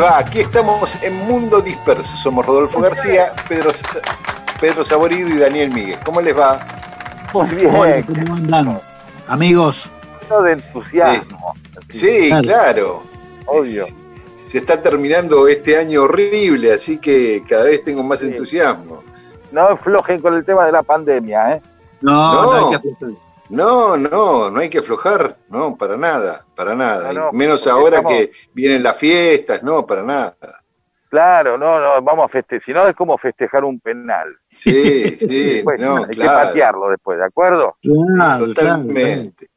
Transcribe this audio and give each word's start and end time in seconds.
Va? 0.00 0.18
Aquí 0.18 0.40
estamos 0.40 1.02
en 1.02 1.14
Mundo 1.26 1.60
Disperso. 1.60 2.16
Somos 2.16 2.46
Rodolfo 2.46 2.80
García, 2.80 3.32
Pedro, 3.48 3.70
Pedro 4.60 4.84
Saborido 4.84 5.28
y 5.28 5.38
Daniel 5.38 5.70
Miguel. 5.72 5.98
¿Cómo 6.04 6.20
les 6.20 6.36
va? 6.36 6.60
Muy 7.32 7.46
bien. 7.54 7.74
Hola, 7.74 8.02
¿cómo 8.06 8.34
andan? 8.34 8.80
Amigos, 9.28 9.92
de 10.44 10.52
entusiasmo. 10.52 11.54
Sí, 11.88 12.28
Claro. 12.28 12.42
claro. 12.42 13.02
Obvio. 13.46 13.86
Se 14.50 14.58
está 14.58 14.80
terminando 14.82 15.46
este 15.48 15.76
año 15.76 16.02
horrible, 16.04 16.72
así 16.72 16.98
que 16.98 17.42
cada 17.48 17.64
vez 17.64 17.84
tengo 17.84 18.02
más 18.02 18.20
Sí. 18.20 18.26
entusiasmo. 18.26 19.02
No 19.52 19.62
aflojen 19.62 20.20
con 20.20 20.34
el 20.34 20.44
tema 20.44 20.66
de 20.66 20.72
la 20.72 20.82
pandemia, 20.82 21.54
¿eh? 21.56 21.62
no, 22.00 22.12
No. 22.12 22.42
no 22.70 22.70
hay 22.76 22.80
que. 22.80 22.88
No, 23.50 23.96
no, 23.96 24.50
no 24.50 24.60
hay 24.60 24.70
que 24.70 24.78
aflojar, 24.78 25.36
no, 25.48 25.76
para 25.76 25.96
nada, 25.96 26.46
para 26.54 26.74
nada. 26.74 27.12
No, 27.12 27.20
no, 27.24 27.30
Y 27.32 27.36
Menos 27.36 27.66
ahora 27.66 27.98
estamos- 27.98 28.12
que 28.18 28.30
vienen 28.54 28.82
las 28.82 28.96
fiestas, 28.96 29.62
no, 29.62 29.84
para 29.86 30.02
nada. 30.02 30.36
Claro, 31.08 31.58
no, 31.58 31.80
no, 31.80 32.00
vamos 32.02 32.26
a 32.26 32.28
festejar. 32.28 32.62
Si 32.64 32.72
no, 32.72 32.86
es 32.86 32.94
como 32.94 33.18
festejar 33.18 33.64
un 33.64 33.80
penal. 33.80 34.36
Sí, 34.58 35.16
sí, 35.20 35.44
Después, 35.54 35.80
no, 35.80 35.96
hay 35.96 36.04
que 36.06 36.14
claro. 36.14 36.46
patearlo 36.48 36.88
después, 36.90 37.18
¿de 37.18 37.24
acuerdo? 37.24 37.76
Claro, 37.82 37.98
claro, 38.06 38.46
Totalmente. 38.46 39.50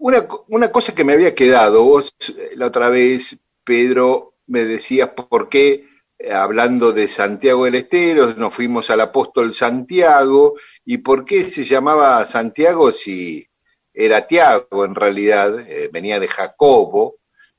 Una, 0.00 0.26
co- 0.26 0.44
una 0.48 0.72
cosa 0.72 0.92
que 0.94 1.04
me 1.04 1.12
había 1.12 1.34
quedado, 1.34 1.84
vos 1.84 2.14
eh, 2.36 2.50
la 2.56 2.66
otra 2.66 2.88
vez, 2.88 3.40
Pedro, 3.62 4.34
me 4.48 4.64
decías 4.64 5.10
por 5.10 5.48
qué, 5.48 5.86
hablando 6.32 6.92
de 6.92 7.08
Santiago 7.08 7.64
del 7.64 7.76
Estero, 7.76 8.34
nos 8.34 8.54
fuimos 8.54 8.90
al 8.90 9.00
apóstol 9.00 9.54
Santiago, 9.54 10.54
y 10.84 10.98
por 10.98 11.24
qué 11.24 11.48
se 11.48 11.64
llamaba 11.64 12.24
Santiago 12.26 12.92
si 12.92 13.46
era 13.92 14.26
Tiago 14.26 14.84
en 14.84 14.94
realidad, 14.94 15.60
eh, 15.60 15.88
venía 15.92 16.18
de 16.18 16.28
Jacobo, 16.28 17.16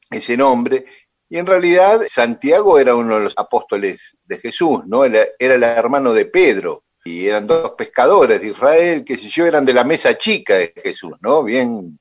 ese 0.10 0.38
nombre, 0.38 0.86
y 1.30 1.38
en 1.38 1.46
realidad 1.46 2.02
Santiago 2.10 2.78
era 2.80 2.96
uno 2.96 3.18
de 3.18 3.24
los 3.24 3.34
apóstoles 3.38 4.18
de 4.24 4.38
Jesús, 4.38 4.82
¿no? 4.86 5.06
Era, 5.06 5.26
era 5.40 5.56
el 5.56 5.64
hermano 5.64 6.14
de 6.14 6.26
Pedro, 6.26 6.84
y 7.04 7.28
eran 7.28 7.48
dos 7.48 7.72
pescadores 7.72 8.42
de 8.42 8.48
Israel, 8.48 9.04
que 9.06 9.16
sé 9.16 9.30
yo, 9.30 9.46
eran 9.46 9.66
de 9.66 9.74
la 9.74 9.84
mesa 9.84 10.18
chica 10.18 10.56
de 10.56 10.74
Jesús, 10.76 11.14
¿no? 11.22 11.44
Bien, 11.44 12.00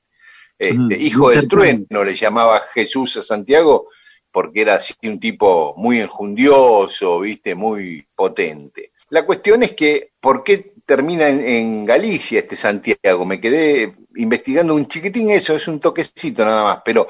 este, 0.57 0.77
Mm, 0.77 0.91
hijo 0.93 1.29
del 1.29 1.47
trueno 1.47 2.03
le 2.03 2.15
llamaba 2.15 2.61
Jesús 2.73 3.17
a 3.17 3.21
Santiago, 3.21 3.89
porque 4.35 4.63
era 4.63 4.75
así 4.75 4.93
un 5.03 5.17
tipo 5.17 5.73
muy 5.77 6.01
enjundioso, 6.01 7.21
viste, 7.21 7.55
muy 7.55 8.05
potente. 8.13 8.91
La 9.07 9.25
cuestión 9.25 9.63
es 9.63 9.71
que, 9.71 10.11
¿por 10.19 10.43
qué 10.43 10.73
termina 10.85 11.29
en, 11.29 11.39
en 11.39 11.85
Galicia 11.85 12.39
este 12.39 12.57
Santiago? 12.57 13.25
Me 13.25 13.39
quedé 13.39 13.95
investigando 14.17 14.75
un 14.75 14.89
chiquitín 14.89 15.29
eso, 15.29 15.55
es 15.55 15.69
un 15.69 15.79
toquecito 15.79 16.43
nada 16.43 16.65
más, 16.65 16.79
pero 16.83 17.07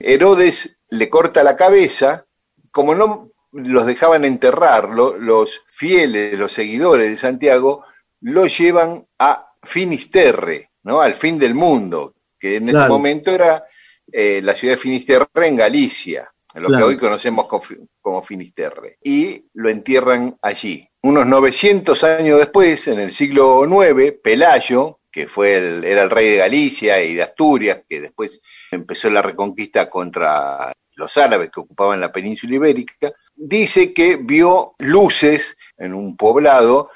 Herodes 0.00 0.80
le 0.88 1.08
corta 1.08 1.44
la 1.44 1.56
cabeza, 1.56 2.26
como 2.72 2.96
no 2.96 3.30
los 3.52 3.86
dejaban 3.86 4.24
enterrarlo, 4.24 5.16
los 5.16 5.62
fieles, 5.70 6.36
los 6.36 6.50
seguidores 6.50 7.08
de 7.08 7.16
Santiago, 7.16 7.84
lo 8.20 8.46
llevan 8.48 9.06
a 9.20 9.52
Finisterre, 9.62 10.72
¿no? 10.82 11.00
Al 11.00 11.14
fin 11.14 11.38
del 11.38 11.54
mundo, 11.54 12.16
que 12.36 12.56
en 12.56 12.68
ese 12.68 12.88
momento 12.88 13.30
era 13.30 13.62
eh, 14.10 14.40
la 14.42 14.54
ciudad 14.54 14.74
de 14.74 14.80
Finisterre 14.80 15.28
en 15.36 15.54
Galicia, 15.54 16.33
lo 16.60 16.68
Claro. 16.68 16.86
que 16.86 16.90
hoy 16.94 16.98
conocemos 16.98 17.46
como, 17.46 17.62
Fi- 17.62 17.78
como 18.00 18.22
Finisterre, 18.22 18.98
y 19.02 19.44
lo 19.54 19.68
entierran 19.70 20.36
allí. 20.42 20.88
Unos 21.02 21.26
900 21.26 22.02
años 22.04 22.38
después, 22.38 22.88
en 22.88 23.00
el 23.00 23.12
siglo 23.12 23.64
IX, 23.66 24.14
Pelayo, 24.22 25.00
que 25.10 25.26
fue 25.28 25.56
el, 25.56 25.84
era 25.84 26.02
el 26.02 26.10
rey 26.10 26.30
de 26.30 26.36
Galicia 26.38 27.02
y 27.02 27.14
de 27.14 27.22
Asturias, 27.22 27.82
que 27.88 28.00
después 28.00 28.40
empezó 28.70 29.10
la 29.10 29.22
reconquista 29.22 29.88
contra 29.88 30.72
los 30.96 31.16
árabes 31.16 31.50
que 31.50 31.60
ocupaban 31.60 32.00
la 32.00 32.12
península 32.12 32.54
ibérica, 32.56 33.12
dice 33.34 33.92
que 33.92 34.16
vio 34.16 34.74
luces 34.78 35.56
en 35.76 35.92
un 35.94 36.16
poblado 36.16 36.90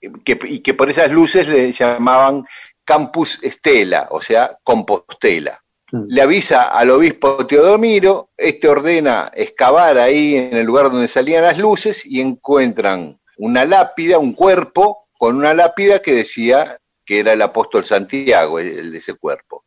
eh, 0.00 0.10
que- 0.24 0.38
y 0.48 0.60
que 0.60 0.74
por 0.74 0.88
esas 0.90 1.10
luces 1.10 1.48
le 1.48 1.72
llamaban 1.72 2.44
Campus 2.84 3.38
Estela, 3.42 4.08
o 4.10 4.22
sea, 4.22 4.56
Compostela. 4.62 5.62
Le 5.90 6.20
avisa 6.20 6.64
al 6.64 6.90
obispo 6.90 7.46
Teodomiro, 7.46 8.30
este 8.36 8.68
ordena 8.68 9.32
excavar 9.34 9.98
ahí 9.98 10.36
en 10.36 10.56
el 10.56 10.66
lugar 10.66 10.90
donde 10.90 11.08
salían 11.08 11.42
las 11.42 11.58
luces 11.58 12.04
y 12.04 12.20
encuentran 12.20 13.18
una 13.38 13.64
lápida, 13.64 14.18
un 14.18 14.34
cuerpo 14.34 15.08
con 15.16 15.36
una 15.36 15.54
lápida 15.54 16.00
que 16.00 16.12
decía 16.12 16.78
que 17.06 17.20
era 17.20 17.32
el 17.32 17.40
apóstol 17.40 17.86
Santiago, 17.86 18.58
el 18.58 18.92
de 18.92 18.98
ese 18.98 19.14
cuerpo. 19.14 19.64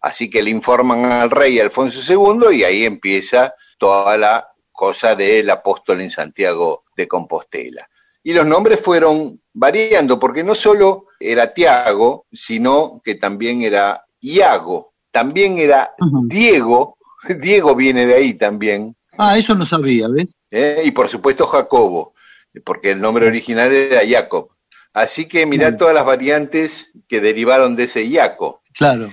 Así 0.00 0.30
que 0.30 0.42
le 0.42 0.50
informan 0.50 1.04
al 1.04 1.30
rey 1.30 1.60
Alfonso 1.60 2.00
II 2.00 2.56
y 2.56 2.64
ahí 2.64 2.84
empieza 2.84 3.54
toda 3.78 4.16
la 4.16 4.48
cosa 4.72 5.14
del 5.14 5.50
apóstol 5.50 6.00
en 6.00 6.10
Santiago 6.10 6.84
de 6.96 7.08
Compostela. 7.08 7.88
Y 8.22 8.32
los 8.32 8.46
nombres 8.46 8.80
fueron 8.80 9.40
variando, 9.52 10.18
porque 10.18 10.44
no 10.44 10.54
solo 10.54 11.06
era 11.18 11.52
Tiago, 11.52 12.26
sino 12.32 13.00
que 13.04 13.16
también 13.16 13.62
era 13.62 14.04
Iago, 14.20 14.87
también 15.10 15.58
era. 15.58 15.94
Diego, 16.26 16.96
Diego 17.42 17.74
viene 17.74 18.06
de 18.06 18.14
ahí 18.14 18.34
también, 18.34 18.94
Ah, 19.20 19.36
eso 19.36 19.54
no 19.56 19.66
sabía, 19.66 20.06
¿ves? 20.08 20.28
¿eh? 20.50 20.82
y 20.84 20.92
por 20.92 21.08
supuesto 21.08 21.44
Jacobo, 21.46 22.14
porque 22.64 22.92
el 22.92 23.00
nombre 23.00 23.26
original 23.26 23.72
era 23.72 24.02
Jacob. 24.08 24.50
Así 24.92 25.26
que 25.26 25.44
mirá 25.44 25.76
todas 25.76 25.92
las 25.94 26.04
variantes 26.06 26.92
que 27.08 27.20
derivaron 27.20 27.74
de 27.74 27.84
ese 27.84 28.08
Jaco. 28.10 28.60
Claro. 28.72 29.10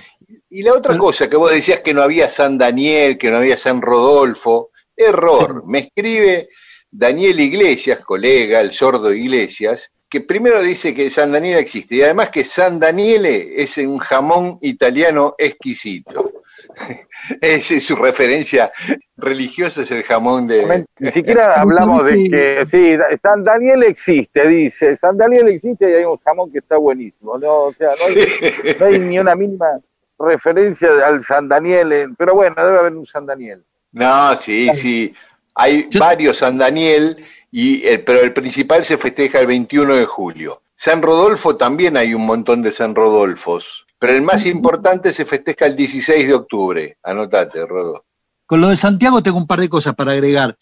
Y 0.48 0.62
la 0.62 0.74
otra 0.74 0.92
Pero- 0.92 1.02
cosa 1.04 1.28
que 1.28 1.36
vos 1.36 1.50
decías 1.50 1.80
que 1.80 1.92
no 1.92 2.02
había 2.02 2.28
San 2.28 2.56
Daniel, 2.56 3.18
que 3.18 3.30
no 3.30 3.38
había 3.38 3.56
San 3.56 3.82
Rodolfo, 3.82 4.70
error. 4.96 5.62
Sí. 5.64 5.70
Me 5.70 5.78
escribe 5.80 6.48
Daniel 6.90 7.38
Iglesias, 7.40 8.00
colega, 8.00 8.60
el 8.60 8.72
sordo 8.72 9.12
Iglesias, 9.12 9.90
que 10.08 10.20
primero 10.20 10.62
dice 10.62 10.94
que 10.94 11.10
San 11.10 11.32
Daniel 11.32 11.58
existe 11.58 11.96
y 11.96 12.02
además 12.02 12.30
que 12.30 12.44
San 12.44 12.78
Daniele 12.78 13.60
es 13.60 13.76
un 13.78 13.98
jamón 13.98 14.58
italiano 14.62 15.34
exquisito. 15.38 16.32
Esa 17.40 17.74
es 17.74 17.86
su 17.86 17.96
referencia 17.96 18.70
religiosa, 19.16 19.82
es 19.82 19.90
el 19.90 20.02
jamón 20.02 20.46
de... 20.46 20.86
Ni 20.98 21.10
siquiera 21.10 21.60
hablamos 21.60 22.04
de 22.04 22.12
que, 22.30 22.66
sí, 22.70 23.18
San 23.22 23.44
Daniel 23.44 23.82
existe, 23.84 24.46
dice. 24.46 24.96
San 24.96 25.16
Daniel 25.16 25.48
existe 25.48 25.90
y 25.90 25.94
hay 25.94 26.04
un 26.04 26.18
jamón 26.18 26.52
que 26.52 26.58
está 26.58 26.76
buenísimo. 26.76 27.38
No, 27.38 27.64
o 27.64 27.74
sea, 27.74 27.88
no 27.88 28.06
hay, 28.06 28.76
no 28.78 28.86
hay 28.86 28.98
ni 28.98 29.18
una 29.18 29.34
mínima 29.34 29.80
referencia 30.18 30.88
al 31.04 31.24
San 31.24 31.48
Daniel, 31.48 32.14
pero 32.16 32.34
bueno, 32.34 32.54
debe 32.56 32.78
haber 32.78 32.94
un 32.94 33.06
San 33.06 33.26
Daniel. 33.26 33.62
No, 33.92 34.36
sí, 34.36 34.70
sí. 34.74 35.14
Hay 35.54 35.88
varios 35.98 36.38
San 36.38 36.58
Daniel, 36.58 37.16
y 37.58 37.86
el, 37.86 38.02
pero 38.02 38.20
el 38.20 38.32
principal 38.34 38.84
se 38.84 38.98
festeja 38.98 39.40
el 39.40 39.46
21 39.46 39.94
de 39.94 40.04
julio. 40.04 40.60
San 40.74 41.00
Rodolfo 41.00 41.56
también 41.56 41.96
hay 41.96 42.12
un 42.12 42.26
montón 42.26 42.60
de 42.62 42.70
San 42.70 42.94
Rodolfos, 42.94 43.86
pero 43.98 44.12
el 44.12 44.20
más 44.22 44.44
importante 44.44 45.12
se 45.12 45.24
festeja 45.24 45.64
el 45.66 45.74
16 45.74 46.28
de 46.28 46.34
octubre. 46.34 46.96
Anotate, 47.02 47.64
Rodolfo. 47.64 48.04
Con 48.44 48.60
lo 48.60 48.68
de 48.68 48.76
Santiago 48.76 49.22
tengo 49.22 49.38
un 49.38 49.46
par 49.46 49.60
de 49.60 49.68
cosas 49.70 49.94
para 49.94 50.12
agregar. 50.12 50.56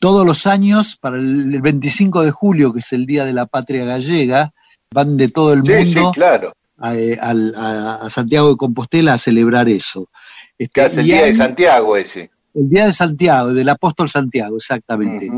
Todos 0.00 0.24
los 0.24 0.46
años, 0.46 0.96
para 1.00 1.18
el 1.18 1.54
el 1.54 1.60
25 1.60 2.22
de 2.22 2.30
julio, 2.30 2.72
que 2.72 2.80
es 2.80 2.92
el 2.92 3.04
Día 3.04 3.24
de 3.26 3.32
la 3.34 3.44
Patria 3.46 3.84
Gallega, 3.84 4.52
van 4.90 5.16
de 5.18 5.28
todo 5.28 5.52
el 5.52 5.62
Sí, 5.66 5.86
sí, 5.92 5.94
mundo 5.96 6.12
claro. 6.12 6.52
a, 6.78 6.96
eh, 6.96 7.18
a- 7.20 7.98
a 8.06 8.08
Santiago 8.10 8.48
de 8.50 8.56
Compostela 8.56 9.12
a 9.14 9.18
celebrar 9.18 9.68
eso. 9.68 10.08
Este, 10.56 10.72
Que 10.72 10.80
hace 10.80 11.00
el 11.00 11.06
y 11.08 11.12
día 11.12 11.26
de 11.26 11.34
Santiago 11.34 11.96
ese. 11.96 12.30
El 12.54 12.68
Día 12.70 12.86
de 12.86 12.92
Santiago, 12.94 13.52
del 13.52 13.68
apóstol 13.68 14.08
Santiago, 14.08 14.56
exactamente. 14.56 15.28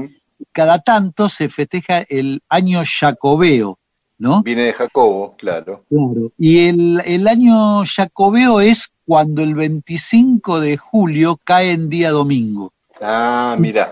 Cada 0.52 0.78
tanto 0.78 1.28
se 1.28 1.48
festeja 1.48 2.00
el 2.08 2.40
año 2.48 2.82
jacobeo, 2.84 3.78
¿no? 4.18 4.42
Viene 4.42 4.64
de 4.64 4.72
Jacobo, 4.72 5.34
claro. 5.36 5.84
Claro. 5.88 6.30
Y 6.38 6.58
el, 6.68 7.02
el 7.04 7.26
año 7.28 7.84
jacobeo 7.86 8.60
es 8.60 8.88
cuando 9.04 9.42
el 9.42 9.54
25 9.54 10.60
de 10.60 10.76
julio 10.76 11.38
cae 11.42 11.72
en 11.72 11.88
día 11.88 12.10
domingo. 12.10 12.72
Ah, 13.02 13.56
mira. 13.58 13.88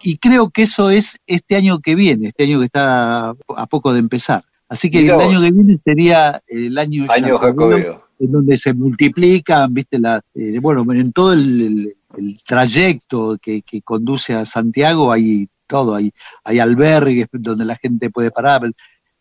Y 0.00 0.18
creo 0.18 0.50
que 0.50 0.62
eso 0.62 0.90
es 0.90 1.18
este 1.26 1.56
año 1.56 1.80
que 1.80 1.94
viene, 1.96 2.28
este 2.28 2.44
año 2.44 2.60
que 2.60 2.66
está 2.66 3.30
a 3.30 3.66
poco 3.68 3.92
de 3.92 3.98
empezar. 3.98 4.44
Así 4.68 4.90
que 4.90 5.02
Mirá 5.02 5.14
el 5.14 5.20
vos. 5.20 5.28
año 5.30 5.40
que 5.42 5.50
viene 5.50 5.78
sería 5.82 6.42
el 6.46 6.78
año, 6.78 7.06
Año 7.08 7.38
Jacobeo. 7.38 8.04
en 8.20 8.30
donde 8.32 8.56
se 8.58 8.72
multiplican, 8.74 9.72
viste, 9.74 9.98
la, 9.98 10.20
eh, 10.34 10.58
bueno, 10.60 10.84
en 10.92 11.12
todo 11.12 11.32
el, 11.32 11.60
el- 11.60 11.94
el 12.16 12.40
trayecto 12.42 13.36
que, 13.40 13.60
que 13.62 13.82
conduce 13.82 14.34
a 14.34 14.44
Santiago 14.46 15.12
hay 15.12 15.46
todo, 15.68 15.94
hay, 15.94 16.12
hay 16.42 16.58
albergues 16.58 17.28
donde 17.30 17.64
la 17.64 17.76
gente 17.76 18.10
puede 18.10 18.30
parar. 18.32 18.62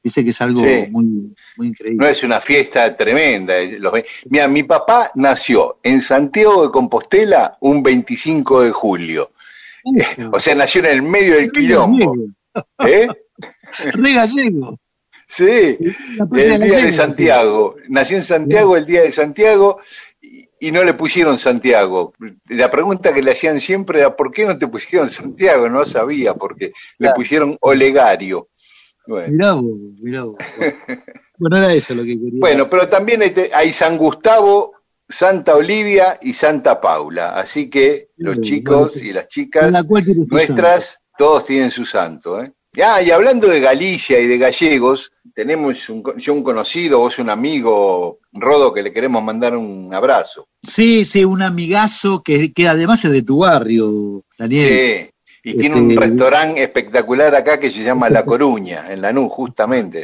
Dice 0.03 0.23
que 0.23 0.29
es 0.29 0.41
algo 0.41 0.61
Sí. 0.61 0.89
muy, 0.89 1.35
muy 1.57 1.67
increíble. 1.67 1.97
No 1.99 2.07
es 2.07 2.23
una 2.23 2.39
fiesta 2.39 2.95
tremenda. 2.95 3.55
los 3.79 3.93
Mira, 4.29 4.47
mi 4.47 4.63
papá 4.63 5.11
nació 5.15 5.79
en 5.83 6.01
Santiago 6.01 6.63
de 6.63 6.71
Compostela 6.71 7.57
un 7.61 7.83
25 7.83 8.61
de 8.61 8.71
julio. 8.71 9.29
O 10.31 10.39
sea, 10.39 10.55
nació 10.55 10.81
en 10.81 10.87
el 10.87 11.01
medio 11.01 11.35
del 11.35 11.51
quilombo. 11.51 12.15
¿Eh? 12.79 13.07
Re 13.93 14.13
gallego. 14.13 14.79
Sí, 15.29 15.77
el 16.35 16.61
día 16.61 16.77
de. 16.77 16.93
Santiago. 16.93 17.75
Nació 17.89 18.15
en 18.15 18.23
Santiago 18.23 18.77
el 18.77 18.85
día 18.85 19.01
de 19.01 19.11
Santiago 19.11 19.81
y, 20.59 20.71
no 20.71 20.83
le 20.83 20.93
pusieron 20.93 21.37
Santiago. 21.37 22.13
La 22.49 22.69
pregunta 22.69 23.13
que 23.13 23.21
le 23.21 23.31
hacían 23.31 23.59
siempre 23.59 23.99
era 23.99 24.15
¿por 24.15 24.31
qué 24.31 24.45
no 24.45 24.57
te 24.57 24.67
pusieron 24.67 25.09
Santiago? 25.09 25.69
No 25.69 25.85
sabía, 25.85 26.33
porque 26.33 26.73
le 26.97 27.11
pusieron 27.13 27.57
Olegario. 27.61 28.49
Bueno. 29.05 29.31
Mirá 29.31 29.53
vos, 29.53 29.77
mirá 30.01 30.23
vos. 30.23 30.37
Bueno, 31.39 31.57
era 31.57 31.73
eso 31.73 31.93
lo 31.93 32.03
que 32.03 32.17
quería. 32.17 32.39
Bueno, 32.39 32.69
pero 32.69 32.89
también 32.89 33.21
hay 33.53 33.71
San 33.71 33.95
Gustavo, 33.95 34.73
Santa 35.07 35.55
Olivia 35.55 36.17
y 36.21 36.33
Santa 36.33 36.81
Paula. 36.81 37.39
Así 37.39 37.69
que 37.69 38.09
los 38.17 38.41
chicos 38.41 39.01
y 39.01 39.13
las 39.13 39.27
chicas 39.27 39.71
nuestras, 40.29 41.01
todos 41.17 41.45
tienen 41.45 41.71
su 41.71 41.85
santo. 41.85 42.41
¿eh? 42.41 42.51
Ah, 42.83 43.01
y 43.01 43.11
hablando 43.11 43.47
de 43.47 43.59
Galicia 43.59 44.19
y 44.19 44.27
de 44.27 44.37
gallegos, 44.37 45.11
tenemos 45.33 45.89
un, 45.89 46.03
yo 46.17 46.33
un 46.33 46.43
conocido, 46.43 46.99
vos 46.99 47.17
un 47.19 47.29
amigo, 47.29 48.19
Rodo, 48.41 48.73
que 48.73 48.83
le 48.83 48.93
queremos 48.93 49.23
mandar 49.23 49.55
un 49.55 49.93
abrazo. 49.93 50.47
Sí, 50.63 51.05
sí, 51.05 51.23
un 51.25 51.41
amigazo 51.41 52.21
que, 52.23 52.51
que 52.53 52.67
además 52.67 53.03
es 53.05 53.11
de 53.11 53.21
tu 53.23 53.39
barrio, 53.39 54.23
Daniel. 54.37 55.09
Sí, 55.43 55.49
y 55.51 55.53
tiene 55.57 55.75
un 55.77 55.91
Este- 55.91 56.05
restaurante 56.05 56.61
espectacular 56.63 57.33
acá 57.35 57.59
que 57.59 57.71
se 57.71 57.83
llama 57.83 58.09
La 58.09 58.25
Coruña, 58.25 58.91
en 58.91 59.01
Lanús, 59.01 59.31
justamente. 59.31 60.03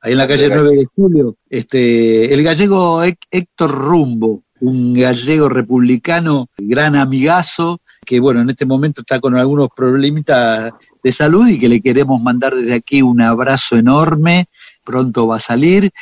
Ahí 0.00 0.12
en 0.12 0.18
la 0.18 0.26
calle 0.26 0.48
9 0.48 0.76
de 0.76 0.86
Julio. 0.96 1.36
Este, 1.48 2.32
el 2.34 2.42
gallego 2.42 3.04
Hé- 3.04 3.16
Héctor 3.30 3.70
Rumbo, 3.70 4.42
un 4.60 4.94
gallego 4.94 5.48
republicano, 5.48 6.48
gran 6.56 6.96
amigazo, 6.96 7.80
que 8.04 8.18
bueno, 8.20 8.40
en 8.40 8.50
este 8.50 8.66
momento 8.66 9.02
está 9.02 9.20
con 9.20 9.36
algunos 9.36 9.68
problemitas 9.74 10.72
de 11.02 11.12
salud 11.12 11.46
y 11.48 11.58
que 11.58 11.68
le 11.68 11.80
queremos 11.80 12.20
mandar 12.20 12.54
desde 12.54 12.74
aquí 12.74 13.00
un 13.02 13.20
abrazo 13.20 13.76
enorme. 13.76 14.46
Pronto 14.82 15.26
va 15.26 15.36
a 15.36 15.40
salir. 15.40 15.92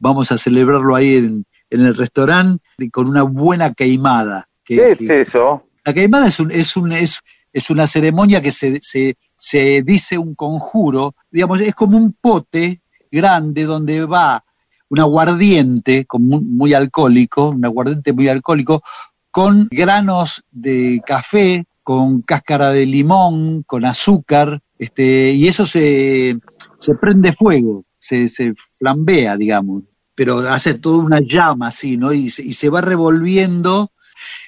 Vamos 0.00 0.32
a 0.32 0.38
celebrarlo 0.38 0.96
ahí 0.96 1.14
en, 1.16 1.44
en 1.70 1.80
el 1.86 1.94
restaurante 1.94 2.62
con 2.90 3.06
una 3.06 3.22
buena 3.22 3.72
queimada. 3.74 4.48
que- 4.64 4.76
¿Qué 4.76 4.90
es 4.92 4.98
que- 4.98 5.20
eso? 5.22 5.64
la 5.84 5.94
queimada 5.94 6.26
es, 6.28 6.40
un, 6.40 6.50
es, 6.50 6.76
un, 6.76 6.92
es, 6.92 7.20
es 7.52 7.70
una 7.70 7.86
ceremonia 7.86 8.40
que 8.42 8.50
se, 8.52 8.78
se, 8.82 9.16
se 9.36 9.82
dice 9.82 10.18
un 10.18 10.34
conjuro, 10.34 11.14
digamos, 11.30 11.60
es 11.60 11.74
como 11.74 11.96
un 11.96 12.12
pote 12.20 12.80
grande 13.10 13.64
donde 13.64 14.04
va 14.04 14.44
un 14.88 15.00
aguardiente 15.00 16.06
muy 16.18 16.74
alcohólico, 16.74 17.50
un 17.50 17.64
aguardiente 17.64 18.12
muy 18.12 18.28
alcohólico, 18.28 18.82
con 19.30 19.68
granos 19.70 20.42
de 20.50 21.00
café, 21.06 21.64
con 21.82 22.22
cáscara 22.22 22.70
de 22.70 22.86
limón, 22.86 23.62
con 23.64 23.84
azúcar, 23.84 24.60
este, 24.78 25.32
y 25.32 25.46
eso 25.48 25.64
se, 25.66 26.36
se 26.78 26.94
prende 26.94 27.32
fuego, 27.32 27.84
se, 27.98 28.28
se 28.28 28.54
flambea, 28.78 29.36
digamos, 29.36 29.84
pero 30.20 30.40
hace 30.40 30.74
toda 30.74 30.98
una 30.98 31.20
llama 31.20 31.68
así, 31.68 31.96
¿no? 31.96 32.12
Y 32.12 32.28
se, 32.28 32.42
y 32.42 32.52
se 32.52 32.68
va 32.68 32.82
revolviendo 32.82 33.90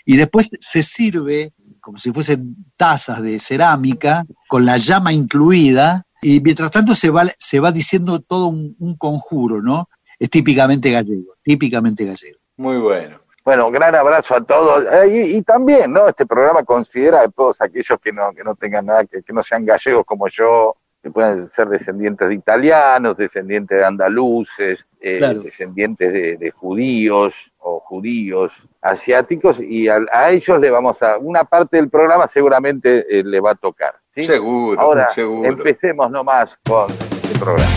y 0.04 0.18
después 0.18 0.50
se 0.60 0.82
sirve 0.82 1.54
como 1.80 1.96
si 1.96 2.12
fuesen 2.12 2.56
tazas 2.76 3.22
de 3.22 3.38
cerámica 3.38 4.26
con 4.48 4.66
la 4.66 4.76
llama 4.76 5.14
incluida 5.14 6.04
y 6.20 6.42
mientras 6.42 6.70
tanto 6.70 6.94
se 6.94 7.08
va, 7.08 7.24
se 7.38 7.58
va 7.58 7.72
diciendo 7.72 8.20
todo 8.20 8.48
un, 8.48 8.76
un 8.80 8.98
conjuro, 8.98 9.62
¿no? 9.62 9.88
Es 10.18 10.28
típicamente 10.28 10.90
gallego, 10.90 11.36
típicamente 11.42 12.04
gallego. 12.04 12.38
Muy 12.58 12.76
bueno. 12.76 13.20
Bueno, 13.42 13.70
gran 13.70 13.94
abrazo 13.94 14.34
a 14.34 14.44
todos. 14.44 14.84
Eh, 14.92 15.24
y, 15.30 15.36
y 15.38 15.42
también, 15.42 15.90
¿no? 15.90 16.06
Este 16.06 16.26
programa 16.26 16.64
considera 16.64 17.22
a 17.22 17.28
todos 17.28 17.62
aquellos 17.62 17.98
que 17.98 18.12
no, 18.12 18.34
que 18.34 18.44
no 18.44 18.56
tengan 18.56 18.84
nada, 18.84 19.06
que, 19.06 19.22
que 19.22 19.32
no 19.32 19.42
sean 19.42 19.64
gallegos 19.64 20.04
como 20.04 20.28
yo, 20.28 20.76
que 21.02 21.10
puedan 21.10 21.50
ser 21.56 21.68
descendientes 21.68 22.28
de 22.28 22.34
italianos, 22.34 23.16
descendientes 23.16 23.76
de 23.76 23.84
andaluces, 23.84 24.78
eh, 25.00 25.18
Claro. 25.18 25.40
descendientes 25.42 26.12
de, 26.12 26.36
de 26.36 26.50
judíos 26.52 27.34
o 27.58 27.80
judíos 27.80 28.52
asiáticos, 28.80 29.58
y 29.60 29.88
a, 29.88 29.98
a 30.12 30.30
ellos 30.30 30.60
le 30.60 30.70
vamos 30.70 31.02
a, 31.02 31.18
una 31.18 31.42
parte 31.44 31.76
del 31.76 31.88
programa 31.90 32.28
seguramente 32.28 33.04
eh, 33.10 33.24
le 33.24 33.40
va 33.40 33.50
a 33.50 33.54
tocar. 33.56 33.94
¿sí? 34.14 34.22
Seguro, 34.24 34.80
Ahora, 34.80 35.10
seguro. 35.12 35.48
empecemos 35.48 36.10
nomás 36.10 36.56
con 36.64 36.90
el 36.90 37.38
programa. 37.40 37.70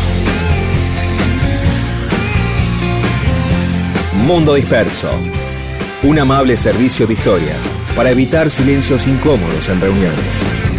Mundo 4.25 4.53
Disperso. 4.55 5.09
Un 6.03 6.19
amable 6.19 6.57
servicio 6.57 7.07
de 7.07 7.13
historias 7.13 7.57
para 7.95 8.09
evitar 8.11 8.49
silencios 8.49 9.07
incómodos 9.07 9.69
en 9.69 9.81
reuniones. 9.81 10.74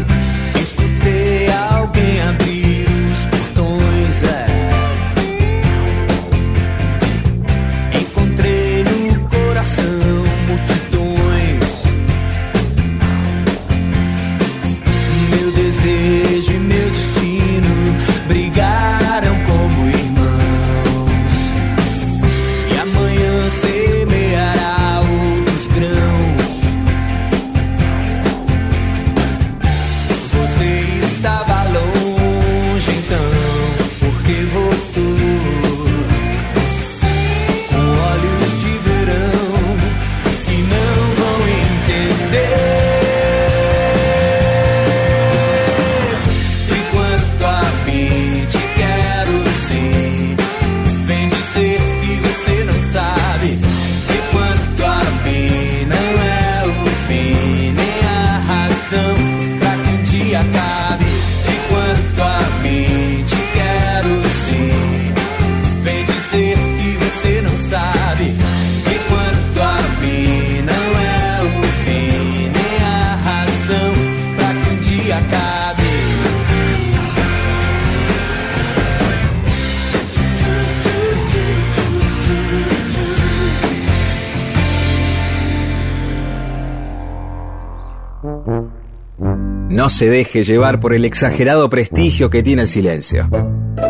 No 89.76 89.90
se 89.90 90.08
deje 90.08 90.42
llevar 90.42 90.80
por 90.80 90.94
el 90.94 91.04
exagerado 91.04 91.68
prestigio 91.68 92.30
que 92.30 92.42
tiene 92.42 92.62
el 92.62 92.68
silencio. 92.68 93.28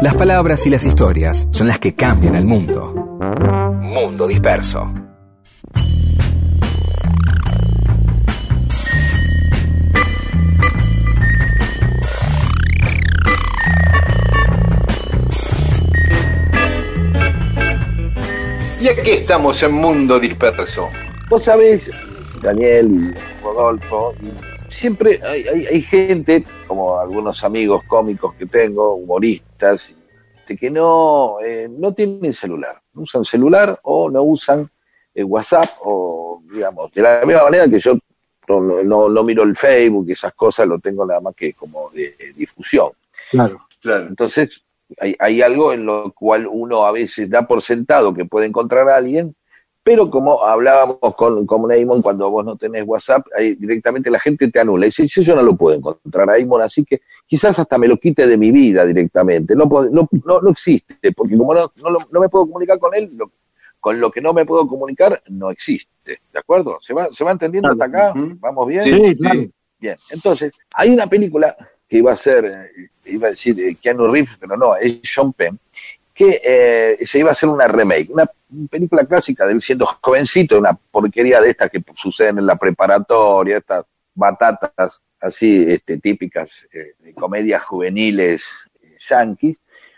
Las 0.03 0.17
palabras 0.17 0.67
y 0.67 0.71
las 0.71 0.85
historias 0.85 1.47
son 1.53 1.69
las 1.69 1.79
que 1.79 1.95
cambian 1.95 2.35
el 2.35 2.45
mundo. 2.45 2.93
Mundo 3.83 4.27
disperso. 4.27 4.93
Y 18.81 18.89
aquí 18.89 19.11
estamos 19.13 19.63
en 19.63 19.73
Mundo 19.73 20.19
Disperso. 20.19 20.89
Vos 21.29 21.45
sabés, 21.45 21.89
Daniel 22.43 22.91
y 22.91 23.45
Rodolfo, 23.45 24.15
y 24.21 24.56
siempre 24.77 25.21
hay, 25.25 25.47
hay- 25.49 25.67
hay 25.67 25.83
gente, 25.83 26.45
como 26.67 26.99
algunos 26.99 27.43
amigos 27.45 27.83
cómicos 27.85 28.35
que 28.35 28.47
tengo, 28.47 28.95
humoristas, 28.95 29.95
de 30.49 30.57
que 30.57 30.71
no, 30.71 31.39
eh, 31.45 31.69
no 31.69 31.93
tienen 31.93 32.33
celular. 32.33 32.81
No 32.95 33.03
usan 33.03 33.25
celular 33.25 33.81
o 33.83 34.09
no 34.11 34.23
usan 34.23 34.71
eh, 35.15 35.25
WhatsApp 35.25 35.71
o, 35.83 36.41
digamos, 36.53 36.93
de 36.93 37.03
la 37.03 37.23
misma 37.25 37.45
manera 37.45 37.69
que 37.69 37.79
yo 37.79 37.99
no, 38.49 38.61
no- 38.85 39.09
no 39.09 39.25
miro 39.25 39.43
el 39.43 39.57
Facebook, 39.57 40.09
esas 40.11 40.35
cosas 40.35 40.69
lo 40.69 40.79
tengo 40.79 41.05
nada 41.05 41.21
más 41.21 41.35
que 41.35 41.53
como 41.55 41.91
de, 41.91 42.15
de 42.19 42.33
difusión. 42.35 42.91
Claro. 43.31 43.67
Claro. 43.81 44.07
Entonces, 44.07 44.63
hay, 45.01 45.17
hay 45.19 45.43
algo 45.43 45.73
en 45.73 45.85
lo 45.85 46.13
cual 46.13 46.47
uno 46.49 46.85
a 46.87 46.93
veces 46.93 47.29
da 47.29 47.47
por 47.47 47.61
sentado 47.63 48.15
que 48.15 48.25
puede 48.25 48.47
encontrar 48.47 48.89
a 48.89 48.97
alguien, 48.97 49.35
pero 49.87 50.11
como 50.11 50.43
hablábamos 50.45 50.99
con, 51.17 51.47
con 51.47 52.03
cuando 52.03 52.29
vos 52.29 52.45
no 52.45 52.57
tenés 52.57 52.83
WhatsApp, 52.85 53.25
ahí 53.37 53.55
directamente 53.55 54.11
la 54.11 54.19
gente 54.19 54.51
te 54.51 54.59
anula. 54.59 54.85
Y 54.85 54.89
dice, 54.89 55.07
"Sí, 55.07 55.23
yo 55.23 55.37
no 55.37 55.43
lo 55.43 55.55
puedo 55.55 55.77
encontrar 55.77 56.29
a 56.29 56.33
Neymon, 56.33 56.61
así 56.61 56.85
que 56.85 57.03
quizás 57.25 57.57
hasta 57.61 57.79
me 57.79 57.87
lo 57.87 57.97
quite 57.97 58.27
de 58.27 58.37
mi 58.37 58.51
vida 58.51 58.85
directamente. 58.85 59.55
No, 59.55 59.67
no, 59.93 60.09
no, 60.25 60.41
no 60.41 60.51
existe, 60.51 61.13
porque 61.13 61.37
como 61.37 61.55
no, 61.55 61.71
no, 61.77 61.99
no 62.11 62.21
me 62.21 62.29
puedo 62.29 62.47
comunicar 62.47 62.81
con 62.81 62.97
él, 62.97 63.09
lo- 63.17 63.31
con 63.79 64.01
lo 64.01 64.11
que 64.11 64.21
no 64.21 64.35
me 64.35 64.45
puedo 64.45 64.67
comunicar, 64.67 65.23
no 65.29 65.53
existe. 65.53 66.19
¿De 66.33 66.39
acuerdo? 66.41 66.79
¿Se 66.81 66.93
va, 66.93 67.07
se 67.13 67.23
va 67.23 67.31
entendiendo 67.31 67.69
hasta 67.71 67.85
acá? 67.85 68.13
¿Vamos 68.41 68.67
bien? 68.67 68.85
Sí, 68.87 69.15
claro. 69.21 69.41
Bien, 69.79 69.97
entonces, 70.11 70.51
hay 70.75 70.91
una 70.91 71.07
película 71.07 71.57
que 71.89 71.99
iba 71.99 72.11
a 72.13 72.17
ser, 72.17 72.45
eh, 72.45 72.89
iba 73.05 73.29
a 73.29 73.31
decir 73.31 73.61
eh, 73.61 73.77
Keanu 73.81 74.09
Reeves, 74.11 74.35
pero 74.41 74.57
no, 74.57 74.75
es 74.75 74.99
Sean 75.05 75.33
Penn, 75.33 75.61
que 76.13 76.41
eh, 76.43 77.07
se 77.07 77.21
iba 77.21 77.29
a 77.29 77.33
hacer 77.33 77.49
una 77.49 77.69
remake, 77.69 78.11
una 78.11 78.29
película 78.71 79.05
clásica 79.05 79.47
de 79.47 79.55
él 79.55 79.63
siendo 79.63 79.87
jovencito, 79.87 80.59
una 80.59 80.73
porquería 80.91 81.41
de 81.41 81.51
estas 81.51 81.71
que 81.71 81.83
suceden 81.95 82.39
en 82.39 82.47
la 82.47 82.57
preparatoria, 82.57 83.59
estas 83.59 83.85
batatas 84.15 85.01
así 85.21 85.65
este, 85.69 85.99
típicas 85.99 86.51
eh, 86.73 86.95
de 86.99 87.15
comedias 87.15 87.65
juveniles 87.65 88.43
eh, 88.83 88.97
yanquis, 88.99 89.57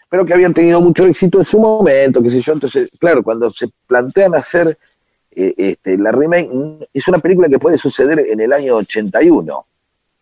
pero 0.08 0.24
que 0.24 0.32
habían 0.32 0.54
tenido 0.54 0.80
mucho 0.80 1.04
éxito 1.06 1.38
en 1.38 1.44
su 1.44 1.58
momento, 1.58 2.22
qué 2.22 2.30
sé 2.30 2.40
yo, 2.40 2.54
entonces, 2.54 2.90
claro, 2.98 3.22
cuando 3.22 3.50
se 3.50 3.68
plantean 3.86 4.34
hacer 4.34 4.78
eh, 5.30 5.54
este, 5.56 5.98
la 5.98 6.12
remake, 6.12 6.48
mm, 6.50 6.82
es 6.94 7.08
una 7.08 7.18
película 7.18 7.48
que 7.48 7.58
puede 7.58 7.76
suceder 7.76 8.20
en 8.20 8.40
el 8.40 8.52
año 8.52 8.76
81, 8.76 9.66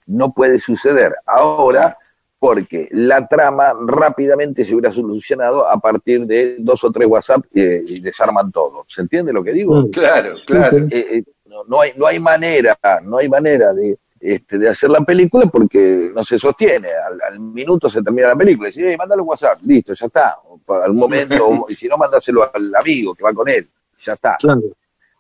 no 0.07 0.33
puede 0.33 0.59
suceder 0.59 1.15
ahora 1.27 1.97
porque 2.39 2.89
la 2.93 3.27
trama 3.27 3.73
rápidamente 3.87 4.65
se 4.65 4.73
hubiera 4.75 4.93
solucionado 4.93 5.67
a 5.69 5.79
partir 5.79 6.27
de 6.27 6.57
dos 6.59 6.85
o 6.85 6.91
tres 6.93 7.09
WhatsApp 7.09 7.45
eh, 7.55 7.83
y 7.87 8.01
desarman 8.01 8.53
todo. 8.53 8.85
¿Se 8.89 9.01
entiende 9.03 9.33
lo 9.33 9.43
que 9.43 9.53
digo? 9.53 9.83
Mm. 9.83 9.91
Claro, 9.91 10.35
claro. 10.47 10.79
Sí, 10.79 10.85
Eh, 10.91 11.07
eh, 11.19 11.25
no, 11.47 11.65
no 11.65 11.81
hay 11.81 11.93
no 11.97 12.07
hay 12.07 12.19
manera, 12.21 12.77
no 13.03 13.19
hay 13.19 13.29
manera 13.29 13.73
de 13.73 13.97
este, 14.21 14.59
de 14.59 14.69
hacer 14.69 14.91
la 14.91 15.01
película 15.03 15.47
porque 15.47 16.11
no 16.15 16.25
se 16.25 16.39
sostiene. 16.39 16.89
Al, 16.89 17.21
al 17.23 17.41
minuto 17.41 17.89
se 17.89 18.03
termina 18.03 18.29
la 18.29 18.37
película 18.37 18.69
y 18.69 18.73
dice, 18.73 18.93
"Eh, 18.93 18.97
mándale 18.97 19.23
un 19.23 19.29
WhatsApp, 19.29 19.61
listo, 19.65 19.93
ya 19.95 20.07
está. 20.07 20.37
O 20.45 20.75
Al 20.75 20.93
momento, 20.95 21.47
o- 21.49 21.67
y 21.69 21.75
si 21.75 21.87
no, 21.89 21.97
mándaselo 21.97 22.51
al 22.53 22.75
amigo 22.75 23.15
que 23.15 23.23
va 23.23 23.33
con 23.33 23.49
él, 23.49 23.69
ya 24.01 24.15
está. 24.15 24.37
Claro. 24.39 24.61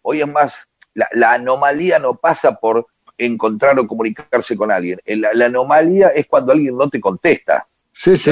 Hoy 0.02 0.20
es 0.22 0.28
más, 0.28 0.54
la, 0.94 1.08
la 1.12 1.32
anomalía 1.34 1.98
no 1.98 2.14
pasa 2.14 2.56
por 2.56 2.86
encontrar 3.18 3.78
o 3.78 3.86
comunicarse 3.86 4.56
con 4.56 4.70
alguien. 4.70 5.00
El- 5.04 5.20
La, 5.20 5.32
la 5.34 5.46
anomalía 5.46 6.08
es 6.08 6.26
cuando 6.26 6.52
alguien 6.52 6.76
no 6.76 6.88
te 6.88 7.00
contesta. 7.00 7.66
Sí, 7.92 8.16
sí. 8.16 8.30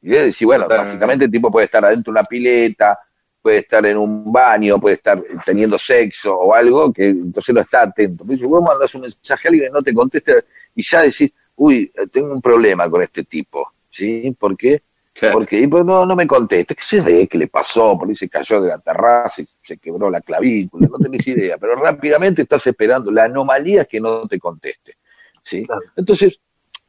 Y 0.00 0.14
es 0.16 0.22
decir, 0.26 0.46
bueno, 0.46 0.64
Totalmente. 0.64 0.88
básicamente 0.94 1.24
el 1.26 1.30
tipo 1.30 1.50
puede 1.50 1.66
estar 1.66 1.84
adentro 1.84 2.12
de 2.12 2.18
una 2.20 2.24
pileta, 2.26 2.98
puede 3.40 3.58
estar 3.58 3.84
en 3.86 3.96
un 3.98 4.32
baño, 4.32 4.80
puede 4.80 4.96
estar 4.96 5.22
teniendo 5.44 5.78
sexo 5.78 6.34
o 6.36 6.54
algo, 6.54 6.92
que 6.92 7.08
entonces 7.08 7.54
no 7.54 7.60
está 7.60 7.82
atento. 7.82 8.24
Pero 8.26 8.38
si 8.38 8.44
vos 8.46 8.62
mandas 8.62 8.94
un 8.94 9.02
mensaje 9.02 9.48
a 9.48 9.50
alguien 9.50 9.68
y 9.70 9.72
no 9.72 9.82
te 9.82 9.92
contesta 9.94 10.32
y 10.74 10.82
ya 10.82 11.02
decís, 11.02 11.32
uy, 11.56 11.92
eh, 11.94 12.06
tengo 12.08 12.32
un 12.32 12.40
problema 12.42 12.88
con 12.90 13.02
este 13.02 13.24
tipo, 13.24 13.72
¿sí? 13.90 14.34
¿Por 14.38 14.56
qué? 14.56 14.82
Claro. 15.14 15.34
Porque 15.34 15.60
y, 15.60 15.66
pues, 15.66 15.84
no, 15.84 16.06
no 16.06 16.16
me 16.16 16.26
contesta. 16.26 16.74
¿Qué 16.74 16.82
se 16.82 17.00
ve? 17.00 17.28
¿Qué 17.28 17.36
le 17.38 17.46
pasó? 17.48 17.98
Por 17.98 18.08
ahí 18.08 18.14
se 18.14 18.28
cayó 18.28 18.60
de 18.62 18.68
la 18.68 18.78
terraza 18.78 19.42
y 19.42 19.48
se 19.62 19.76
quebró 19.76 20.08
la 20.10 20.20
clavícula. 20.22 20.88
No 20.90 20.98
tenés 20.98 21.26
idea. 21.26 21.58
Pero 21.58 21.76
rápidamente 21.76 22.42
estás 22.42 22.66
esperando. 22.66 23.10
La 23.10 23.24
anomalía 23.24 23.82
es 23.82 23.88
que 23.88 24.00
no 24.00 24.26
te 24.26 24.38
conteste. 24.38 24.96
¿sí? 25.44 25.66
Claro. 25.66 25.82
Entonces, 25.96 26.40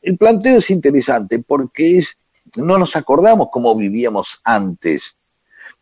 el 0.01 0.17
planteo 0.17 0.57
es 0.57 0.69
interesante 0.69 1.39
porque 1.39 1.97
es 1.99 2.17
no 2.55 2.77
nos 2.77 2.95
acordamos 2.95 3.47
cómo 3.51 3.75
vivíamos 3.75 4.39
antes 4.43 5.15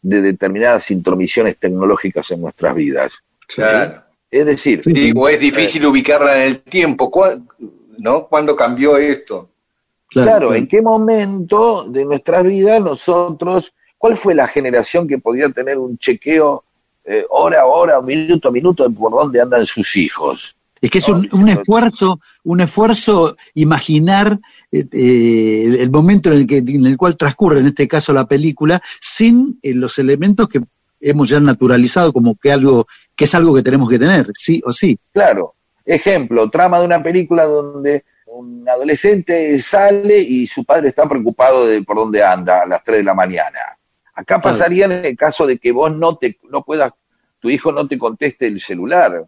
de 0.01 0.21
determinadas 0.21 0.89
intromisiones 0.89 1.57
tecnológicas 1.57 2.31
en 2.31 2.41
nuestras 2.41 2.73
vidas. 2.73 3.19
Claro. 3.47 4.03
Es 4.29 4.45
decir, 4.45 4.81
Sí, 4.83 5.11
o 5.15 5.27
es 5.27 5.39
difícil 5.39 5.85
ubicarla 5.85 6.37
en 6.37 6.41
el 6.43 6.61
tiempo. 6.61 7.11
¿Cuá- 7.11 7.39
¿No? 7.97 8.27
¿Cuándo 8.27 8.55
cambió 8.55 8.97
esto? 8.97 9.50
Claro, 10.11 10.53
¿en 10.53 10.67
qué 10.67 10.81
momento 10.81 11.85
de 11.85 12.03
nuestras 12.03 12.43
vidas 12.43 12.81
nosotros, 12.81 13.73
cuál 13.97 14.17
fue 14.17 14.35
la 14.35 14.47
generación 14.47 15.07
que 15.07 15.17
podía 15.17 15.49
tener 15.49 15.77
un 15.77 15.97
chequeo 15.97 16.65
eh, 17.05 17.25
hora 17.29 17.61
a 17.61 17.65
hora, 17.65 18.01
minuto 18.01 18.49
a 18.49 18.51
minuto 18.51 18.87
de 18.87 18.93
por 18.93 19.11
dónde 19.11 19.41
andan 19.41 19.65
sus 19.65 19.95
hijos? 19.95 20.55
Es 20.81 20.89
que 20.89 20.97
es 20.97 21.07
un, 21.07 21.27
un 21.31 21.47
esfuerzo, 21.47 22.19
un 22.43 22.59
esfuerzo 22.59 23.37
imaginar 23.53 24.39
eh, 24.71 24.85
eh, 24.91 25.63
el, 25.65 25.75
el 25.75 25.91
momento 25.91 26.31
en 26.31 26.39
el, 26.39 26.47
que, 26.47 26.57
en 26.57 26.85
el 26.87 26.97
cual 26.97 27.15
transcurre, 27.15 27.59
en 27.59 27.67
este 27.67 27.87
caso, 27.87 28.11
la 28.11 28.25
película, 28.25 28.81
sin 28.99 29.59
eh, 29.61 29.73
los 29.73 29.97
elementos 29.99 30.49
que 30.49 30.61
hemos 30.99 31.29
ya 31.29 31.39
naturalizado 31.39 32.11
como 32.11 32.35
que 32.35 32.51
algo 32.51 32.87
que 33.15 33.25
es 33.25 33.35
algo 33.35 33.53
que 33.53 33.61
tenemos 33.61 33.89
que 33.89 33.99
tener, 33.99 34.31
sí 34.35 34.61
o 34.65 34.71
sí. 34.71 34.97
Claro, 35.13 35.53
ejemplo, 35.85 36.49
trama 36.49 36.79
de 36.79 36.85
una 36.85 37.03
película 37.03 37.45
donde 37.45 38.03
un 38.41 38.67
adolescente 38.67 39.59
sale 39.61 40.17
y 40.19 40.45
su 40.47 40.65
padre 40.65 40.89
está 40.89 41.07
preocupado 41.07 41.65
de 41.65 41.81
por 41.83 41.97
dónde 41.97 42.23
anda 42.23 42.61
a 42.63 42.65
las 42.65 42.83
3 42.83 42.99
de 42.99 43.03
la 43.03 43.13
mañana. 43.13 43.59
Acá 44.13 44.39
Claro. 44.39 44.41
pasaría 44.41 44.85
en 44.85 45.05
el 45.05 45.15
caso 45.17 45.47
de 45.47 45.57
que 45.57 45.71
vos 45.71 45.95
no 45.95 46.17
te 46.17 46.37
no 46.49 46.63
puedas, 46.63 46.91
tu 47.39 47.49
hijo 47.49 47.71
no 47.71 47.87
te 47.87 47.97
conteste 47.97 48.47
el 48.47 48.59
celular. 48.59 49.25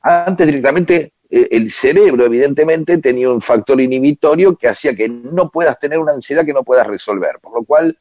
Antes 0.00 0.46
directamente 0.46 1.12
eh, 1.28 1.48
el 1.50 1.70
cerebro 1.70 2.24
evidentemente 2.24 2.98
tenía 2.98 3.30
un 3.30 3.40
factor 3.40 3.80
inhibitorio 3.80 4.56
que 4.56 4.68
hacía 4.68 4.94
que 4.94 5.08
no 5.08 5.50
puedas 5.50 5.78
tener 5.78 5.98
una 5.98 6.12
ansiedad 6.12 6.44
que 6.44 6.52
no 6.52 6.64
puedas 6.64 6.86
resolver, 6.86 7.38
por 7.40 7.54
lo 7.54 7.64
cual 7.64 7.96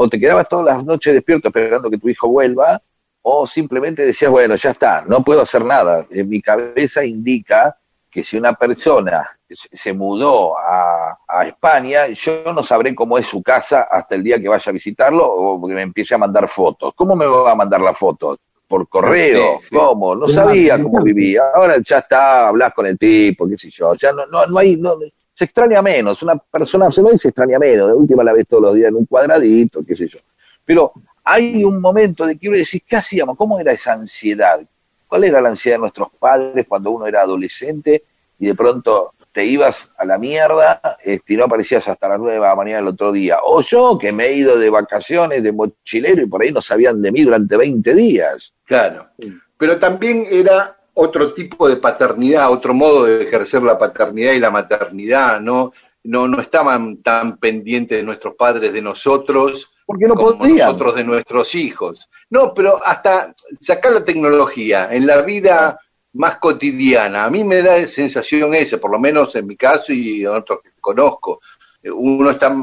o 0.00 0.08
te 0.08 0.20
quedabas 0.20 0.48
todas 0.48 0.76
las 0.76 0.84
noches 0.84 1.12
despierto 1.12 1.48
esperando 1.48 1.90
que 1.90 1.98
tu 1.98 2.08
hijo 2.08 2.28
vuelva, 2.28 2.80
o 3.22 3.48
simplemente 3.48 4.06
decías, 4.06 4.30
bueno, 4.30 4.54
ya 4.54 4.70
está, 4.70 5.02
no 5.02 5.24
puedo 5.24 5.42
hacer 5.42 5.64
nada. 5.64 6.06
En 6.10 6.28
mi 6.28 6.40
cabeza 6.40 7.04
indica 7.04 7.76
que 8.10 8.24
si 8.24 8.36
una 8.36 8.54
persona 8.54 9.38
se 9.50 9.92
mudó 9.92 10.58
a, 10.58 11.18
a 11.26 11.46
España, 11.46 12.08
yo 12.08 12.52
no 12.52 12.62
sabré 12.62 12.94
cómo 12.94 13.18
es 13.18 13.26
su 13.26 13.42
casa 13.42 13.82
hasta 13.90 14.14
el 14.14 14.22
día 14.22 14.40
que 14.40 14.48
vaya 14.48 14.70
a 14.70 14.72
visitarlo 14.72 15.26
o 15.26 15.66
que 15.66 15.74
me 15.74 15.82
empiece 15.82 16.14
a 16.14 16.18
mandar 16.18 16.48
fotos. 16.48 16.92
¿Cómo 16.94 17.14
me 17.14 17.26
va 17.26 17.52
a 17.52 17.54
mandar 17.54 17.80
las 17.80 17.96
fotos? 17.96 18.38
¿Por 18.66 18.88
correo? 18.88 19.58
Sí, 19.60 19.68
sí. 19.68 19.76
¿Cómo? 19.76 20.14
No 20.14 20.28
sabía 20.28 20.82
cómo 20.82 21.02
vivía. 21.02 21.42
Ahora 21.54 21.76
ya 21.82 21.98
está, 21.98 22.48
hablas 22.48 22.74
con 22.74 22.86
el 22.86 22.98
tipo, 22.98 23.48
qué 23.48 23.56
sé 23.56 23.70
yo. 23.70 23.94
Ya 23.94 24.12
no, 24.12 24.26
no, 24.26 24.46
no 24.46 24.58
hay, 24.58 24.76
no, 24.76 24.98
se 25.32 25.44
extraña 25.44 25.80
menos. 25.80 26.22
Una 26.22 26.36
persona 26.36 26.90
se 26.90 27.02
ve 27.02 27.10
y 27.14 27.18
se 27.18 27.28
extraña 27.28 27.58
menos. 27.58 27.88
De 27.88 27.94
última 27.94 28.22
la 28.22 28.32
ves 28.32 28.46
todos 28.46 28.64
los 28.64 28.74
días 28.74 28.88
en 28.88 28.96
un 28.96 29.06
cuadradito, 29.06 29.82
qué 29.86 29.96
sé 29.96 30.06
yo. 30.06 30.18
Pero 30.64 30.92
hay 31.24 31.64
un 31.64 31.80
momento 31.80 32.26
de 32.26 32.36
que 32.36 32.48
uno 32.48 32.58
decís, 32.58 32.82
¿qué 32.86 32.96
hacíamos? 32.96 33.36
¿Cómo 33.36 33.58
era 33.58 33.72
esa 33.72 33.92
ansiedad? 33.92 34.60
¿Cuál 35.08 35.24
era 35.24 35.40
la 35.40 35.48
ansiedad 35.48 35.76
de 35.76 35.80
nuestros 35.80 36.08
padres 36.18 36.66
cuando 36.68 36.90
uno 36.90 37.06
era 37.06 37.22
adolescente 37.22 38.04
y 38.38 38.46
de 38.46 38.54
pronto 38.54 39.14
te 39.32 39.44
ibas 39.44 39.90
a 39.96 40.04
la 40.04 40.18
mierda 40.18 40.98
este, 41.02 41.34
y 41.34 41.36
no 41.36 41.44
aparecías 41.44 41.88
hasta 41.88 42.08
las 42.08 42.18
nueve 42.18 42.34
de 42.34 42.40
la 42.40 42.54
mañana 42.54 42.78
del 42.78 42.88
otro 42.88 43.10
día? 43.10 43.38
O 43.42 43.62
yo 43.62 43.98
que 43.98 44.12
me 44.12 44.26
he 44.26 44.34
ido 44.34 44.58
de 44.58 44.68
vacaciones, 44.68 45.42
de 45.42 45.52
mochilero 45.52 46.22
y 46.22 46.26
por 46.26 46.42
ahí 46.42 46.52
no 46.52 46.60
sabían 46.60 47.00
de 47.00 47.10
mí 47.10 47.22
durante 47.22 47.56
20 47.56 47.94
días. 47.94 48.52
Claro. 48.64 49.08
Pero 49.56 49.78
también 49.78 50.26
era 50.30 50.76
otro 50.92 51.32
tipo 51.32 51.68
de 51.68 51.76
paternidad, 51.76 52.52
otro 52.52 52.74
modo 52.74 53.04
de 53.04 53.22
ejercer 53.22 53.62
la 53.62 53.78
paternidad 53.78 54.32
y 54.32 54.40
la 54.40 54.50
maternidad, 54.50 55.40
¿no? 55.40 55.72
No, 56.04 56.28
no 56.28 56.40
estaban 56.40 56.98
tan 56.98 57.38
pendientes 57.38 57.98
de 57.98 58.04
nuestros 58.04 58.34
padres 58.34 58.72
de 58.72 58.82
nosotros 58.82 59.72
Porque 59.88 60.04
no 60.06 60.14
como 60.16 60.46
nosotros 60.46 60.96
de 60.96 61.04
nuestros 61.04 61.54
hijos. 61.54 62.10
No, 62.28 62.52
pero 62.52 62.78
hasta 62.84 63.34
sacar 63.58 63.92
la 63.92 64.04
tecnología 64.04 64.90
en 64.92 65.06
la 65.06 65.22
vida 65.22 65.80
más 66.12 66.36
cotidiana, 66.36 67.24
a 67.24 67.30
mí 67.30 67.42
me 67.42 67.62
da 67.62 67.86
sensación 67.86 68.54
esa, 68.54 68.76
por 68.76 68.90
lo 68.90 68.98
menos 68.98 69.34
en 69.34 69.46
mi 69.46 69.56
caso 69.56 69.94
y 69.94 70.20
en 70.22 70.28
otros 70.28 70.60
que 70.62 70.70
conozco. 70.78 71.40
Uno 71.90 72.30
está 72.30 72.54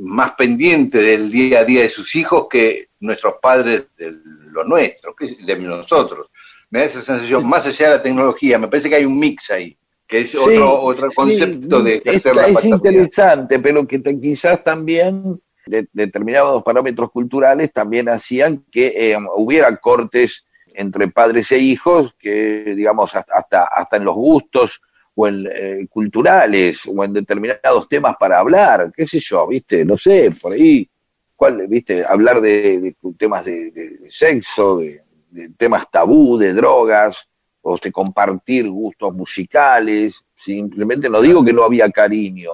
más 0.00 0.32
pendiente 0.32 0.98
del 0.98 1.30
día 1.30 1.60
a 1.60 1.64
día 1.64 1.82
de 1.82 1.90
sus 1.90 2.14
hijos 2.14 2.46
que 2.48 2.88
nuestros 3.00 3.34
padres 3.42 3.84
de 3.98 4.12
lo 4.50 4.64
nuestro, 4.64 5.14
que 5.14 5.26
es 5.26 5.44
de 5.44 5.58
nosotros. 5.58 6.28
Me 6.70 6.78
da 6.78 6.84
esa 6.86 7.02
sensación, 7.02 7.46
más 7.46 7.66
allá 7.66 7.90
de 7.90 7.96
la 7.98 8.02
tecnología, 8.02 8.58
me 8.58 8.68
parece 8.68 8.88
que 8.88 8.94
hay 8.96 9.04
un 9.04 9.18
mix 9.18 9.50
ahí, 9.50 9.76
que 10.06 10.20
es 10.20 10.30
Sí, 10.30 10.38
otro, 10.38 10.80
otro 10.80 11.10
concepto 11.12 11.78
sí, 11.80 11.84
de 11.84 11.94
es, 11.96 12.06
ejercer 12.06 12.36
la 12.36 12.46
es 12.46 12.64
interesante, 12.64 13.58
pero 13.58 13.86
que 13.86 13.98
te- 13.98 14.18
quizás 14.18 14.64
también 14.64 15.38
de- 15.70 15.88
determinados 15.92 16.62
parámetros 16.62 17.10
culturales 17.10 17.72
también 17.72 18.08
hacían 18.08 18.64
que 18.70 18.92
eh, 18.94 19.16
hubiera 19.36 19.74
cortes 19.76 20.44
entre 20.74 21.08
padres 21.08 21.50
e 21.52 21.58
hijos 21.58 22.14
que, 22.18 22.74
digamos, 22.76 23.14
hasta, 23.14 23.64
hasta 23.64 23.96
en 23.96 24.04
los 24.04 24.14
gustos 24.14 24.80
o 25.14 25.26
en 25.26 25.46
eh, 25.50 25.86
culturales 25.88 26.82
o 26.86 27.04
en 27.04 27.12
determinados 27.12 27.88
temas 27.88 28.16
para 28.18 28.38
hablar, 28.38 28.92
qué 28.96 29.06
sé 29.06 29.18
yo, 29.20 29.46
viste, 29.46 29.84
no 29.84 29.96
sé, 29.96 30.30
por 30.40 30.52
ahí, 30.52 30.88
cuál, 31.34 31.66
viste, 31.66 32.04
hablar 32.04 32.40
de, 32.40 32.94
temas 33.18 33.44
de 33.44 34.00
sexo, 34.10 34.78
de, 34.78 35.02
de 35.30 35.48
temas 35.56 35.90
tabú, 35.90 36.38
de 36.38 36.52
drogas, 36.52 37.28
o 37.62 37.76
de 37.76 37.92
compartir 37.92 38.68
gustos 38.68 39.14
musicales, 39.14 40.22
simplemente 40.36 41.08
no 41.08 41.20
digo 41.20 41.44
que 41.44 41.52
no 41.52 41.64
había 41.64 41.90
cariño, 41.90 42.50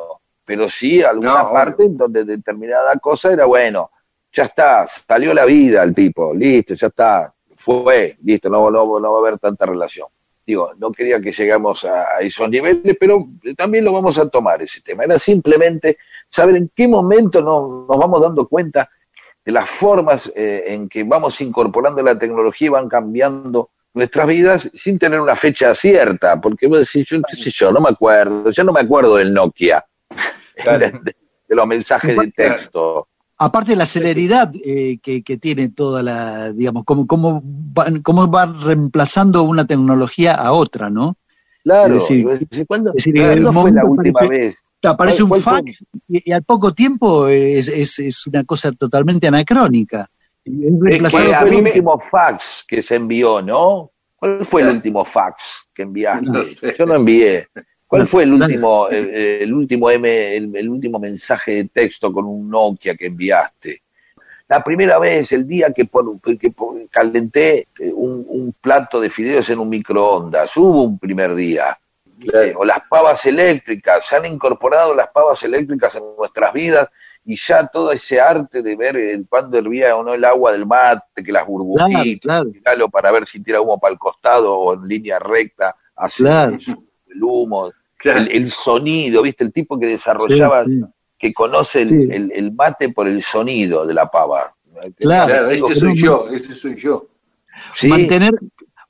pero 0.46 0.68
sí 0.68 1.02
alguna 1.02 1.42
No, 1.42 1.52
parte 1.52 1.84
en 1.84 1.96
donde 1.96 2.24
determinada 2.24 2.96
cosa 2.96 3.32
era 3.32 3.44
bueno, 3.44 3.90
ya 4.32 4.44
está, 4.44 4.86
salió 4.86 5.34
la 5.34 5.44
vida 5.44 5.82
al 5.82 5.94
tipo, 5.94 6.32
listo, 6.32 6.74
ya 6.74 6.86
está, 6.86 7.34
fue, 7.56 8.16
listo, 8.22 8.48
no, 8.48 8.70
no, 8.70 9.00
no 9.00 9.12
va 9.12 9.18
a 9.18 9.20
haber 9.28 9.38
tanta 9.38 9.66
relación. 9.66 10.08
Digo, 10.46 10.72
no 10.78 10.92
quería 10.92 11.20
que 11.20 11.32
llegamos 11.32 11.84
a, 11.84 12.16
a 12.16 12.20
esos 12.20 12.48
niveles, 12.48 12.96
pero 13.00 13.26
también 13.56 13.84
lo 13.84 13.92
vamos 13.92 14.16
a 14.16 14.28
tomar 14.28 14.62
ese 14.62 14.80
tema. 14.80 15.02
Era 15.02 15.18
simplemente 15.18 15.98
saber 16.30 16.56
en 16.56 16.70
qué 16.72 16.86
momento 16.86 17.42
nos, 17.42 17.88
nos 17.88 17.98
vamos 17.98 18.22
dando 18.22 18.46
cuenta 18.46 18.88
de 19.44 19.52
las 19.52 19.68
formas 19.68 20.30
eh, 20.36 20.64
en 20.68 20.88
que 20.88 21.02
vamos 21.02 21.40
incorporando 21.40 22.00
la 22.02 22.16
tecnología 22.16 22.66
y 22.66 22.70
van 22.70 22.88
cambiando 22.88 23.70
nuestras 23.94 24.26
vidas 24.26 24.70
sin 24.74 24.98
tener 24.98 25.20
una 25.20 25.34
fecha 25.34 25.74
cierta, 25.74 26.40
porque 26.40 26.66
vos 26.68 26.78
decís, 26.80 27.08
yo 27.08 27.20
qué 27.22 27.36
sé 27.36 27.50
yo, 27.50 27.72
no 27.72 27.80
me 27.80 27.88
acuerdo, 27.88 28.50
ya 28.50 28.62
no 28.62 28.72
me 28.72 28.80
acuerdo 28.80 29.16
del 29.16 29.32
Nokia, 29.32 29.84
Claro. 30.56 30.90
de, 31.04 31.16
de 31.48 31.54
los 31.54 31.66
mensajes 31.66 32.16
de 32.16 32.32
texto. 32.32 33.08
Aparte 33.38 33.72
de 33.72 33.76
la 33.76 33.86
celeridad 33.86 34.50
eh, 34.64 34.98
que, 35.02 35.22
que 35.22 35.36
tiene 35.36 35.68
toda 35.68 36.02
la, 36.02 36.52
digamos, 36.52 36.84
cómo, 36.84 37.06
cómo, 37.06 37.42
va, 37.44 37.86
cómo 38.02 38.30
va 38.30 38.46
reemplazando 38.46 39.42
una 39.42 39.66
tecnología 39.66 40.32
a 40.34 40.52
otra, 40.52 40.88
¿no? 40.88 41.16
Claro, 41.62 41.96
Es 41.96 42.08
decir, 42.08 42.24
¿cuándo, 42.66 42.90
es 42.90 43.04
decir, 43.04 43.14
¿cuándo 43.14 43.48
el 43.50 43.54
fue 43.54 43.72
la 43.72 43.84
última 43.84 44.20
vez? 44.28 44.56
Aparece 44.82 45.22
un 45.22 45.40
fax 45.40 45.84
y, 46.08 46.30
y 46.30 46.32
al 46.32 46.44
poco 46.44 46.72
tiempo 46.72 47.26
es, 47.28 47.66
es, 47.68 47.98
es 47.98 48.26
una 48.26 48.44
cosa 48.44 48.70
totalmente 48.72 49.26
anacrónica. 49.26 50.08
Es 50.44 50.52
que 51.00 51.06
a 51.06 51.10
¿Cuál 51.10 51.10
por 51.10 51.10
fue 51.10 51.48
el 51.48 51.50
mí 51.50 51.62
me- 51.62 51.70
último 51.70 52.00
fax 52.10 52.64
que 52.68 52.82
se 52.82 52.94
envió, 52.94 53.42
no? 53.42 53.90
¿Cuál 54.14 54.46
fue 54.46 54.62
el 54.62 54.68
último 54.68 55.04
fax 55.04 55.42
que 55.74 55.82
enviaste? 55.82 56.26
No 56.30 56.42
sé. 56.42 56.74
Yo 56.78 56.86
no 56.86 56.94
envié. 56.94 57.48
¿Cuál 57.86 58.06
fue 58.08 58.24
el 58.24 58.32
último, 58.32 58.88
el, 58.88 59.08
el 59.14 59.54
último 59.54 59.90
M, 59.90 60.36
el, 60.36 60.54
el 60.56 60.68
último 60.68 60.98
mensaje 60.98 61.52
de 61.54 61.64
texto 61.68 62.12
con 62.12 62.24
un 62.24 62.50
Nokia 62.50 62.96
que 62.96 63.06
enviaste? 63.06 63.82
La 64.48 64.62
primera 64.62 64.98
vez, 64.98 65.32
el 65.32 65.46
día 65.46 65.72
que, 65.72 65.84
por- 65.84 66.20
que 66.38 66.50
por- 66.50 66.88
calenté 66.88 67.68
eh, 67.78 67.92
un, 67.92 68.24
un 68.28 68.54
plato 68.60 69.00
de 69.00 69.10
fideos 69.10 69.48
en 69.50 69.58
un 69.58 69.68
microondas, 69.68 70.56
hubo 70.56 70.82
un 70.82 70.98
primer 70.98 71.34
día. 71.34 71.78
Claro. 72.18 72.46
Eh, 72.46 72.54
o 72.56 72.64
las 72.64 72.80
pavas 72.88 73.24
eléctricas, 73.26 74.06
se 74.06 74.16
han 74.16 74.24
incorporado 74.24 74.94
las 74.94 75.08
pavas 75.08 75.42
eléctricas 75.42 75.94
en 75.96 76.02
nuestras 76.16 76.52
vidas 76.52 76.88
y 77.24 77.36
ya 77.36 77.66
todo 77.66 77.92
ese 77.92 78.20
arte 78.20 78.62
de 78.62 78.74
ver 78.76 78.96
el, 78.96 79.26
cuando 79.28 79.58
hervía 79.58 79.94
o 79.96 80.02
no 80.02 80.14
el 80.14 80.24
agua 80.24 80.52
del 80.52 80.64
mate, 80.64 81.22
que 81.22 81.30
las 81.32 81.44
burbujitas, 81.46 82.20
Claro, 82.22 82.50
claro. 82.62 82.88
para 82.88 83.10
ver 83.10 83.26
si 83.26 83.42
tira 83.42 83.60
humo 83.60 83.78
para 83.78 83.92
el 83.92 83.98
costado 83.98 84.56
o 84.56 84.74
en 84.74 84.88
línea 84.88 85.18
recta, 85.18 85.76
hace 85.94 86.22
Claro. 86.22 86.56
el 87.08 87.22
humo, 87.22 87.70
Claro. 87.98 88.20
el, 88.20 88.30
el 88.32 88.50
sonido, 88.50 89.22
¿viste? 89.22 89.44
El 89.44 89.52
tipo 89.52 89.78
que 89.78 89.86
desarrollaba, 89.86 90.64
Sí, 90.64 90.70
sí. 90.80 90.84
que 91.18 91.32
conoce 91.32 91.82
el, 91.82 91.88
Sí. 91.88 92.08
el- 92.10 92.32
el 92.34 92.52
mate 92.52 92.90
por 92.90 93.08
el 93.08 93.22
sonido 93.22 93.86
de 93.86 93.94
la 93.94 94.10
pava. 94.10 94.54
Claro. 94.98 95.26
Claro, 95.26 95.50
ese 95.50 95.62
pero 95.66 95.80
soy 95.80 95.88
no- 95.88 95.94
yo, 95.94 96.28
ese 96.30 96.52
soy 96.54 96.76
yo. 96.76 97.08
Sí, 97.74 97.88
Mantener, 97.88 98.32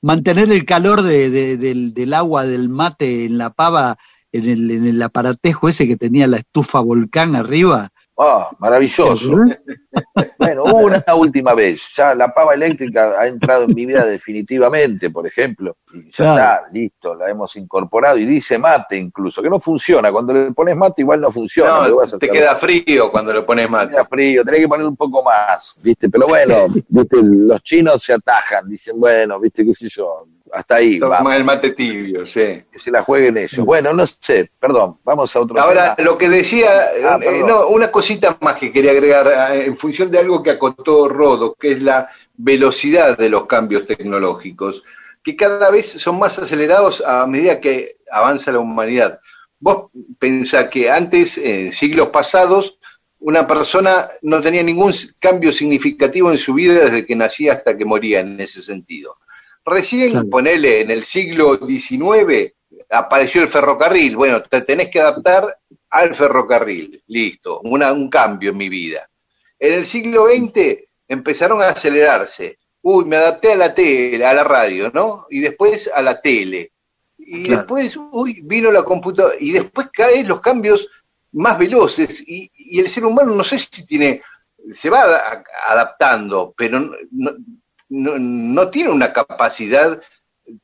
mantener 0.02 0.50
el 0.50 0.64
calor 0.64 1.02
de, 1.02 1.30
de- 1.30 1.56
del, 1.56 1.94
del 1.94 2.12
agua 2.14 2.44
del 2.44 2.68
mate 2.68 3.24
en 3.26 3.38
la 3.38 3.50
pava, 3.50 3.96
en 4.32 4.48
el, 4.48 4.70
en 4.72 4.86
el 4.86 5.00
aparatejo 5.02 5.68
ese 5.68 5.86
que 5.86 5.96
tenía 5.96 6.26
la 6.26 6.38
estufa 6.38 6.80
volcán 6.80 7.36
arriba. 7.36 7.90
Ah, 8.18 8.50
maravilloso. 8.58 9.30
Bueno, 10.38 10.64
una 10.64 11.02
última 11.14 11.54
vez, 11.54 11.80
ya 11.96 12.14
la 12.14 12.32
pava 12.32 12.52
eléctrica 12.54 13.14
ha 13.18 13.26
entrado 13.26 13.64
en 13.64 13.74
mi 13.74 13.86
vida 13.86 14.04
definitivamente, 14.04 15.08
por 15.10 15.26
ejemplo, 15.26 15.76
y 15.92 16.10
ya 16.10 16.16
Claro. 16.16 16.34
está, 16.36 16.62
listo, 16.72 17.14
la 17.14 17.30
hemos 17.30 17.56
incorporado 17.56 18.18
y 18.18 18.26
dice 18.26 18.58
mate 18.58 18.96
incluso, 18.96 19.40
que 19.42 19.48
no 19.50 19.58
funciona, 19.58 20.12
cuando 20.12 20.32
le 20.34 20.52
pones 20.52 20.76
mate 20.76 21.02
igual 21.02 21.20
no 21.22 21.30
funciona. 21.32 21.70
No, 21.82 21.88
lo 21.88 21.96
vas 21.96 22.12
a 22.12 22.18
te 22.18 22.28
queda 22.28 22.54
frío 22.56 23.10
cuando 23.10 23.32
le 23.32 23.42
pones 23.42 23.66
te 23.66 23.72
mate. 23.72 23.90
queda 23.92 24.04
frío, 24.04 24.44
tenés 24.44 24.60
que 24.60 24.68
poner 24.68 24.86
un 24.86 24.96
poco 24.96 25.22
más, 25.22 25.74
¿viste? 25.82 26.08
Pero 26.10 26.26
bueno, 26.28 26.66
¿viste? 26.88 27.16
los 27.22 27.62
chinos 27.62 28.02
se 28.02 28.12
atajan, 28.12 28.68
dicen, 28.68 28.98
bueno, 29.00 29.40
¿viste? 29.40 29.64
¿Qué 29.64 29.72
sé 29.74 29.88
yo? 29.88 30.26
Hasta 30.52 30.76
ahí, 30.76 31.00
Toma 31.00 31.16
vamos, 31.16 31.34
el 31.34 31.44
mate 31.44 31.72
tibio, 31.72 32.24
sí. 32.24 32.62
que 32.70 32.78
se 32.78 32.90
la 32.92 33.02
jueguen 33.02 33.36
ellos. 33.36 33.66
Bueno, 33.66 33.92
no 33.92 34.06
sé, 34.06 34.48
perdón, 34.60 34.96
vamos 35.04 35.34
a 35.34 35.40
otro 35.40 35.58
Ahora, 35.60 35.96
tema. 35.96 36.08
lo 36.08 36.16
que 36.16 36.28
decía, 36.28 36.68
Ah, 37.04 37.18
eh, 37.20 37.42
no, 37.44 37.66
una 37.66 37.90
cosita 38.06 38.38
más 38.40 38.54
que 38.56 38.72
quería 38.72 38.92
agregar 38.92 39.26
eh, 39.26 39.66
en 39.66 39.76
función 39.76 40.12
de 40.12 40.20
algo 40.20 40.40
que 40.40 40.50
acotó 40.50 41.08
Rodo, 41.08 41.54
que 41.54 41.72
es 41.72 41.82
la 41.82 42.08
velocidad 42.36 43.18
de 43.18 43.28
los 43.28 43.46
cambios 43.46 43.84
tecnológicos, 43.84 44.84
que 45.24 45.34
cada 45.34 45.70
vez 45.72 45.90
son 45.90 46.20
más 46.20 46.38
acelerados 46.38 47.02
a 47.04 47.26
medida 47.26 47.60
que 47.60 47.96
avanza 48.12 48.52
la 48.52 48.60
humanidad. 48.60 49.18
Vos 49.58 49.90
pensás 50.20 50.68
que 50.68 50.88
antes, 50.88 51.36
en 51.36 51.72
siglos 51.72 52.10
pasados, 52.10 52.78
una 53.18 53.44
persona 53.44 54.08
no 54.22 54.40
tenía 54.40 54.62
ningún 54.62 54.92
cambio 55.18 55.50
significativo 55.50 56.30
en 56.30 56.38
su 56.38 56.54
vida 56.54 56.84
desde 56.84 57.04
que 57.04 57.16
nacía 57.16 57.54
hasta 57.54 57.76
que 57.76 57.84
moría 57.84 58.20
en 58.20 58.38
ese 58.38 58.62
sentido. 58.62 59.16
Recién, 59.64 60.12
Claro. 60.12 60.30
ponele, 60.30 60.82
en 60.82 60.92
el 60.92 61.04
siglo 61.04 61.58
XIX, 61.58 62.52
apareció 62.88 63.42
el 63.42 63.48
ferrocarril. 63.48 64.14
Bueno, 64.14 64.42
te 64.42 64.60
tenés 64.62 64.90
que 64.90 65.00
adaptar 65.00 65.58
al 65.90 66.14
ferrocarril. 66.14 67.02
Listo, 67.06 67.60
una- 67.60 67.92
un 67.92 68.08
cambio 68.10 68.50
en 68.50 68.56
mi 68.56 68.68
vida. 68.68 69.08
En 69.58 69.72
el 69.74 69.86
siglo 69.86 70.26
XX 70.26 70.84
empezaron 71.08 71.62
a 71.62 71.68
acelerarse. 71.68 72.58
Uy, 72.82 73.04
me 73.04 73.16
adapté 73.16 73.52
a 73.52 73.56
la 73.56 73.74
tele, 73.74 74.24
a 74.24 74.34
la 74.34 74.44
radio, 74.44 74.90
¿no? 74.92 75.26
Y 75.30 75.40
después 75.40 75.90
a 75.92 76.02
la 76.02 76.20
tele. 76.20 76.72
Y 77.18 77.44
Claro. 77.44 77.58
después, 77.62 77.96
uy, 78.12 78.40
vino 78.44 78.70
la 78.70 78.82
computadora. 78.84 79.34
Y 79.40 79.52
después 79.52 79.88
cada 79.92 80.10
vez 80.10 80.26
los 80.28 80.40
cambios 80.40 80.88
más 81.32 81.58
veloces. 81.58 82.22
Y, 82.26 82.50
y 82.54 82.78
el 82.80 82.88
ser 82.88 83.04
humano 83.04 83.34
no 83.34 83.42
sé 83.42 83.58
si 83.58 83.84
tiene, 83.86 84.22
se 84.72 84.90
va 84.90 85.04
adaptando, 85.68 86.54
pero 86.56 86.78
no- 87.10 87.32
no- 87.88 88.18
no 88.18 88.70
tiene 88.70 88.90
una 88.90 89.12
capacidad 89.12 90.00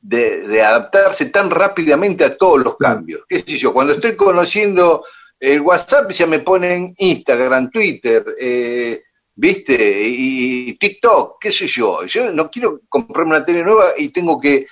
de, 0.01 0.47
de 0.47 0.63
adaptarse 0.63 1.27
tan 1.27 1.51
rápidamente 1.51 2.25
a 2.25 2.37
todos 2.37 2.63
los 2.63 2.77
cambios. 2.77 3.23
¿Qué 3.29 3.39
sé 3.39 3.59
yo? 3.59 3.73
Cuando 3.73 3.95
estoy 3.95 4.15
conociendo 4.17 5.05
el 5.41 5.61
WhatsApp 5.61 6.11
ya 6.13 6.27
me 6.27 6.39
ponen 6.39 6.95
Instagram, 6.97 7.71
Twitter, 7.71 8.25
eh, 8.39 9.03
¿viste? 9.35 10.07
Y 10.09 10.75
TikTok, 10.75 11.39
qué 11.41 11.51
sé 11.51 11.67
yo. 11.67 12.05
Yo 12.05 12.33
no 12.33 12.51
quiero 12.51 12.81
comprarme 12.89 13.37
una 13.37 13.45
tele 13.45 13.65
nueva 13.65 13.87
y 13.99 14.11
tengo 14.11 14.41
que 14.41 14.67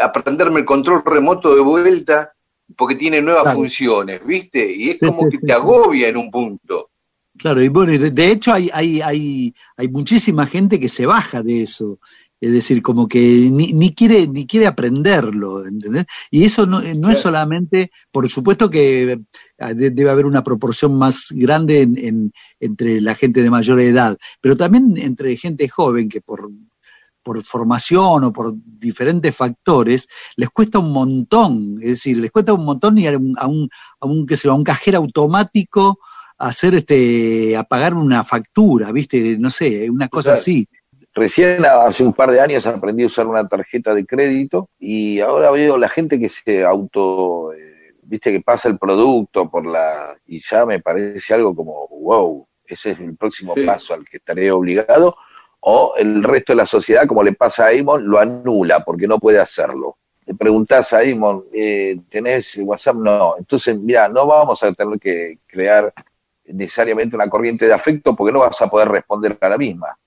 aprenderme 0.00 0.60
el 0.60 0.66
control 0.66 1.02
remoto 1.04 1.54
de 1.54 1.62
vuelta 1.62 2.32
porque 2.76 2.94
tiene 2.94 3.20
nuevas 3.20 3.44
Claro. 3.44 3.58
funciones, 3.58 4.24
¿viste? 4.24 4.70
Y 4.70 4.90
es 4.90 4.98
como 4.98 5.28
que 5.28 5.38
te 5.38 5.52
agobia 5.52 6.08
en 6.08 6.16
un 6.16 6.30
punto. 6.30 6.90
Claro, 7.38 7.62
y 7.62 7.68
bueno, 7.68 7.92
de 7.96 8.26
hecho 8.26 8.52
hay, 8.52 8.70
hay, 8.72 9.00
hay, 9.00 9.54
hay 9.76 9.88
muchísima 9.88 10.46
gente 10.46 10.78
que 10.78 10.88
se 10.88 11.06
baja 11.06 11.42
de 11.42 11.62
eso. 11.62 11.98
Es 12.40 12.52
decir, 12.52 12.80
como 12.80 13.06
que 13.06 13.18
ni, 13.50 13.72
ni 13.74 13.94
quiere 13.94 14.26
ni 14.26 14.46
quiere 14.46 14.66
aprenderlo, 14.66 15.66
¿entendés? 15.66 16.06
Y 16.30 16.44
eso 16.44 16.64
no, 16.66 16.80
no 16.80 17.10
es 17.10 17.18
solamente, 17.18 17.90
por 18.10 18.28
supuesto 18.30 18.70
que 18.70 19.20
ah, 19.58 19.74
de- 19.74 19.90
debe 19.90 20.08
haber 20.10 20.24
una 20.26 20.42
proporción 20.42 20.94
más 20.96 21.26
grande 21.30 21.82
en, 21.82 21.98
en- 21.98 22.32
entre 22.58 23.00
la 23.02 23.14
gente 23.14 23.42
de 23.42 23.50
mayor 23.50 23.78
edad, 23.80 24.16
pero 24.40 24.56
también 24.56 24.94
entre 24.96 25.36
gente 25.36 25.68
joven 25.68 26.08
que 26.08 26.22
por, 26.22 26.50
por 27.22 27.42
formación 27.44 28.24
o 28.24 28.32
por 28.32 28.54
diferentes 28.56 29.36
factores 29.36 30.08
les 30.36 30.48
cuesta 30.48 30.78
un 30.78 30.92
montón, 30.92 31.78
es 31.82 31.90
decir, 31.90 32.16
les 32.16 32.30
cuesta 32.30 32.54
un 32.54 32.64
montón 32.64 32.96
ir 32.96 33.08
a 33.10 33.18
un, 33.18 33.34
a 33.38 33.46
un, 33.46 33.68
a 34.00 34.06
un, 34.06 34.26
sé 34.30 34.44
yo, 34.44 34.52
a 34.52 34.54
un 34.54 34.64
cajero 34.64 34.96
automático 34.98 35.98
hacer 36.38 36.74
este 36.74 37.54
apagar 37.54 37.92
una 37.94 38.24
factura, 38.24 38.92
¿viste? 38.92 39.36
No 39.38 39.50
sé, 39.50 39.90
una 39.90 40.08
cosa 40.08 40.30
Claro. 40.30 40.40
así. 40.40 40.66
Recién 41.14 41.64
hace 41.64 42.04
un 42.04 42.12
par 42.12 42.30
de 42.30 42.40
años 42.40 42.66
aprendí 42.66 43.02
a 43.02 43.06
usar 43.06 43.26
una 43.26 43.46
tarjeta 43.48 43.94
de 43.94 44.06
crédito 44.06 44.68
y 44.78 45.20
ahora 45.20 45.50
veo 45.50 45.76
la 45.76 45.88
gente 45.88 46.20
que 46.20 46.28
se 46.28 46.64
auto, 46.64 47.52
eh, 47.52 47.94
viste, 48.02 48.30
que 48.30 48.40
pasa 48.40 48.68
el 48.68 48.78
producto 48.78 49.50
por 49.50 49.66
la, 49.66 50.16
y 50.26 50.40
ya 50.40 50.64
me 50.64 50.78
parece 50.80 51.34
algo 51.34 51.54
como, 51.54 51.88
wow, 51.88 52.46
ese 52.64 52.92
es 52.92 53.00
el 53.00 53.16
próximo 53.16 53.54
Sí. 53.54 53.66
paso 53.66 53.94
al 53.94 54.04
que 54.04 54.18
estaré 54.18 54.52
obligado, 54.52 55.16
o 55.58 55.94
el 55.96 56.22
resto 56.22 56.52
de 56.52 56.58
la 56.58 56.66
sociedad, 56.66 57.06
como 57.06 57.22
le 57.24 57.32
pasa 57.32 57.66
a 57.66 57.70
Amon, 57.70 58.06
lo 58.08 58.18
anula 58.18 58.84
porque 58.84 59.08
no 59.08 59.18
puede 59.18 59.40
hacerlo. 59.40 59.96
Le 60.24 60.34
preguntás 60.34 60.92
a 60.92 61.00
Amon, 61.00 61.44
eh, 61.52 61.98
¿tenés 62.08 62.56
WhatsApp? 62.58 62.96
No. 62.96 63.34
Entonces, 63.36 63.76
mira, 63.78 64.08
no 64.08 64.26
vamos 64.26 64.62
a 64.62 64.72
tener 64.72 64.98
que 65.00 65.38
crear 65.46 65.92
necesariamente 66.44 67.16
una 67.16 67.28
corriente 67.28 67.66
de 67.66 67.72
afecto 67.72 68.14
porque 68.14 68.32
no 68.32 68.38
vas 68.38 68.60
a 68.62 68.70
poder 68.70 68.88
responder 68.88 69.36
a 69.40 69.48
la 69.48 69.58
misma. 69.58 69.98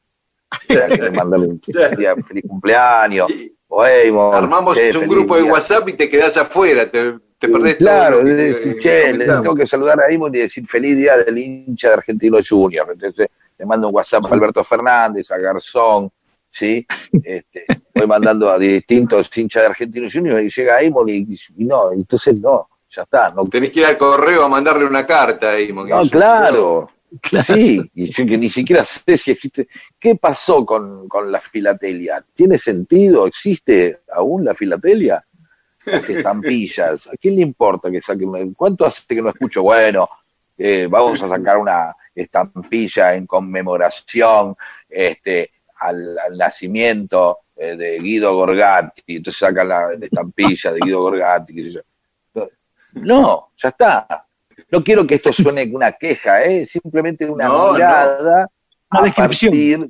Que 0.67 1.11
mandarle 1.11 1.47
un 1.47 1.61
día, 1.97 2.15
feliz 2.27 2.43
cumpleaños. 2.47 3.31
O 3.67 3.83
Eamon, 3.85 4.35
Armamos 4.35 4.77
che, 4.77 4.95
un 4.97 5.07
grupo 5.07 5.35
de. 5.35 5.43
WhatsApp 5.43 5.89
y 5.89 5.93
te 5.93 6.07
quedás 6.09 6.37
afuera, 6.37 6.85
te, 6.89 7.13
te 7.39 7.47
perdés 7.49 7.77
todo 7.79 7.87
Claro, 7.87 8.17
que 8.19 8.23
le- 8.25 8.53
te- 8.53 8.77
che, 8.79 9.13
le 9.13 9.25
tengo 9.25 9.55
que 9.55 9.65
saludar 9.65 9.99
a 10.01 10.09
Eamon 10.11 10.33
y 10.35 10.39
decir 10.39 10.67
feliz 10.67 10.95
día 10.95 11.17
del 11.17 11.37
hincha 11.37 11.87
de 11.87 11.93
Argentino 11.95 12.37
Junior. 12.47 12.87
Entonces 12.93 13.27
le 13.57 13.65
mando 13.65 13.87
un 13.87 13.95
WhatsApp 13.95 14.25
a 14.25 14.29
Alberto 14.35 14.63
Fernández, 14.63 15.31
a 15.31 15.37
Garzón, 15.39 16.11
¿sí? 16.51 16.85
Este, 17.23 17.65
voy 17.95 18.05
mandando 18.05 18.51
a 18.51 18.59
distintos 18.59 19.35
hinchas 19.35 19.63
de 19.63 19.67
Argentino 19.69 20.07
Junior 20.11 20.39
y 20.41 20.49
llega 20.49 20.79
Eamon 20.81 21.09
y, 21.09 21.25
y 21.57 21.65
no, 21.65 21.91
entonces 21.91 22.35
no, 22.39 22.69
ya 22.89 23.01
está. 23.01 23.31
No, 23.31 23.45
Tenés 23.47 23.71
que 23.71 23.79
ir 23.79 23.85
al 23.87 23.97
correo 23.97 24.43
a 24.43 24.49
mandarle 24.49 24.85
una 24.85 25.03
carta 25.03 25.49
ahí, 25.49 25.73
porque 25.73 25.91
no, 25.91 26.01
un- 26.01 26.87
Sí, 27.45 27.81
y 27.93 28.11
yo 28.11 28.25
que 28.25 28.37
ni 28.37 28.49
siquiera 28.49 28.83
sé 28.83 29.17
si 29.17 29.31
existe. 29.31 29.67
¿Qué 29.99 30.15
pasó 30.15 30.65
con, 30.65 31.07
con 31.07 31.31
la 31.31 31.39
filatelia? 31.39 32.23
¿Tiene 32.33 32.57
sentido? 32.57 33.27
¿Existe 33.27 33.99
aún 34.13 34.43
la 34.45 34.55
filatelia? 34.55 35.23
Las 35.85 36.09
estampillas. 36.09 37.07
¿A 37.07 37.11
quién 37.19 37.35
le 37.35 37.41
importa 37.41 37.91
que 37.91 38.01
saquen? 38.01 38.29
una- 38.29 38.53
¿Cuánto 38.55 38.85
hace 38.85 39.03
que 39.07 39.21
no 39.21 39.29
escucho? 39.29 39.61
Bueno, 39.63 40.09
eh, 40.57 40.87
vamos 40.89 41.21
a 41.21 41.27
sacar 41.27 41.57
una 41.57 41.95
estampilla 42.15 43.13
en 43.15 43.27
conmemoración 43.27 44.55
este, 44.89 45.51
al, 45.79 46.15
nacimiento 46.37 47.39
eh, 47.55 47.75
de 47.75 47.99
Guido 47.99 48.33
Gorgatti. 48.33 49.17
Entonces 49.17 49.39
sacan 49.39 49.67
la, 49.67 49.89
la 49.97 50.05
estampilla 50.05 50.71
de 50.71 50.79
Guido 50.79 51.01
Gorgatti. 51.01 51.53
qué 51.55 51.63
sé 51.63 51.69
yo. 51.71 51.81
No, 52.93 53.49
ya 53.57 53.69
está. 53.69 54.25
No 54.71 54.83
quiero 54.83 55.05
que 55.05 55.15
esto 55.15 55.31
suene 55.33 55.69
una 55.73 55.91
queja, 55.91 56.43
¿eh? 56.43 56.65
simplemente 56.65 57.29
una 57.29 57.45
No, 57.47 57.67
no. 57.67 57.73
mirada. 57.73 58.47
Una 58.91 59.01
a 59.01 59.03
descripción. 59.03 59.51
partir- 59.53 59.89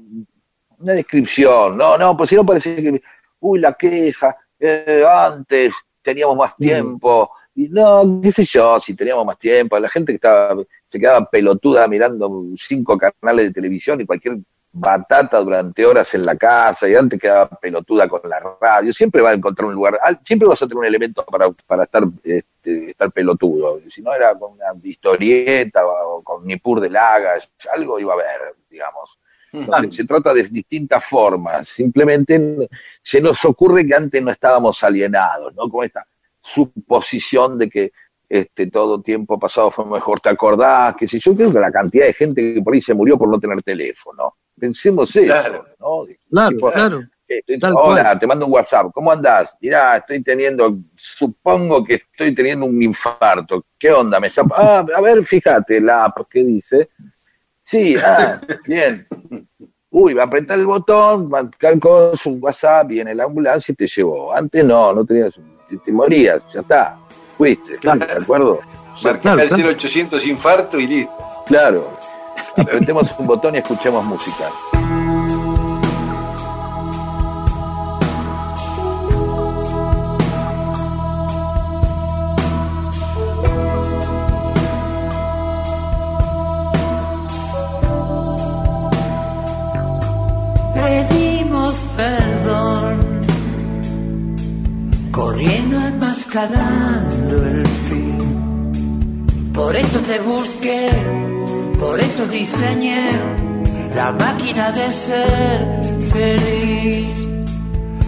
una 0.79 0.93
descripción. 0.93 1.77
No, 1.77 1.97
no, 1.97 2.15
pues 2.17 2.29
si 2.29 2.35
no 2.35 2.45
parece 2.45 2.75
que, 2.75 3.01
uy, 3.39 3.59
la 3.59 3.73
queja, 3.73 4.35
eh, 4.59 5.03
antes 5.09 5.73
teníamos 6.01 6.35
más 6.37 6.55
tiempo. 6.57 7.31
Y 7.55 7.69
no, 7.69 8.19
qué 8.21 8.31
sé 8.31 8.43
yo, 8.45 8.79
si 8.79 8.93
teníamos 8.95 9.25
más 9.25 9.37
tiempo. 9.37 9.77
La 9.79 9.89
gente 9.89 10.11
que 10.11 10.15
estaba, 10.15 10.55
se 10.89 10.99
quedaba 10.99 11.29
pelotuda 11.29 11.87
mirando 11.87 12.45
cinco 12.57 12.97
canales 12.97 13.45
de 13.47 13.53
televisión 13.53 14.01
y 14.01 14.05
cualquier 14.05 14.37
batata 14.75 15.39
durante 15.39 15.85
horas 15.85 16.13
en 16.15 16.25
la 16.25 16.35
casa 16.35 16.89
y 16.89 16.95
antes 16.95 17.19
quedaba 17.19 17.47
pelotuda 17.47 18.09
con 18.09 18.21
la 18.27 18.39
radio. 18.59 18.91
Siempre 18.91 19.21
va 19.21 19.29
a 19.29 19.33
encontrar 19.33 19.67
un 19.67 19.75
lugar, 19.75 19.99
siempre 20.25 20.47
vas 20.47 20.61
a 20.63 20.67
tener 20.67 20.79
un 20.79 20.85
elemento 20.85 21.23
para, 21.25 21.51
para 21.51 21.83
estar, 21.83 22.03
este, 22.23 22.89
estar 22.89 23.11
pelotudo. 23.11 23.79
Si 23.89 24.01
no 24.01 24.13
era 24.13 24.33
con 24.37 24.53
una 24.53 24.73
historieta 24.83 25.85
o 25.85 26.23
con 26.23 26.45
Nipur 26.45 26.81
de 26.81 26.89
Lagas, 26.89 27.51
algo 27.71 27.99
iba 27.99 28.13
a 28.13 28.15
haber, 28.15 28.55
digamos. 28.69 29.17
Se 29.91 30.05
trata 30.05 30.33
de 30.33 30.41
distintas 30.43 31.05
formas. 31.05 31.67
Simplemente 31.67 32.67
se 32.99 33.21
nos 33.21 33.45
ocurre 33.45 33.85
que 33.85 33.93
antes 33.93 34.23
no 34.23 34.31
estábamos 34.31 34.83
alienados, 34.83 35.53
¿no? 35.53 35.69
Como 35.69 35.83
esta 35.83 36.07
suposición 36.41 37.59
de 37.59 37.69
que 37.69 37.91
este 38.27 38.65
todo 38.71 38.99
tiempo 39.03 39.37
pasado 39.37 39.69
fue 39.69 39.85
mejor. 39.85 40.19
¿Te 40.19 40.29
acordás? 40.29 40.95
Que 40.95 41.07
si 41.07 41.19
yo 41.19 41.35
creo 41.35 41.53
que 41.53 41.59
la 41.59 41.71
cantidad 41.71 42.07
de 42.07 42.13
gente 42.13 42.55
que 42.55 42.61
por 42.63 42.73
ahí 42.73 42.81
se 42.81 42.95
murió 42.95 43.15
por 43.15 43.29
no 43.29 43.39
tener 43.39 43.61
teléfono. 43.61 44.33
Pensemos 44.59 45.15
eso, 45.15 45.25
Claro. 45.25 45.65
¿no? 45.79 46.05
Claro, 46.29 46.49
Tipo, 46.51 46.71
claro. 46.71 47.01
estoy- 47.27 47.59
Tal 47.59 47.73
hola, 47.75 48.03
cual. 48.03 48.19
te 48.19 48.27
mando 48.27 48.45
un 48.45 48.51
WhatsApp. 48.53 48.87
¿Cómo 48.93 49.11
andás? 49.11 49.49
Mirá, 49.59 49.97
estoy 49.97 50.21
teniendo, 50.23 50.77
supongo 50.95 51.83
que 51.83 51.95
estoy 51.95 52.33
teniendo 52.35 52.65
un 52.65 52.81
infarto. 52.81 53.65
¿Qué 53.77 53.91
onda? 53.91 54.19
Me 54.19 54.27
está, 54.27 54.43
ah, 54.55 54.85
a 54.95 55.01
ver, 55.01 55.25
fíjate 55.25 55.81
la 55.81 56.05
app, 56.05 56.19
¿qué 56.29 56.43
dice? 56.43 56.89
Sí, 57.61 57.95
ah, 58.03 58.39
bien. 58.67 59.07
Uy, 59.89 60.13
va 60.13 60.23
a 60.23 60.25
apretar 60.25 60.57
el 60.57 60.65
botón, 60.65 61.29
marcar 61.29 61.77
con 61.79 62.15
su 62.17 62.31
WhatsApp, 62.35 62.87
viene 62.87 63.13
la 63.15 63.25
ambulancia 63.25 63.71
y 63.71 63.75
te 63.75 63.87
llevó. 63.87 64.33
Antes 64.33 64.63
no, 64.65 64.93
no 64.93 65.05
tenías, 65.05 65.33
te, 65.67 65.77
te 65.77 65.91
morías, 65.91 66.41
ya 66.51 66.61
está. 66.61 66.97
Fuiste, 67.37 67.77
Claro. 67.77 68.05
¿de 68.05 68.11
acuerdo? 68.13 68.59
Marcá 69.03 69.19
Claro, 69.21 69.41
el 69.41 69.47
claro. 69.49 69.63
0800 69.71 70.25
infarto 70.27 70.79
y 70.79 70.87
listo. 70.87 71.13
Claro. 71.47 71.97
Apretemos 72.55 73.09
un 73.17 73.27
botón 73.27 73.55
y 73.55 73.57
escuchemos 73.59 74.03
música. 74.05 74.45
Pedimos 90.75 91.75
perdón, 91.97 92.99
corriendo 95.11 95.77
enmascarando 95.79 97.35
el 97.47 97.65
fin. 97.65 99.23
Por 99.53 99.75
eso 99.75 99.99
te 100.01 100.19
busqué, 100.19 100.89
por 101.83 101.99
eso 101.99 102.25
diseñé 102.27 103.09
la 103.93 104.13
máquina 104.13 104.71
de 104.71 104.87
ser 105.05 105.57
feliz, 106.13 107.15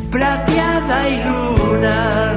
plateada 0.10 0.98
y 1.14 1.16
lunar, 1.28 2.36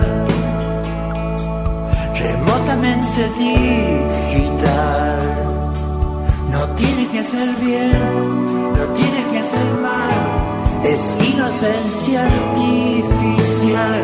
remotamente 2.25 3.21
digital. 3.39 5.19
No 6.55 6.63
tiene 6.81 7.07
que 7.13 7.23
ser 7.23 7.49
bien, 7.67 8.45
no 8.79 8.85
tiene 8.99 9.21
que 9.33 9.41
ser 9.53 9.69
mal, 9.89 10.19
es 10.93 11.01
inocencia 11.33 12.21
artificial. 12.35 14.03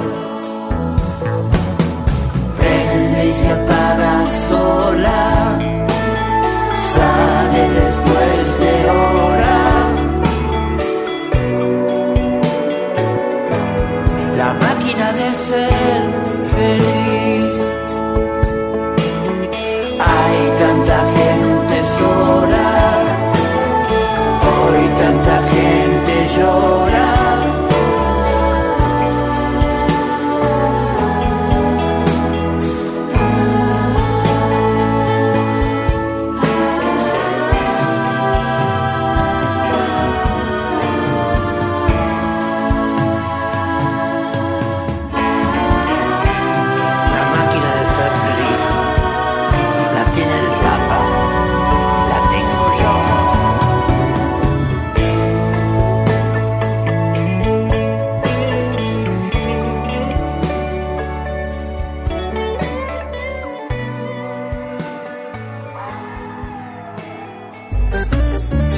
Prende 2.59 3.21
y 3.27 3.33
se 3.33 3.51
apaga 3.51 4.15
sola, 4.49 5.84
sale 7.55 7.84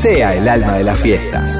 sea 0.06 0.36
el 0.36 0.48
alma 0.48 0.74
de 0.74 0.84
las 0.84 1.00
fiestas. 1.00 1.52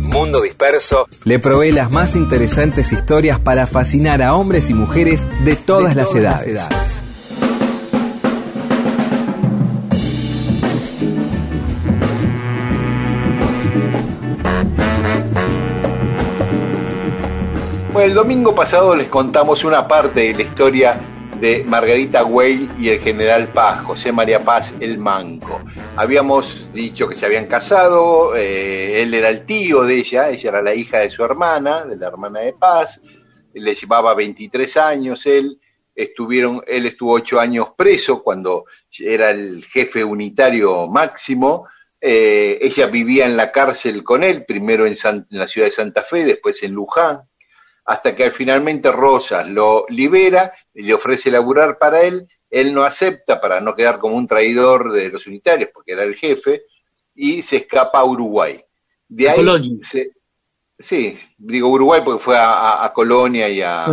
Mundo 0.00 0.40
Disperso 0.40 1.06
le 1.22 1.38
provee 1.38 1.70
las 1.70 1.92
más 1.92 2.16
interesantes 2.16 2.90
historias 2.90 3.38
para 3.38 3.68
fascinar 3.68 4.20
a 4.20 4.34
hombres 4.34 4.68
y 4.68 4.74
mujeres 4.74 5.24
de 5.44 5.54
todas, 5.54 5.94
las, 5.94 6.12
edades. 6.12 6.68
Bueno, 17.92 18.08
el 18.08 18.14
domingo 18.14 18.56
pasado 18.56 18.96
les 18.96 19.06
contamos 19.06 19.62
una 19.62 19.86
parte 19.86 20.18
de 20.18 20.34
la 20.34 20.42
historia 20.42 20.98
de 21.40 21.62
Margarita 21.64 22.22
Güell 22.22 22.68
y 22.80 22.88
el 22.88 22.98
general 22.98 23.46
Paz, 23.46 23.82
José 23.84 24.10
María 24.10 24.40
Paz 24.40 24.74
el 24.80 24.98
Manco. 24.98 25.60
Habíamos 25.94 26.72
dicho 26.72 27.06
que 27.08 27.16
se 27.16 27.26
habían 27.26 27.46
casado, 27.46 28.34
eh, 28.34 29.02
él 29.02 29.12
era 29.12 29.28
el 29.28 29.44
tío 29.44 29.82
de 29.82 29.96
ella, 29.96 30.30
ella 30.30 30.48
era 30.50 30.62
la 30.62 30.74
hija 30.74 30.98
de 31.00 31.10
su 31.10 31.22
hermana, 31.22 31.84
de 31.84 31.96
la 31.96 32.06
hermana 32.08 32.40
de 32.40 32.54
Paz, 32.54 33.00
le 33.52 33.74
llevaba 33.74 34.14
23 34.14 34.74
años 34.78 35.26
él, 35.26 35.60
estuvieron, 35.94 36.62
él 36.66 36.86
estuvo 36.86 37.12
ocho 37.12 37.38
años 37.38 37.68
preso 37.76 38.22
cuando 38.22 38.64
era 38.98 39.30
el 39.30 39.64
jefe 39.64 40.02
unitario 40.04 40.86
máximo, 40.88 41.66
Eh, 42.04 42.58
ella 42.60 42.86
vivía 42.88 43.26
en 43.26 43.36
la 43.36 43.52
cárcel 43.52 44.02
con 44.02 44.24
él, 44.24 44.44
primero 44.44 44.86
en, 44.86 44.96
San- 44.96 45.24
en 45.30 45.38
la 45.38 45.46
ciudad 45.46 45.68
de 45.68 45.72
Santa 45.72 46.02
Fe, 46.02 46.24
después 46.24 46.60
en 46.64 46.72
Luján, 46.72 47.20
hasta 47.84 48.16
que 48.16 48.32
finalmente 48.32 48.90
Rosas 48.90 49.46
lo 49.48 49.86
libera 49.88 50.52
y 50.74 50.82
le 50.82 50.94
ofrece 50.94 51.30
laburar 51.30 51.78
para 51.78 52.02
él. 52.02 52.26
Él 52.52 52.74
no 52.74 52.82
acepta 52.84 53.40
para 53.40 53.62
no 53.62 53.74
quedar 53.74 53.98
como 53.98 54.14
un 54.14 54.26
traidor 54.28 54.92
de 54.92 55.08
los 55.08 55.26
unitarios, 55.26 55.70
porque 55.72 55.92
era 55.92 56.04
el 56.04 56.14
jefe, 56.14 56.64
y 57.14 57.40
se 57.40 57.56
escapa 57.56 58.00
a 58.00 58.04
Uruguay. 58.04 58.62
De 59.08 59.30
ahí 59.30 59.36
Colonia. 59.36 59.78
se- 59.82 60.12
sí, 60.78 61.18
digo 61.38 61.68
Uruguay 61.70 62.02
porque 62.04 62.22
fue 62.22 62.36
a, 62.38 62.92
Colonia 62.94 63.48
y 63.48 63.62
a, 63.62 63.86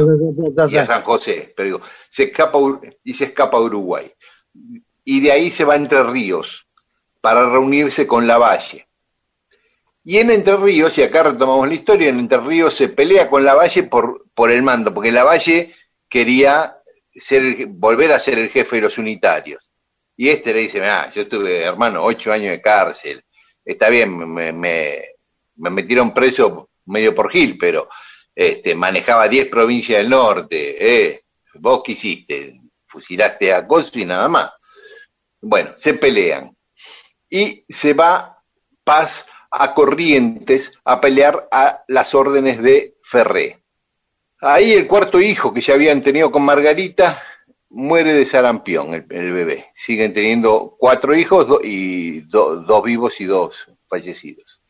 y 0.69 0.76
a 0.78 0.86
San 0.86 1.04
José, 1.04 1.54
pero 1.56 1.65
digo, 1.67 1.82
se 2.10 2.24
escapa 2.24 2.60
y 3.04 3.13
se 3.13 3.26
escapa 3.26 3.58
a 3.58 3.62
Uruguay. 3.62 4.12
Y 5.06 5.22
de 5.22 5.32
ahí 5.32 5.50
se 5.52 5.63
va 5.63 5.76
a 5.76 5.78
Entre 5.78 6.04
Ríos 6.04 6.67
para 7.22 7.50
reunirse 7.50 8.06
con 8.06 8.28
Lavalle. 8.28 8.88
Y 10.04 10.17
en 10.17 10.32
Entre 10.32 10.58
Ríos, 10.58 10.98
y 10.98 11.04
acá 11.04 11.24
retomamos 11.24 11.65
la 11.67 11.74
historia, 11.76 12.10
en 12.10 12.19
Entre 12.19 12.39
Ríos 12.39 12.74
se 12.74 12.89
pelea 12.89 13.30
con 13.30 13.45
Lavalle 13.45 13.84
por, 13.84 14.26
por 14.34 14.52
el 14.52 14.63
mando, 14.63 14.93
porque 14.93 15.12
Lavalle 15.13 15.74
quería 16.10 16.79
ser, 17.19 17.65
volver 17.67 18.12
a 18.12 18.19
ser 18.19 18.39
el 18.39 18.49
jefe 18.49 18.77
de 18.77 18.84
los 18.84 18.97
unitarios. 18.97 19.69
Y 20.15 20.29
este 20.29 20.53
le 20.53 20.62
dice, 20.62 20.84
ah, 20.86 21.10
yo 21.13 21.21
estuve, 21.21 21.63
hermano, 21.63 22.03
ocho 22.03 22.32
años 22.32 22.51
de 22.51 22.62
cárcel, 22.62 23.23
está 23.63 23.89
bien, 23.89 24.17
me, 24.34 24.51
me, 24.51 25.03
me 25.55 25.69
metieron 25.69 26.13
preso 26.13 26.69
medio 26.86 27.13
por 27.15 27.32
Gil, 27.32 27.58
pero 27.58 27.89
este, 28.36 28.75
manejaba 28.75 29.27
10 29.27 29.47
provincias 29.47 29.99
del 29.99 30.10
norte, 30.10 31.08
eh, 31.10 31.23
vos 31.55 31.82
qué 31.84 31.93
hiciste, 31.93 32.60
fusilaste 32.88 33.53
a 33.53 33.67
Coso 33.67 33.99
y 33.99 34.05
nada 34.05 34.27
más. 34.27 34.51
Bueno, 35.41 35.73
se 35.77 35.93
pelean. 35.93 36.55
Y 37.29 37.63
se 37.69 37.93
va 37.93 38.41
Paz 38.84 39.25
a 39.51 39.73
Corrientes 39.73 40.71
a 40.84 40.99
pelear 40.99 41.47
a 41.51 41.84
las 41.88 42.13
órdenes 42.15 42.62
de 42.62 42.97
Ferré. 43.03 43.59
Ahí 44.41 44.71
el 44.71 44.88
cuarto 44.88 45.19
hijo 45.19 45.54
que 45.54 45.62
ya 45.62 45.73
habían 45.73 46.02
tenido 46.02 46.32
con 46.32 46.43
Margarita 46.43 47.21
muere 47.69 48.13
de 48.13 48.25
sarampión, 48.25 48.93
el, 48.93 49.32
bebé. 49.32 49.67
Siguen 49.73 50.13
teniendo 50.13 50.75
cuatro 50.80 51.13
hijos 51.15 51.60
y 51.63 52.21
do- 52.21 52.58
dos 52.58 52.84
vivos 52.84 53.19
y 53.19 53.25
dos 53.25 53.67
fallecidos. 53.88 54.62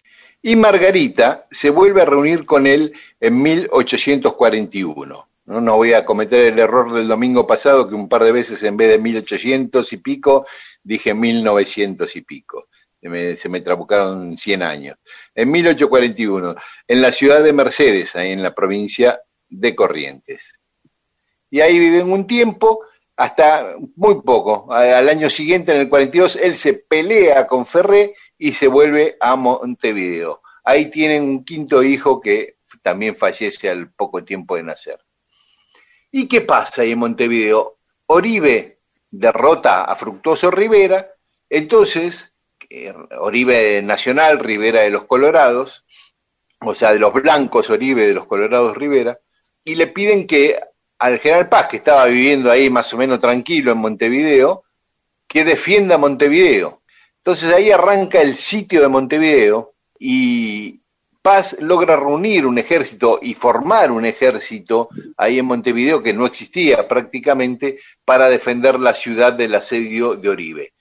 Y 0.41 0.55
Margarita 0.55 1.47
se 1.51 1.69
vuelve 1.69 2.01
a 2.01 2.05
reunir 2.05 2.45
con 2.45 2.65
él 2.65 2.93
en 3.19 3.41
1841. 3.41 5.29
No, 5.45 5.61
no 5.61 5.75
voy 5.77 5.93
a 5.93 6.05
cometer 6.05 6.41
el 6.41 6.59
error 6.59 6.93
del 6.93 7.07
domingo 7.07 7.45
pasado 7.45 7.87
que 7.87 7.95
un 7.95 8.07
par 8.07 8.23
de 8.23 8.31
veces 8.31 8.61
en 8.63 8.77
vez 8.77 8.89
de 8.89 8.99
1800 8.99 9.91
y 9.93 9.97
pico 9.97 10.45
dije 10.83 11.13
1900 11.13 12.15
y 12.15 12.21
pico. 12.21 12.67
Se 13.01 13.09
me, 13.09 13.35
se 13.35 13.49
me 13.49 13.61
trabucaron 13.61 14.35
100 14.35 14.61
años. 14.63 14.97
En 15.33 15.49
1841, 15.51 16.55
en 16.87 17.01
la 17.01 17.11
ciudad 17.11 17.41
de 17.43 17.53
Mercedes, 17.53 18.15
ahí 18.15 18.31
en 18.31 18.43
la 18.43 18.53
provincia 18.53 19.21
de 19.49 19.75
Corrientes. 19.75 20.59
Y 21.49 21.61
ahí 21.61 21.79
viven 21.79 22.11
un 22.11 22.27
tiempo, 22.27 22.81
hasta 23.15 23.75
muy 23.95 24.21
poco. 24.21 24.71
Al 24.71 25.09
año 25.09 25.29
siguiente, 25.29 25.73
en 25.73 25.79
el 25.79 25.89
42, 25.89 26.37
él 26.37 26.55
se 26.55 26.73
pelea 26.73 27.47
con 27.47 27.65
Ferré 27.65 28.15
y 28.37 28.53
se 28.53 28.67
vuelve 28.67 29.17
a 29.19 29.35
Montevideo. 29.35 30.41
Ahí 30.63 30.89
tienen 30.89 31.23
un 31.23 31.43
quinto 31.43 31.83
hijo 31.83 32.21
que 32.21 32.57
también 32.81 33.15
fallece 33.15 33.69
al 33.69 33.91
poco 33.91 34.23
tiempo 34.23 34.55
de 34.55 34.63
nacer. 34.63 34.99
¿Y 36.11 36.27
qué 36.27 36.41
pasa 36.41 36.83
ahí 36.83 36.91
en 36.91 36.99
Montevideo? 36.99 37.77
Oribe 38.07 38.79
derrota 39.11 39.83
a 39.83 39.95
Fructuoso 39.95 40.51
Rivera, 40.51 41.11
entonces 41.49 42.35
eh, 42.69 42.93
Oribe 43.19 43.81
Nacional, 43.81 44.39
Rivera 44.39 44.81
de 44.81 44.91
los 44.91 45.05
Colorados, 45.05 45.85
o 46.61 46.73
sea, 46.73 46.93
de 46.93 46.99
los 46.99 47.13
blancos 47.13 47.69
Oribe 47.69 48.07
de 48.07 48.13
los 48.13 48.27
Colorados 48.27 48.77
Rivera, 48.77 49.19
y 49.69 49.75
le 49.75 49.85
piden 49.85 50.25
que 50.25 50.59
al 50.97 51.19
general 51.19 51.47
Paz, 51.47 51.67
que 51.67 51.77
estaba 51.77 52.05
viviendo 52.05 52.49
ahí 52.49 52.71
más 52.71 52.91
o 52.91 52.97
menos 52.97 53.21
tranquilo 53.21 53.71
en 53.71 53.77
Montevideo, 53.77 54.63
que 55.27 55.45
defienda 55.45 55.99
Montevideo. 55.99 56.81
Entonces 57.17 57.53
ahí 57.53 57.69
arranca 57.69 58.19
el 58.19 58.35
sitio 58.35 58.81
de 58.81 58.87
Montevideo 58.87 59.75
y 59.99 60.81
Paz 61.21 61.55
logra 61.59 61.95
reunir 61.97 62.47
un 62.47 62.57
ejército 62.57 63.19
y 63.21 63.35
formar 63.35 63.91
un 63.91 64.05
ejército 64.05 64.89
ahí 65.17 65.37
en 65.37 65.45
Montevideo 65.45 66.01
que 66.01 66.13
no 66.13 66.25
existía 66.25 66.87
prácticamente 66.87 67.77
para 68.03 68.27
defender 68.27 68.79
la 68.79 68.95
ciudad 68.95 69.33
del 69.33 69.53
asedio 69.53 70.15
de 70.15 70.29
Oribe. 70.29 70.73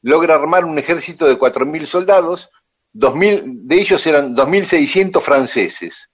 Logra 0.00 0.36
armar 0.36 0.64
un 0.64 0.78
ejército 0.78 1.26
de 1.26 1.38
4.000 1.38 1.84
soldados, 1.84 2.48
2.000, 2.94 3.42
de 3.64 3.74
ellos 3.76 4.06
eran 4.06 4.34
2.600 4.34 5.20
franceses, 5.20 6.08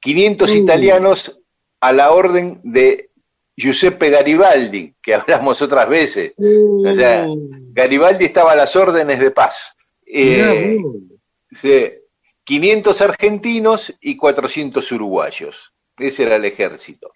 500 0.00 0.50
Mm. 0.50 0.56
italianos 0.56 1.40
a 1.80 1.92
la 1.92 2.10
orden 2.12 2.60
de 2.64 3.10
Giuseppe 3.56 4.10
Garibaldi, 4.10 4.94
que 5.02 5.14
hablamos 5.14 5.60
otras 5.62 5.88
veces. 5.88 6.32
O 6.38 6.94
sea, 6.94 7.26
Garibaldi 7.72 8.24
estaba 8.26 8.52
a 8.52 8.56
las 8.56 8.74
órdenes 8.76 9.18
de 9.20 9.30
paz. 9.30 9.74
Eh, 10.06 10.78
sí, 11.50 11.90
500 12.44 13.00
argentinos 13.02 13.94
y 14.00 14.16
400 14.16 14.90
uruguayos. 14.92 15.72
Ese 15.98 16.22
era 16.24 16.36
el 16.36 16.44
ejército. 16.44 17.12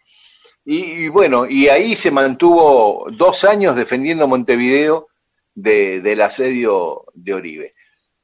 Y, 0.64 0.76
y 1.04 1.08
bueno, 1.08 1.46
y 1.48 1.68
ahí 1.68 1.96
se 1.96 2.10
mantuvo 2.10 3.06
dos 3.16 3.44
años 3.44 3.74
defendiendo 3.74 4.28
Montevideo 4.28 5.08
de- 5.54 6.00
del 6.00 6.20
asedio 6.20 7.04
de 7.14 7.34
Oribe. 7.34 7.72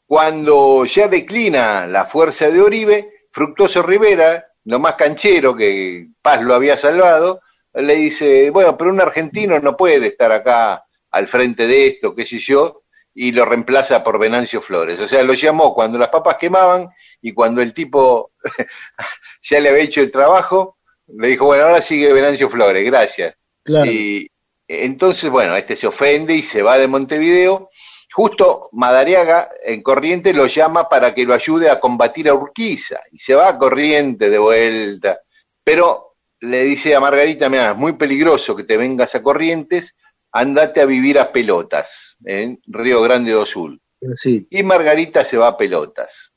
Cuando 0.07 0.85
ya 0.85 1.09
declina 1.09 1.87
la 1.87 2.05
fuerza 2.07 2.51
de 2.51 2.61
Oribe, 2.61 3.11
Fructuoso 3.31 3.83
Rivera, 3.83 4.47
lo 4.69 4.79
más 4.79 4.97
canchero 4.97 5.57
que 5.57 6.09
Paz 6.21 6.43
lo 6.43 6.55
había 6.55 6.77
salvado, 6.77 7.41
le 7.73 7.95
dice, 7.95 8.51
bueno, 8.51 8.77
pero 8.77 8.91
un 8.91 9.01
argentino 9.01 9.59
no 9.61 9.79
puede 9.79 10.09
estar 10.09 10.31
acá 10.31 10.85
al 11.11 11.27
frente 11.27 11.67
de 11.67 11.87
esto, 11.87 12.15
qué 12.15 12.27
sé 12.27 12.39
yo, 12.39 12.83
y 13.15 13.33
lo 13.33 13.47
reemplaza 13.47 14.05
por 14.05 14.19
Venancio 14.19 14.61
Flores. 14.61 15.01
O 15.01 15.09
sea, 15.09 15.23
lo 15.23 15.33
llamó 15.33 15.73
cuando 15.73 15.99
las 15.99 16.11
papas 16.11 16.37
quemaban 16.37 16.91
y 17.23 17.33
cuando 17.33 17.63
el 17.63 17.73
tipo 17.73 18.33
ya 19.43 19.59
le 19.59 19.71
había 19.71 19.85
hecho 19.85 20.03
el 20.03 20.13
trabajo, 20.13 20.77
le 21.07 21.29
dijo, 21.29 21.47
bueno, 21.47 21.65
ahora 21.65 21.81
sigue 21.81 22.13
Venancio 22.13 22.51
Flores, 22.51 22.85
gracias. 22.85 23.37
Claro. 23.65 23.91
Y 23.91 24.31
entonces, 24.67 25.31
bueno, 25.31 25.57
este 25.57 25.77
se 25.77 25.87
ofende 25.87 26.35
y 26.35 26.43
se 26.43 26.61
va 26.61 26.77
de 26.77 26.89
Montevideo. 26.89 27.71
Justo 28.13 28.71
Madariaga 28.73 29.51
en 29.65 29.83
Corriente 29.83 30.33
lo 30.33 30.47
llama 30.47 30.89
para 30.89 31.15
que 31.15 31.25
lo 31.25 31.35
ayude 31.35 31.71
a 31.71 31.79
combatir 31.79 32.29
a 32.29 32.35
Urquiza 32.35 33.01
y 33.13 33.19
se 33.19 33.35
va 33.35 33.49
a 33.49 33.59
Corriente 33.59 34.31
de 34.31 34.39
vuelta. 34.39 35.21
Pero 35.63 36.17
le 36.41 36.65
dice 36.65 36.95
a 36.95 37.01
Margarita, 37.01 37.49
mira, 37.49 37.73
es 37.73 37.77
muy 37.77 37.93
peligroso 37.95 38.57
que 38.57 38.65
te 38.65 38.77
vengas 38.77 39.15
a 39.15 39.23
Corrientes, 39.23 39.95
andate 40.33 40.81
a 40.81 40.87
vivir 40.87 41.19
a 41.19 41.33
Pelotas, 41.33 42.17
en 42.25 42.61
Río 42.67 43.03
Grande 43.03 43.33
do 43.33 43.45
Sul. 43.45 43.81
Sí. 44.23 44.47
Y 44.51 44.63
Margarita 44.63 45.25
se 45.25 45.37
va 45.37 45.49
a 45.49 45.57
Pelotas. 45.57 46.33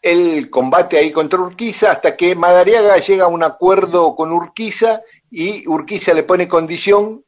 Él 0.00 0.48
combate 0.50 0.98
ahí 0.98 1.10
contra 1.10 1.40
Urquiza 1.40 1.90
hasta 1.90 2.16
que 2.16 2.36
Madariaga 2.36 2.98
llega 2.98 3.24
a 3.24 3.28
un 3.28 3.42
acuerdo 3.42 4.14
con 4.14 4.32
Urquiza 4.32 5.02
y 5.30 5.66
Urquiza 5.66 6.14
le 6.14 6.22
pone 6.22 6.46
condición, 6.46 7.24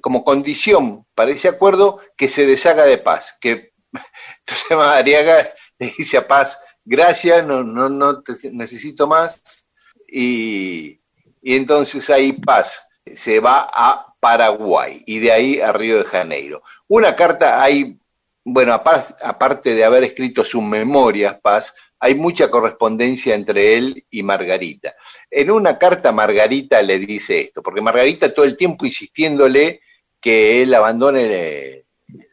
como 0.00 0.24
condición 0.24 1.06
para 1.14 1.30
ese 1.30 1.48
acuerdo, 1.48 2.00
que 2.16 2.28
se 2.28 2.46
deshaga 2.46 2.84
de 2.84 2.98
paz. 2.98 3.36
Que, 3.40 3.72
entonces 4.40 4.70
Madariaga 4.76 5.52
le 5.78 5.92
dice 5.96 6.18
a 6.18 6.26
Paz, 6.28 6.58
gracias, 6.84 7.46
no, 7.46 7.62
no, 7.62 7.88
no 7.88 8.22
te 8.22 8.34
necesito 8.52 9.06
más. 9.06 9.66
Y, 10.10 11.00
y 11.42 11.56
entonces 11.56 12.08
ahí 12.10 12.32
Paz 12.32 12.82
se 13.14 13.40
va 13.40 13.68
a 13.72 14.14
Paraguay 14.20 15.02
y 15.06 15.18
de 15.20 15.32
ahí 15.32 15.60
a 15.60 15.72
Río 15.72 15.98
de 15.98 16.04
Janeiro. 16.04 16.62
Una 16.88 17.14
carta 17.14 17.62
hay, 17.62 17.98
bueno, 18.44 18.72
apar- 18.74 19.16
aparte 19.22 19.74
de 19.74 19.84
haber 19.84 20.04
escrito 20.04 20.44
sus 20.44 20.62
memorias, 20.62 21.38
Paz, 21.40 21.72
hay 22.00 22.14
mucha 22.14 22.50
correspondencia 22.50 23.34
entre 23.34 23.76
él 23.76 24.04
y 24.10 24.22
Margarita. 24.22 24.94
En 25.30 25.50
una 25.50 25.78
carta 25.78 26.12
Margarita 26.12 26.80
le 26.82 26.98
dice 26.98 27.40
esto, 27.40 27.62
porque 27.62 27.80
Margarita 27.80 28.32
todo 28.32 28.44
el 28.44 28.56
tiempo 28.56 28.86
insistiéndole 28.86 29.80
que 30.20 30.62
él 30.62 30.74
abandone 30.74 31.22
eh, 31.24 31.84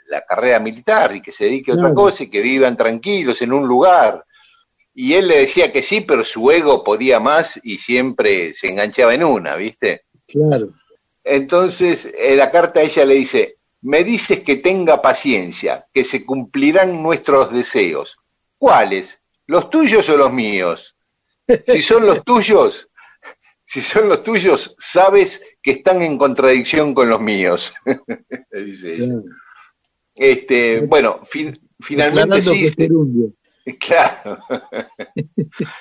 la 0.07 0.21
carrera 0.21 0.59
militar 0.59 1.15
y 1.15 1.21
que 1.21 1.31
se 1.31 1.45
dedique 1.45 1.71
a 1.71 1.75
otra 1.75 1.93
cosa 1.93 2.23
y 2.23 2.29
que 2.29 2.41
vivan 2.41 2.77
tranquilos 2.77 3.41
en 3.41 3.53
un 3.53 3.67
lugar. 3.67 4.23
Y 4.93 5.13
él 5.13 5.27
le 5.27 5.39
decía 5.39 5.71
que 5.71 5.83
sí, 5.83 6.01
pero 6.01 6.23
su 6.23 6.49
ego 6.51 6.83
podía 6.83 7.19
más 7.19 7.59
y 7.63 7.77
siempre 7.79 8.53
se 8.53 8.69
enganchaba 8.69 9.13
en 9.13 9.23
una, 9.23 9.55
¿viste? 9.55 10.03
Claro. 10.27 10.69
Entonces, 11.23 12.13
en 12.17 12.37
la 12.37 12.51
carta 12.51 12.81
ella 12.81 13.03
le 13.03 13.15
dice, 13.15 13.57
me 13.81 14.03
dices 14.03 14.41
que 14.41 14.57
tenga 14.57 15.01
paciencia, 15.01 15.87
que 15.93 16.03
se 16.03 16.23
cumplirán 16.23 17.01
nuestros 17.01 17.51
deseos. 17.51 18.17
¿Cuáles? 18.57 19.19
¿Los 19.47 19.69
tuyos 19.69 20.07
o 20.09 20.17
los 20.17 20.31
míos? 20.33 20.95
Si 21.67 21.81
son 21.83 22.05
los 22.05 22.23
tuyos, 22.23 22.89
si 23.65 23.81
son 23.81 24.09
los 24.09 24.23
tuyos, 24.23 24.75
sabes 24.79 25.41
que 25.61 25.71
están 25.71 26.01
en 26.01 26.17
contradicción 26.17 26.93
con 26.93 27.09
los 27.09 27.21
míos. 27.21 27.73
Dice 28.51 28.95
ella. 28.95 29.05
claro. 29.07 29.23
Este, 30.15 30.79
bueno, 30.81 31.21
fin- 31.25 31.59
finalmente 31.79 32.41
sí. 32.41 32.59
que 32.61 32.65
es 32.67 32.75
gerundio. 32.75 33.33
Claro. 33.79 34.37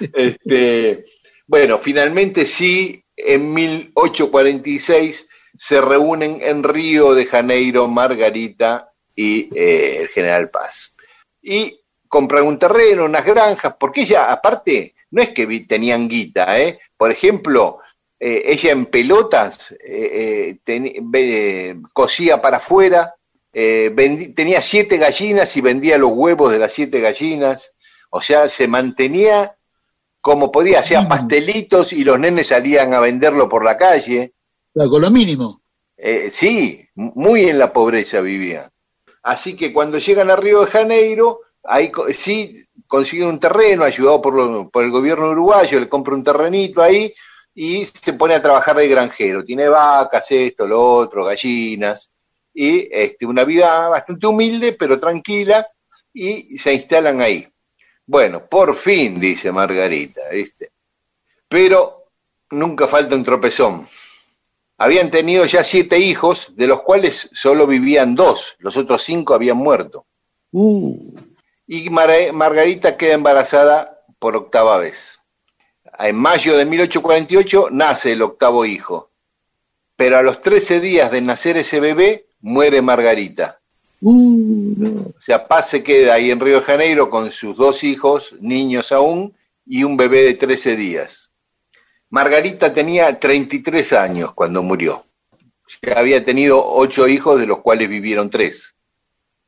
Este, 0.01 1.05
bueno, 1.47 1.79
finalmente 1.79 2.47
sí, 2.47 3.05
en 3.15 3.53
1846 3.53 5.29
se 5.59 5.81
reúnen 5.83 6.39
en 6.41 6.63
Río 6.63 7.15
de 7.15 7.27
Janeiro 7.27 7.87
Margarita 7.87 8.91
y 9.15 9.51
eh, 9.55 9.99
el 10.01 10.09
general 10.09 10.49
Paz. 10.51 10.97
Y 11.43 11.79
compran 12.15 12.45
un 12.45 12.61
terreno, 12.61 13.07
unas 13.07 13.25
granjas, 13.25 13.75
porque 13.77 14.03
ella, 14.03 14.31
aparte, 14.31 14.95
no 15.11 15.21
es 15.21 15.31
que 15.31 15.45
tenían 15.69 16.07
guita, 16.07 16.61
¿eh? 16.61 16.79
Por 16.97 17.11
ejemplo, 17.11 17.81
eh, 18.21 18.43
ella 18.47 18.71
en 18.71 18.87
pelotas 18.87 19.75
eh, 19.85 20.59
eh, 20.65 21.77
cosía 21.93 22.41
para 22.41 22.59
afuera, 22.59 23.17
eh, 23.53 23.93
tenía 24.37 24.63
siete 24.63 24.97
gallinas 24.97 25.57
y 25.57 25.61
vendía 25.61 25.99
los 25.99 26.13
huevos 26.13 26.53
de 26.53 26.61
las 26.61 26.73
siete 26.73 27.01
gallinas, 27.01 27.73
o 28.11 28.23
sea, 28.23 28.49
se 28.49 28.69
mantenía 28.69 29.57
como 30.21 30.53
podía, 30.53 30.79
hacía 30.79 31.09
pastelitos 31.09 31.93
y 31.93 32.05
los 32.05 32.21
nenes 32.21 32.47
salían 32.47 32.95
a 32.95 33.01
venderlo 33.01 33.49
por 33.49 33.65
la 33.65 33.77
calle. 33.77 34.35
Claro, 34.73 34.89
con 34.89 35.03
lo 35.03 35.11
mínimo. 35.11 35.63
Eh, 35.97 36.29
sí, 36.31 36.89
muy 36.95 37.49
en 37.49 37.59
la 37.59 37.73
pobreza 37.73 38.21
vivía. 38.21 38.71
Así 39.25 39.57
que 39.57 39.73
cuando 39.73 39.99
llegan 39.99 40.31
a 40.31 40.37
Río 40.37 40.61
de 40.65 40.71
Janeiro, 40.71 41.41
ahí 41.65 41.91
sí 42.17 42.67
consiguen 42.87 43.29
un 43.29 43.41
terreno, 43.41 43.85
ayudado 43.85 44.21
por 44.23 44.83
el 44.85 44.91
gobierno 44.91 45.31
uruguayo, 45.31 45.81
le 45.81 45.89
compra 45.89 46.15
un 46.15 46.25
terrenito 46.25 46.83
ahí 46.83 47.13
y 47.55 47.87
se 47.87 48.13
pone 48.15 48.35
a 48.35 48.43
trabajar 48.43 48.77
de 48.77 48.89
granjero. 48.89 49.45
Tiene 49.45 49.69
vacas, 49.69 50.31
esto, 50.31 50.67
lo 50.67 50.83
otro, 50.83 51.25
gallinas, 51.25 52.11
y 52.53 52.89
este, 52.91 53.27
una 53.27 53.45
vida 53.45 53.89
bastante 53.89 54.27
humilde, 54.27 54.73
pero 54.73 54.99
tranquila, 54.99 55.67
y 56.13 56.59
se 56.59 56.73
instalan 56.75 57.21
ahí. 57.21 57.49
Bueno, 58.07 58.47
por 58.47 58.77
fin, 58.77 59.19
dice 59.19 59.51
Margarita, 59.51 60.29
¿viste? 60.31 60.71
Pero 61.49 62.11
nunca 62.51 62.87
falta 62.87 63.15
un 63.15 63.25
tropezón. 63.25 63.89
Habían 64.77 65.11
tenido 65.11 65.45
ya 65.47 65.65
siete 65.65 65.99
hijos, 65.99 66.55
de 66.57 66.67
los 66.67 66.83
cuales 66.83 67.31
solo 67.33 67.67
vivían 67.67 68.15
dos, 68.15 68.57
los 68.59 68.77
otros 68.77 69.03
cinco 69.03 69.35
habían 69.35 69.57
muerto. 69.57 70.07
Uh, 70.53 71.17
Y 71.67 71.89
Mar- 71.91 72.33
Margarita 72.33 72.97
queda 72.97 73.15
embarazada 73.15 74.01
por 74.19 74.37
octava 74.37 74.79
vez. 74.79 75.19
En 75.99 76.17
mayo 76.17 76.57
de 76.57 76.65
1848 76.65 77.69
nace 77.71 78.13
el 78.13 78.23
octavo 78.23 78.65
hijo, 78.65 79.11
pero 79.97 80.19
a 80.19 80.23
los 80.23 80.41
13 80.41 80.81
días 80.81 81.11
de 81.11 81.21
nacer 81.21 81.57
ese 81.57 81.81
bebé 81.81 82.27
muere 82.41 82.83
Margarita. 82.83 83.61
uh, 84.01 84.75
no. 84.77 84.91
O 85.17 85.21
sea, 85.21 85.47
Paz 85.47 85.71
se 85.71 85.83
queda 85.83 86.15
ahí 86.15 86.31
en 86.31 86.41
Río 86.41 86.61
de 86.61 86.67
Janeiro 86.67 87.09
con 87.11 87.31
sus 87.31 87.57
dos 87.57 87.85
hijos, 87.85 88.35
niños 88.41 88.93
aún, 88.93 89.35
y 89.67 89.85
un 89.85 89.97
bebé 89.97 90.23
de 90.25 90.35
13 90.35 90.77
días. 90.77 91.31
Margarita 92.11 92.75
tenía 92.75 93.19
33 93.19 93.93
años 93.95 94.35
cuando 94.35 94.63
murió. 94.63 95.05
Ya 95.83 95.99
había 95.99 96.23
tenido 96.25 96.63
ocho 96.65 97.09
hijos, 97.09 97.41
de 97.41 97.47
los 97.47 97.61
cuales 97.61 97.89
vivieron 97.89 98.29
tres. 98.31 98.75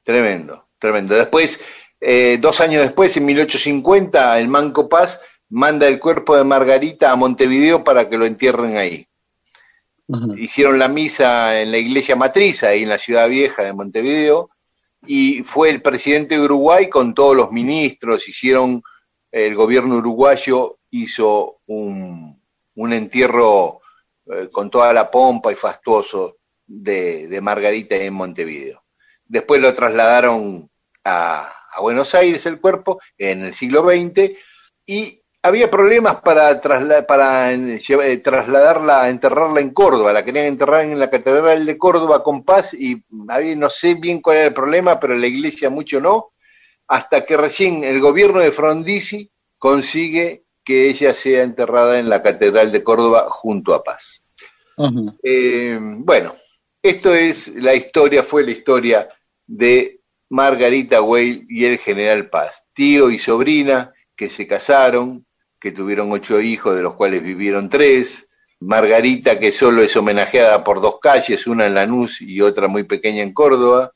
Tremendo, 0.04 0.66
tremendo. 0.78 1.14
Después, 1.14 1.60
eh, 2.00 2.38
dos 2.40 2.60
años 2.60 2.82
después, 2.82 3.16
en 3.16 3.26
1850, 3.26 4.38
el 4.38 4.48
Manco 4.48 4.88
Paz 4.88 5.20
manda 5.48 5.86
el 5.86 5.98
cuerpo 5.98 6.36
de 6.36 6.44
Margarita 6.44 7.10
a 7.10 7.16
Montevideo 7.16 7.84
para 7.84 8.08
que 8.08 8.18
lo 8.18 8.26
entierren 8.26 8.76
ahí 8.76 9.06
hicieron 10.36 10.78
la 10.78 10.88
misa 10.88 11.60
en 11.60 11.70
la 11.72 11.78
iglesia 11.78 12.16
matriz, 12.16 12.62
ahí 12.62 12.84
en 12.84 12.88
la 12.88 12.98
ciudad 12.98 13.28
vieja 13.28 13.62
de 13.62 13.72
Montevideo, 13.72 14.50
y 15.06 15.42
fue 15.42 15.70
el 15.70 15.82
presidente 15.82 16.36
de 16.36 16.42
Uruguay 16.42 16.88
con 16.88 17.14
todos 17.14 17.36
los 17.36 17.50
ministros, 17.50 18.28
hicieron, 18.28 18.82
el 19.32 19.54
gobierno 19.54 19.96
uruguayo 19.96 20.78
hizo 20.90 21.58
un, 21.66 22.40
un 22.74 22.92
entierro 22.92 23.80
eh, 24.26 24.48
con 24.50 24.70
toda 24.70 24.92
la 24.92 25.10
pompa 25.10 25.52
y 25.52 25.56
fastuoso 25.56 26.38
de, 26.66 27.28
de 27.28 27.40
Margarita 27.40 27.96
en 27.96 28.14
Montevideo. 28.14 28.82
Después 29.24 29.60
lo 29.60 29.74
trasladaron 29.74 30.70
a, 31.04 31.52
a 31.76 31.80
Buenos 31.80 32.14
Aires 32.14 32.46
el 32.46 32.60
cuerpo 32.60 33.00
en 33.18 33.42
el 33.42 33.54
siglo 33.54 33.82
XX 33.82 34.36
y 34.86 35.20
había 35.42 35.70
problemas 35.70 36.16
para, 36.22 36.60
trasla- 36.60 37.06
para 37.06 37.52
eh, 37.52 37.80
eh, 37.88 38.16
trasladarla, 38.18 39.08
enterrarla 39.08 39.60
en 39.60 39.70
Córdoba. 39.70 40.12
La 40.12 40.24
querían 40.24 40.46
enterrar 40.46 40.82
en 40.82 40.98
la 40.98 41.08
Catedral 41.08 41.64
de 41.64 41.78
Córdoba 41.78 42.22
con 42.24 42.42
paz 42.44 42.74
y 42.74 43.04
había, 43.28 43.54
no 43.54 43.70
sé 43.70 43.94
bien 43.94 44.20
cuál 44.20 44.38
era 44.38 44.46
el 44.48 44.54
problema, 44.54 44.98
pero 44.98 45.14
la 45.14 45.26
iglesia 45.26 45.70
mucho 45.70 46.00
no, 46.00 46.32
hasta 46.88 47.24
que 47.24 47.36
recién 47.36 47.84
el 47.84 48.00
gobierno 48.00 48.40
de 48.40 48.50
Frondizi 48.52 49.30
consigue 49.58 50.44
que 50.64 50.88
ella 50.88 51.14
sea 51.14 51.42
enterrada 51.44 51.98
en 52.00 52.08
la 52.08 52.22
Catedral 52.22 52.72
de 52.72 52.82
Córdoba 52.82 53.26
junto 53.28 53.72
a 53.72 53.84
Paz. 53.84 54.24
Eh, 55.22 55.78
bueno, 55.80 56.34
esto 56.82 57.14
es 57.14 57.48
la 57.48 57.74
historia, 57.74 58.22
fue 58.24 58.42
la 58.44 58.50
historia 58.50 59.08
de 59.46 60.00
Margarita 60.28 61.02
Weil 61.02 61.44
y 61.48 61.64
el 61.64 61.78
general 61.78 62.28
Paz, 62.30 62.66
tío 62.72 63.10
y 63.10 63.18
sobrina 63.18 63.92
que 64.16 64.28
se 64.28 64.46
casaron, 64.46 65.26
que 65.60 65.72
tuvieron 65.72 66.10
ocho 66.12 66.40
hijos, 66.40 66.76
de 66.76 66.82
los 66.82 66.94
cuales 66.94 67.22
vivieron 67.22 67.68
tres. 67.68 68.28
Margarita, 68.60 69.38
que 69.38 69.52
solo 69.52 69.82
es 69.82 69.94
homenajeada 69.96 70.64
por 70.64 70.80
dos 70.80 70.98
calles, 71.00 71.46
una 71.46 71.66
en 71.66 71.74
Lanús 71.74 72.20
y 72.20 72.40
otra 72.40 72.68
muy 72.68 72.84
pequeña 72.84 73.22
en 73.22 73.34
Córdoba. 73.34 73.92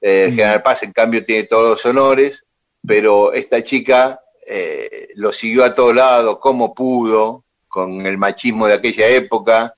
Eh, 0.00 0.24
el 0.24 0.32
Mm. 0.32 0.36
general 0.36 0.62
Paz, 0.62 0.82
en 0.84 0.92
cambio, 0.92 1.24
tiene 1.24 1.44
todos 1.44 1.70
los 1.70 1.86
honores, 1.86 2.44
pero 2.86 3.32
esta 3.32 3.62
chica 3.62 4.20
eh, 4.46 5.08
lo 5.14 5.32
siguió 5.32 5.64
a 5.64 5.74
todos 5.74 5.94
lados 5.94 6.38
como 6.38 6.74
pudo, 6.74 7.44
con 7.68 8.04
el 8.06 8.18
machismo 8.18 8.66
de 8.66 8.74
aquella 8.74 9.06
época, 9.08 9.74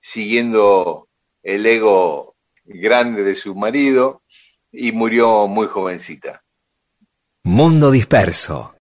siguiendo 0.00 1.08
el 1.42 1.64
ego 1.64 2.34
grande 2.64 3.22
de 3.22 3.34
su 3.34 3.54
marido 3.54 4.19
y 4.72 4.92
murió 4.92 5.46
muy 5.46 5.66
jovencita. 5.66 6.42
Mundo 7.44 7.90
disperso. 7.90 8.74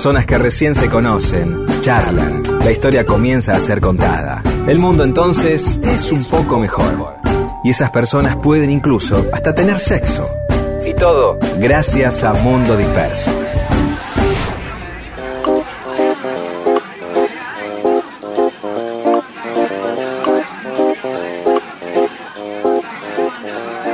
Personas 0.00 0.24
que 0.24 0.38
recién 0.38 0.74
se 0.74 0.88
conocen, 0.88 1.66
charlan, 1.82 2.42
la 2.64 2.72
historia 2.72 3.04
comienza 3.04 3.52
a 3.52 3.60
ser 3.60 3.82
contada. 3.82 4.42
El 4.66 4.78
mundo 4.78 5.04
entonces 5.04 5.78
es 5.82 6.10
un 6.10 6.24
poco 6.24 6.58
mejor. 6.58 7.16
Y 7.62 7.68
esas 7.68 7.90
personas 7.90 8.36
pueden 8.36 8.70
incluso 8.70 9.22
hasta 9.30 9.54
tener 9.54 9.78
sexo. 9.78 10.26
Y 10.86 10.94
todo 10.94 11.38
gracias 11.58 12.24
a 12.24 12.32
Mundo 12.32 12.78
Disperso. 12.78 13.30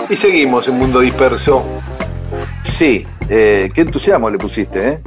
Y 0.08 0.16
seguimos 0.16 0.68
en 0.68 0.78
Mundo 0.78 1.00
Disperso. 1.00 1.64
Sí, 2.78 3.04
eh, 3.28 3.70
qué 3.74 3.80
entusiasmo 3.80 4.30
le 4.30 4.38
pusiste, 4.38 4.88
¿eh? 4.88 5.00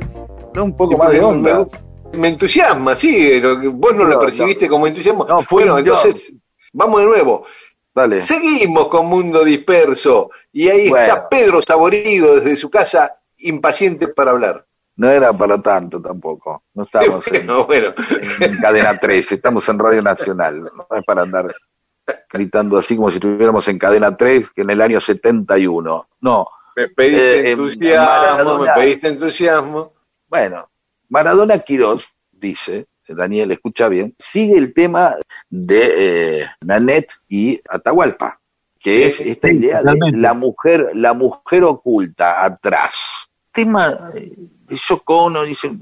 Da 0.59 0.63
un 0.63 0.75
poco 0.75 0.97
más 0.97 1.11
de 1.11 1.21
onda. 1.21 1.65
Me, 2.11 2.17
me 2.19 2.27
entusiasma, 2.27 2.93
sí, 2.95 3.39
lo 3.39 3.59
que- 3.61 3.67
vos 3.69 3.93
no, 3.95 4.03
No, 4.03 4.09
lo 4.09 4.19
percibiste 4.19 4.67
como 4.67 4.87
entusiasmo. 4.87 5.25
No, 5.27 5.41
fue 5.41 5.63
bueno, 5.63 5.77
entonces, 5.77 6.33
vamos 6.73 6.99
de 6.99 7.05
nuevo. 7.07 7.45
Dale. 7.95 8.19
Seguimos 8.21 8.89
con 8.89 9.05
Mundo 9.07 9.43
Disperso. 9.45 10.29
Y 10.51 10.67
ahí 10.67 10.89
Bueno. 10.89 11.05
está 11.05 11.29
Pedro 11.29 11.61
Saborido 11.61 12.35
desde 12.35 12.55
su 12.57 12.69
casa, 12.69 13.19
impaciente 13.37 14.09
para 14.09 14.31
hablar. 14.31 14.65
No 14.97 15.09
era 15.09 15.31
para 15.31 15.61
tanto 15.61 16.01
tampoco. 16.01 16.63
No 16.73 16.83
estamos 16.83 17.25
en, 17.31 17.47
Bueno, 17.47 17.65
bueno. 17.65 17.93
en 18.41 18.57
cadena 18.57 18.97
3, 18.99 19.31
estamos 19.31 19.67
en 19.69 19.79
Radio 19.79 20.01
Nacional. 20.01 20.61
No 20.63 20.87
es 20.97 21.03
para 21.05 21.21
andar 21.21 21.53
gritando 22.33 22.77
así 22.77 22.95
como 22.97 23.09
si 23.11 23.15
estuviéramos 23.15 23.65
en 23.69 23.79
cadena 23.79 24.17
3, 24.17 24.49
que 24.49 24.61
en 24.63 24.71
el 24.71 24.81
año 24.81 24.99
71. 24.99 26.07
No. 26.19 26.47
Me 26.75 26.87
pediste 26.89 27.47
Eh, 27.47 27.51
entusiasmo, 27.51 28.05
Maradona. 28.05 28.73
me 28.75 28.81
pediste 28.81 29.07
entusiasmo. 29.07 29.93
Bueno, 30.29 30.69
Maradona 31.09 31.57
Quirós 31.57 32.03
dice, 32.31 32.87
Daniel, 33.07 33.51
escucha 33.51 33.87
bien, 33.89 34.15
sigue 34.19 34.57
el 34.59 34.75
tema 34.75 35.15
de 35.49 36.41
eh, 36.41 36.47
Nanette 36.61 37.13
y 37.27 37.59
Atahualpa, 37.67 38.39
que 38.79 39.07
es 39.07 39.19
esta 39.21 39.51
idea 39.51 39.81
de 39.81 39.97
la 40.11 40.35
mujer, 40.35 40.91
la 40.93 41.13
mujer 41.13 41.63
oculta 41.63 42.45
atrás. 42.45 42.93
Tema 43.51 44.11
eh, 44.13 44.31
de 44.37 44.75
Yoko 44.75 45.23
Ono, 45.23 45.43
dice, 45.43 45.75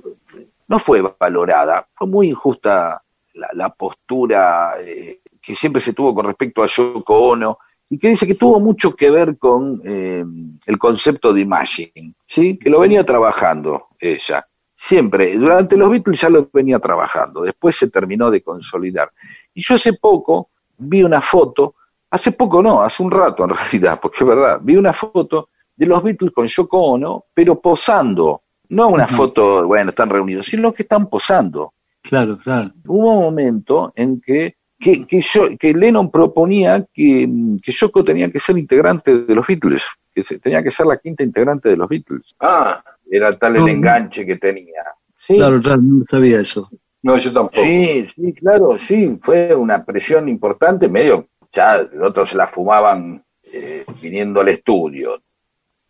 no 0.68 0.80
fue 0.80 1.04
valorada, 1.20 1.86
fue 1.94 2.08
muy 2.08 2.30
injusta 2.30 3.04
la, 3.34 3.50
la 3.52 3.70
postura 3.70 4.76
eh, 4.80 5.20
que 5.42 5.56
siempre 5.56 5.82
se 5.82 5.92
tuvo 5.92 6.16
con 6.16 6.26
respecto 6.26 6.64
a 6.64 6.68
Yoko 6.68 7.20
Ono, 7.20 7.60
y 7.90 7.98
que 7.98 8.10
dice 8.10 8.28
que 8.28 8.36
tuvo 8.36 8.60
mucho 8.60 8.96
que 8.96 9.10
ver 9.10 9.38
con 9.38 9.82
eh, 9.86 10.24
el 10.66 10.78
concepto 10.78 11.34
de 11.34 11.42
imaging, 11.42 12.16
¿sí? 12.26 12.58
que 12.58 12.70
lo 12.70 12.80
venía 12.82 13.06
trabajando 13.06 13.88
ella. 14.00 14.46
Siempre, 14.76 15.36
durante 15.38 15.76
los 15.76 15.90
Beatles 15.90 16.22
ya 16.22 16.30
lo 16.30 16.50
venía 16.54 16.80
trabajando, 16.80 17.42
después 17.42 17.76
se 17.76 17.90
terminó 17.90 18.30
de 18.30 18.44
consolidar. 18.44 19.12
Y 19.54 19.64
yo 19.64 19.76
hace 19.76 19.94
poco 19.94 20.50
vi 20.78 21.02
una 21.02 21.22
foto, 21.22 21.76
hace 22.12 22.32
poco 22.32 22.62
no, 22.62 22.82
hace 22.84 23.02
un 23.02 23.10
rato 23.12 23.44
en 23.44 23.50
realidad, 23.56 24.00
porque 24.02 24.18
es 24.20 24.28
verdad, 24.28 24.60
vi 24.62 24.76
una 24.76 24.94
foto 24.94 25.50
de 25.76 25.86
los 25.86 26.04
Beatles 26.04 26.32
con 26.34 26.48
Yoko 26.48 26.80
Ono, 26.80 27.26
pero 27.34 27.60
posando, 27.60 28.44
no 28.70 28.90
una 28.90 29.06
Ujú. 29.06 29.16
foto, 29.16 29.66
bueno, 29.66 29.90
están 29.90 30.10
reunidos, 30.10 30.46
sino 30.46 30.74
que 30.74 30.84
están 30.84 31.08
posando 31.10 31.74
Claro, 32.02 32.38
claro. 32.38 32.72
hubo 32.86 33.14
un 33.16 33.22
momento 33.24 33.92
en 33.96 34.22
que, 34.22 34.57
que, 34.80 35.06
que, 35.08 35.22
yo, 35.22 35.50
que 35.60 35.74
Lennon 35.74 36.12
proponía 36.12 36.86
que, 36.94 37.28
que 37.62 37.72
Yoko 37.72 38.04
tenía 38.04 38.30
que 38.32 38.40
ser 38.40 38.58
integrante 38.58 39.24
de 39.24 39.36
los 39.36 39.46
Beatles, 39.48 39.84
que 40.14 40.24
se, 40.24 40.40
tenía 40.40 40.62
que 40.64 40.72
ser 40.72 40.86
la 40.86 40.98
quinta 40.98 41.24
integrante 41.24 41.70
de 41.70 41.78
los 41.78 41.90
Beatles. 41.90 42.36
Ah, 42.40 42.84
Era 43.10 43.38
tal 43.38 43.56
el 43.56 43.62
No, 43.64 43.68
enganche 43.68 44.26
que 44.26 44.36
tenía. 44.38 44.84
Sí, 45.20 45.36
Claro, 45.36 45.60
claro, 45.62 45.82
no 45.82 46.04
sabía 46.06 46.40
eso. 46.40 46.70
no, 47.02 47.18
yo 47.18 47.34
tampoco. 47.34 47.62
sí, 47.62 48.08
sí, 48.16 48.34
claro, 48.34 48.78
sí, 48.78 49.18
fue 49.22 49.54
una 49.56 49.84
presión 49.84 50.30
importante, 50.30 50.88
medio, 50.90 51.28
ya 51.52 51.78
los 51.82 52.10
otros 52.10 52.30
se 52.30 52.38
la 52.38 52.48
fumaban 52.48 53.24
eh, 53.44 53.84
viniendo 54.02 54.42
al 54.42 54.50
estudio. 54.50 55.22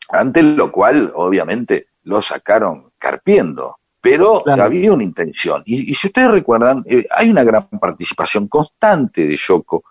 Ante 0.09 0.41
lo 0.41 0.71
cual, 0.71 1.11
obviamente, 1.15 1.87
lo 2.03 2.21
sacaron 2.21 2.91
carpiendo. 2.97 3.77
Pero 4.09 4.43
Claro. 4.43 4.63
había 4.63 4.91
una 4.93 5.03
intención. 5.03 5.61
Y, 5.65 5.91
y 5.91 5.95
si 5.95 6.07
ustedes 6.07 6.31
recuerdan, 6.31 6.83
eh, 6.85 7.05
hay 7.11 7.29
una 7.29 7.43
gran 7.43 7.67
participación 7.79 8.47
constante 8.47 9.25
de 9.27 9.37
Yoko 9.37 9.83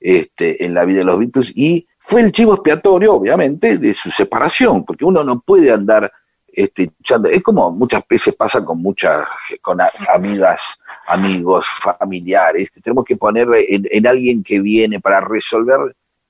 este, 0.00 0.64
en 0.64 0.74
la 0.74 0.84
vida 0.84 0.98
de 0.98 1.04
los 1.04 1.18
Beatles 1.18 1.52
y 1.54 1.86
fue 1.98 2.20
el 2.22 2.32
chivo 2.32 2.54
expiatorio, 2.54 3.14
obviamente, 3.14 3.78
de 3.78 3.94
su 3.94 4.10
separación, 4.10 4.84
porque 4.84 5.04
uno 5.04 5.22
no 5.22 5.40
puede 5.40 5.70
andar 5.70 6.10
este, 6.54 6.90
echando- 7.00 7.28
es 7.30 7.42
como 7.42 7.70
muchas 7.70 8.02
veces 8.06 8.34
pasa 8.34 8.62
con 8.64 8.78
muchas, 8.82 9.24
con 9.62 9.80
a- 9.80 9.90
amigas, 10.12 10.60
amigos, 11.06 11.64
familiares, 11.98 12.70
que 12.70 12.80
tenemos 12.80 13.04
que 13.04 13.16
poner 13.16 13.48
en, 13.68 13.86
en 13.90 14.06
alguien 14.06 14.42
que 14.42 14.60
viene 14.60 15.00
para 15.00 15.20
resolver 15.20 15.78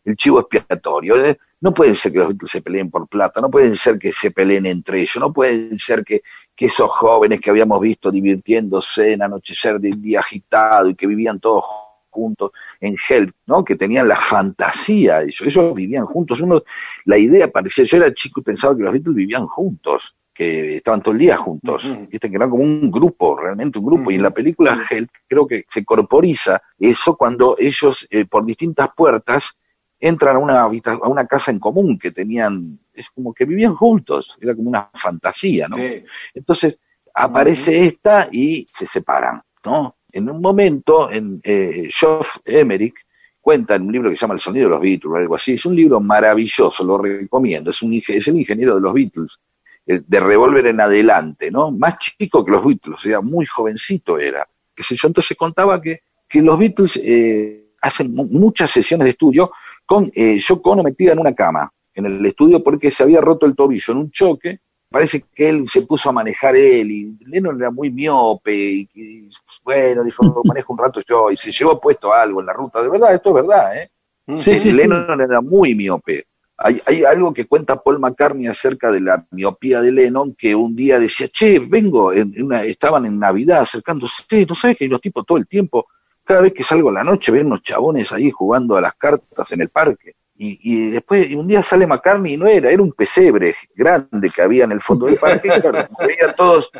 el 0.04 0.16
chivo 0.16 0.38
expiatorio. 0.40 1.16
¿eh? 1.24 1.38
No 1.60 1.72
puede 1.74 1.94
ser 1.96 2.12
que 2.12 2.18
los 2.18 2.28
Beatles 2.28 2.50
se 2.52 2.60
peleen 2.62 2.90
por 2.90 3.08
plata, 3.08 3.40
no 3.40 3.50
pueden 3.50 3.74
ser 3.76 3.98
que 3.98 4.12
se 4.12 4.30
peleen 4.30 4.66
entre 4.66 5.00
ellos, 5.00 5.16
no 5.18 5.32
pueden 5.32 5.76
ser 5.78 6.04
que, 6.04 6.22
que 6.56 6.66
esos 6.66 6.90
jóvenes 6.90 7.40
que 7.40 7.50
habíamos 7.50 7.80
visto 7.80 8.10
divirtiéndose 8.10 9.12
en 9.12 9.22
anochecer 9.22 9.80
del 9.80 10.00
día 10.00 10.20
agitado 10.20 10.88
y 10.88 10.94
que 10.94 11.06
vivían 11.06 11.40
todos 11.40 11.64
juntos 12.10 12.52
en 12.80 12.94
Help, 13.08 13.34
¿no? 13.46 13.64
Que 13.64 13.74
tenían 13.74 14.06
la 14.06 14.20
fantasía, 14.20 15.22
ellos, 15.22 15.40
ellos 15.42 15.74
vivían 15.74 16.04
juntos. 16.04 16.40
Uno, 16.40 16.62
la 17.06 17.18
idea 17.18 17.50
parecía, 17.50 17.84
yo 17.84 17.96
era 17.96 18.12
chico 18.12 18.40
y 18.40 18.44
pensaba 18.44 18.76
que 18.76 18.82
los 18.82 18.92
Beatles 18.92 19.14
vivían 19.14 19.46
juntos, 19.46 20.14
que 20.34 20.76
estaban 20.76 21.02
todo 21.02 21.12
el 21.12 21.20
día 21.20 21.36
juntos, 21.36 21.84
Ujú. 21.84 22.06
viste 22.10 22.30
que 22.30 22.36
eran 22.36 22.50
como 22.50 22.62
un 22.62 22.90
grupo, 22.90 23.36
realmente 23.36 23.78
un 23.78 23.86
grupo. 23.86 24.10
Y 24.10 24.16
en 24.16 24.22
la 24.22 24.30
película 24.30 24.78
Help 24.88 25.10
creo 25.26 25.46
que 25.46 25.64
se 25.68 25.84
corporiza 25.84 26.62
eso 26.78 27.16
cuando 27.16 27.56
ellos 27.58 28.06
eh, 28.10 28.24
por 28.26 28.44
distintas 28.44 28.90
puertas 28.94 29.56
entran 30.02 30.34
a 30.34 30.38
una, 30.40 30.60
a 30.62 31.08
una 31.08 31.26
casa 31.26 31.52
en 31.52 31.60
común 31.60 31.96
que 31.96 32.10
tenían, 32.10 32.76
es 32.92 33.08
como 33.10 33.32
que 33.32 33.44
vivían 33.44 33.76
juntos, 33.76 34.36
era 34.40 34.52
como 34.54 34.68
una 34.68 34.90
fantasía, 34.92 35.68
¿no? 35.68 35.76
Sí. 35.76 36.04
Entonces 36.34 36.78
aparece 37.14 37.84
esta 37.86 38.28
y 38.32 38.66
se 38.72 38.86
separan, 38.86 39.40
¿no? 39.64 39.96
En 40.10 40.28
un 40.28 40.40
momento, 40.42 41.08
en 41.10 41.40
eh, 41.44 41.88
Geoff 41.96 42.38
Emerick 42.44 42.96
cuenta 43.40 43.76
en 43.76 43.82
un 43.82 43.92
libro 43.92 44.10
que 44.10 44.16
se 44.16 44.22
llama 44.22 44.34
El 44.34 44.40
sonido 44.40 44.64
de 44.66 44.70
los 44.70 44.80
Beatles 44.80 45.12
o 45.12 45.16
algo 45.16 45.36
así, 45.36 45.52
es 45.52 45.64
un 45.64 45.76
libro 45.76 46.00
maravilloso, 46.00 46.82
lo 46.84 46.98
recomiendo, 46.98 47.70
es, 47.70 47.80
un, 47.80 47.92
es 47.94 48.28
el 48.28 48.38
ingeniero 48.38 48.74
de 48.74 48.80
los 48.80 48.92
Beatles, 48.92 49.38
de 49.86 50.20
Revolver 50.20 50.66
en 50.66 50.80
adelante, 50.80 51.50
¿no? 51.50 51.70
Más 51.70 51.98
chico 51.98 52.44
que 52.44 52.50
los 52.50 52.64
Beatles, 52.64 52.98
o 52.98 53.00
sea, 53.00 53.20
muy 53.20 53.46
jovencito 53.46 54.18
era, 54.18 54.48
qué 54.74 54.82
sé 54.82 54.96
yo, 54.96 55.06
entonces 55.06 55.36
contaba 55.36 55.80
que, 55.80 56.00
que 56.28 56.42
los 56.42 56.58
Beatles 56.58 57.00
eh, 57.02 57.66
hacen 57.80 58.14
mu- 58.14 58.26
muchas 58.26 58.70
sesiones 58.70 59.04
de 59.04 59.10
estudio 59.10 59.50
con 59.92 60.10
eh, 60.14 60.38
Yoko 60.38 60.70
Ono 60.70 60.82
metida 60.82 61.12
en 61.12 61.18
una 61.18 61.34
cama, 61.34 61.70
en 61.92 62.06
el 62.06 62.24
estudio 62.24 62.64
porque 62.64 62.90
se 62.90 63.02
había 63.02 63.20
roto 63.20 63.44
el 63.44 63.54
tobillo 63.54 63.92
en 63.92 63.98
un 63.98 64.10
choque, 64.10 64.60
parece 64.88 65.22
que 65.34 65.50
él 65.50 65.68
se 65.68 65.82
puso 65.82 66.08
a 66.08 66.12
manejar 66.12 66.56
él 66.56 66.90
y 66.90 67.18
Lennon 67.26 67.60
era 67.60 67.70
muy 67.70 67.90
miope 67.90 68.54
y, 68.54 68.88
y, 68.94 69.28
bueno, 69.62 70.02
dijo, 70.02 70.40
manejo 70.44 70.72
un 70.72 70.78
rato 70.78 71.02
yo 71.06 71.30
y 71.30 71.36
se 71.36 71.52
llevó 71.52 71.78
puesto 71.78 72.10
algo 72.10 72.40
en 72.40 72.46
la 72.46 72.54
ruta, 72.54 72.80
de 72.80 72.88
verdad, 72.88 73.14
esto 73.14 73.28
es 73.28 73.34
verdad, 73.34 73.76
¿eh? 73.76 73.90
Sí, 74.38 74.52
Eh, 74.52 74.58
sí, 74.58 74.70
sí. 74.70 74.72
Lennon 74.72 75.20
era 75.20 75.42
muy 75.42 75.74
miope. 75.74 76.24
Hay, 76.56 76.80
hay 76.86 77.04
algo 77.04 77.34
que 77.34 77.46
cuenta 77.46 77.82
Paul 77.82 77.98
McCartney 77.98 78.46
acerca 78.46 78.90
de 78.90 79.02
la 79.02 79.26
miopía 79.30 79.82
de 79.82 79.92
Lennon, 79.92 80.34
que 80.34 80.54
un 80.54 80.74
día 80.74 80.98
decía, 80.98 81.28
che, 81.28 81.58
vengo, 81.58 82.14
en, 82.14 82.32
en 82.34 82.44
una, 82.44 82.62
estaban 82.62 83.04
en 83.04 83.18
Navidad 83.18 83.60
acercándose, 83.60 84.46
¿no 84.48 84.54
sabes 84.54 84.78
que 84.78 84.88
los 84.88 85.02
tipos 85.02 85.26
todo 85.26 85.36
el 85.36 85.46
tiempo, 85.46 85.86
cada 86.32 86.44
vez 86.44 86.54
que 86.54 86.62
salgo 86.64 86.88
a 86.88 86.92
la 86.92 87.04
noche, 87.04 87.30
ven 87.30 87.44
unos 87.44 87.62
chabones 87.62 88.10
ahí 88.10 88.30
jugando 88.30 88.74
a 88.74 88.80
las 88.80 88.94
cartas 88.94 89.52
en 89.52 89.60
el 89.60 89.68
parque? 89.68 90.14
Y, 90.34 90.58
y 90.62 90.90
después, 90.90 91.28
y 91.28 91.34
un 91.34 91.46
día 91.46 91.62
sale 91.62 91.86
McCartney 91.86 92.32
y 92.32 92.36
no 92.38 92.46
era, 92.46 92.70
era 92.70 92.82
un 92.82 92.92
pesebre 92.92 93.54
grande 93.74 94.30
que 94.30 94.40
había 94.40 94.64
en 94.64 94.72
el 94.72 94.80
fondo 94.80 95.04
del 95.04 95.16
parque, 95.16 95.50
claro, 95.60 95.86
veían 95.98 96.34
todos 96.34 96.70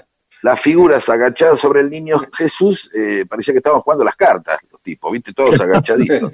las 0.40 0.58
figuras 0.58 1.06
agachadas 1.10 1.60
sobre 1.60 1.80
el 1.80 1.90
niño 1.90 2.18
Jesús, 2.34 2.90
eh, 2.94 3.26
parecía 3.28 3.52
que 3.52 3.58
estaban 3.58 3.82
jugando 3.82 4.06
las 4.06 4.16
cartas, 4.16 4.58
los 4.70 4.80
tipos, 4.80 5.12
viste, 5.12 5.34
todos 5.34 5.60
agachaditos. 5.60 6.32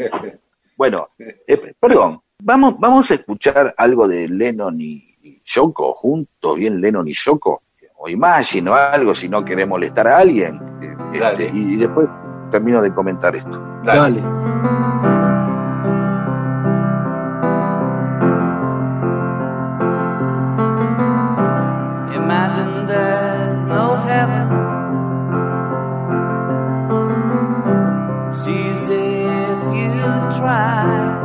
Bueno, 0.77 1.09
eh, 1.19 1.75
perdón, 1.81 2.23
vamos, 2.41 2.79
vamos 2.79 3.11
a 3.11 3.15
escuchar 3.15 3.75
algo 3.77 4.07
de 4.07 4.29
Lennon 4.29 4.81
y, 4.81 5.43
Yoko 5.45 5.93
juntos, 5.93 6.57
bien 6.57 6.81
Lennon 6.81 7.09
y 7.09 7.15
Yoko, 7.15 7.63
o 7.97 8.09
Imagine 8.09 8.71
o 8.71 8.75
algo, 8.75 9.13
si 9.13 9.29
no 9.29 9.45
querés 9.45 9.67
molestar 9.67 10.07
a 10.07 10.19
alguien. 10.19 10.55
eh, 10.81 11.19
este, 11.21 11.51
y 11.53 11.77
después 11.79 12.07
termino 12.49 12.83
de 12.83 12.93
comentar 12.93 13.35
esto. 13.37 13.59
Dale. 13.83 14.21
Dale. 14.21 14.39
Imagine 22.15 22.87
there's 22.87 23.65
no 23.65 23.97
heaven. 23.97 24.49
Sees 28.35 28.89
if 28.91 29.75
you 29.75 30.39
try. 30.39 31.18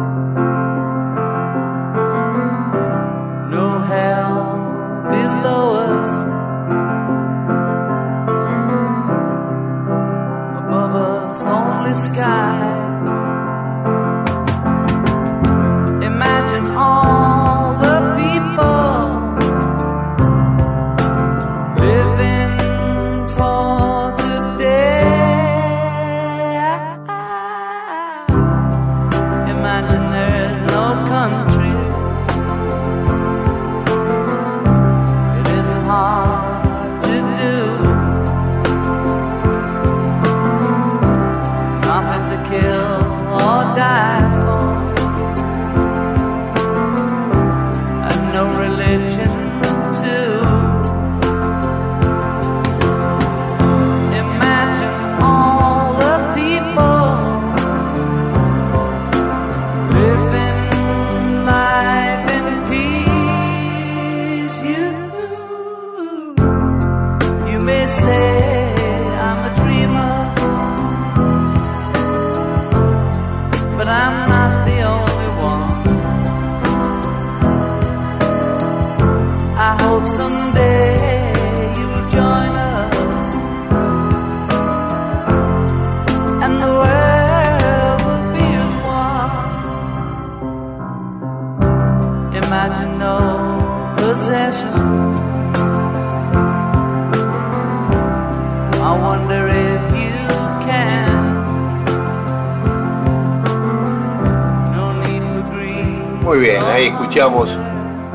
sky. 12.04 12.73
kill 42.50 43.02
or 43.32 43.76
die. 43.76 44.33
Escuchamos 106.94 107.58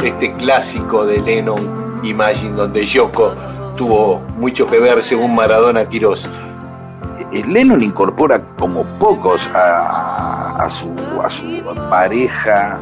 este 0.05 0.33
clásico 0.35 1.05
de 1.05 1.21
Lennon, 1.21 1.99
Imagine, 2.03 2.53
donde 2.57 2.87
Yoko 2.87 3.33
tuvo 3.77 4.21
mucho 4.39 4.67
que 4.67 4.79
ver 4.81 5.03
según 5.03 5.35
Maradona 5.35 5.85
Quirós. 5.85 6.29
Eh, 7.33 7.43
Lennon 7.47 7.83
incorpora 7.83 8.41
como 8.59 8.85
pocos 8.99 9.41
a, 9.55 10.65
a 10.65 10.71
su, 10.71 10.89
a 11.23 11.29
su 11.31 11.65
pareja. 11.91 12.79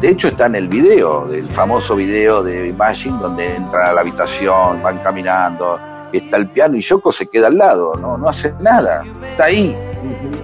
De 0.00 0.08
hecho 0.08 0.28
está 0.28 0.46
en 0.46 0.54
el 0.56 0.68
video, 0.68 1.26
del 1.26 1.44
famoso 1.44 1.96
video 1.96 2.42
de 2.42 2.68
Imagine, 2.68 3.18
donde 3.18 3.56
entran 3.56 3.88
a 3.88 3.92
la 3.92 4.00
habitación, 4.00 4.82
van 4.82 4.98
caminando, 4.98 5.78
está 6.12 6.36
el 6.36 6.48
piano 6.48 6.76
y 6.76 6.80
Yoko 6.82 7.12
se 7.12 7.26
queda 7.26 7.48
al 7.48 7.58
lado, 7.58 7.92
no, 8.00 8.16
no 8.16 8.28
hace 8.28 8.54
nada, 8.60 9.04
está 9.30 9.44
ahí, 9.44 9.74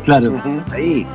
Claro. 0.04 0.30
está 0.36 0.76
ahí. 0.76 1.06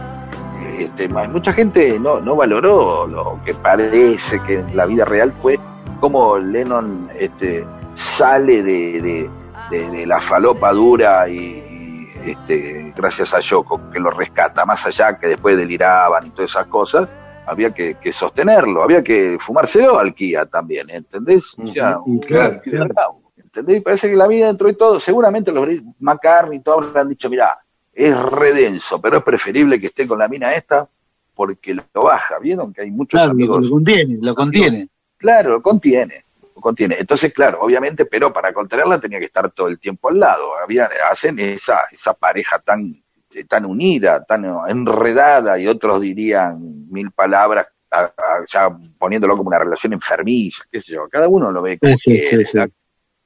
Este, 0.83 1.07
mucha 1.07 1.53
gente 1.53 1.99
no, 1.99 2.19
no 2.19 2.35
valoró 2.35 3.07
lo 3.07 3.39
que 3.45 3.53
parece 3.53 4.39
que 4.43 4.59
en 4.59 4.75
la 4.75 4.85
vida 4.85 5.05
real 5.05 5.31
fue 5.41 5.59
cómo 5.99 6.37
Lennon 6.37 7.09
este, 7.17 7.65
sale 7.93 8.61
de, 8.63 9.01
de- 9.01 9.29
de- 9.71 9.89
de 9.89 10.05
la 10.05 10.21
falopa 10.21 10.71
dura 10.73 11.27
y, 11.27 12.07
este, 12.25 12.93
gracias 12.95 13.33
a 13.33 13.39
Yoko 13.39 13.89
que 13.91 13.99
lo 13.99 14.11
rescata, 14.11 14.65
más 14.65 14.85
allá 14.85 15.17
que 15.17 15.27
después 15.27 15.57
deliraban 15.57 16.27
y 16.27 16.29
todas 16.31 16.51
esas 16.51 16.67
cosas, 16.67 17.09
había 17.47 17.71
que, 17.71 17.95
que 17.95 18.11
sostenerlo, 18.11 18.83
había 18.83 19.03
que 19.03 19.37
fumárselo 19.39 19.97
al 19.99 20.13
Kia 20.13 20.45
también, 20.45 20.89
¿entendés? 20.89 21.53
O 21.57 21.67
sea, 21.67 21.97
claro, 22.27 22.61
claro. 22.63 23.21
¿Entendés? 23.37 23.83
Parece 23.83 24.09
que 24.09 24.15
la 24.15 24.27
vida 24.27 24.47
dentro 24.47 24.67
de 24.67 24.73
todo, 24.73 24.99
seguramente 24.99 25.51
los 25.51 25.67
McCartney 25.99 26.57
y 26.57 26.61
todos 26.61 26.87
habrán 26.87 27.07
dicho, 27.09 27.29
mira, 27.29 27.57
es 27.95 28.15
redenso, 28.23 28.99
pero 29.01 29.17
es 29.17 29.23
preferible 29.23 29.79
que 29.79 29.87
esté 29.87 30.05
con 30.05 30.19
la 30.19 30.27
mina 30.27 30.53
esta 30.53 30.87
porque 31.33 31.73
lo 31.73 31.83
baja. 31.93 32.37
¿Vieron 32.39 32.73
que 32.73 32.81
hay 32.81 32.91
muchos 32.91 33.17
Claro, 33.17 33.31
amigos? 33.31 33.63
lo 33.63 33.69
contiene, 33.71 34.17
lo 34.21 34.35
contiene. 34.35 34.89
Claro, 35.17 35.51
lo 35.51 35.61
contiene, 35.61 36.25
lo 36.55 36.61
contiene. 36.61 36.97
Entonces, 36.99 37.33
claro, 37.33 37.59
obviamente, 37.61 38.05
pero 38.05 38.31
para 38.33 38.53
contenerla 38.53 38.99
tenía 38.99 39.19
que 39.19 39.25
estar 39.25 39.49
todo 39.51 39.69
el 39.69 39.79
tiempo 39.79 40.09
al 40.09 40.19
lado. 40.19 40.57
Había, 40.61 40.89
hacen 41.09 41.39
esa, 41.39 41.81
esa 41.91 42.13
pareja 42.13 42.59
tan, 42.59 43.01
eh, 43.33 43.45
tan 43.45 43.65
unida, 43.65 44.23
tan 44.25 44.45
enredada, 44.67 45.57
y 45.57 45.67
otros 45.67 46.01
dirían 46.01 46.57
mil 46.91 47.11
palabras, 47.11 47.67
a- 47.91 48.03
a- 48.03 48.45
ya 48.47 48.69
poniéndolo 48.99 49.37
como 49.37 49.47
una 49.47 49.59
relación 49.59 49.93
enfermiza, 49.93 50.63
qué 50.69 50.81
sé 50.81 50.93
yo. 50.93 51.07
Cada 51.09 51.27
uno 51.29 51.49
lo 51.51 51.61
ve 51.61 51.77
como 51.79 51.95
Sí, 51.97 52.23
sí, 52.25 52.57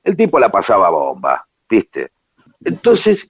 El 0.04 0.16
tipo 0.16 0.40
la 0.40 0.50
pasaba 0.50 0.90
bomba, 0.90 1.46
¿viste? 1.70 2.12
Entonces, 2.64 3.29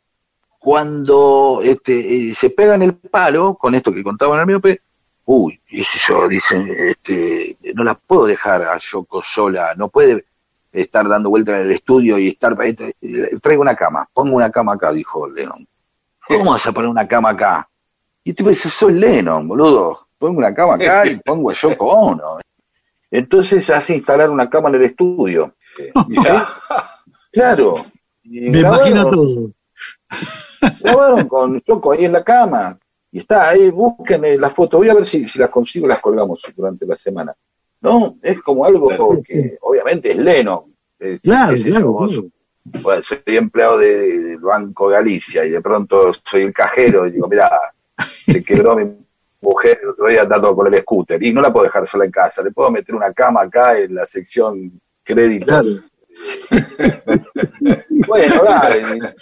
cuando 0.60 1.62
este, 1.64 2.30
eh, 2.30 2.36
se 2.36 2.49
pegan 2.49 2.82
el 2.82 2.93
palo, 2.93 3.55
con 3.55 3.74
esto 3.74 3.93
que 3.93 4.03
contaban 4.03 4.36
en 4.36 4.41
el 4.41 4.47
miope, 4.47 4.82
uy, 5.26 5.60
y 5.70 5.84
yo, 6.07 6.28
dicen, 6.28 6.70
este, 6.78 7.57
no 7.74 7.84
la 7.84 7.95
puedo 7.95 8.26
dejar 8.26 8.64
a 8.64 8.78
Yoko 8.78 9.24
sola, 9.24 9.74
no 9.76 9.88
puede 9.88 10.26
estar 10.72 11.07
dando 11.07 11.30
vueltas 11.30 11.55
en 11.55 11.66
el 11.68 11.72
estudio 11.72 12.20
y 12.20 12.28
estar, 12.30 12.57
este, 12.64 12.93
traigo 13.41 13.62
una 13.62 13.76
cama, 13.76 14.07
pongo 14.14 14.36
una 14.36 14.51
cama 14.51 14.74
acá, 14.74 14.91
dijo 14.91 15.28
Lennon. 15.30 15.66
¿Cómo 16.28 16.51
vas 16.51 16.68
a 16.68 16.72
poner 16.72 16.91
una 16.91 17.07
cama 17.07 17.30
acá? 17.30 17.68
Y 18.24 18.34
tú 18.34 18.47
dices, 18.49 18.72
soy 18.74 18.93
Lennon, 18.93 19.47
boludo, 19.47 20.07
pongo 20.18 20.39
una 20.39 20.53
cama 20.53 20.76
acá 20.76 21.07
y 21.07 21.16
pongo 21.16 21.49
a 21.49 21.53
Yoko 21.53 21.86
Ono. 21.86 22.39
Entonces 23.10 23.70
hace 23.70 23.95
instalar 23.95 24.30
una 24.30 24.49
cama 24.49 24.70
en 24.70 24.76
el 24.76 24.84
estudio. 24.84 25.55
Mirá. 26.07 26.47
Claro. 27.32 27.86
Me 28.24 28.60
imagino 28.60 29.10
todo. 29.10 29.51
Grabaron 30.82 31.28
con 31.28 31.60
Choco 31.62 31.91
ahí 31.91 32.05
en 32.05 32.14
la 32.14 32.24
cama. 32.24 32.78
Y 33.12 33.20
está 33.20 33.49
ahí, 33.49 33.72
busquen 33.72 34.24
eh, 34.26 34.38
la 34.38 34.49
foto. 34.49 34.78
Voy 34.78 34.89
a 34.89 34.93
ver 34.93 35.05
si, 35.05 35.28
si 35.28 35.39
las 35.39 35.49
consigo 35.49 35.88
las 35.88 35.99
colgamos 35.99 36.41
durante 36.55 36.86
la 36.86 36.95
semana. 36.95 37.34
No, 37.82 38.18
es 38.22 38.41
como 38.41 38.66
algo 38.66 38.89
que 39.24 39.57
obviamente 39.62 40.12
es 40.12 40.18
Leno. 40.18 40.70
Es, 40.99 41.22
Claro, 41.22 41.55
claro, 41.72 41.91
bueno, 42.84 43.01
soy 43.03 43.20
empleado 43.38 43.78
de- 43.78 43.99
de- 43.99 44.20
del 44.26 44.38
Banco 44.39 44.89
Galicia 44.89 45.45
y 45.45 45.49
de 45.51 45.62
pronto 45.62 46.14
soy 46.30 46.43
el 46.43 46.53
cajero 46.53 47.07
y 47.07 47.12
digo, 47.12 47.28
mira, 47.28 47.49
se 48.26 48.43
quebró 48.43 48.76
mi 48.76 48.91
mujer 49.41 49.80
el 49.82 49.89
otro 49.89 50.07
día 50.07 50.24
andando 50.24 50.53
con 50.55 50.72
el 50.72 50.82
scooter 50.82 51.24
y 51.24 51.32
no 51.34 51.41
la 51.41 51.51
puedo 51.53 51.64
dejar 51.66 51.88
sola 51.88 52.03
en 52.05 52.12
casa. 52.12 52.43
Le 52.43 52.51
puedo 52.51 52.70
meter 52.70 52.93
una 52.93 53.12
cama 53.14 53.41
acá 53.43 53.80
en 53.80 53.95
la 53.95 54.05
sección 54.05 54.80
crédito. 55.03 55.45
Claro. 55.45 55.68
Bueno, 58.07 58.43
dale. 58.43 59.14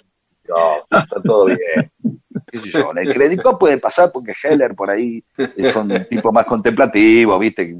No, 0.47 0.99
está 0.99 1.21
todo 1.21 1.45
bien. 1.45 1.91
¿Qué 2.47 2.59
sé 2.59 2.69
yo? 2.71 2.91
En 2.91 2.99
el 2.99 3.13
crédito 3.13 3.57
puede 3.57 3.77
pasar 3.77 4.11
porque 4.11 4.33
Heller 4.41 4.75
por 4.75 4.89
ahí 4.89 5.23
son 5.73 5.89
tipos 6.09 6.31
más 6.33 6.45
contemplativos, 6.45 7.39
¿viste? 7.39 7.75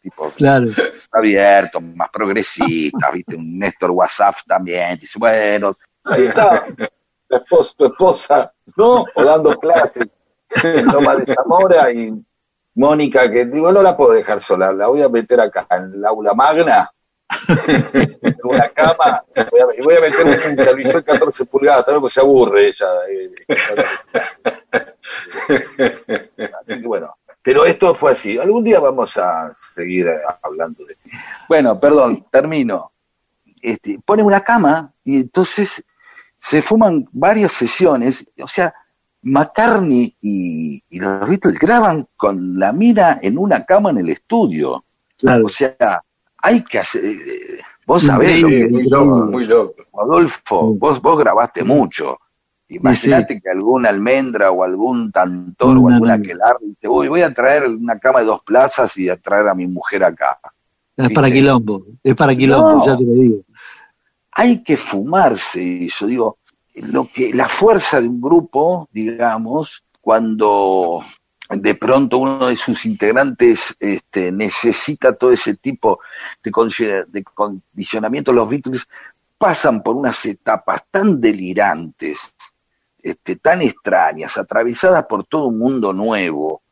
Tipo 0.00 0.30
Claro. 0.30 0.68
abiertos, 1.10 1.82
más 1.82 2.10
progresistas, 2.10 3.12
¿viste? 3.12 3.36
Un 3.36 3.58
Néstor 3.58 3.90
WhatsApp 3.90 4.36
también. 4.46 4.98
Dice, 4.98 5.18
bueno, 5.18 5.76
ahí 6.04 6.26
está. 6.26 6.66
Tu 7.28 7.36
esposa, 7.36 7.74
tu 7.76 7.86
esposa, 7.86 8.52
¿no? 8.76 9.04
O 9.14 9.24
dando 9.24 9.58
clases. 9.58 10.08
Toma 10.90 11.16
de 11.16 11.34
Zamora 11.34 11.90
y 11.92 12.12
Mónica, 12.74 13.30
que 13.30 13.46
digo, 13.46 13.72
no 13.72 13.82
la 13.82 13.96
puedo 13.96 14.12
dejar 14.12 14.40
sola, 14.40 14.72
la 14.72 14.86
voy 14.86 15.02
a 15.02 15.08
meter 15.08 15.40
acá 15.40 15.66
en 15.70 15.94
el 15.94 16.04
aula 16.04 16.34
magna 16.34 16.90
una 18.44 18.68
cama 18.70 19.24
y 19.78 19.82
voy 19.82 19.96
a 19.96 20.00
meter 20.00 20.24
un 20.50 20.56
televisor 20.56 21.04
14 21.04 21.44
pulgadas 21.46 21.84
también 21.84 22.00
porque 22.00 22.14
se 22.14 22.20
aburre 22.20 22.68
ella. 22.68 22.86
eh. 23.10 23.32
Así 26.60 26.80
que 26.80 26.86
bueno, 26.86 27.14
pero 27.42 27.64
esto 27.64 27.94
fue 27.94 28.12
así. 28.12 28.38
Algún 28.38 28.64
día 28.64 28.80
vamos 28.80 29.16
a 29.16 29.52
seguir 29.74 30.06
eh, 30.08 30.20
hablando 30.42 30.84
de 30.84 30.96
Bueno, 31.48 31.78
perdón, 31.78 32.26
termino. 32.30 32.92
Este, 33.60 33.98
ponen 34.04 34.26
una 34.26 34.40
cama 34.40 34.92
y 35.04 35.16
entonces 35.16 35.84
se 36.36 36.62
fuman 36.62 37.08
varias 37.12 37.52
sesiones, 37.52 38.26
o 38.42 38.48
sea, 38.48 38.74
McCartney 39.22 40.16
y, 40.20 40.82
y 40.88 40.98
los 40.98 41.28
Beatles 41.28 41.56
graban 41.58 42.08
con 42.16 42.58
la 42.58 42.72
mira 42.72 43.20
en 43.22 43.38
una 43.38 43.64
cama 43.64 43.90
en 43.90 43.98
el 43.98 44.10
estudio. 44.10 44.84
Claro. 45.16 45.46
O 45.46 45.48
sea, 45.48 46.02
hay 46.42 46.62
que 46.64 46.78
hacer. 46.80 47.04
eh, 47.04 47.58
Vos 47.86 48.04
sabés 48.04 48.40
lo 48.40 48.48
Sí, 48.48 48.54
que 48.54 48.68
muy 48.68 48.82
loco, 48.88 49.16
muy 49.26 49.44
loco. 49.46 49.74
Rodolfo, 49.92 50.72
Sí. 50.72 50.78
vos, 50.78 51.00
vos 51.02 51.18
grabaste 51.18 51.64
mucho. 51.64 52.18
Imagínate 52.68 53.40
que 53.40 53.50
algún 53.50 53.84
almendra 53.86 54.50
o 54.50 54.62
algún 54.64 55.10
tantor 55.12 55.76
o 55.78 55.88
alguna 55.88 56.16
no. 56.16 56.22
aquelarre 56.22 56.58
te 56.80 56.88
voy, 56.88 57.08
voy 57.08 57.22
a 57.22 57.34
traer 57.34 57.66
una 57.66 57.98
cama 57.98 58.20
de 58.20 58.26
dos 58.26 58.42
plazas 58.44 58.96
y 58.96 59.08
a 59.08 59.16
traer 59.16 59.48
a 59.48 59.54
mi 59.54 59.66
mujer 59.66 60.04
acá. 60.04 60.38
Es 60.96 61.10
para 61.10 61.30
quilombo. 61.30 61.84
Es 62.02 62.14
para 62.14 62.34
quilombo, 62.34 62.72
No. 62.78 62.86
ya 62.86 62.96
te 62.96 63.04
lo 63.04 63.12
digo. 63.12 63.36
Hay 64.32 64.62
que 64.62 64.76
fumarse 64.76 65.84
eso, 65.86 66.06
digo, 66.06 66.38
lo 66.76 67.08
que 67.12 67.34
la 67.34 67.48
fuerza 67.48 68.00
de 68.00 68.08
un 68.08 68.20
grupo, 68.20 68.88
digamos, 68.92 69.84
cuando 70.00 71.00
de 71.54 71.74
pronto 71.74 72.18
uno 72.18 72.46
de 72.46 72.56
sus 72.56 72.86
integrantes 72.86 73.76
este, 73.78 74.32
necesita 74.32 75.12
todo 75.12 75.32
ese 75.32 75.54
tipo 75.54 76.00
de, 76.42 76.50
condici- 76.50 77.06
de 77.06 77.22
condicionamiento, 77.24 78.32
los 78.32 78.48
Beatles 78.48 78.86
pasan 79.36 79.82
por 79.82 79.96
unas 79.96 80.24
etapas 80.24 80.84
tan 80.90 81.20
delirantes, 81.20 82.18
este, 83.02 83.36
tan 83.36 83.60
extrañas, 83.60 84.38
atravesadas 84.38 85.04
por 85.06 85.24
todo 85.24 85.46
un 85.46 85.58
mundo 85.58 85.92
nuevo, 85.92 86.62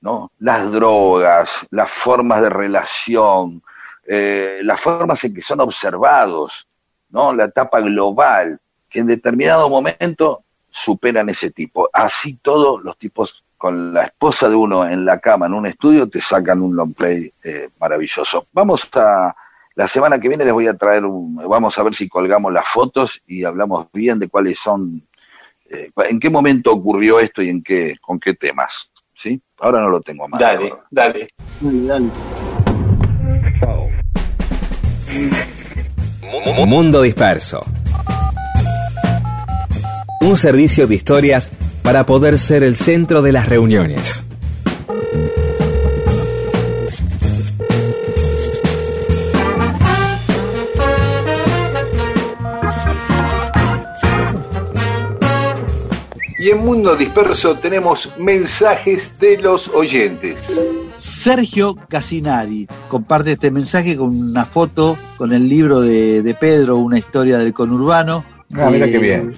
¿no? 0.00 0.30
Las 0.38 0.70
drogas, 0.70 1.66
las 1.70 1.90
formas 1.90 2.42
de 2.42 2.50
relación, 2.50 3.62
eh, 4.06 4.60
las 4.62 4.80
formas 4.80 5.24
en 5.24 5.32
que 5.32 5.40
son 5.40 5.60
observados, 5.60 6.68
¿no? 7.08 7.32
La 7.32 7.44
etapa 7.44 7.80
global, 7.80 8.60
que 8.90 9.00
en 9.00 9.06
determinado 9.06 9.70
momento 9.70 10.44
superan 10.70 11.30
ese 11.30 11.50
tipo. 11.50 11.88
Así 11.92 12.36
todos 12.36 12.82
los 12.84 12.98
tipos 12.98 13.43
con 13.64 13.94
la 13.94 14.02
esposa 14.02 14.46
de 14.50 14.54
uno 14.54 14.86
en 14.86 15.06
la 15.06 15.20
cama, 15.20 15.46
en 15.46 15.54
un 15.54 15.64
estudio, 15.64 16.06
te 16.06 16.20
sacan 16.20 16.60
un 16.60 16.76
long 16.76 16.92
play 16.92 17.32
eh, 17.42 17.70
maravilloso. 17.80 18.46
Vamos 18.52 18.86
a, 18.92 19.34
la 19.74 19.88
semana 19.88 20.20
que 20.20 20.28
viene 20.28 20.44
les 20.44 20.52
voy 20.52 20.66
a 20.66 20.76
traer, 20.76 21.06
un, 21.06 21.36
vamos 21.36 21.78
a 21.78 21.82
ver 21.82 21.94
si 21.94 22.06
colgamos 22.06 22.52
las 22.52 22.68
fotos 22.68 23.22
y 23.26 23.42
hablamos 23.42 23.86
bien 23.90 24.18
de 24.18 24.28
cuáles 24.28 24.58
son, 24.58 25.02
eh, 25.70 25.90
en 25.96 26.20
qué 26.20 26.28
momento 26.28 26.72
ocurrió 26.72 27.18
esto 27.18 27.40
y 27.40 27.48
en 27.48 27.62
qué, 27.62 27.96
con 28.02 28.20
qué 28.20 28.34
temas. 28.34 28.90
¿Sí? 29.16 29.40
Ahora 29.58 29.80
no 29.80 29.88
lo 29.88 30.02
tengo 30.02 30.28
más. 30.28 30.38
Dale, 30.38 30.74
dale. 30.90 31.30
Dale, 31.62 31.86
dale. 31.86 32.10
Mundo 36.66 37.00
Disperso. 37.00 37.64
Un 40.20 40.36
servicio 40.36 40.86
de 40.86 40.96
historias 40.96 41.50
para 41.84 42.06
poder 42.06 42.38
ser 42.38 42.62
el 42.62 42.76
centro 42.76 43.20
de 43.20 43.30
las 43.30 43.46
reuniones. 43.46 44.24
Y 56.38 56.50
en 56.50 56.58
Mundo 56.64 56.96
Disperso 56.96 57.56
tenemos 57.56 58.10
mensajes 58.18 59.18
de 59.20 59.38
los 59.38 59.68
oyentes. 59.68 60.58
Sergio 60.96 61.76
Casinari 61.88 62.66
comparte 62.88 63.32
este 63.32 63.50
mensaje 63.50 63.96
con 63.96 64.08
una 64.08 64.46
foto 64.46 64.96
con 65.18 65.34
el 65.34 65.48
libro 65.48 65.82
de, 65.82 66.22
de 66.22 66.34
Pedro, 66.34 66.76
una 66.78 66.98
historia 66.98 67.36
del 67.36 67.52
conurbano. 67.52 68.24
Ah, 68.52 68.68
mira 68.70 68.86
Eh, 68.86 68.92
qué 68.92 68.98
bien. 68.98 69.36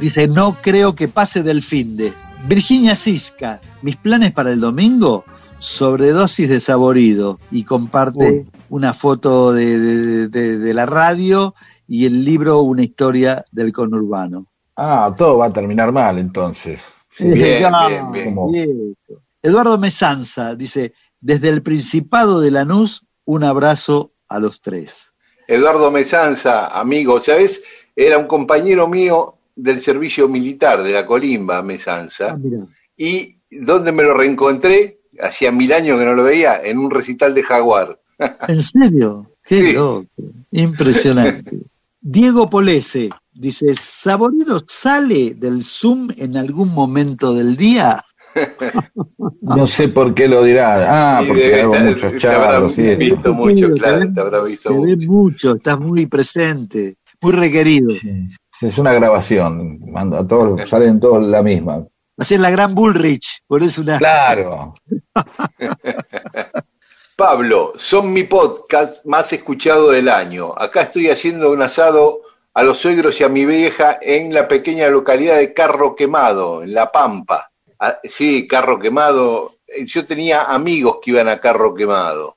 Dice, 0.00 0.26
no 0.28 0.56
creo 0.60 0.94
que 0.94 1.08
pase 1.08 1.42
del 1.42 1.62
fin 1.62 1.96
de. 1.96 2.12
Virginia 2.46 2.94
Cisca, 2.96 3.60
mis 3.82 3.96
planes 3.96 4.32
para 4.32 4.52
el 4.52 4.60
domingo, 4.60 5.24
sobredosis 5.58 6.48
de 6.48 6.60
saborido. 6.60 7.38
Y 7.50 7.64
comparte 7.64 8.24
Uy. 8.30 8.50
una 8.70 8.94
foto 8.94 9.52
de, 9.52 9.78
de- 9.78 10.28
de- 10.28 10.58
de 10.58 10.74
la 10.74 10.86
radio 10.86 11.54
y 11.86 12.06
el 12.06 12.24
libro 12.24 12.60
Una 12.62 12.82
historia 12.82 13.44
del 13.52 13.72
conurbano. 13.72 14.46
Ah, 14.76 15.12
todo 15.16 15.38
va 15.38 15.46
a 15.46 15.52
terminar 15.52 15.90
mal 15.92 16.18
entonces. 16.18 16.80
Sí, 17.16 17.28
Bien, 17.30 17.72
bien, 17.88 18.12
bien. 18.12 18.52
Viejo. 18.52 19.22
Eduardo 19.42 19.78
Mesanza 19.78 20.54
dice, 20.54 20.92
desde 21.20 21.48
el 21.48 21.62
Principado 21.62 22.40
de 22.40 22.50
Lanús, 22.52 23.02
un 23.24 23.42
abrazo 23.44 24.12
a 24.28 24.38
los 24.38 24.60
tres. 24.60 25.14
Eduardo 25.48 25.90
Mesanza, 25.90 26.68
amigo, 26.68 27.18
¿sabes? 27.20 27.62
Era 28.00 28.16
un 28.18 28.26
compañero 28.26 28.86
mío 28.86 29.34
del 29.56 29.80
servicio 29.80 30.28
militar 30.28 30.82
de 30.84 30.92
la 30.92 31.04
Colimba, 31.04 31.62
Mesanza. 31.62 32.36
mira. 32.36 32.64
Y 32.96 33.38
donde 33.50 33.90
me 33.92 34.02
lo 34.04 34.14
reencontré, 34.14 35.00
hacía 35.20 35.50
mil 35.50 35.72
años 35.72 35.98
que 35.98 36.04
no 36.04 36.14
lo 36.14 36.22
veía, 36.24 36.60
en 36.62 36.78
un 36.78 36.90
recital 36.90 37.34
de 37.34 37.42
Jaguar. 37.42 37.98
¿En 38.48 38.62
serio? 38.62 39.30
Qué 39.42 39.54
Sí. 39.56 39.72
loco. 39.72 40.06
Impresionante. 40.52 41.58
Diego 42.00 42.48
Polese 42.48 43.10
dice, 43.32 43.74
¿Saborido 43.74 44.62
sale 44.66 45.34
del 45.34 45.64
Zoom 45.64 46.08
en 46.16 46.36
algún 46.36 46.68
momento 46.68 47.34
del 47.34 47.56
día? 47.56 48.04
No 49.40 49.66
sé 49.66 49.88
por 49.88 50.14
qué 50.14 50.28
lo 50.28 50.42
dirá. 50.44 51.18
Ah, 51.18 51.24
porque 51.26 51.60
hago 51.62 51.74
muchos 51.74 52.12
te 52.18 52.28
habrá 52.28 52.48
charlos. 52.52 52.78
y 52.78 52.82
esto. 52.88 52.98
visto 52.98 53.32
mucho, 53.34 53.66
Te 53.68 53.80
claro, 53.80 54.12
te 54.12 54.20
habrá 54.20 54.40
visto 54.44 54.68
Te 54.68 54.74
ve 54.74 54.96
mucho. 54.96 55.10
mucho, 55.10 55.54
estás 55.56 55.80
muy 55.80 56.06
presente, 56.06 56.96
muy 57.20 57.32
requerido. 57.32 57.90
Sí, 57.90 58.66
Es 58.66 58.78
una 58.78 58.92
grabación. 58.92 59.80
Mando 59.90 60.18
a 60.18 60.26
todos, 60.26 60.68
salen 60.68 61.00
todos 61.00 61.26
la 61.26 61.42
misma. 61.42 61.86
Hacer 62.18 62.40
la 62.40 62.50
gran 62.50 62.74
Bullrich, 62.74 63.42
por 63.46 63.62
eso 63.62 63.82
una... 63.82 63.98
Claro. 63.98 64.74
Pablo, 67.16 67.72
son 67.76 68.12
mi 68.12 68.24
podcast 68.24 69.04
más 69.04 69.32
escuchado 69.32 69.90
del 69.90 70.08
año. 70.08 70.54
Acá 70.56 70.82
estoy 70.82 71.10
haciendo 71.10 71.50
un 71.50 71.62
asado 71.62 72.20
a 72.54 72.62
los 72.62 72.78
suegros 72.78 73.20
y 73.20 73.24
a 73.24 73.28
mi 73.28 73.44
vieja 73.44 73.98
en 74.00 74.32
la 74.32 74.46
pequeña 74.46 74.88
localidad 74.88 75.36
de 75.38 75.52
Carro 75.52 75.96
Quemado, 75.96 76.62
en 76.62 76.74
La 76.74 76.90
Pampa. 76.92 77.50
Ah, 77.78 77.98
sí, 78.04 78.46
Carro 78.46 78.78
Quemado. 78.78 79.56
Eh, 79.66 79.84
Yo 79.86 80.06
tenía 80.06 80.42
amigos 80.42 80.98
que 81.02 81.10
iban 81.12 81.28
a 81.28 81.40
Carro 81.40 81.74
Quemado. 81.74 82.36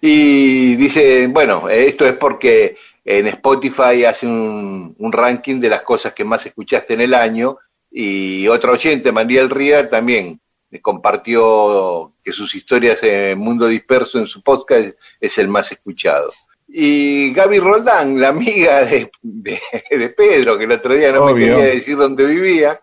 Y 0.00 0.76
dice, 0.76 1.26
bueno, 1.28 1.68
eh, 1.68 1.86
esto 1.86 2.06
es 2.06 2.12
porque 2.14 2.76
en 3.10 3.26
Spotify 3.28 4.04
hace 4.04 4.26
un, 4.26 4.94
un 4.98 5.12
ranking 5.12 5.60
de 5.60 5.70
las 5.70 5.80
cosas 5.82 6.12
que 6.12 6.24
más 6.24 6.44
escuchaste 6.44 6.92
en 6.94 7.00
el 7.00 7.14
año 7.14 7.56
y 7.90 8.46
otro 8.48 8.72
oyente, 8.72 9.12
María 9.12 9.46
Ría, 9.48 9.88
también 9.88 10.40
compartió 10.82 12.12
que 12.22 12.32
sus 12.32 12.54
historias 12.54 13.02
en 13.02 13.38
Mundo 13.38 13.66
Disperso 13.66 14.18
en 14.18 14.26
su 14.26 14.42
podcast 14.42 14.90
es 15.20 15.38
el 15.38 15.48
más 15.48 15.72
escuchado. 15.72 16.32
Y 16.68 17.32
Gaby 17.32 17.58
Roldán, 17.60 18.20
la 18.20 18.28
amiga 18.28 18.84
de, 18.84 19.10
de- 19.22 19.60
de 19.90 20.08
Pedro, 20.10 20.58
que 20.58 20.64
el 20.64 20.72
otro 20.72 20.94
día 20.94 21.10
no 21.12 21.24
me 21.24 21.32
quería 21.40 21.64
decir 21.64 21.96
dónde 21.96 22.26
vivía, 22.26 22.78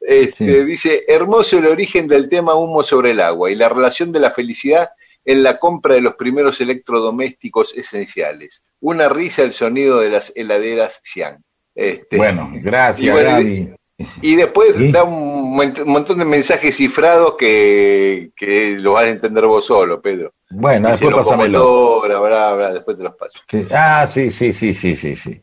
este, 0.00 0.60
Sí. 0.60 0.64
dice, 0.64 1.04
hermoso 1.06 1.58
el 1.58 1.66
origen 1.66 2.08
del 2.08 2.28
tema 2.28 2.54
humo 2.56 2.82
sobre 2.82 3.12
el 3.12 3.20
agua 3.20 3.50
y 3.50 3.54
la 3.54 3.68
relación 3.68 4.10
de 4.10 4.20
la 4.20 4.32
felicidad 4.32 4.90
en 5.24 5.42
la 5.44 5.58
compra 5.60 5.94
de 5.94 6.00
los 6.00 6.14
primeros 6.14 6.60
electrodomésticos 6.60 7.76
esenciales. 7.76 8.62
Una 8.80 9.08
risa 9.08 9.42
el 9.42 9.52
sonido 9.52 10.00
de 10.00 10.10
las 10.10 10.32
heladeras 10.36 11.00
Xiang. 11.04 11.42
Este, 11.74 12.16
Bueno, 12.16 12.50
gracias, 12.54 13.06
Y 13.06 13.10
bueno, 13.10 13.30
Gaby. 13.30 13.74
y 14.22 14.36
después 14.36 14.72
Sí. 14.76 14.92
da 14.92 15.04
un, 15.04 15.56
mont- 15.56 15.80
un 15.82 15.90
montón 15.92 16.18
de 16.18 16.24
mensajes 16.24 16.76
cifrados 16.76 17.34
que, 17.36 18.30
que 18.36 18.76
lo 18.78 18.92
vas 18.94 19.04
a 19.04 19.08
entender 19.10 19.46
vos 19.46 19.64
solo, 19.66 20.00
Pedro. 20.00 20.32
Bueno, 20.50 20.88
después 20.90 21.14
pásamelo. 21.14 21.58
locomotora, 21.58 22.20
bla, 22.20 22.54
bla, 22.54 22.72
después 22.72 22.96
te 22.96 23.02
los 23.02 23.14
paso. 23.16 23.38
Sí. 23.50 23.62
Ah, 23.72 24.06
sí, 24.10 24.30
sí, 24.30 24.52
sí, 24.52 24.72
sí, 24.74 24.96
sí, 24.96 25.14
sí. 25.16 25.40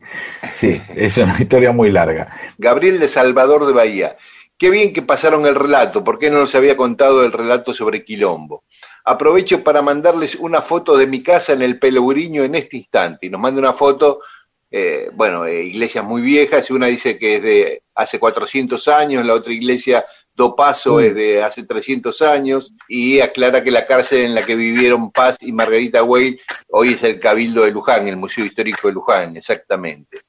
Sí, 0.54 0.80
es 0.94 1.16
una 1.18 1.36
historia 1.40 1.72
muy 1.72 1.90
larga. 1.90 2.32
Gabriel 2.58 2.98
de 2.98 3.08
Salvador 3.08 3.66
de 3.66 3.72
Bahía. 3.72 4.16
Qué 4.58 4.70
bien 4.70 4.94
que 4.94 5.02
pasaron 5.02 5.44
el 5.46 5.54
relato, 5.54 6.02
¿por 6.02 6.18
qué 6.18 6.30
no 6.30 6.38
nos 6.38 6.54
había 6.54 6.78
contado 6.78 7.24
el 7.24 7.32
relato 7.32 7.74
sobre 7.74 8.04
Quilombo? 8.04 8.64
Aprovecho 9.08 9.62
para 9.62 9.82
mandarles 9.82 10.34
una 10.34 10.60
foto 10.60 10.96
de 10.96 11.06
mi 11.06 11.22
casa 11.22 11.52
en 11.52 11.62
el 11.62 11.78
Pelugriño 11.78 12.42
en 12.42 12.56
este 12.56 12.76
instante. 12.76 13.26
Y 13.26 13.30
nos 13.30 13.40
manda 13.40 13.60
una 13.60 13.72
foto, 13.72 14.20
eh, 14.68 15.10
bueno, 15.14 15.46
eh, 15.46 15.62
iglesias 15.62 16.04
muy 16.04 16.22
viejas, 16.22 16.68
y 16.68 16.72
una 16.72 16.88
dice 16.88 17.16
que 17.16 17.36
es 17.36 17.42
de 17.44 17.82
hace 17.94 18.18
400 18.18 18.88
años, 18.88 19.24
la 19.24 19.34
otra 19.34 19.52
iglesia 19.52 20.04
Do 20.34 20.56
Paso 20.56 20.98
es 20.98 21.14
de 21.14 21.40
hace 21.40 21.64
300 21.64 22.20
años, 22.22 22.74
y 22.88 23.20
aclara 23.20 23.62
que 23.62 23.70
la 23.70 23.86
cárcel 23.86 24.24
en 24.24 24.34
la 24.34 24.42
que 24.42 24.56
vivieron 24.56 25.12
Paz 25.12 25.36
y 25.40 25.52
Margarita 25.52 26.02
Weil 26.02 26.40
hoy 26.70 26.94
es 26.94 27.04
el 27.04 27.20
Cabildo 27.20 27.62
de 27.62 27.70
Luján, 27.70 28.08
el 28.08 28.16
Museo 28.16 28.44
Histórico 28.44 28.88
de 28.88 28.94
Luján, 28.94 29.36
exactamente. 29.36 30.20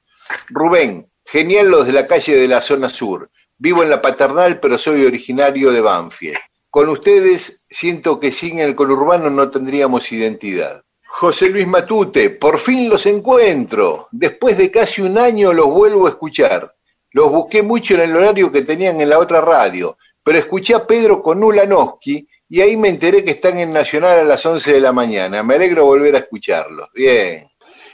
Rubén, 0.50 1.10
genial 1.24 1.68
los 1.68 1.84
de 1.84 1.94
la 1.94 2.06
calle 2.06 2.36
de 2.36 2.46
la 2.46 2.60
zona 2.60 2.88
sur. 2.88 3.28
Vivo 3.56 3.82
en 3.82 3.90
la 3.90 4.00
paternal, 4.00 4.60
pero 4.60 4.78
soy 4.78 5.04
originario 5.04 5.72
de 5.72 5.80
Banfield. 5.80 6.38
Con 6.78 6.90
ustedes 6.90 7.66
siento 7.68 8.20
que 8.20 8.30
sin 8.30 8.60
el 8.60 8.76
conurbano 8.76 9.30
no 9.30 9.50
tendríamos 9.50 10.12
identidad. 10.12 10.84
José 11.08 11.50
Luis 11.50 11.66
Matute, 11.66 12.30
por 12.30 12.60
fin 12.60 12.88
los 12.88 13.04
encuentro. 13.06 14.06
Después 14.12 14.56
de 14.56 14.70
casi 14.70 15.02
un 15.02 15.18
año 15.18 15.52
los 15.52 15.66
vuelvo 15.66 16.06
a 16.06 16.10
escuchar. 16.10 16.76
Los 17.10 17.32
busqué 17.32 17.64
mucho 17.64 17.94
en 17.94 18.02
el 18.02 18.14
horario 18.14 18.52
que 18.52 18.62
tenían 18.62 19.00
en 19.00 19.08
la 19.08 19.18
otra 19.18 19.40
radio, 19.40 19.98
pero 20.22 20.38
escuché 20.38 20.76
a 20.76 20.86
Pedro 20.86 21.20
con 21.20 21.42
Ulanowski 21.42 22.28
y 22.48 22.60
ahí 22.60 22.76
me 22.76 22.90
enteré 22.90 23.24
que 23.24 23.32
están 23.32 23.58
en 23.58 23.72
Nacional 23.72 24.20
a 24.20 24.22
las 24.22 24.46
11 24.46 24.74
de 24.74 24.80
la 24.80 24.92
mañana. 24.92 25.42
Me 25.42 25.56
alegro 25.56 25.84
volver 25.84 26.14
a 26.14 26.18
escucharlos. 26.18 26.90
Bien. 26.94 27.50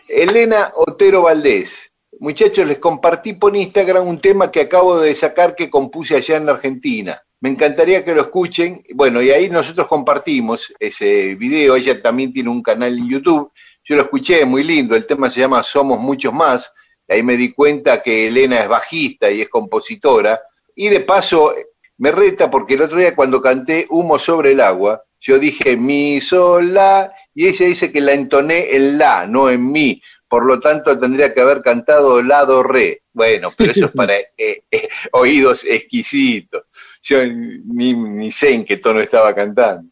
Elena 0.07 0.73
Otero 0.77 1.23
Valdés. 1.23 1.91
Muchachos, 2.21 2.67
les 2.67 2.81
compartí 2.81 3.33
por 3.33 3.57
Instagram 3.57 4.07
un 4.07 4.21
tema 4.21 4.51
que 4.51 4.61
acabo 4.61 4.99
de 4.99 5.17
sacar 5.17 5.57
que 5.57 5.71
compuse 5.71 6.17
allá 6.17 6.37
en 6.37 6.51
Argentina. 6.51 7.23
Me 7.45 7.51
encantaría 7.51 8.03
que 8.03 8.15
lo 8.15 8.23
escuchen. 8.23 8.83
Bueno, 8.95 9.21
y 9.21 9.31
ahí 9.31 9.51
nosotros 9.51 9.87
compartimos 9.87 10.73
ese 10.81 11.35
video. 11.35 11.77
Ella 11.77 12.01
también 12.01 12.33
tiene 12.33 12.49
un 12.49 12.63
canal 12.63 12.97
en 12.97 13.07
YouTube. 13.07 13.53
Yo 13.85 13.97
lo 13.97 14.03
escuché, 14.05 14.47
muy 14.47 14.65
lindo. 14.65 14.97
El 14.97 15.05
tema 15.05 15.29
se 15.29 15.41
llama 15.41 15.63
Somos 15.63 16.01
Muchos 16.01 16.33
Más. 16.33 16.73
Ahí 17.07 17.23
me 17.23 17.37
di 17.37 17.53
cuenta 17.53 18.03
que 18.03 18.29
Elena 18.29 18.61
es 18.61 18.69
bajista 18.71 19.31
y 19.31 19.43
es 19.43 19.51
compositora. 19.51 20.41
Y 20.75 20.89
de 20.89 21.01
paso, 21.01 21.55
me 21.99 22.13
reta 22.13 22.51
porque 22.51 22.77
el 22.77 22.81
otro 22.81 22.99
día 22.99 23.15
cuando 23.15 23.43
canté 23.43 23.87
Humo 23.91 24.19
sobre 24.19 24.53
el 24.53 24.63
agua, 24.63 25.05
yo 25.21 25.39
dije 25.39 25.77
mi, 25.77 26.23
sol, 26.23 26.73
la, 26.73 27.13
y 27.35 27.47
ella 27.47 27.67
dice 27.67 27.93
que 27.93 28.01
la 28.01 28.15
entoné 28.15 28.75
en 28.75 28.97
la, 28.97 29.27
no 29.27 29.51
en 29.51 29.71
mi. 29.71 30.01
Por 30.27 30.47
lo 30.47 30.59
tanto, 30.61 30.99
tendría 30.99 31.35
que 31.35 31.43
haber 31.43 31.61
cantado 31.61 32.23
la, 32.23 32.47
do, 32.47 32.63
re. 32.63 33.03
Bueno, 33.13 33.53
pero 33.57 33.71
eso 33.71 33.85
es 33.85 33.93
para 33.93 34.19
eh, 34.39 34.65
eh, 34.71 34.89
oídos 35.13 35.65
exquisitos. 35.65 36.65
Yo 37.05 37.25
ni, 37.27 37.95
ni 37.95 38.33
sé 38.33 38.55
en 38.55 38.65
qué 38.65 38.79
tono 38.79 39.01
estaba 39.01 39.35
cantando. 39.35 39.91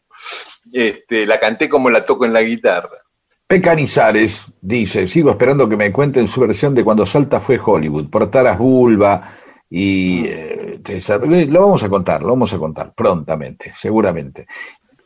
Este, 0.71 1.25
la 1.25 1.39
canté 1.39 1.69
como 1.69 1.89
la 1.89 2.03
toco 2.05 2.25
en 2.25 2.33
la 2.33 2.41
guitarra. 2.41 2.97
Pecanizares 3.47 4.41
dice, 4.61 5.07
sigo 5.07 5.29
esperando 5.29 5.69
que 5.69 5.77
me 5.77 5.91
cuenten 5.91 6.27
su 6.27 6.41
versión 6.41 6.73
de 6.73 6.83
cuando 6.83 7.05
Salta 7.05 7.39
fue 7.39 7.59
Hollywood, 7.63 8.09
por 8.09 8.29
Taras 8.31 8.57
Bulba 8.57 9.35
y 9.69 10.25
eh. 10.25 10.63
Eh, 10.85 11.47
lo 11.49 11.61
vamos 11.61 11.83
a 11.83 11.89
contar, 11.89 12.21
lo 12.21 12.29
vamos 12.29 12.53
a 12.53 12.57
contar 12.57 12.93
prontamente, 12.93 13.73
seguramente. 13.77 14.47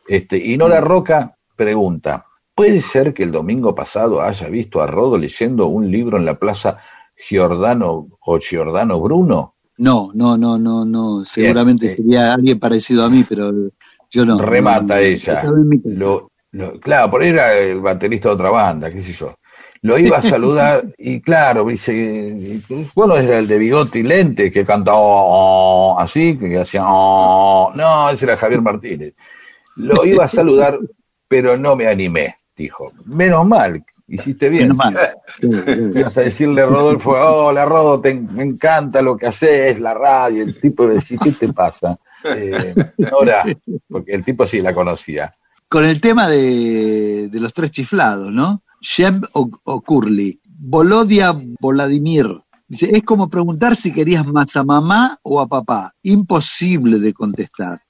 Este, 0.06 0.36
y 0.36 0.56
Nora 0.56 0.80
Roca 0.80 1.36
pregunta, 1.54 2.26
¿puede 2.54 2.80
ser 2.82 3.14
que 3.14 3.22
el 3.22 3.32
domingo 3.32 3.74
pasado 3.74 4.20
haya 4.20 4.48
visto 4.48 4.80
a 4.80 4.86
Rodo 4.86 5.18
leyendo 5.18 5.66
un 5.66 5.90
libro 5.90 6.16
en 6.16 6.24
la 6.24 6.38
plaza 6.38 6.78
Giordano 7.16 8.08
o 8.20 8.38
Giordano 8.38 9.00
Bruno? 9.00 9.56
No, 9.78 10.10
no, 10.14 10.36
no, 10.36 10.58
no, 10.58 10.84
no. 10.84 11.24
Seguramente 11.24 11.86
eh. 11.86 11.90
sería 11.90 12.34
alguien 12.34 12.58
parecido 12.58 13.04
a 13.04 13.10
mí, 13.10 13.24
pero 13.28 13.52
yo 14.10 14.24
no. 14.24 14.38
Remata 14.40 14.94
no, 14.96 15.00
ella. 15.00 15.42
Lo, 15.84 16.30
lo- 16.52 16.80
claro, 16.80 17.10
por 17.10 17.22
ahí 17.22 17.28
era 17.30 17.54
el 17.56 17.80
baterista 17.80 18.28
de 18.28 18.34
otra 18.34 18.50
banda, 18.50 18.90
qué 18.90 19.00
sé 19.02 19.12
yo. 19.12 19.34
lo 19.82 19.96
iba 19.98 20.18
a 20.18 20.22
saludar 20.22 20.84
y 20.98 21.20
claro, 21.20 21.64
dice, 21.64 22.60
bueno, 22.94 23.16
era 23.16 23.38
el 23.38 23.46
de 23.46 23.58
bigote 23.58 24.00
y 24.00 24.02
lente 24.02 24.50
que 24.50 24.66
cantaba 24.66 24.98
"Oh", 25.00 25.96
así, 25.98 26.36
que 26.36 26.58
hacía, 26.58 26.82
"Oh". 26.84 27.70
no, 27.74 28.10
ese 28.10 28.24
era 28.24 28.36
Javier 28.36 28.60
Martínez. 28.62 29.14
Lo 29.76 30.04
iba 30.04 30.24
a 30.24 30.28
saludar, 30.28 30.78
pero 31.28 31.56
no 31.56 31.76
me 31.76 31.86
animé, 31.86 32.36
dijo. 32.56 32.92
Menos 33.04 33.46
mal, 33.46 33.84
hiciste 34.08 34.48
bien. 34.48 34.76
Ibas 35.94 36.16
a 36.18 36.22
decirle 36.22 36.62
a 36.62 36.66
Rodolfo, 36.66 37.10
hola 37.12 37.64
Rodo, 37.64 38.00
te- 38.00 38.14
me 38.14 38.42
encanta 38.42 39.02
lo 39.02 39.16
que 39.16 39.26
haces, 39.26 39.78
la 39.80 39.94
radio, 39.94 40.42
el 40.42 40.58
tipo 40.58 40.86
de 40.86 40.94
decir, 40.94 41.18
¿qué 41.18 41.32
te 41.32 41.52
pasa? 41.52 41.98
Eh, 42.24 42.74
ahora, 43.12 43.44
porque 43.88 44.12
el 44.12 44.24
tipo 44.24 44.46
sí 44.46 44.60
la 44.60 44.74
conocía. 44.74 45.32
Con 45.68 45.84
el 45.84 46.00
tema 46.00 46.28
de, 46.28 47.28
de 47.30 47.40
los 47.40 47.52
tres 47.52 47.70
chiflados, 47.70 48.32
¿no? 48.32 48.62
Shem 48.80 49.20
o, 49.32 49.50
o 49.64 49.80
Curly. 49.82 50.40
Volodia 50.60 51.32
Vladimir. 51.60 52.26
Dice, 52.66 52.90
es 52.92 53.02
como 53.02 53.28
preguntar 53.28 53.76
si 53.76 53.92
querías 53.92 54.26
más 54.26 54.56
a 54.56 54.64
mamá 54.64 55.18
o 55.22 55.40
a 55.40 55.46
papá. 55.46 55.94
Imposible 56.02 56.98
de 56.98 57.12
contestar. 57.12 57.80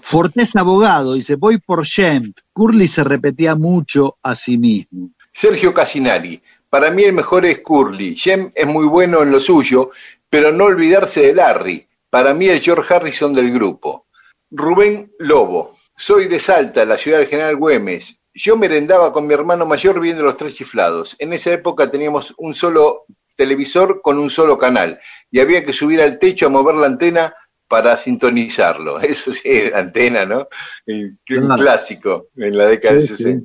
Fortés 0.00 0.56
Abogado 0.56 1.14
dice, 1.14 1.36
voy 1.36 1.58
por 1.58 1.84
Shem. 1.84 2.32
Curly 2.52 2.88
se 2.88 3.04
repetía 3.04 3.54
mucho 3.54 4.16
a 4.22 4.34
sí 4.34 4.58
mismo. 4.58 5.10
Sergio 5.32 5.72
Casinari, 5.72 6.42
para 6.68 6.90
mí 6.90 7.02
el 7.04 7.12
mejor 7.12 7.44
es 7.46 7.60
Curly. 7.60 8.16
Jem 8.16 8.50
es 8.54 8.66
muy 8.66 8.86
bueno 8.86 9.22
en 9.22 9.30
lo 9.30 9.40
suyo, 9.40 9.90
pero 10.30 10.52
no 10.52 10.64
olvidarse 10.64 11.20
de 11.22 11.34
Larry. 11.34 11.86
Para 12.10 12.34
mí 12.34 12.48
es 12.48 12.62
George 12.62 12.92
Harrison 12.94 13.32
del 13.34 13.50
grupo. 13.52 14.06
Rubén 14.50 15.12
Lobo, 15.18 15.76
soy 15.96 16.26
de 16.28 16.38
Salta, 16.38 16.84
la 16.84 16.96
ciudad 16.98 17.18
del 17.18 17.28
General 17.28 17.56
Güemes. 17.56 18.18
Yo 18.34 18.56
merendaba 18.56 19.12
con 19.12 19.26
mi 19.26 19.34
hermano 19.34 19.66
mayor 19.66 20.00
viendo 20.00 20.22
los 20.22 20.36
tres 20.36 20.54
chiflados. 20.54 21.16
En 21.18 21.32
esa 21.32 21.52
época 21.52 21.90
teníamos 21.90 22.34
un 22.38 22.54
solo 22.54 23.04
televisor 23.36 24.00
con 24.02 24.18
un 24.18 24.30
solo 24.30 24.58
canal 24.58 25.00
y 25.30 25.40
había 25.40 25.64
que 25.64 25.72
subir 25.72 26.00
al 26.02 26.18
techo 26.18 26.46
a 26.46 26.50
mover 26.50 26.74
la 26.76 26.86
antena 26.86 27.34
para 27.68 27.96
sintonizarlo. 27.96 29.00
Eso 29.00 29.32
sí, 29.32 29.70
antena, 29.74 30.24
¿no? 30.24 30.48
Un 30.86 31.18
Claro. 31.24 31.56
clásico 31.56 32.28
en 32.36 32.56
la 32.58 32.66
década 32.68 32.96
de 32.96 33.06
Sí, 33.06 33.16
sí. 33.16 33.40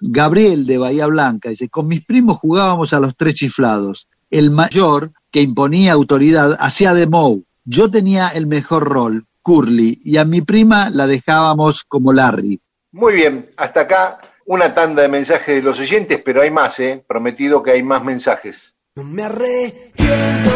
60. 0.00 0.12
Gabriel 0.12 0.66
de 0.66 0.78
Bahía 0.78 1.06
Blanca 1.06 1.50
dice, 1.50 1.68
con 1.68 1.88
mis 1.88 2.04
primos 2.04 2.38
jugábamos 2.38 2.92
a 2.92 3.00
los 3.00 3.16
tres 3.16 3.34
chiflados. 3.34 4.08
El 4.30 4.50
mayor, 4.50 5.12
que 5.30 5.42
imponía 5.42 5.92
autoridad, 5.92 6.56
hacía 6.58 6.94
de 6.94 7.06
Moe. 7.06 7.42
Yo 7.64 7.90
tenía 7.90 8.28
el 8.28 8.46
mejor 8.46 8.84
rol, 8.88 9.26
Curly, 9.42 10.00
y 10.02 10.16
a 10.16 10.24
mi 10.24 10.40
prima 10.40 10.90
la 10.90 11.06
dejábamos 11.06 11.84
como 11.84 12.12
Larry. 12.12 12.60
Muy 12.92 13.14
bien, 13.14 13.46
hasta 13.56 13.80
acá 13.82 14.18
una 14.46 14.72
tanda 14.74 15.02
de 15.02 15.08
mensajes 15.08 15.56
de 15.56 15.62
los 15.62 15.78
oyentes, 15.80 16.22
pero 16.24 16.42
hay 16.42 16.50
más, 16.50 16.78
¿eh? 16.80 17.04
Prometido 17.06 17.62
que 17.62 17.72
hay 17.72 17.82
más 17.82 18.02
mensajes. 18.04 18.74
No 18.94 19.04
me 19.04 19.24
arrepiento 19.24 20.50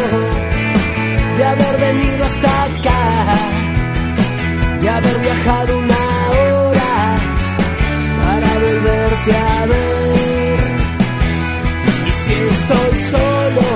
de 1.36 1.44
haber 1.44 1.80
venido 1.80 2.24
hasta 2.24 2.64
acá, 2.64 3.36
de 4.80 4.88
haber 4.88 5.18
viajado 5.20 5.78
una 5.78 6.09
volverte 9.00 9.32
a 9.32 9.66
ver. 9.66 10.58
Y 12.06 12.12
si 12.20 12.34
estoy 12.54 12.92
solo, 13.12 13.66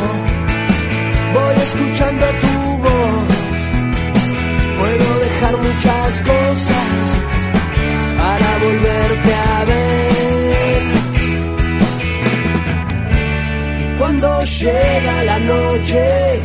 voy 1.37 1.57
escuchando 1.67 2.27
tu 2.43 2.55
voz. 2.87 3.29
Puedo 4.79 5.09
dejar 5.27 5.55
muchas 5.57 6.11
cosas 6.31 6.89
para 8.21 8.49
volverte 8.65 9.31
a 9.35 9.65
ver. 9.65 10.83
Cuando 13.99 14.45
llega 14.45 15.23
la 15.25 15.39
noche, 15.39 16.41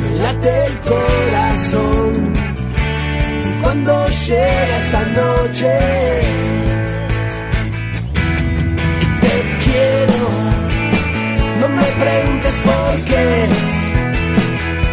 me 0.00 0.10
late 0.22 0.66
el 0.66 0.78
corazón. 0.90 2.12
Y 3.48 3.62
cuando 3.62 4.08
llega 4.08 4.78
esa 4.78 5.02
noche, 5.20 6.55
preguntes 12.04 12.54
por 12.68 12.92
qué. 13.08 13.26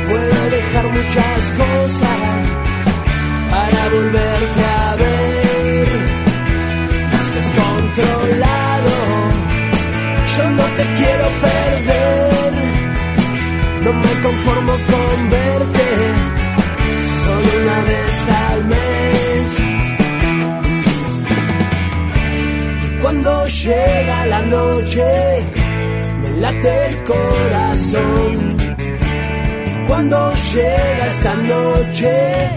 Puedo 0.10 0.50
dejar 0.58 0.86
muchas 0.98 1.42
cosas 1.62 2.20
para 3.52 3.82
volverte 3.96 4.62
a 4.82 4.96
ver. 4.96 5.88
Descontrolado 7.36 8.94
yo 10.38 10.50
no 10.50 10.64
te 10.78 10.86
quiero 11.00 11.26
perder, 11.48 12.54
no 13.84 13.94
me 13.94 14.14
conformo 14.26 14.74
con 14.92 15.30
verte 15.30 15.88
solo 17.24 17.50
una 17.62 17.78
vez 17.92 18.16
al 18.48 18.60
mes. 18.74 19.46
Y 22.86 23.02
cuando 23.02 23.48
llega 23.48 24.26
la 24.26 24.42
noche, 24.42 25.04
late 26.44 26.88
el 26.88 27.04
corazón. 27.06 28.58
Cuando 29.88 30.34
llega 30.54 31.08
esta 31.08 31.36
noche, 31.36 32.50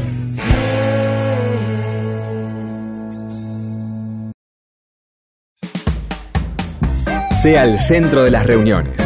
Sea 7.30 7.62
el 7.64 7.78
centro 7.78 8.24
de 8.24 8.32
las 8.32 8.44
reuniones. 8.44 8.96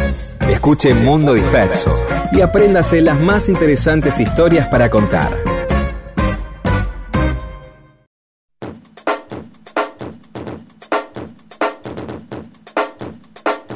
Escuche 0.49 0.95
Mundo 0.95 1.35
Disperso 1.35 1.91
y 2.31 2.41
apréndase 2.41 3.01
las 3.01 3.19
más 3.19 3.49
interesantes 3.49 4.19
historias 4.19 4.67
para 4.67 4.89
contar. 4.89 5.50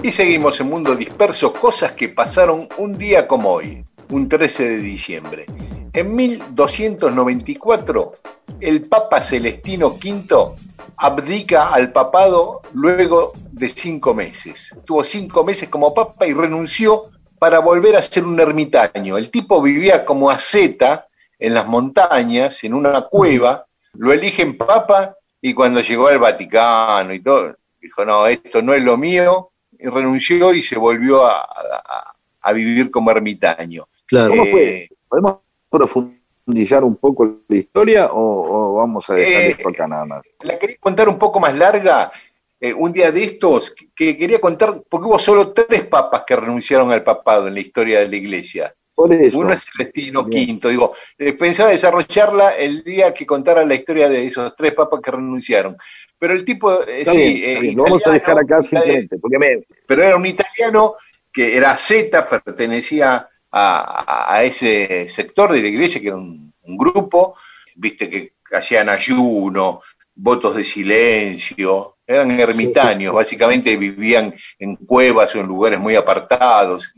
Y 0.05 0.11
seguimos 0.11 0.61
en 0.61 0.69
Mundo 0.69 0.95
Disperso, 0.95 1.51
cosas 1.51 1.93
que 1.93 2.09
pasaron 2.09 2.69
un 2.77 2.95
día 2.95 3.25
como 3.25 3.53
hoy, 3.53 3.83
un 4.11 4.29
13 4.29 4.69
de 4.69 4.77
diciembre. 4.77 5.47
En 5.93 6.15
1294, 6.15 8.13
el 8.59 8.83
Papa 8.83 9.19
Celestino 9.19 9.87
V 9.87 10.53
abdica 10.97 11.69
al 11.69 11.91
papado 11.91 12.61
luego 12.73 13.33
de 13.51 13.67
cinco 13.69 14.13
meses. 14.13 14.75
Tuvo 14.85 15.03
cinco 15.03 15.43
meses 15.43 15.69
como 15.69 15.91
papa 15.91 16.27
y 16.27 16.33
renunció 16.33 17.09
para 17.39 17.57
volver 17.57 17.95
a 17.95 18.01
ser 18.03 18.25
un 18.25 18.39
ermitaño. 18.39 19.17
El 19.17 19.31
tipo 19.31 19.59
vivía 19.59 20.05
como 20.05 20.29
asceta 20.29 21.07
en 21.39 21.55
las 21.55 21.65
montañas, 21.65 22.63
en 22.63 22.75
una 22.75 23.01
cueva, 23.01 23.65
lo 23.93 24.13
eligen 24.13 24.55
papa 24.55 25.15
y 25.41 25.55
cuando 25.55 25.81
llegó 25.81 26.09
al 26.09 26.19
Vaticano 26.19 27.11
y 27.11 27.23
todo, 27.23 27.55
dijo, 27.81 28.05
no, 28.05 28.27
esto 28.27 28.61
no 28.61 28.75
es 28.75 28.83
lo 28.83 28.97
mío, 28.97 29.51
renunció 29.79 30.53
y 30.53 30.61
se 30.61 30.77
volvió 30.77 31.25
a, 31.25 31.41
a- 31.41 32.15
a 32.41 32.53
vivir 32.53 32.91
como 32.91 33.09
ermitaño. 33.11 33.87
Claro. 34.05 34.29
¿Cómo 34.31 34.43
Eh, 34.45 34.51
fue? 34.51 34.89
¿Podemos 35.07 35.37
profundizar 35.69 36.83
un 36.83 36.95
poco 36.95 37.39
la 37.47 37.55
historia 37.55 38.07
o, 38.11 38.73
o 38.73 38.75
vamos 38.75 39.09
a 39.09 39.13
dejar 39.15 39.41
Eh, 39.43 39.49
esto 39.51 39.69
acá 39.69 39.87
nada 39.87 40.05
más? 40.05 40.23
La 40.41 40.57
quería 40.59 40.77
contar 40.79 41.09
un 41.09 41.17
poco 41.17 41.39
más 41.39 41.57
larga, 41.57 42.11
eh, 42.59 42.73
un 42.73 42.93
día 42.93 43.11
de 43.11 43.23
estos, 43.23 43.73
que 43.95 44.17
quería 44.17 44.39
contar, 44.39 44.81
porque 44.89 45.07
hubo 45.07 45.19
solo 45.19 45.51
tres 45.53 45.85
papas 45.85 46.23
que 46.25 46.35
renunciaron 46.35 46.91
al 46.91 47.03
papado 47.03 47.47
en 47.47 47.55
la 47.55 47.59
historia 47.59 47.99
de 47.99 48.07
la 48.09 48.15
iglesia. 48.15 48.75
Por 48.95 49.13
eso. 49.13 49.37
Uno 49.37 49.53
es 49.53 49.65
Celestino. 49.65 50.21
V, 50.21 50.69
digo, 50.69 50.95
eh, 51.17 51.33
pensaba 51.33 51.71
desarrollarla 51.71 52.55
el 52.55 52.81
día 52.83 53.13
que 53.13 53.25
contara 53.25 53.65
la 53.65 53.75
historia 53.75 54.07
de 54.07 54.25
esos 54.25 54.55
tres 54.55 54.73
papas 54.73 55.01
que 55.01 55.11
renunciaron. 55.11 55.75
Pero 56.17 56.33
el 56.33 56.45
tipo, 56.45 56.81
eh, 56.83 57.01
Está 57.01 57.11
sí, 57.11 57.17
bien, 57.17 57.57
eh, 57.57 57.59
bien, 57.59 57.75
lo 57.75 57.83
vamos 57.83 58.07
a 58.07 58.11
dejar 58.11 58.39
acá 58.39 58.61
simplemente, 58.61 59.17
porque 59.17 59.37
me, 59.37 59.63
pero 59.85 60.01
era 60.01 60.15
un 60.15 60.25
italiano 60.25 60.95
que 61.31 61.57
era 61.57 61.77
Z, 61.77 62.29
pertenecía 62.29 63.27
a, 63.51 64.33
a 64.33 64.43
ese 64.43 65.09
sector 65.09 65.51
de 65.51 65.61
la 65.61 65.67
iglesia, 65.67 65.99
que 65.99 66.07
era 66.07 66.15
un, 66.15 66.53
un 66.61 66.77
grupo, 66.77 67.35
viste 67.75 68.09
que 68.09 68.33
hacían 68.53 68.87
ayuno, 68.87 69.81
votos 70.15 70.55
de 70.55 70.63
silencio, 70.63 71.97
eran 72.07 72.31
ermitaños, 72.31 73.13
básicamente 73.13 73.75
vivían 73.75 74.33
en 74.59 74.77
cuevas 74.77 75.35
o 75.35 75.39
en 75.39 75.47
lugares 75.47 75.79
muy 75.79 75.95
apartados, 75.95 76.93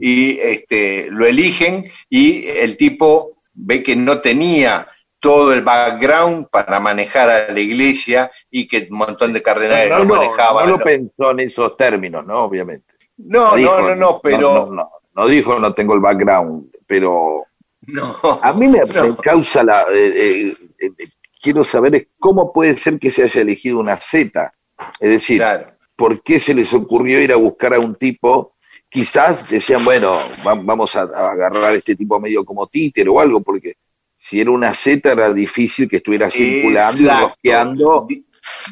y 0.00 0.38
este, 0.40 1.08
lo 1.10 1.26
eligen 1.26 1.82
y 2.10 2.46
el 2.46 2.76
tipo 2.76 3.36
ve 3.54 3.82
que 3.82 3.96
no 3.96 4.20
tenía 4.20 4.86
todo 5.20 5.52
el 5.54 5.62
background 5.62 6.48
para 6.50 6.78
manejar 6.80 7.30
a 7.30 7.50
la 7.52 7.60
iglesia 7.60 8.30
y 8.50 8.66
que 8.68 8.86
un 8.90 8.98
montón 8.98 9.32
de 9.32 9.42
cardenales 9.42 9.90
no, 9.90 9.98
lo 10.04 10.14
manejaban. 10.16 10.66
no 10.66 10.72
lo 10.72 10.78
lo- 10.78 10.84
pensó 10.84 11.30
en 11.30 11.40
esos 11.40 11.76
términos, 11.76 12.26
¿no? 12.26 12.44
Obviamente. 12.44 12.92
no, 13.16 13.54
dijo, 13.56 13.80
no, 13.80 13.88
no, 13.88 13.94
no, 13.96 14.20
pero 14.22 14.66
No, 14.70 14.90
no, 15.14 15.26
dijo 15.28 15.58
no 15.58 15.72
tengo 15.72 15.94
el 15.94 16.00
background, 16.00 16.66
pero 16.86 17.44
no. 17.86 18.16
a 18.42 18.52
mí 18.52 18.68
me 18.68 18.80
causa 19.22 19.62
la... 19.64 19.82
eh, 19.92 20.48
eh, 20.48 20.56
eh, 20.80 21.08
quiero 21.40 21.64
saber 21.64 21.94
es 21.94 22.06
cómo 22.18 22.52
puede 22.52 22.76
ser 22.76 22.98
que 22.98 23.10
se 23.10 23.22
haya 23.24 23.40
elegido 23.42 23.78
una 23.78 23.96
Z. 23.96 24.52
Es 25.00 25.08
decir, 25.10 25.38
Claro. 25.38 25.68
por 25.96 26.22
qué 26.22 26.38
se 26.40 26.52
les 26.54 26.72
ocurrió 26.74 27.20
ir 27.22 27.32
a 27.32 27.36
buscar 27.36 27.74
a 27.74 27.78
un 27.80 27.94
tipo, 27.94 28.53
quizás 28.94 29.48
decían, 29.50 29.84
bueno, 29.84 30.16
va- 30.46 30.54
vamos 30.54 30.94
a, 30.94 31.00
agarrar 31.02 31.74
este 31.74 31.96
tipo 31.96 32.20
medio 32.20 32.44
como 32.44 32.68
títer 32.68 33.08
o 33.08 33.18
algo, 33.18 33.40
porque 33.42 33.76
si 34.18 34.40
era 34.40 34.52
una 34.52 34.72
Z 34.72 35.10
era 35.12 35.32
difícil 35.34 35.88
que 35.88 35.96
estuviera 35.96 36.30
circulando 36.30 37.02
y 37.02 37.04
Exacto. 37.04 37.26
rosqueando, 37.28 38.06
que 38.08 38.14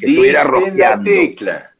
estuviera 0.05 0.21
diste 0.21 0.33
la 0.33 0.43
rosqueando. 0.45 1.03
tecla. 1.11 1.71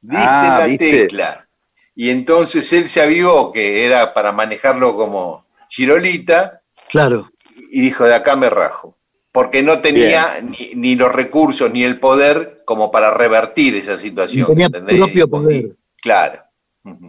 Diste 0.00 0.26
Ah, 0.28 0.56
la 0.60 0.66
¿viste? 0.66 0.90
tecla. 0.92 1.48
Y 1.96 2.10
entonces 2.10 2.72
él 2.72 2.88
se 2.88 3.02
avivó 3.02 3.50
que 3.52 3.84
era 3.84 4.14
para 4.14 4.30
manejarlo 4.30 4.94
como 4.94 5.44
chirolita 5.68 6.62
Claro. 6.88 7.32
y 7.72 7.80
dijo, 7.80 8.04
de 8.04 8.14
acá 8.14 8.36
me 8.36 8.48
rajo. 8.48 8.96
Porque 9.32 9.60
no 9.62 9.80
tenía 9.80 10.40
ni, 10.40 10.72
ni 10.76 10.94
los 10.94 11.12
recursos 11.12 11.70
ni 11.72 11.82
el 11.82 11.98
poder 11.98 12.62
como 12.64 12.90
para 12.92 13.10
revertir 13.10 13.74
esa 13.76 13.98
situación. 13.98 14.46
Tenía 14.46 14.66
¿entendés? 14.66 14.96
propio 14.98 15.28
poder. 15.28 15.76
Claro. 16.00 16.42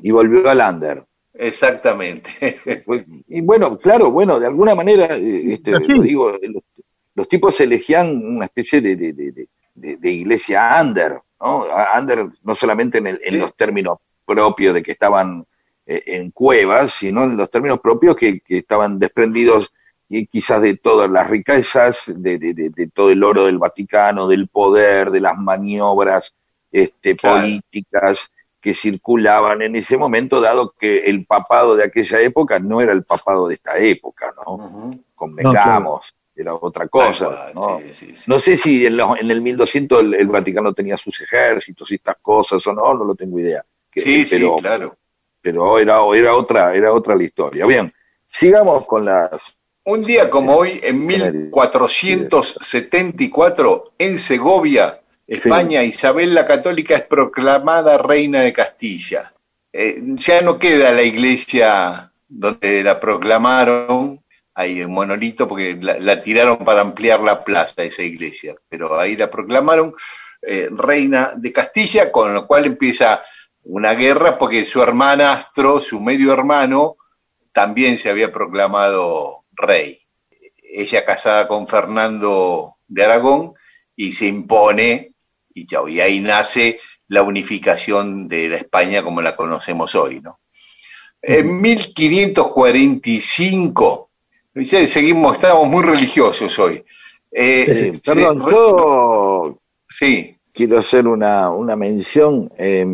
Y 0.01 0.11
volvió 0.11 0.49
al 0.49 0.59
under. 0.61 1.03
Exactamente. 1.33 2.29
Pues, 2.85 3.05
y 3.27 3.41
bueno, 3.41 3.77
claro, 3.77 4.11
bueno, 4.11 4.39
de 4.39 4.47
alguna 4.47 4.75
manera, 4.75 5.15
eh, 5.15 5.53
este, 5.53 5.71
sí. 5.79 5.93
lo 5.93 6.01
digo, 6.03 6.31
los, 6.41 6.63
los 7.15 7.27
tipos 7.27 7.59
elegían 7.61 8.15
una 8.25 8.45
especie 8.45 8.81
de, 8.81 8.95
de, 8.95 9.13
de, 9.13 9.47
de- 9.97 10.11
iglesia 10.11 10.77
under, 10.81 11.19
¿no? 11.39 11.63
A- 11.63 11.99
Under 11.99 12.27
no 12.43 12.55
solamente 12.55 12.97
en, 12.99 13.07
el- 13.07 13.21
en 13.23 13.33
Sí. 13.35 13.39
los 13.39 13.55
términos 13.55 13.99
propios 14.25 14.73
de 14.73 14.83
que 14.83 14.91
estaban 14.91 15.45
eh, 15.85 16.03
en 16.05 16.31
cuevas, 16.31 16.91
sino 16.99 17.23
en 17.23 17.37
los 17.37 17.49
términos 17.49 17.79
propios 17.79 18.15
que, 18.15 18.39
que 18.41 18.57
estaban 18.59 18.99
desprendidos 18.99 19.71
y 20.09 20.25
quizás 20.27 20.61
de 20.61 20.77
todas 20.77 21.09
las 21.09 21.29
riquezas, 21.29 22.03
de, 22.07 22.37
de- 22.37 22.53
de- 22.53 22.69
de 22.69 22.87
todo 22.87 23.11
el 23.11 23.23
oro 23.23 23.45
del 23.45 23.57
Vaticano, 23.59 24.27
del 24.27 24.47
poder, 24.47 25.11
de 25.11 25.21
las 25.21 25.37
maniobras 25.37 26.33
este, 26.71 27.15
Claro. 27.15 27.41
políticas 27.41 28.29
que 28.61 28.73
circulaban 28.75 29.61
en 29.61 29.75
ese 29.75 29.97
momento, 29.97 30.39
dado 30.41 30.73
que 30.77 31.05
el 31.09 31.25
papado 31.25 31.75
de 31.75 31.85
aquella 31.85 32.19
época 32.21 32.59
no 32.59 32.81
era 32.81 32.91
el 32.91 33.03
papado 33.03 33.47
de 33.47 33.55
esta 33.55 33.77
época, 33.77 34.33
¿no? 34.45 34.53
Ujú. 34.55 35.03
Convengamos, 35.15 36.13
era 36.35 36.53
otra 36.55 36.87
cosa, 36.87 37.51
¿no? 37.53 37.61
cual, 37.61 37.83
sí, 37.87 37.93
sí, 37.93 38.15
sí. 38.15 38.23
No 38.27 38.39
sé 38.39 38.57
si 38.57 38.85
en 38.85 38.99
el 39.31 39.41
1200 39.41 40.01
el, 40.01 40.13
el 40.13 40.27
Vaticano 40.27 40.73
tenía 40.73 40.97
sus 40.97 41.19
ejércitos 41.21 41.89
y 41.91 41.95
estas 41.95 42.17
cosas 42.21 42.65
o 42.67 42.73
no, 42.73 42.93
no 42.93 43.03
lo 43.05 43.15
tengo 43.15 43.39
idea. 43.39 43.63
Que- 43.91 44.01
Sí, 44.01 44.25
pero, 44.29 44.55
sí, 44.55 44.61
claro. 44.61 44.95
pero 45.41 45.79
era, 45.79 45.99
era 46.15 46.35
otra, 46.35 46.73
era 46.75 46.93
otra 46.93 47.15
la 47.15 47.23
historia. 47.23 47.65
Bien, 47.65 47.91
sigamos 48.27 48.85
con 48.85 49.05
las 49.05 49.29
Un 49.85 50.03
día 50.03 50.29
como 50.29 50.53
hoy, 50.55 50.79
en 50.83 51.05
1474, 51.05 53.93
en 53.97 54.19
Segovia, 54.19 54.99
España, 55.29 55.83
Isabel 55.83 56.33
la 56.33 56.47
Católica 56.47 56.95
es 56.95 57.03
proclamada 57.03 57.99
reina 57.99 58.41
de 58.41 58.51
Castilla. 58.51 59.31
Eh, 59.71 60.01
ya 60.15 60.41
no 60.41 60.57
queda 60.57 60.91
la 60.91 61.03
iglesia 61.03 62.11
donde 62.27 62.83
la 62.83 62.99
proclamaron, 62.99 64.23
hay 64.55 64.81
un 64.81 64.91
monolito 64.91 65.47
porque 65.47 65.77
la, 65.79 65.99
la 65.99 66.23
tiraron 66.23 66.57
para 66.57 66.81
ampliar 66.81 67.19
la 67.19 67.43
plaza, 67.43 67.83
esa 67.83 68.01
iglesia, 68.01 68.55
pero 68.67 68.99
ahí 68.99 69.15
la 69.15 69.29
proclamaron 69.29 69.93
eh, 70.41 70.69
reina 70.71 71.33
de 71.35 71.53
Castilla, 71.53 72.11
con 72.11 72.33
lo 72.33 72.47
cual 72.47 72.65
empieza 72.65 73.21
una 73.63 73.93
guerra 73.93 74.39
porque 74.39 74.65
su 74.65 74.81
hermanastro, 74.81 75.79
su 75.79 75.99
medio 75.99 76.33
hermano, 76.33 76.97
también 77.51 77.99
se 77.99 78.09
había 78.09 78.31
proclamado 78.31 79.43
rey. 79.51 80.01
Ella 80.63 81.05
casada 81.05 81.47
con 81.47 81.67
Fernando 81.67 82.77
de 82.87 83.05
Aragón 83.05 83.53
y 83.95 84.13
se 84.13 84.25
impone 84.25 85.13
y, 85.61 85.65
chao, 85.65 85.87
y 85.87 85.99
ahí 86.01 86.19
nace 86.19 86.79
la 87.07 87.23
unificación 87.23 88.27
de 88.27 88.49
la 88.49 88.57
España 88.57 89.01
como 89.03 89.21
la 89.21 89.35
conocemos 89.35 89.95
hoy, 89.95 90.21
¿no? 90.21 90.39
En 91.21 91.61
1545, 91.61 94.09
dice, 94.53 94.87
seguimos, 94.87 95.35
estamos 95.35 95.67
muy 95.67 95.83
religiosos 95.83 96.57
hoy. 96.59 96.83
Eh, 97.31 97.91
se- 97.93 98.01
perdón, 98.13 98.39
re- 98.45 98.51
yo 98.51 99.57
sí, 99.87 100.35
quiero 100.53 100.79
hacer 100.79 101.07
una, 101.07 101.49
una 101.51 101.75
mención. 101.75 102.51
eh, 102.57 102.85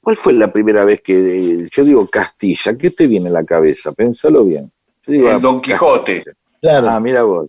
¿Cuál 0.00 0.16
fue 0.16 0.32
la 0.32 0.52
primera 0.52 0.84
vez 0.84 1.00
que 1.00 1.14
eh, 1.64 1.68
yo 1.70 1.84
digo 1.84 2.06
Castilla? 2.08 2.76
¿Qué 2.76 2.90
te 2.90 3.06
viene 3.06 3.28
a 3.28 3.32
la 3.32 3.44
cabeza? 3.44 3.92
Pénsalo 3.92 4.44
bien. 4.44 4.70
Yo 5.06 5.12
digo, 5.12 5.30
el 5.30 5.40
Don 5.40 5.60
Quijote. 5.60 6.24
Claro. 6.60 6.90
Ah, 6.90 7.00
mira 7.00 7.22
vos. 7.22 7.48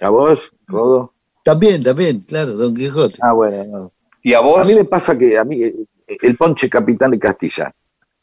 ¿A 0.00 0.08
vos, 0.08 0.50
Rodo? 0.66 1.12
También, 1.44 1.82
también, 1.82 2.20
claro, 2.20 2.52
Don 2.54 2.74
Quijote. 2.74 3.18
Ah, 3.22 3.32
bueno. 3.34 3.64
no. 3.64 3.92
¿Y 4.22 4.34
a 4.34 4.38
A 4.38 4.40
vos? 4.40 4.68
mí 4.68 4.74
me 4.74 4.84
pasa 4.84 5.16
que 5.16 5.38
a 5.38 5.44
mí 5.44 5.62
eh, 5.62 5.74
el 6.06 6.36
ponche 6.36 6.68
capitán 6.68 7.12
de 7.12 7.18
Castilla, 7.18 7.72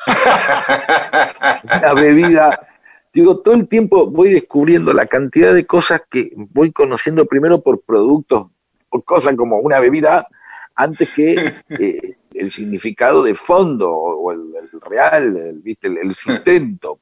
una 1.63 1.93
bebida, 1.93 2.67
digo, 3.13 3.39
todo 3.39 3.55
el 3.55 3.67
tiempo 3.67 4.07
voy 4.07 4.31
descubriendo 4.33 4.93
la 4.93 5.07
cantidad 5.07 5.53
de 5.53 5.65
cosas 5.65 6.01
que 6.09 6.31
voy 6.35 6.71
conociendo 6.71 7.25
primero 7.25 7.61
por 7.61 7.81
productos, 7.81 8.47
por 8.89 9.03
cosas 9.03 9.35
como 9.35 9.57
una 9.57 9.79
bebida, 9.79 10.27
antes 10.75 11.11
que 11.13 11.51
eh, 11.79 12.15
el 12.33 12.51
significado 12.51 13.23
de 13.23 13.33
fondo 13.35 13.91
o 13.91 14.31
el, 14.31 14.53
el 14.55 14.81
real, 14.81 15.35
el, 15.37 15.59
¿viste? 15.61 15.87
el, 15.87 15.97
el 15.97 16.15
sustento. 16.15 16.99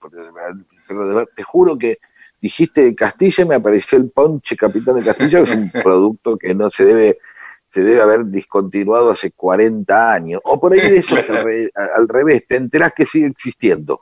Pero, 0.87 1.25
te 1.35 1.43
juro 1.43 1.77
que 1.77 1.99
dijiste 2.41 2.95
Castilla 2.95 3.43
y 3.43 3.47
me 3.47 3.55
apareció 3.55 3.97
el 3.97 4.09
ponche 4.11 4.55
capitán 4.55 4.95
de 4.95 5.03
Castilla, 5.03 5.43
que 5.43 5.51
es 5.51 5.57
un 5.57 5.71
producto 5.83 6.37
que 6.37 6.53
no 6.53 6.69
se 6.69 6.85
debe 6.85 7.17
se 7.75 7.81
debe 7.81 8.01
haber 8.01 8.25
discontinuado 8.27 9.11
hace 9.11 9.31
40 9.31 10.13
años. 10.13 10.39
O 10.45 10.57
por 10.57 10.71
ahí 10.71 10.79
de 10.79 10.99
eso 10.99 11.17
es 11.17 11.29
al, 11.29 11.43
re- 11.43 11.71
al 11.75 12.07
revés, 12.07 12.43
te 12.47 12.55
enterás 12.55 12.93
que 12.95 13.05
sigue 13.05 13.27
existiendo. 13.27 13.99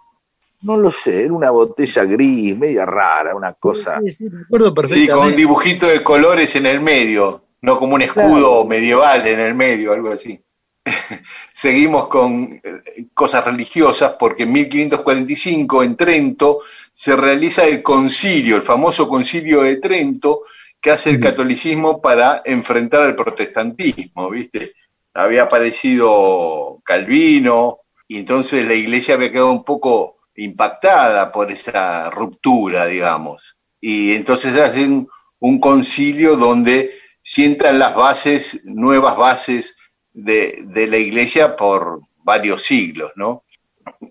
No 0.61 0.77
lo 0.77 0.91
sé, 0.91 1.23
era 1.23 1.33
una 1.33 1.49
botella 1.49 2.03
gris, 2.03 2.55
media 2.55 2.85
rara, 2.85 3.35
una 3.35 3.53
cosa. 3.53 3.99
Sí, 4.05 4.11
sí, 4.11 4.23
me 4.29 4.41
acuerdo 4.43 4.87
Sí, 4.87 5.07
con 5.07 5.25
un 5.27 5.35
dibujito 5.35 5.87
de 5.87 6.03
colores 6.03 6.55
en 6.55 6.67
el 6.67 6.79
medio, 6.81 7.43
no 7.63 7.79
como 7.79 7.95
un 7.95 8.03
escudo 8.03 8.63
medieval 8.65 9.25
en 9.27 9.39
el 9.39 9.55
medio, 9.55 9.91
algo 9.91 10.11
así. 10.11 10.39
Seguimos 11.53 12.07
con 12.09 12.61
eh, 12.63 13.07
cosas 13.13 13.43
religiosas 13.45 14.15
porque 14.19 14.43
en 14.43 14.51
1545 14.53 15.83
en 15.83 15.95
Trento 15.97 16.59
se 16.93 17.15
realiza 17.15 17.65
el 17.65 17.81
concilio, 17.81 18.55
el 18.55 18.61
famoso 18.61 19.07
concilio 19.09 19.63
de 19.63 19.77
Trento 19.77 20.41
que 20.83 20.91
hace 20.91 21.11
el 21.11 21.21
catolicismo 21.21 22.01
para 22.01 22.41
enfrentar 22.43 23.03
al 23.03 23.15
protestantismo, 23.15 24.29
¿viste? 24.29 24.73
Había 25.13 25.43
aparecido 25.43 26.81
Calvino 26.83 27.79
y 28.05 28.17
entonces 28.17 28.67
la 28.67 28.73
iglesia 28.73 29.15
había 29.15 29.31
quedado 29.31 29.53
un 29.53 29.63
poco 29.63 30.17
impactada 30.35 31.31
por 31.31 31.49
esa 31.53 32.09
ruptura, 32.09 32.85
digamos. 32.85 33.55
Y 33.79 34.13
entonces 34.13 34.59
hacen 34.59 35.07
un 35.39 35.59
concilio 35.61 36.35
donde 36.35 36.91
sientan 37.23 37.79
las 37.79 37.95
bases, 37.95 38.61
nuevas 38.65 39.15
bases 39.15 39.77
de, 40.11 40.63
de 40.65 40.87
la 40.87 40.97
iglesia 40.97 41.55
por 41.55 42.01
varios 42.25 42.61
siglos, 42.63 43.13
¿no? 43.15 43.45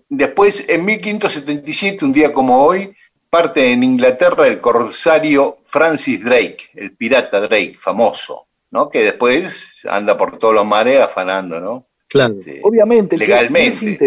Después, 0.09 0.65
en 0.67 0.85
1577, 0.85 2.03
un 2.03 2.13
día 2.13 2.33
como 2.33 2.63
hoy, 2.63 2.95
parte 3.29 3.71
en 3.71 3.83
Inglaterra 3.83 4.47
el 4.47 4.59
corsario 4.59 5.59
Francis 5.73 6.23
Drake, 6.23 6.69
el 6.75 6.95
pirata 6.95 7.41
Drake, 7.41 7.75
famoso, 7.79 8.45
¿no? 8.69 8.87
Que 8.89 9.05
después 9.05 9.83
anda 9.89 10.15
por 10.15 10.37
todos 10.37 10.53
los 10.53 10.65
mares 10.67 10.99
afanando, 11.01 11.59
¿no? 11.59 11.87
Claro. 12.07 12.35
Este, 12.37 12.61
Obviamente, 12.63 13.17
legalmente. 13.17 13.97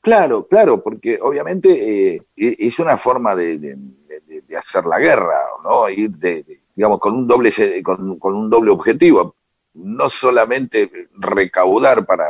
claro, 0.00 0.46
claro, 0.46 0.80
porque 0.84 1.18
obviamente 1.20 1.68
eh, 2.14 2.22
e- 2.36 2.56
es 2.60 2.78
una 2.78 2.96
forma 2.96 3.34
de, 3.34 3.58
de- 3.58 3.76
de- 4.24 4.40
de 4.42 4.56
hacer 4.56 4.84
la 4.86 5.00
guerra, 5.00 5.40
¿no? 5.64 5.88
Ir 5.88 6.10
de, 6.10 6.44
de- 6.44 6.60
digamos, 6.76 7.00
con 7.00 7.14
un 7.16 7.26
doble 7.26 7.50
se- 7.50 7.82
con, 7.82 8.20
con 8.20 8.32
un 8.34 8.48
doble 8.48 8.70
objetivo, 8.70 9.34
no 9.74 10.08
solamente 10.08 10.88
recaudar 11.18 12.06
para 12.06 12.26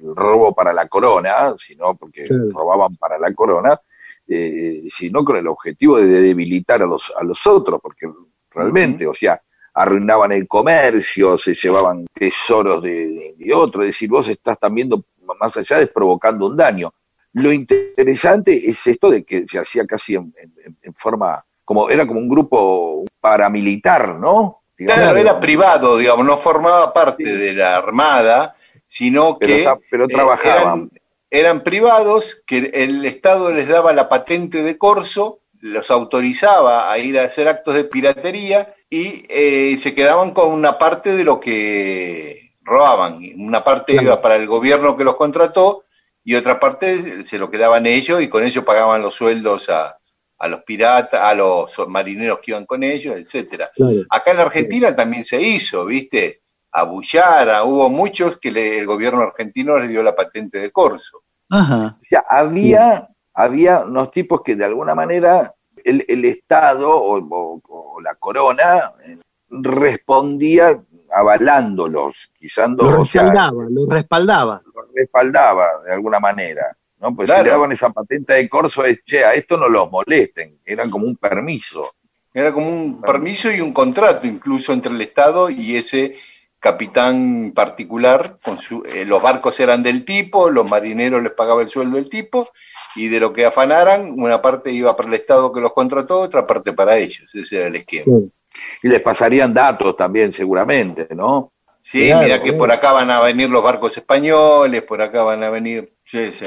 el 0.00 0.16
robo 0.16 0.52
para 0.52 0.72
la 0.72 0.88
corona, 0.88 1.54
sino 1.58 1.94
porque 1.94 2.24
robaban 2.52 2.96
para 2.96 3.18
la 3.20 3.32
corona, 3.32 3.80
eh, 4.26 4.82
sino 4.88 5.24
con 5.24 5.36
el 5.36 5.46
objetivo 5.46 5.98
de 5.98 6.06
debilitar 6.06 6.82
a 6.82 6.86
los 6.86 7.12
a 7.16 7.22
los 7.22 7.46
otros, 7.46 7.80
porque 7.80 8.06
realmente, 8.54 9.06
o 9.06 9.14
sea, 9.14 9.40
arruinaban 9.74 10.32
el 10.32 10.46
comercio, 10.46 11.38
se 11.38 11.54
llevaban 11.54 12.04
tesoros 12.12 12.82
de, 12.82 13.34
de 13.38 13.54
otro, 13.54 13.82
es 13.82 13.88
decir, 13.88 14.08
vos 14.10 14.28
estás 14.28 14.58
también, 14.58 14.90
más 15.40 15.56
allá 15.56 15.78
de 15.78 15.86
provocando 15.86 16.46
un 16.46 16.56
daño. 16.56 16.92
Lo 17.34 17.50
interesante 17.52 18.68
es 18.68 18.86
esto 18.86 19.10
de 19.10 19.24
que 19.24 19.46
se 19.48 19.58
hacía 19.58 19.86
casi 19.86 20.14
en, 20.16 20.34
en- 20.36 20.76
en 20.82 20.94
forma, 20.94 21.42
como 21.64 21.88
era 21.88 22.06
como 22.06 22.20
un 22.20 22.28
grupo 22.28 23.04
paramilitar, 23.20 24.16
¿no? 24.18 24.58
Digamos, 24.76 25.02
Claro, 25.02 25.18
era 25.18 25.40
privado, 25.40 25.96
digamos, 25.96 26.26
no 26.26 26.36
formaba 26.36 26.92
parte 26.92 27.24
Sí. 27.24 27.32
de 27.32 27.52
la 27.54 27.76
armada, 27.78 28.54
sino 28.86 29.38
pero, 29.38 29.78
que 29.78 29.84
pero 29.90 30.04
eh, 30.04 30.08
trabajaban. 30.08 30.60
eran, 30.60 30.90
eran 31.30 31.62
privados, 31.62 32.42
que 32.46 32.70
el 32.74 33.04
Estado 33.06 33.50
les 33.52 33.68
daba 33.68 33.92
la 33.94 34.08
patente 34.10 34.62
de 34.62 34.76
corso, 34.76 35.38
los 35.62 35.90
autorizaba 35.90 36.90
a 36.90 36.98
ir 36.98 37.18
a 37.18 37.24
hacer 37.24 37.48
actos 37.48 37.74
de 37.74 37.84
piratería 37.84 38.74
y 38.90 39.24
eh, 39.28 39.76
se 39.78 39.94
quedaban 39.94 40.32
con 40.32 40.50
una 40.52 40.76
parte 40.76 41.16
de 41.16 41.24
lo 41.24 41.38
que 41.40 42.52
robaban. 42.62 43.20
Una 43.38 43.62
parte 43.64 43.92
Claro. 43.92 44.06
iba 44.08 44.20
para 44.22 44.36
el 44.36 44.46
gobierno 44.46 44.96
que 44.96 45.04
los 45.04 45.16
contrató 45.16 45.84
y 46.24 46.34
otra 46.34 46.58
parte 46.60 47.24
se 47.24 47.38
lo 47.38 47.50
quedaban 47.50 47.86
ellos 47.86 48.20
y 48.22 48.28
con 48.28 48.44
ello 48.44 48.64
pagaban 48.64 49.02
los 49.02 49.14
sueldos 49.14 49.68
a, 49.70 49.96
a 50.38 50.48
los 50.48 50.62
piratas, 50.64 51.20
a 51.20 51.32
los 51.34 51.72
marineros 51.88 52.40
que 52.42 52.50
iban 52.50 52.66
con 52.66 52.82
ellos, 52.82 53.16
etcétera. 53.18 53.70
Claro. 53.74 54.00
Acá 54.10 54.32
en 54.32 54.36
la 54.38 54.42
Argentina 54.44 54.94
también 54.96 55.24
se 55.24 55.40
hizo, 55.40 55.84
¿viste? 55.84 56.42
A 56.72 56.82
Bullara, 56.84 57.62
hubo 57.64 57.88
muchos 57.88 58.38
que 58.38 58.50
le- 58.50 58.78
el 58.78 58.86
gobierno 58.86 59.22
argentino 59.22 59.78
les 59.78 59.88
dio 59.90 60.02
la 60.02 60.16
patente 60.16 60.58
de 60.58 60.70
corso. 60.72 61.22
Ajá. 61.50 61.98
O 62.00 62.04
sea, 62.08 62.24
había, 62.28 63.08
había 63.34 63.80
unos 63.80 64.10
tipos 64.10 64.42
que 64.42 64.56
de 64.56 64.64
alguna 64.64 64.94
manera 64.94 65.54
el, 65.84 66.04
el 66.08 66.24
Estado 66.24 66.90
o, 66.94 67.18
o- 67.18 67.62
o 67.68 68.00
la 68.00 68.14
corona 68.16 68.92
eh, 69.04 69.18
respondía 69.50 70.80
avalándolos, 71.14 72.16
quizás 72.38 72.70
Lo 72.70 73.02
o 73.02 73.06
sea, 73.06 73.22
respaldaba, 73.22 73.64
lo 73.70 73.86
respaldaba. 73.90 74.62
los 74.74 74.86
respaldaba 74.94 75.68
de 75.84 75.92
alguna 75.92 76.20
manera. 76.20 76.76
¿no? 77.00 77.14
Pues 77.14 77.28
si 77.28 77.36
le 77.44 77.50
daban 77.50 77.72
esa 77.72 77.90
patente 77.90 78.34
de 78.34 78.48
corso, 78.48 78.84
es, 78.84 79.02
che, 79.04 79.24
a 79.24 79.34
esto 79.34 79.56
no 79.56 79.68
los 79.68 79.90
molesten, 79.90 80.58
eran 80.64 80.88
como 80.90 81.06
un 81.06 81.16
permiso. 81.16 81.94
Era 82.32 82.52
como 82.52 82.68
un 82.68 83.00
permiso 83.02 83.52
y 83.52 83.60
un 83.60 83.72
contrato 83.74 84.26
incluso 84.26 84.72
entre 84.72 84.92
el 84.92 85.00
Estado 85.02 85.50
y 85.50 85.76
ese 85.76 86.14
capitán 86.58 87.52
particular. 87.54 88.38
Con 88.42 88.56
su, 88.56 88.82
eh, 88.86 89.04
los 89.04 89.20
barcos 89.20 89.58
eran 89.60 89.82
del 89.82 90.04
tipo, 90.04 90.48
los 90.48 90.68
marineros 90.70 91.22
les 91.22 91.32
pagaba 91.32 91.60
el 91.62 91.68
sueldo 91.68 91.96
del 91.96 92.08
tipo 92.08 92.48
y 92.96 93.08
de 93.08 93.20
lo 93.20 93.32
que 93.32 93.44
afanaran, 93.46 94.14
una 94.18 94.40
parte 94.42 94.70
iba 94.70 94.94
para 94.96 95.08
el 95.08 95.14
Estado 95.14 95.52
que 95.52 95.60
los 95.60 95.72
contrató, 95.72 96.20
otra 96.20 96.46
parte 96.46 96.72
para 96.72 96.96
ellos. 96.96 97.34
Ese 97.34 97.56
era 97.58 97.66
el 97.68 97.76
esquema. 97.76 98.18
Y 98.82 98.88
les 98.88 99.00
pasarían 99.00 99.54
datos 99.54 99.96
también, 99.96 100.32
seguramente, 100.32 101.08
¿no? 101.14 101.52
Sí, 101.80 102.06
Claro, 102.06 102.22
mira 102.22 102.42
que 102.42 102.52
por 102.52 102.70
acá 102.70 102.92
van 102.92 103.10
a 103.10 103.20
venir 103.20 103.50
los 103.50 103.62
barcos 103.62 103.96
españoles, 103.96 104.82
por 104.82 105.02
acá 105.02 105.22
van 105.24 105.42
a 105.42 105.50
venir. 105.50 105.92
Sí, 106.04 106.32
sí. 106.32 106.44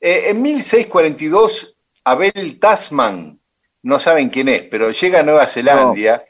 Eh, 0.00 0.24
en 0.28 0.42
1642, 0.42 1.76
Abel 2.04 2.58
Tasman, 2.60 3.40
no 3.82 3.98
saben 3.98 4.28
quién 4.28 4.48
es, 4.48 4.62
pero 4.70 4.90
llega 4.90 5.20
a 5.20 5.22
Nueva 5.22 5.46
Zelanda 5.46 6.24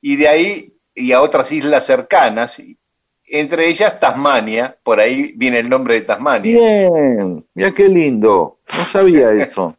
y 0.00 0.16
de 0.16 0.28
ahí 0.28 0.72
y 0.94 1.12
a 1.12 1.20
otras 1.20 1.50
islas 1.52 1.84
cercanas, 1.84 2.58
y- 2.58 2.78
entre 3.26 3.68
ellas 3.68 3.98
Tasmania, 4.00 4.76
por 4.82 5.00
ahí 5.00 5.32
viene 5.36 5.58
el 5.58 5.68
nombre 5.68 5.94
de 5.96 6.02
Tasmania. 6.02 6.58
Bien, 6.58 7.44
mira 7.54 7.72
qué 7.72 7.88
lindo, 7.88 8.58
no 8.76 8.84
sabía 8.84 9.30
eso. 9.32 9.74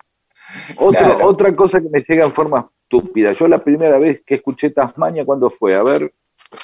Otro- 0.77 0.99
Claro. 0.99 1.27
Otra 1.27 1.55
cosa 1.55 1.79
que 1.81 1.89
me 1.89 2.03
llega 2.07 2.25
en 2.25 2.31
forma 2.31 2.69
estúpida, 2.83 3.33
yo 3.33 3.47
la 3.47 3.63
primera 3.63 3.97
vez 3.99 4.21
que 4.25 4.35
escuché 4.35 4.69
Tasmania, 4.71 5.25
¿cuándo 5.25 5.49
fue? 5.49 5.75
A 5.75 5.83
ver, 5.83 6.13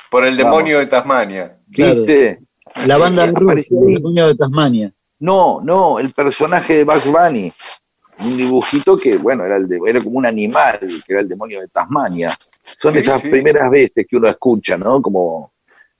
Por 0.09 0.25
el 0.25 0.38
demonio 0.38 0.79
de 0.79 0.88
Tasmania. 0.88 1.57
Claro. 1.71 1.95
¿viste? 1.97 2.39
La 2.88 2.97
banda 2.97 3.23
ahí. 3.23 3.29
el 3.69 3.93
demonio 3.95 4.27
de 4.27 4.36
Tasmania. 4.36 4.93
No, 5.19 5.61
no, 5.61 5.99
el 5.99 6.11
personaje 6.13 6.77
de 6.77 6.84
Bugs 6.86 7.05
Bunny, 7.11 7.51
un 8.19 8.38
dibujito 8.38 8.97
que, 8.97 9.17
bueno, 9.17 9.45
era, 9.45 9.57
el 9.57 9.67
de- 9.67 9.79
era 9.86 10.01
como 10.01 10.17
un 10.17 10.25
animal, 10.25 10.79
que 10.79 11.13
era 11.13 11.21
el 11.21 11.29
demonio 11.29 11.61
de 11.61 11.67
Tasmania. 11.67 12.31
Son 12.81 12.93
Sí, 12.93 12.99
esas 12.99 13.21
sí. 13.21 13.29
primeras 13.29 13.69
veces 13.69 14.05
que 14.09 14.17
uno 14.17 14.27
escucha, 14.27 14.77
¿no? 14.77 15.01
Como, 15.01 15.51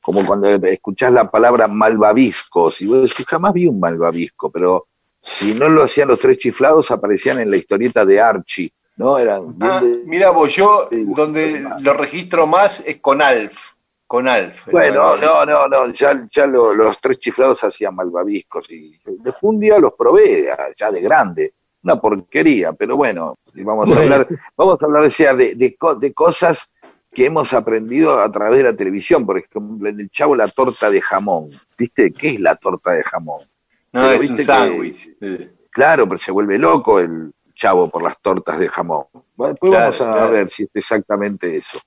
como 0.04 0.26
cuando 0.26 0.48
escuchás 0.68 1.12
la 1.14 1.32
palabra 1.32 1.68
malvaviscos, 1.70 2.82
y 2.82 2.86
vos 2.88 3.10
decís, 3.10 3.26
jamás 3.26 3.54
vi 3.54 3.68
un 3.68 3.80
malvavisco, 3.80 4.52
pero 4.52 4.88
si 5.22 5.56
no 5.56 5.70
lo 5.70 5.84
hacían 5.84 6.10
los 6.10 6.20
tres 6.20 6.38
chiflados, 6.38 6.92
aparecían 6.92 7.40
en 7.40 7.50
la 7.50 7.56
historieta 7.56 8.06
de 8.06 8.20
Archie, 8.20 8.72
¿no? 8.98 9.18
Eran 9.18 9.56
Ah, 9.62 9.80
de- 9.82 10.02
mira 10.06 10.32
vos, 10.32 10.54
yo 10.54 10.90
donde 10.92 11.66
lo 11.80 11.94
registro 11.94 12.46
más 12.46 12.82
es 12.86 12.98
con 13.00 13.22
Alf. 13.22 13.72
Con 14.06 14.28
Alf. 14.28 14.68
Bueno, 14.70 15.16
no, 15.16 15.46
no, 15.46 15.68
no, 15.70 15.94
ya, 15.94 16.28
ya 16.30 16.46
lo- 16.48 16.74
los 16.74 17.00
tres 17.00 17.20
chiflados 17.20 17.64
hacían 17.64 17.96
malvaviscos 17.96 18.70
y 18.70 19.00
después 19.06 19.38
un 19.44 19.60
día 19.60 19.80
los 19.80 19.94
probé, 19.94 20.50
ya 20.78 20.92
de 20.92 21.00
grande, 21.02 21.54
una 21.84 22.00
porquería, 22.00 22.74
pero 22.74 22.98
bueno, 22.98 23.36
y 23.54 23.64
vamos 23.64 23.90
a 23.90 24.00
hablar, 24.00 24.28
vamos 24.58 24.78
a 24.82 24.86
hablar 24.86 25.04
o 25.06 25.10
sea, 25.10 25.34
de, 25.34 25.56
de, 25.56 25.76
co- 25.78 25.96
de 25.96 26.14
cosas 26.14 26.73
que 27.14 27.26
hemos 27.26 27.54
aprendido 27.54 28.20
a 28.20 28.32
través 28.32 28.58
de 28.60 28.64
la 28.64 28.76
televisión, 28.76 29.26
por 29.26 29.38
ejemplo, 29.38 29.88
en 29.90 30.00
el 30.00 30.10
chavo 30.10 30.36
la 30.36 30.48
torta 30.48 30.90
de 30.90 31.02
jamón, 31.02 31.50
¿viste? 31.78 32.12
¿Qué 32.12 32.30
es 32.36 32.40
la 32.42 32.56
torta 32.56 32.92
de 32.92 33.04
jamón? 33.04 33.42
No, 33.92 34.02
Pero 34.02 34.12
es 34.12 34.20
viste 34.20 34.32
un 34.34 34.38
que- 34.38 34.44
sándwich. 34.44 35.18
Sí. 35.20 35.50
Claro, 35.70 36.08
pero 36.08 36.20
se 36.20 36.32
vuelve 36.32 36.58
loco 36.58 37.00
el 37.00 37.32
chavo 37.56 37.90
por 37.90 38.04
las 38.04 38.20
tortas 38.22 38.58
de 38.60 38.68
jamón. 38.70 39.06
Después 39.38 39.72
Claro, 39.72 39.86
vamos 39.92 40.02
a 40.02 40.14
claro. 40.14 40.32
ver 40.32 40.50
si 40.50 40.64
es 40.64 40.70
exactamente 40.74 41.58
eso. 41.58 41.80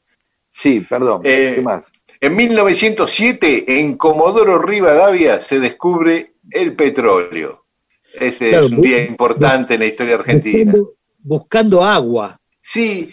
Sí, 0.53 0.81
perdón, 0.81 1.20
Eh, 1.24 1.53
¿qué 1.57 1.61
más? 1.62 1.85
En 2.20 2.35
1907, 2.35 3.81
en 3.81 3.97
Comodoro 3.97 4.59
Rivadavia, 4.61 5.41
se 5.41 5.61
descubre 5.61 6.35
el 6.51 6.74
petróleo. 6.74 7.64
Ese 8.14 8.51
Claro, 8.51 8.66
es 8.66 8.72
un 8.72 8.81
día 8.81 9.05
importante 9.05 9.74
en 9.74 9.81
la 9.81 9.87
historia 9.87 10.14
argentina. 10.14 10.72
Buscando, 10.72 10.95
buscando 11.22 11.85
agua, 11.85 12.41
Sí, 12.62 13.12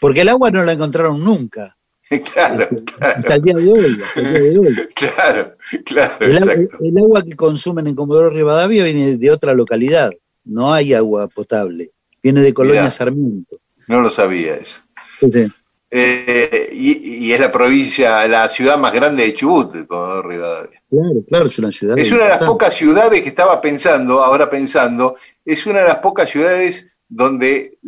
porque 0.00 0.20
el 0.22 0.28
agua 0.28 0.50
no 0.50 0.62
la 0.64 0.72
encontraron 0.72 1.22
nunca. 1.24 1.76
claro, 2.32 2.68
Hasta 3.00 3.22
claro, 3.22 3.34
el 3.34 3.42
día 3.42 3.54
de 3.54 3.72
hoy. 3.72 4.00
hasta 4.04 4.20
el 4.20 4.32
día 4.32 4.40
de 4.42 4.58
hoy. 4.58 4.74
claro, 4.94 5.54
claro, 5.84 6.14
El, 6.26 6.36
agua- 6.38 6.52
exacto. 6.54 6.78
el 6.84 6.98
agua 6.98 7.22
que 7.24 7.36
consumen 7.36 7.86
en 7.88 7.94
Comodoro 7.96 8.30
Rivadavia 8.30 8.84
viene 8.84 9.16
de 9.16 9.30
otra 9.30 9.54
localidad. 9.54 10.12
No 10.44 10.72
hay 10.72 10.94
agua 10.94 11.26
potable. 11.28 11.90
Viene 12.22 12.40
de 12.42 12.54
Colonia 12.54 12.82
Mirá. 12.82 12.90
Sarmiento. 12.92 13.56
No 13.88 14.00
lo 14.00 14.10
sabía 14.10 14.54
eso. 14.56 14.80
Sí. 15.20 15.48
Eh, 15.90 16.68
y, 16.72 17.26
y 17.26 17.32
es 17.32 17.40
la 17.40 17.50
provincia, 17.50 18.26
la 18.28 18.48
ciudad 18.48 18.76
más 18.76 18.92
grande 18.92 19.22
de 19.24 19.34
Chubut, 19.34 19.86
Comodoro 19.86 20.28
Rivadavia. 20.28 20.82
Claro, 20.90 21.24
claro, 21.28 21.46
es 21.46 21.58
una 21.58 21.72
ciudad. 21.72 21.98
Es 21.98 22.10
una 22.12 22.24
de 22.24 22.30
las 22.30 22.42
pocas 22.44 22.74
ciudades 22.74 23.22
que 23.22 23.28
estaba 23.28 23.60
pensando, 23.60 24.22
ahora 24.22 24.50
pensando, 24.50 25.16
es 25.44 25.64
una 25.66 25.80
de 25.80 25.86
las 25.88 25.98
pocas 25.98 26.28
ciudades 26.28 26.96
donde 27.08 27.78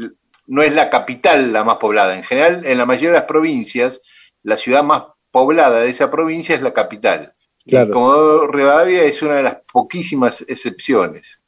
no 0.48 0.62
es 0.62 0.74
la 0.74 0.90
capital 0.90 1.52
la 1.52 1.62
más 1.62 1.76
poblada. 1.76 2.16
En 2.16 2.24
general, 2.24 2.66
en 2.66 2.78
la 2.78 2.86
mayoría 2.86 3.10
de 3.10 3.18
las 3.18 3.24
provincias, 3.24 4.00
la 4.42 4.56
ciudad 4.56 4.82
más 4.82 5.04
poblada 5.30 5.80
de 5.80 5.90
esa 5.90 6.10
provincia 6.10 6.54
es 6.54 6.62
la 6.62 6.72
capital. 6.72 7.34
Claro. 7.66 7.88
Y 7.88 7.92
Comodoro 7.92 8.50
Rivadavia 8.50 9.04
es 9.04 9.22
una 9.22 9.36
de 9.36 9.42
las 9.42 9.58
poquísimas 9.70 10.44
excepciones. 10.48 11.40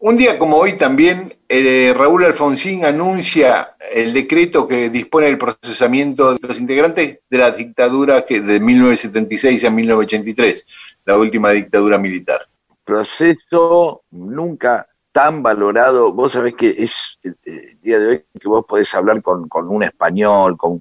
Un 0.00 0.16
día 0.16 0.38
como 0.38 0.58
hoy 0.58 0.78
también, 0.78 1.34
eh, 1.48 1.92
Raúl 1.96 2.24
Alfonsín 2.24 2.84
anuncia 2.84 3.70
el 3.92 4.12
decreto 4.12 4.68
que 4.68 4.90
dispone 4.90 5.26
el 5.26 5.38
procesamiento 5.38 6.34
de 6.34 6.38
los 6.40 6.60
integrantes 6.60 7.18
de 7.28 7.38
la 7.38 7.50
dictadura 7.50 8.22
que 8.22 8.40
de 8.40 8.60
1976 8.60 9.64
a 9.64 9.70
1983, 9.70 10.64
la 11.04 11.18
última 11.18 11.50
dictadura 11.50 11.98
militar. 11.98 12.46
proceso 12.84 14.04
nunca 14.12 14.87
tan 15.18 15.42
valorado. 15.42 16.12
Vos 16.12 16.30
sabés 16.30 16.54
que 16.54 16.76
es 16.78 17.18
eh, 17.24 17.32
el 17.44 17.80
día 17.80 17.98
de 17.98 18.06
hoy 18.06 18.24
que 18.40 18.46
vos 18.46 18.64
podés 18.64 18.94
hablar 18.94 19.20
con, 19.20 19.48
un 19.68 19.82
español, 19.82 20.56
con, 20.56 20.80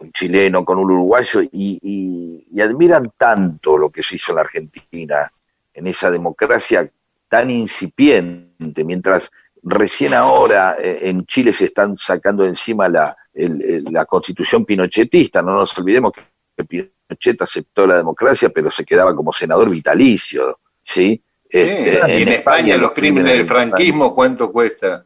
un 0.00 0.12
chileno, 0.12 0.64
con 0.64 0.78
un 0.78 0.90
uruguayo 0.90 1.40
y, 1.52 2.44
admiran 2.60 3.12
tanto 3.16 3.78
lo 3.78 3.90
que 3.90 4.02
se 4.02 4.16
hizo 4.16 4.32
en 4.32 4.36
la 4.36 4.42
Argentina, 4.42 5.30
en 5.72 5.86
esa 5.86 6.10
democracia 6.10 6.90
tan 7.28 7.48
incipiente, 7.48 8.82
mientras 8.82 9.30
recién 9.62 10.14
ahora 10.14 10.74
eh, 10.76 10.98
en 11.02 11.24
Chile 11.26 11.52
se 11.52 11.66
están 11.66 11.96
sacando 11.96 12.44
encima 12.44 12.88
la, 12.88 13.16
el- 13.32 13.84
la 13.84 14.04
constitución 14.04 14.64
pinochetista. 14.64 15.42
No 15.42 15.54
nos 15.54 15.78
olvidemos 15.78 16.12
que 16.12 16.64
Pinochet 16.64 17.40
aceptó 17.40 17.86
la 17.86 17.98
democracia, 17.98 18.48
pero 18.50 18.68
se 18.68 18.84
quedaba 18.84 19.14
como 19.14 19.32
senador 19.32 19.70
vitalicio, 19.70 20.58
¿sí? 20.84 21.22
Este, 21.50 22.18
y 22.18 22.22
en, 22.22 22.28
España 22.28 22.76
los 22.76 22.92
crímenes 22.92 23.36
del 23.36 23.46
franquismo, 23.46 24.14
¿cuánto 24.14 24.52
cuesta? 24.52 25.04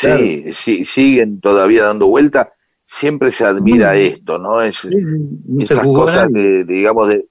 Sí, 0.00 0.52
sí, 0.52 0.84
siguen 0.84 1.40
todavía 1.40 1.84
dando 1.84 2.06
vuelta. 2.06 2.52
Siempre 2.84 3.32
se 3.32 3.44
admira 3.44 3.96
esto, 3.96 4.38
¿no? 4.38 4.62
Es, 4.62 4.76
Sí, 4.76 4.88
no 4.90 5.66
se 5.66 5.74
esas 5.74 5.86
cosas 5.86 6.30
de, 6.32 6.64
digamos, 6.64 7.08
de. 7.08 7.26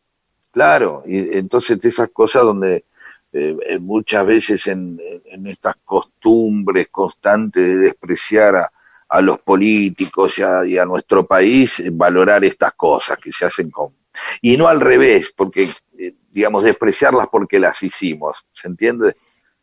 Claro, 0.51 1.03
y 1.05 1.37
entonces 1.37 1.79
de 1.79 1.89
esas 1.89 2.09
cosas 2.09 2.43
donde 2.43 2.85
eh, 3.33 3.57
eh, 3.67 3.79
muchas 3.79 4.25
veces 4.25 4.65
en, 4.67 4.99
en 5.25 5.47
estas 5.47 5.75
costumbres 5.83 6.87
constantes 6.89 7.63
de 7.63 7.77
despreciar 7.77 8.55
a, 8.55 8.71
a 9.09 9.21
los 9.21 9.39
políticos 9.39 10.37
y 10.37 10.41
a, 10.41 10.65
y 10.65 10.77
a 10.77 10.85
nuestro 10.85 11.25
país, 11.25 11.81
valorar 11.91 12.43
estas 12.43 12.73
cosas 12.73 13.17
que 13.17 13.31
se 13.31 13.45
hacen 13.45 13.69
con. 13.69 13.93
Y 14.41 14.57
no 14.57 14.67
al 14.67 14.79
revés, 14.79 15.33
porque, 15.35 15.67
eh, 15.97 16.13
digamos, 16.31 16.63
despreciarlas 16.63 17.27
porque 17.31 17.59
las 17.59 17.81
hicimos. 17.83 18.37
¿Se 18.53 18.67
entiende 18.67 19.15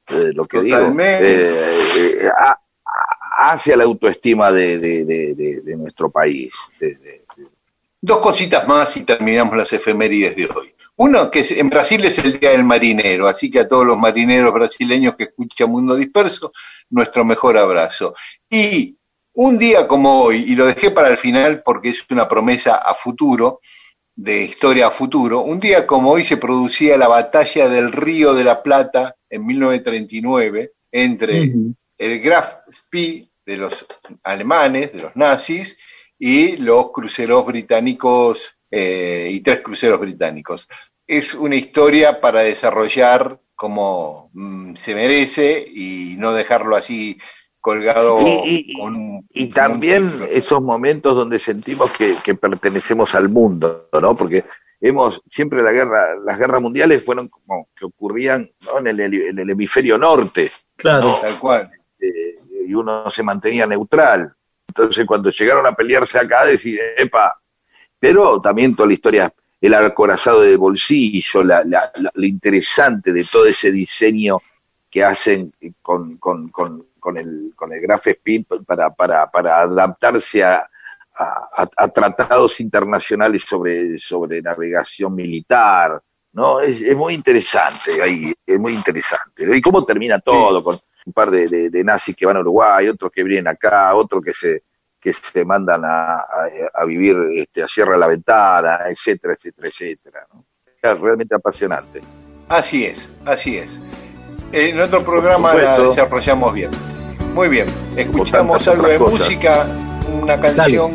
eh, 0.09 0.31
lo 0.35 0.47
que 0.47 0.61
Totalmente. 0.63 1.39
digo? 1.39 2.27
Eh, 2.27 2.31
a- 2.37 2.51
a- 2.53 3.53
hacia 3.53 3.77
la 3.77 3.85
autoestima 3.85 4.53
de, 4.53 4.79
de, 4.79 5.05
de, 5.65 5.77
nuestro 5.77 6.11
país. 6.11 6.53
Dos 8.01 8.19
cositas 8.19 8.67
más 8.67 8.97
y 8.97 9.05
terminamos 9.05 9.57
las 9.57 9.73
efemérides 9.73 10.37
de 10.37 10.45
hoy. 10.47 10.75
Uno, 10.97 11.31
que 11.31 11.45
en 11.59 11.71
Brasil 11.71 12.05
es 12.05 12.19
el 12.19 12.39
Día 12.39 12.51
del 12.51 12.65
Marinero, 12.65 13.27
así 13.27 13.51
que 13.51 13.61
a 13.61 13.69
todos 13.69 13.87
los 13.87 13.97
marineros 13.97 14.53
brasileños 14.53 15.17
que 15.17 15.25
escuchan 15.25 15.71
Mundo 15.71 15.97
Disperso, 15.97 16.53
nuestro 16.91 17.25
mejor 17.25 17.57
abrazo. 17.57 18.15
Y 18.51 18.97
un 19.35 19.57
día 19.59 19.89
como 19.89 20.23
hoy, 20.25 20.45
y 20.47 20.55
lo 20.55 20.67
dejé 20.67 20.91
para 20.91 21.09
el 21.09 21.17
final 21.17 21.63
porque 21.65 21.91
es 21.91 22.05
una 22.11 22.29
promesa 22.29 22.77
a 22.77 22.93
futuro, 22.95 23.61
de 24.15 24.43
historia 24.43 24.89
a 24.89 24.91
futuro, 24.91 25.41
un 25.41 25.59
día 25.59 25.87
como 25.87 26.11
hoy 26.11 26.25
se 26.25 26.37
producía 26.37 26.97
la 26.97 27.09
batalla 27.09 27.69
del 27.69 27.93
Río 27.93 28.35
de 28.35 28.45
la 28.45 28.63
Plata 28.63 29.17
en 29.31 29.47
1939 29.47 30.73
entre 30.91 31.53
el 31.99 32.21
Graf 32.21 32.57
Spee 32.71 33.31
de 33.45 33.57
los 33.57 33.87
alemanes, 34.23 34.93
de 34.93 35.03
los 35.03 35.17
nazis, 35.17 35.79
y 36.19 36.57
los 36.59 36.93
cruceros 36.93 37.45
británicos 37.47 38.59
eh, 38.71 39.29
y 39.33 39.41
tres 39.41 39.61
cruceros 39.61 39.99
británicos. 39.99 40.69
Es 41.07 41.35
una 41.35 41.57
historia 41.57 42.21
para 42.21 42.43
desarrollar 42.43 43.41
como 43.57 44.31
mm, 44.33 44.75
se 44.77 44.95
merece 44.95 45.65
y 45.67 46.15
no 46.19 46.33
dejarlo 46.33 46.77
así 46.77 47.19
colgado 47.63 48.19
Y- 48.21 48.67
y- 48.69 48.79
con 48.79 48.95
un- 48.95 49.27
Y 49.33 49.45
un 49.45 49.51
también 49.53 50.11
esos 50.31 50.61
momentos 50.61 51.17
donde 51.17 51.39
sentimos 51.39 51.91
que, 51.93 52.17
que 52.23 52.35
pertenecemos 52.35 53.15
al 53.15 53.31
mundo, 53.31 53.89
¿no? 54.03 54.15
Porque 54.15 54.45
hemos, 54.81 55.23
siempre 55.31 55.63
la 55.63 55.73
guerra, 55.73 56.17
las 56.23 56.39
guerras 56.39 56.61
mundiales 56.61 57.03
fueron 57.05 57.29
como 57.29 57.69
que 57.75 57.87
ocurrían 57.87 58.51
¿no? 58.67 58.79
en, 58.81 58.89
el, 58.89 59.01
en 59.15 59.39
el 59.39 59.49
hemisferio 59.51 59.97
norte, 59.97 60.51
Claro. 60.77 61.19
Tal 61.23 61.39
cual. 61.39 61.71
eh, 62.01 62.39
y 62.67 62.75
uno 62.75 63.11
se 63.11 63.23
mantenía 63.23 63.67
neutral. 63.67 64.33
Entonces 64.69 65.07
cuando 65.07 65.31
llegaron 65.31 65.67
a 65.67 65.75
pelearse 65.75 66.19
acá, 66.19 66.45
decir, 66.45 66.81
epa, 66.99 67.39
pero 67.99 68.41
también 68.41 68.75
toda 68.75 68.89
la 68.89 68.95
historia, 68.95 69.33
el 69.61 69.75
acorazado 69.75 70.41
de 70.41 70.57
bolsillo, 70.57 71.45
la, 71.45 71.63
la- 71.65 71.93
la- 71.97 72.11
lo 72.13 72.27
interesante 72.27 73.13
de 73.13 73.23
todo 73.25 73.47
ese 73.47 73.71
diseño 73.71 74.39
que 74.91 75.05
hacen 75.05 75.53
con, 75.81 76.17
con, 76.17 76.49
con, 76.49 76.85
con 77.03 77.19
el, 77.19 77.53
con 77.57 77.73
el 77.73 77.81
Graph 77.81 78.07
Spin 78.07 78.45
para, 78.65 78.91
para, 78.91 79.29
para 79.29 79.63
adaptarse 79.63 80.45
a, 80.45 80.65
a, 81.17 81.89
tratados 81.89 82.61
internacionales 82.61 83.43
sobre, 83.47 83.99
sobre 83.99 84.41
navegación 84.41 85.13
militar, 85.15 86.01
¿no? 86.33 86.61
Es, 86.61 86.81
es 86.81 86.97
muy 86.97 87.15
interesante 87.15 88.01
ahí, 88.01 88.33
es 88.47 88.59
muy 88.61 88.73
interesante. 88.75 89.45
Y 89.57 89.61
cómo 89.61 89.85
termina 89.85 90.21
todo 90.21 90.63
con 90.63 90.79
un 91.05 91.13
par 91.13 91.31
de, 91.33 91.49
de- 91.49 91.71
de 91.71 91.85
nazis 91.85 92.15
que 92.17 92.25
van 92.25 92.37
a 92.37 92.41
Uruguay, 92.41 92.89
otros 92.89 93.11
que 93.11 93.25
vienen 93.25 93.49
acá, 93.49 93.95
otros 93.95 94.23
que 94.25 94.33
se 94.33 94.63
que 95.01 95.13
se 95.13 95.45
mandan 95.45 95.85
a, 95.85 96.15
a- 96.21 96.49
a 96.75 96.85
vivir 96.85 97.17
este, 97.35 97.65
a 97.65 97.67
Sierra 97.67 97.97
la 97.99 98.07
Ventana, 98.07 98.79
etcétera, 98.89 99.35
etcétera, 99.35 99.67
etcétera. 99.69 100.27
¿no? 100.33 100.45
Es 100.81 101.01
realmente 101.01 101.35
apasionante. 101.35 102.01
Así 102.49 102.87
es, 102.87 103.13
así 103.27 103.59
es. 103.59 103.81
En 104.53 104.79
otro 104.79 105.03
programa 105.03 105.55
la 105.55 105.79
desarrollamos 105.79 106.53
bien. 106.53 106.71
Muy 107.35 107.49
bien, 107.49 107.67
escuchamos 107.97 108.69
algo 108.69 108.87
de 108.87 108.99
cosas. 108.99 109.21
música, 109.21 109.67
una 110.23 110.39
canción 110.39 110.93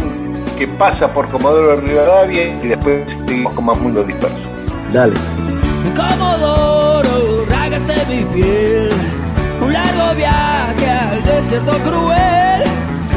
que 0.59 0.67
pasa 0.67 1.11
por 1.11 1.27
Comodoro 1.29 1.75
Rivadavia 1.77 2.45
y 2.63 2.67
después 2.67 3.11
seguimos 3.11 3.53
con 3.53 3.65
más 3.65 3.79
Mundo 3.79 4.03
Disperso. 4.03 4.37
Dale. 4.93 5.15
Comodoro, 5.95 7.45
rágase 7.49 7.95
mi 8.09 8.23
piel. 8.25 8.89
Un 9.59 9.73
largo 9.73 10.15
viaje 10.15 10.89
al 10.89 11.23
desierto 11.23 11.71
cruel. 11.79 12.61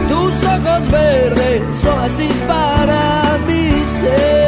Tus 0.09 0.33
ojos 0.47 0.91
verdes, 0.91 1.63
oasis 1.85 2.35
para 2.49 3.23
mi 3.47 3.71
ser. 4.01 4.40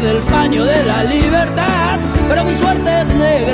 Sangre, 0.00 0.12
verde 0.12 0.18
el 0.18 0.22
paño 0.24 0.64
de 0.64 0.84
la 0.84 1.04
libertad. 1.04 1.98
Pero 2.28 2.44
mi 2.44 2.54
suerte 2.54 3.00
es 3.00 3.14
negra, 3.14 3.49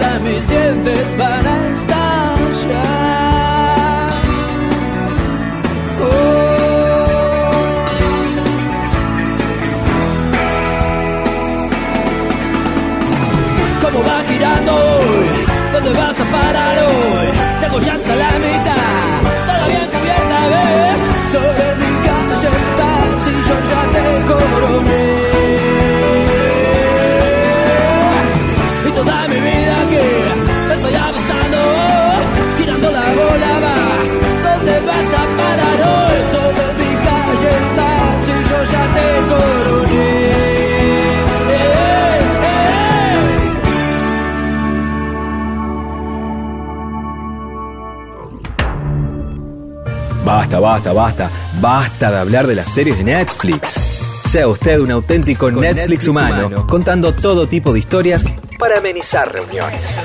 Basta, 50.77 50.93
basta, 50.93 51.31
basta. 51.59 52.11
De 52.11 52.19
hablar 52.19 52.47
de 52.47 52.55
las 52.55 52.70
series 52.70 52.98
de 52.98 53.05
Netflix. 53.05 53.81
Sea 54.28 54.47
usted 54.47 54.78
un 54.78 54.90
auténtico 54.90 55.51
Netflix, 55.51 56.07
humano, 56.07 56.66
contando 56.66 57.15
todo 57.15 57.47
tipo 57.47 57.73
de 57.73 57.78
historias 57.78 58.23
para 58.59 58.77
amenizar 58.77 59.32
reuniones. 59.32 59.98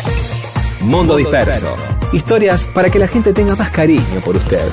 Mundo 0.79 1.17
Disperso. 1.17 1.75
Historias 2.13 2.67
para 2.73 2.89
que 2.89 2.99
la 2.99 3.09
gente 3.09 3.33
tenga 3.33 3.53
más 3.57 3.69
cariño 3.69 4.21
por 4.23 4.37
usted. 4.37 4.65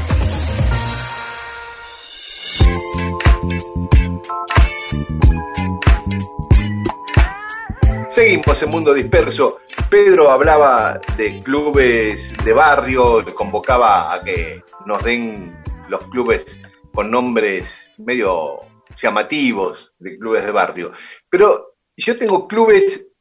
Seguimos 8.11 8.62
en 8.62 8.70
Mundo 8.70 8.95
Disperso. 8.95 9.59
Pedro 9.91 10.31
hablaba 10.31 11.01
de 11.16 11.41
clubes 11.41 12.35
de 12.45 12.53
barrio, 12.53 13.25
convocaba 13.35 14.15
a 14.15 14.23
que 14.23 14.62
nos 14.87 15.03
den 15.03 15.58
los 15.89 16.02
clubes 16.06 16.59
con 16.93 17.10
nombres 17.10 17.69
medio 17.98 18.60
llamativos 18.97 19.94
de 19.98 20.19
clubes 20.19 20.44
de 20.44 20.51
barrio. 20.51 20.93
Pero 21.28 21.74
yo 21.97 22.16
tengo 22.16 22.47
clubes 22.48 23.12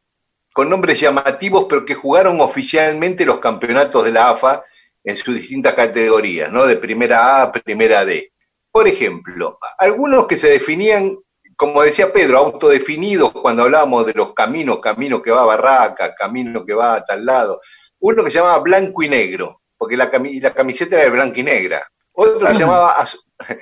con 0.53 0.69
nombres 0.69 0.99
llamativos, 0.99 1.65
pero 1.69 1.85
que 1.85 1.93
jugaron 1.93 2.41
oficialmente 2.41 3.25
los 3.25 3.39
campeonatos 3.39 4.05
de 4.05 4.11
la 4.11 4.29
AFA 4.29 4.63
en 5.03 5.17
sus 5.17 5.35
distintas 5.35 5.75
categorías, 5.75 6.51
¿no? 6.51 6.65
De 6.65 6.77
primera 6.77 7.41
A, 7.41 7.51
primera 7.51 8.03
D. 8.05 8.31
Por 8.71 8.87
ejemplo, 8.87 9.59
algunos 9.77 10.27
que 10.27 10.35
se 10.35 10.49
definían 10.49 11.17
como 11.57 11.81
decía 11.81 12.13
Pedro, 12.13 12.37
autodefinidos 12.37 13.31
cuando 13.31 13.63
hablábamos 13.63 14.05
de 14.05 14.13
los 14.13 14.33
caminos, 14.35 14.79
camino 14.79 15.23
que 15.23 15.31
va 15.31 15.41
a 15.41 15.45
Barraca, 15.45 16.13
camino 16.13 16.63
que 16.63 16.75
va 16.75 16.93
a 16.93 17.03
tal 17.03 17.25
lado. 17.25 17.59
Uno 17.99 18.23
que 18.23 18.29
se 18.29 18.37
llamaba 18.37 18.59
blanco 18.59 19.01
y 19.01 19.09
negro, 19.09 19.63
porque 19.75 19.97
la, 19.97 20.11
cami 20.11 20.39
la 20.39 20.53
camiseta 20.53 20.95
era 20.95 21.05
de 21.05 21.09
blanca 21.09 21.39
y 21.39 21.43
negra. 21.43 21.87
Otro 22.19 22.47
que 22.47 22.53
se 22.53 22.59
llamaba 22.59 22.91
az 22.99 23.25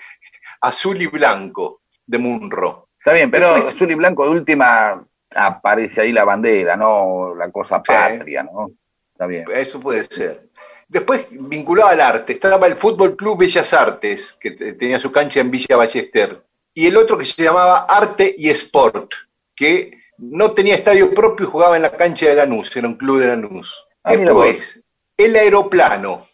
azul 0.61 1.01
y 1.01 1.07
blanco, 1.07 1.81
de 2.05 2.17
Munro. 2.17 2.87
Está 2.97 3.11
bien, 3.13 3.29
pero 3.29 3.53
Después- 3.53 3.75
azul 3.75 3.91
y 3.91 3.95
blanco 3.95 4.23
de 4.23 4.29
última 4.31 5.05
aparece 5.35 6.01
ahí 6.01 6.11
la 6.11 6.23
bandera, 6.23 6.75
¿no? 6.77 7.35
La 7.35 7.51
cosa 7.51 7.83
patria, 7.83 8.43
¿no? 8.43 8.69
Está 9.11 9.27
bien. 9.27 9.45
Eso 9.53 9.79
puede 9.79 10.05
ser. 10.05 10.47
Después, 10.87 11.25
vinculado 11.31 11.89
al 11.89 11.99
arte, 12.01 12.33
estaba 12.33 12.67
el 12.67 12.75
Fútbol 12.75 13.15
Club 13.15 13.39
Bellas 13.39 13.73
Artes, 13.73 14.37
que 14.39 14.51
te- 14.51 14.73
tenía 14.73 14.99
su 14.99 15.11
cancha 15.11 15.39
en 15.41 15.51
Villa 15.51 15.75
Ballester, 15.77 16.43
y 16.73 16.87
el 16.87 16.95
otro 16.97 17.17
que 17.17 17.25
se 17.25 17.41
llamaba 17.41 17.85
Arte 17.89 18.33
y 18.37 18.49
Sport, 18.51 19.11
que 19.55 19.99
no 20.17 20.51
tenía 20.51 20.75
estadio 20.75 21.11
propio 21.13 21.47
y 21.47 21.49
jugaba 21.49 21.75
en 21.75 21.81
la 21.81 21.91
cancha 21.91 22.27
de 22.27 22.35
Lanús, 22.35 22.75
era 22.75 22.87
un 22.87 22.95
club 22.95 23.19
de 23.19 23.27
Lanús. 23.27 23.85
Ah, 24.03 24.15
Después, 24.15 24.83
el 25.17 25.35
Aeroplano, 25.35 26.25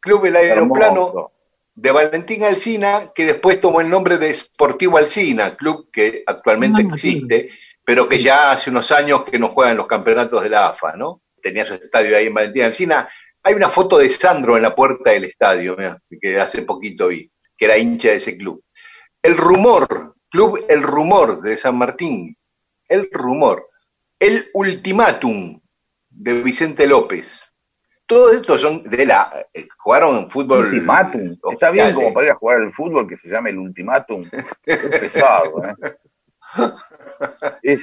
Club 0.00 0.26
El 0.26 0.36
Aeroplano. 0.36 1.30
De 1.80 1.92
Valentín 1.92 2.44
Alsina, 2.44 3.10
que 3.14 3.24
después 3.24 3.58
tomó 3.58 3.80
el 3.80 3.88
nombre 3.88 4.18
de 4.18 4.34
Sportivo 4.34 4.98
Alsina, 4.98 5.56
club 5.56 5.88
que 5.90 6.22
actualmente 6.26 6.82
Ah, 6.82 6.88
existe, 6.92 7.48
pero 7.82 8.06
que 8.06 8.22
ya 8.22 8.52
hace 8.52 8.68
unos 8.68 8.90
años 8.92 9.24
que 9.24 9.38
no 9.38 9.48
juega 9.48 9.70
en 9.70 9.78
los 9.78 9.86
campeonatos 9.86 10.42
de 10.42 10.50
la 10.50 10.68
AFA, 10.68 10.94
¿no? 10.96 11.22
Tenía 11.40 11.64
su 11.64 11.72
estadio 11.72 12.18
ahí 12.18 12.26
en 12.26 12.34
Valentín 12.34 12.64
Alsina. 12.64 13.08
Hay 13.42 13.54
una 13.54 13.70
foto 13.70 13.96
de 13.96 14.10
Sandro 14.10 14.58
en 14.58 14.62
la 14.62 14.74
puerta 14.74 15.10
del 15.10 15.24
estadio, 15.24 15.74
mirá, 15.74 15.98
que 16.20 16.38
hace 16.38 16.60
poquito 16.62 17.08
vi, 17.08 17.30
que 17.56 17.64
era 17.64 17.78
hincha 17.78 18.10
de 18.10 18.16
ese 18.16 18.36
club. 18.36 18.62
El 19.22 19.38
Rumor, 19.38 20.16
Club 20.28 20.64
El 20.68 20.82
Rumor 20.82 21.40
de 21.40 21.56
San 21.56 21.78
Martín. 21.78 22.36
El 22.88 23.08
Rumor. 23.10 23.68
El 24.18 24.50
Ultimátum 24.52 25.58
de 26.10 26.42
Vicente 26.42 26.86
López. 26.86 27.49
Todos 28.10 28.34
estos 28.34 28.60
son 28.60 28.82
de 28.82 29.06
la. 29.06 29.46
eh, 29.54 29.68
jugaron 29.78 30.16
en 30.18 30.28
fútbol. 30.28 30.64
Ultimátum. 30.66 31.36
Está 31.52 31.70
bien 31.70 31.94
como 31.94 32.12
para 32.12 32.26
ir 32.26 32.32
a 32.32 32.34
jugar 32.34 32.56
al 32.56 32.72
fútbol 32.72 33.06
que 33.08 33.16
se 33.16 33.28
llame 33.28 33.50
el 33.50 33.58
ultimátum. 33.58 34.20
Es 34.66 34.76
pesado, 35.00 35.62
¿eh? 35.64 35.74
Es, 37.62 37.82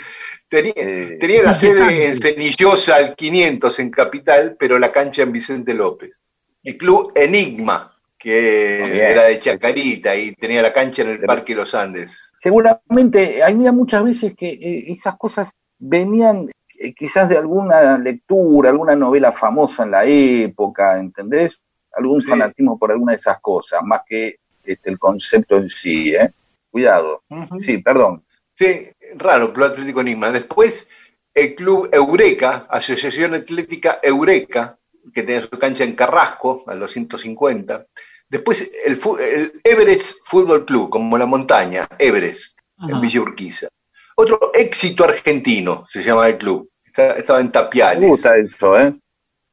Tenía, 0.50 0.74
eh, 0.76 1.18
tenía 1.18 1.44
la 1.44 1.56
sede 1.56 2.10
en 2.10 2.18
Cenillosa 2.18 2.98
al 2.98 3.16
500 3.16 3.80
en 3.80 3.90
Capital, 3.90 4.58
pero 4.60 4.78
la 4.78 4.92
cancha 4.92 5.22
en 5.22 5.32
Vicente 5.32 5.74
López. 5.74 6.22
el 6.64 6.78
club 6.78 7.14
Enigma, 7.16 7.98
que 8.20 8.82
Bien. 8.86 9.06
era 9.06 9.24
de 9.24 9.40
Chacarita 9.40 10.14
y 10.14 10.34
tenía 10.34 10.62
la 10.62 10.74
cancha 10.74 11.04
en 11.04 11.10
el 11.10 11.20
Parque 11.22 11.56
Los 11.56 11.74
Andes. 11.74 12.34
Seguramente, 12.42 13.42
había 13.44 13.72
muchas 13.72 14.04
veces 14.04 14.36
que 14.36 14.50
eh, 14.50 14.92
esas 14.92 15.18
cosas 15.18 15.52
venían 15.80 16.50
eh, 16.78 16.94
quizás 16.94 17.28
de 17.30 17.38
alguna 17.38 17.98
lectura, 17.98 18.70
alguna 18.70 18.96
novela 18.96 19.32
famosa 19.32 19.84
en 19.84 19.92
la 19.92 20.06
época, 20.06 20.98
¿entendés? 21.00 21.62
Algún 21.94 22.22
Sí. 22.22 22.28
fanatismo 22.28 22.78
por 22.78 22.92
alguna 22.92 23.14
de 23.14 23.18
esas 23.18 23.40
cosas, 23.42 23.82
más 23.84 24.02
que 24.08 24.38
este, 24.64 24.90
el 24.90 25.00
concepto 25.00 25.58
en 25.58 25.70
sí, 25.70 26.14
¿eh? 26.14 26.32
Cuidado. 26.70 27.24
Sí, 27.62 27.78
perdón. 27.80 28.24
Sí, 28.56 28.90
raro, 29.16 29.54
Club 29.54 29.68
Atlético 29.68 30.02
Enigma. 30.02 30.30
Después, 30.30 30.90
el 31.34 31.56
Club 31.56 31.90
Eureka, 31.92 32.68
Asociación 32.70 33.34
Atlética 33.34 34.00
Eureka, 34.04 34.78
que 35.14 35.24
tenía 35.24 35.42
su 35.42 35.58
cancha 35.58 35.84
en 35.84 35.96
Carrasco, 35.96 36.64
a 36.68 36.76
los 36.76 36.92
150. 36.92 37.86
Después, 38.30 38.70
el, 38.86 39.00
el 39.22 39.62
Everest 39.64 40.18
Fútbol 40.26 40.66
Club, 40.66 40.90
como 40.90 41.18
la 41.18 41.26
montaña, 41.26 41.88
Everest, 41.98 42.60
en. 42.80 43.00
Villa 43.00 43.22
Urquiza. 43.22 43.70
Otro 44.20 44.52
éxito 44.54 45.04
argentino, 45.04 45.86
se 45.90 46.02
llama 46.02 46.28
el 46.28 46.38
club. 46.38 46.70
Está- 46.84 47.18
estaba 47.18 47.40
en 47.40 47.48
Me 47.48 47.52
Tapiales. 47.52 48.10
gusta 48.10 48.36
eso, 48.38 48.80
¿eh? 48.80 48.94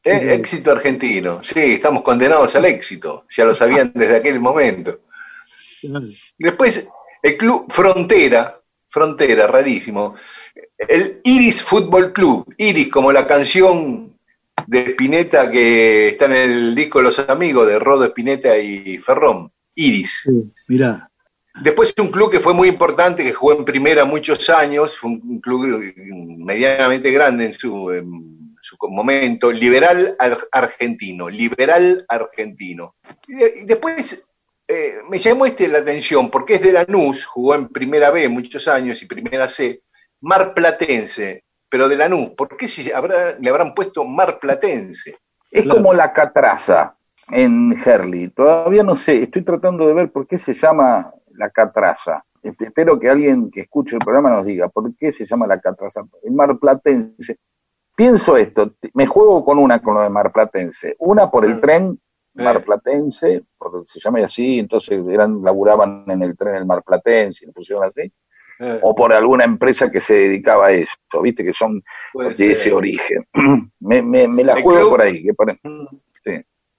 Eh, 0.06 0.34
Éxito 0.34 0.70
argentino. 0.72 1.42
Sí, 1.42 1.60
estamos 1.74 2.02
condenados 2.02 2.54
al 2.56 2.64
éxito. 2.66 3.24
Ya 3.34 3.44
lo 3.46 3.54
sabían 3.54 3.90
desde 3.94 4.16
aquel 4.16 4.38
momento. 4.40 5.00
Después, 6.38 6.88
el 7.22 7.36
club 7.36 7.70
Frontera, 7.70 8.60
Frontera, 8.88 9.46
rarísimo. 9.46 10.14
El 10.76 11.20
Iris 11.24 11.62
Fútbol 11.62 12.12
Club, 12.12 12.54
Iris 12.58 12.90
como 12.90 13.12
la 13.12 13.26
canción 13.26 14.14
de 14.66 14.80
Spinetta 14.90 15.50
que 15.50 16.08
está 16.08 16.26
en 16.26 16.32
el 16.34 16.74
disco 16.74 17.02
Los 17.02 17.18
Amigos 17.18 17.66
de 17.66 17.78
Rodo 17.78 18.04
Spinetta 18.04 18.56
y 18.58 18.98
Ferrón, 18.98 19.50
Iris. 19.74 20.22
Sí, 20.24 20.52
mirá. 20.68 21.10
Después 21.60 21.94
un 22.00 22.10
club 22.10 22.30
que 22.30 22.40
fue 22.40 22.52
muy 22.52 22.68
importante, 22.68 23.22
que 23.22 23.32
jugó 23.32 23.52
en 23.52 23.64
primera 23.64 24.04
muchos 24.04 24.50
años, 24.50 24.96
fue 24.98 25.10
un, 25.10 25.40
club 25.40 25.82
medianamente 26.38 27.10
grande 27.12 27.46
en 27.46 27.54
su, 27.54 27.92
en 27.92 28.56
su 28.60 28.76
momento, 28.88 29.52
Liberal 29.52 30.16
Ar- 30.18 30.48
Argentino, 30.50 31.28
Liberal 31.28 32.04
Argentino. 32.08 32.96
Y, 33.28 33.34
de- 33.34 33.52
y 33.62 33.64
después 33.66 34.26
eh, 34.66 34.96
me 35.08 35.18
llamó 35.18 35.46
este 35.46 35.68
la 35.68 35.78
atención, 35.78 36.28
porque 36.30 36.54
es 36.54 36.62
de 36.62 36.72
Lanús, 36.72 37.24
jugó 37.24 37.54
en 37.54 37.68
primera 37.68 38.10
B 38.10 38.28
muchos 38.28 38.66
años 38.66 39.00
y 39.02 39.06
primera 39.06 39.48
C, 39.48 39.82
Mar 40.22 40.54
Platense, 40.54 41.44
pero 41.68 41.88
de 41.88 41.96
Lanús, 41.96 42.30
¿por 42.30 42.56
qué 42.56 42.68
si 42.68 42.84
le 42.84 42.94
habrán 43.50 43.74
puesto 43.74 44.04
Mar 44.04 44.38
Platense? 44.40 45.18
Es 45.50 45.68
como 45.68 45.94
la 45.94 46.12
catraza 46.12 46.96
en 47.30 47.80
Herley. 47.84 48.28
Todavía 48.28 48.82
no 48.82 48.96
sé, 48.96 49.22
estoy 49.22 49.42
tratando 49.42 49.86
de 49.86 49.94
ver 49.94 50.10
por 50.10 50.26
qué 50.26 50.36
se 50.36 50.52
llama 50.52 51.12
la 51.36 51.50
catraza. 51.50 52.24
Este, 52.42 52.66
Espero 52.66 52.98
que 52.98 53.08
alguien 53.08 53.50
que 53.50 53.62
escuche 53.62 53.96
el 53.96 54.04
programa 54.04 54.30
nos 54.30 54.44
diga 54.46 54.68
por 54.68 54.94
qué 54.96 55.12
se 55.12 55.24
llama 55.24 55.46
la 55.46 55.60
catraza. 55.60 56.02
El 56.22 56.32
marplatense. 56.32 57.38
Pienso 57.96 58.36
esto, 58.36 58.74
me 58.94 59.06
juego 59.06 59.44
con 59.44 59.58
una 59.58 59.78
con 59.80 59.94
lo 59.94 60.00
de 60.02 60.10
marplatense. 60.10 60.96
Una 60.98 61.30
por 61.30 61.44
el 61.44 61.56
Mm. 61.56 61.60
tren 61.60 62.00
marplatense, 62.34 63.42
porque 63.58 63.78
se 63.88 64.00
llama 64.00 64.18
así, 64.24 64.58
entonces 64.58 65.00
eran, 65.08 65.42
laburaban 65.42 66.04
en 66.08 66.22
el 66.22 66.36
tren 66.36 66.56
el 66.56 66.66
marplatense, 66.66 67.44
y 67.44 67.46
lo 67.48 67.52
pusieron 67.52 67.84
así. 67.84 68.12
Eh, 68.60 68.78
O 68.82 68.94
por 68.94 69.12
alguna 69.12 69.44
empresa 69.44 69.90
que 69.90 70.00
se 70.00 70.14
dedicaba 70.14 70.66
a 70.66 70.72
eso, 70.72 70.92
viste 71.22 71.44
que 71.44 71.52
son 71.52 71.82
puede 72.12 72.30
de 72.30 72.36
ser. 72.36 72.50
ese 72.52 72.72
origen. 72.72 73.26
me, 73.80 74.00
me, 74.02 74.28
me 74.28 74.44
la 74.44 74.54
El 74.54 74.62
juego 74.62 74.80
club- 74.80 74.90
por 74.90 75.02
ahí. 75.02 75.22
Que 75.24 75.34
por- 75.34 75.52
Mm. 75.62 75.86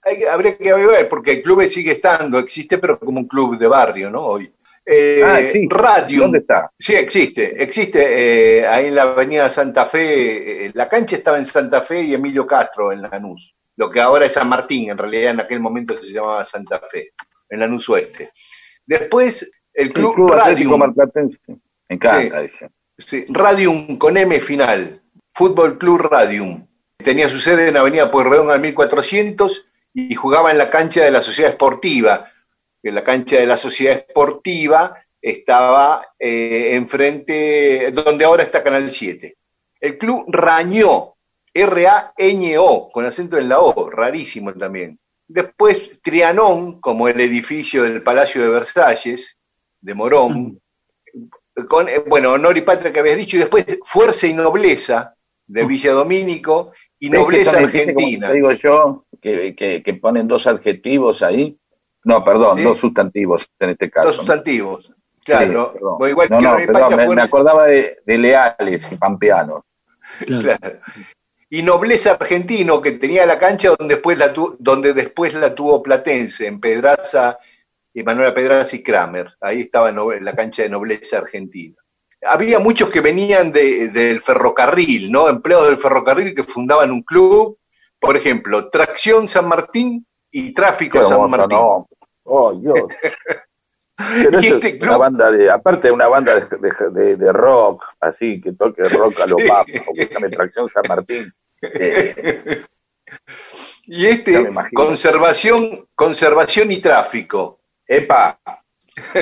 Hay 0.05 0.23
habría 0.23 0.55
que 0.55 0.71
ver, 0.71 1.09
porque 1.09 1.31
el 1.33 1.41
club 1.41 1.63
sigue 1.65 1.93
estando, 1.93 2.37
existe, 2.37 2.77
pero 2.77 2.99
como 2.99 3.19
un 3.19 3.27
club 3.27 3.57
de 3.57 3.67
barrio, 3.67 4.09
¿no? 4.11 4.21
Hoy. 4.21 4.51
Eh, 4.85 5.21
Ah, 5.25 5.39
existe. 5.39 5.75
Radium. 5.75 6.21
¿Dónde 6.21 6.39
está? 6.39 6.71
Sí, 6.77 6.93
existe, 6.93 7.61
existe 7.61 8.59
eh, 8.59 8.67
ahí 8.67 8.85
en 8.87 8.95
la 8.95 9.01
avenida 9.01 9.49
Santa 9.49 9.87
Fe, 9.87 10.67
eh, 10.67 10.71
la 10.75 10.87
cancha 10.87 11.15
estaba 11.15 11.39
en 11.39 11.47
Santa 11.47 11.81
Fe 11.81 12.03
y 12.03 12.13
Emilio 12.13 12.45
Castro 12.45 12.91
en 12.91 13.01
Lanús, 13.01 13.55
lo 13.77 13.89
que 13.89 13.99
ahora 13.99 14.27
es 14.27 14.33
San 14.33 14.47
Martín, 14.47 14.91
en 14.91 14.97
realidad 14.99 15.31
en 15.31 15.39
aquel 15.39 15.59
momento 15.59 15.95
se 15.95 16.13
llamaba 16.13 16.45
Santa 16.45 16.79
Fe, 16.79 17.13
en 17.49 17.59
Lanús 17.61 17.89
Oeste. 17.89 18.31
Después 18.85 19.51
el 19.73 19.87
El 19.87 19.93
Club, 19.93 20.13
Club 20.13 20.33
Atlético 20.33 20.77
Radium, 20.77 20.79
Marplatense. 20.79 21.39
Me 21.47 21.95
encanta 21.95 22.43
ese. 22.43 22.69
sí, 22.99 23.25
Radium 23.29 23.97
con 23.97 24.15
M 24.17 24.39
final, 24.39 25.01
Fútbol 25.33 25.79
Club 25.79 26.01
Radium. 26.01 26.67
Tenía 26.97 27.27
su 27.27 27.39
sede 27.39 27.69
en 27.69 27.77
Avenida 27.77 28.11
Pueyrredón 28.11 28.51
al 28.51 28.61
1400 28.61 29.64
y 29.95 30.13
jugaba 30.13 30.51
en 30.51 30.57
la 30.57 30.69
cancha 30.69 31.05
de 31.05 31.09
la 31.09 31.21
Sociedad 31.21 31.51
Esportiva, 31.51 32.29
que 32.83 32.91
la 32.91 33.03
cancha 33.03 33.37
de 33.37 33.45
la 33.45 33.55
Sociedad 33.55 33.95
Esportiva 33.95 35.01
estaba 35.21 36.05
eh, 36.19 36.71
enfrente, 36.73 37.91
donde 37.91 38.25
ahora 38.25 38.43
está 38.43 38.61
Canal 38.61 38.91
7. 38.91 39.37
El 39.79 39.97
club 39.97 40.25
Rañó, 40.27 41.15
R-A-Ñ-O, 41.53 42.91
con 42.91 43.05
acento 43.05 43.37
en 43.37 43.47
la 43.47 43.61
O, 43.61 43.89
rarísimo 43.89 44.53
también. 44.53 44.99
Después 45.27 46.01
Trianón, 46.03 46.81
como 46.81 47.07
el 47.07 47.19
edificio 47.21 47.83
del 47.83 48.03
Palacio 48.03 48.43
de 48.43 48.49
Versalles, 48.49 49.37
de 49.79 49.93
Morón, 49.93 50.59
con, 51.69 51.87
eh, 51.87 51.99
bueno, 51.99 52.33
honor 52.33 52.57
y 52.57 52.61
patria 52.61 52.91
que 52.91 52.99
habías 52.99 53.17
dicho, 53.17 53.37
y 53.37 53.39
después 53.39 53.65
Fuerza 53.85 54.27
y 54.27 54.33
Nobleza, 54.33 55.15
de 55.47 55.65
Villa 55.65 55.93
Domínico, 55.93 56.73
y 56.99 57.09
¿Ves 57.09 57.19
que 57.19 57.23
Nobleza 57.23 57.57
Argentina. 57.59 58.31
digo 58.31 58.51
yo, 58.51 59.04
que, 59.25 59.55
que, 59.55 59.81
que 59.81 59.93
ponen 59.95 60.27
dos 60.27 60.45
adjetivos 60.45 61.23
ahí. 61.23 61.57
No, 62.03 62.23
perdón, 62.23 62.57
Sí. 62.57 62.63
dos 62.63 62.77
sustantivos 62.77 63.49
en 63.59 63.71
este 63.71 63.89
caso. 63.89 64.07
Dos 64.09 64.17
sustantivos. 64.17 64.93
Claro, 65.23 65.71
Sí. 65.73 65.79
Bueno, 65.81 66.07
igual 66.09 66.27
no, 66.29 66.37
que 66.37 66.43
no, 66.43 66.55
perdón, 66.73 67.15
me, 67.15 67.21
acordaba 67.23 67.65
de, 67.65 67.97
de 68.05 68.17
Leales 68.19 68.91
y 68.91 68.95
Pampeanos. 68.97 69.63
Claro. 70.27 70.57
Claro. 70.59 70.79
Y 71.49 71.63
Nobleza 71.63 72.11
Argentino, 72.11 72.79
que 72.81 72.91
tenía 72.91 73.25
la 73.25 73.39
cancha 73.39 73.69
donde 73.77 73.95
después 73.95 74.17
la, 74.19 74.31
tu- 74.31 74.55
donde 74.59 74.93
después 74.93 75.33
la 75.33 75.55
tuvo 75.55 75.81
Platense, 75.81 76.45
en 76.45 76.59
Pedraza, 76.59 77.39
Manuela 78.03 78.33
Pedraza 78.35 78.75
y 78.75 78.83
Kramer. 78.83 79.33
Ahí 79.41 79.61
estaba 79.61 79.91
la 79.91 80.35
cancha 80.35 80.61
de 80.63 80.69
Nobleza 80.69 81.17
Argentina. 81.19 81.75
Había 82.21 82.59
muchos 82.59 82.89
que 82.89 83.01
venían 83.01 83.51
de- 83.51 83.87
del 83.89 84.21
ferrocarril, 84.21 85.11
¿no? 85.11 85.27
Empleados 85.29 85.67
del 85.69 85.77
ferrocarril 85.77 86.35
que 86.35 86.43
fundaban 86.43 86.91
un 86.91 87.01
club. 87.01 87.57
Por 88.05 88.17
ejemplo, 88.17 88.69
Tracción 88.69 89.27
San 89.27 89.47
Martín 89.47 90.05
y 90.31 90.53
Tráfico 90.53 90.99
Qué 90.99 91.05
San 91.05 91.29
Martín. 91.29 91.57
¿no? 91.57 91.87
Oh, 92.23 92.53
Dios. 92.53 92.79
Pero 93.97 94.39
Y 94.41 94.47
eso 94.47 94.55
este 94.55 94.67
es 94.69 94.73
una 94.81 94.87
club- 94.89 94.99
banda 94.99 95.31
de, 95.31 95.49
aparte 95.49 95.87
de 95.87 95.93
una 95.93 96.07
banda 96.07 96.35
de, 96.35 96.57
de- 96.57 96.89
de- 96.91 97.15
de 97.17 97.33
rock, 97.33 97.83
así, 98.01 98.41
que 98.41 98.51
toque 98.53 98.83
rock 98.83 99.13
a 99.21 99.27
lo 99.27 99.37
Sí. 99.39 99.47
papo, 99.47 99.93
que 99.95 100.29
Tracción 100.29 100.67
San 100.69 100.83
Martín. 100.87 101.33
Eh, 101.61 102.63
Y 103.87 104.07
este, 104.07 104.49
conservación, 104.73 105.87
conservación 105.93 106.71
y 106.71 106.81
tráfico. 106.81 107.59
Epa, 107.87 108.39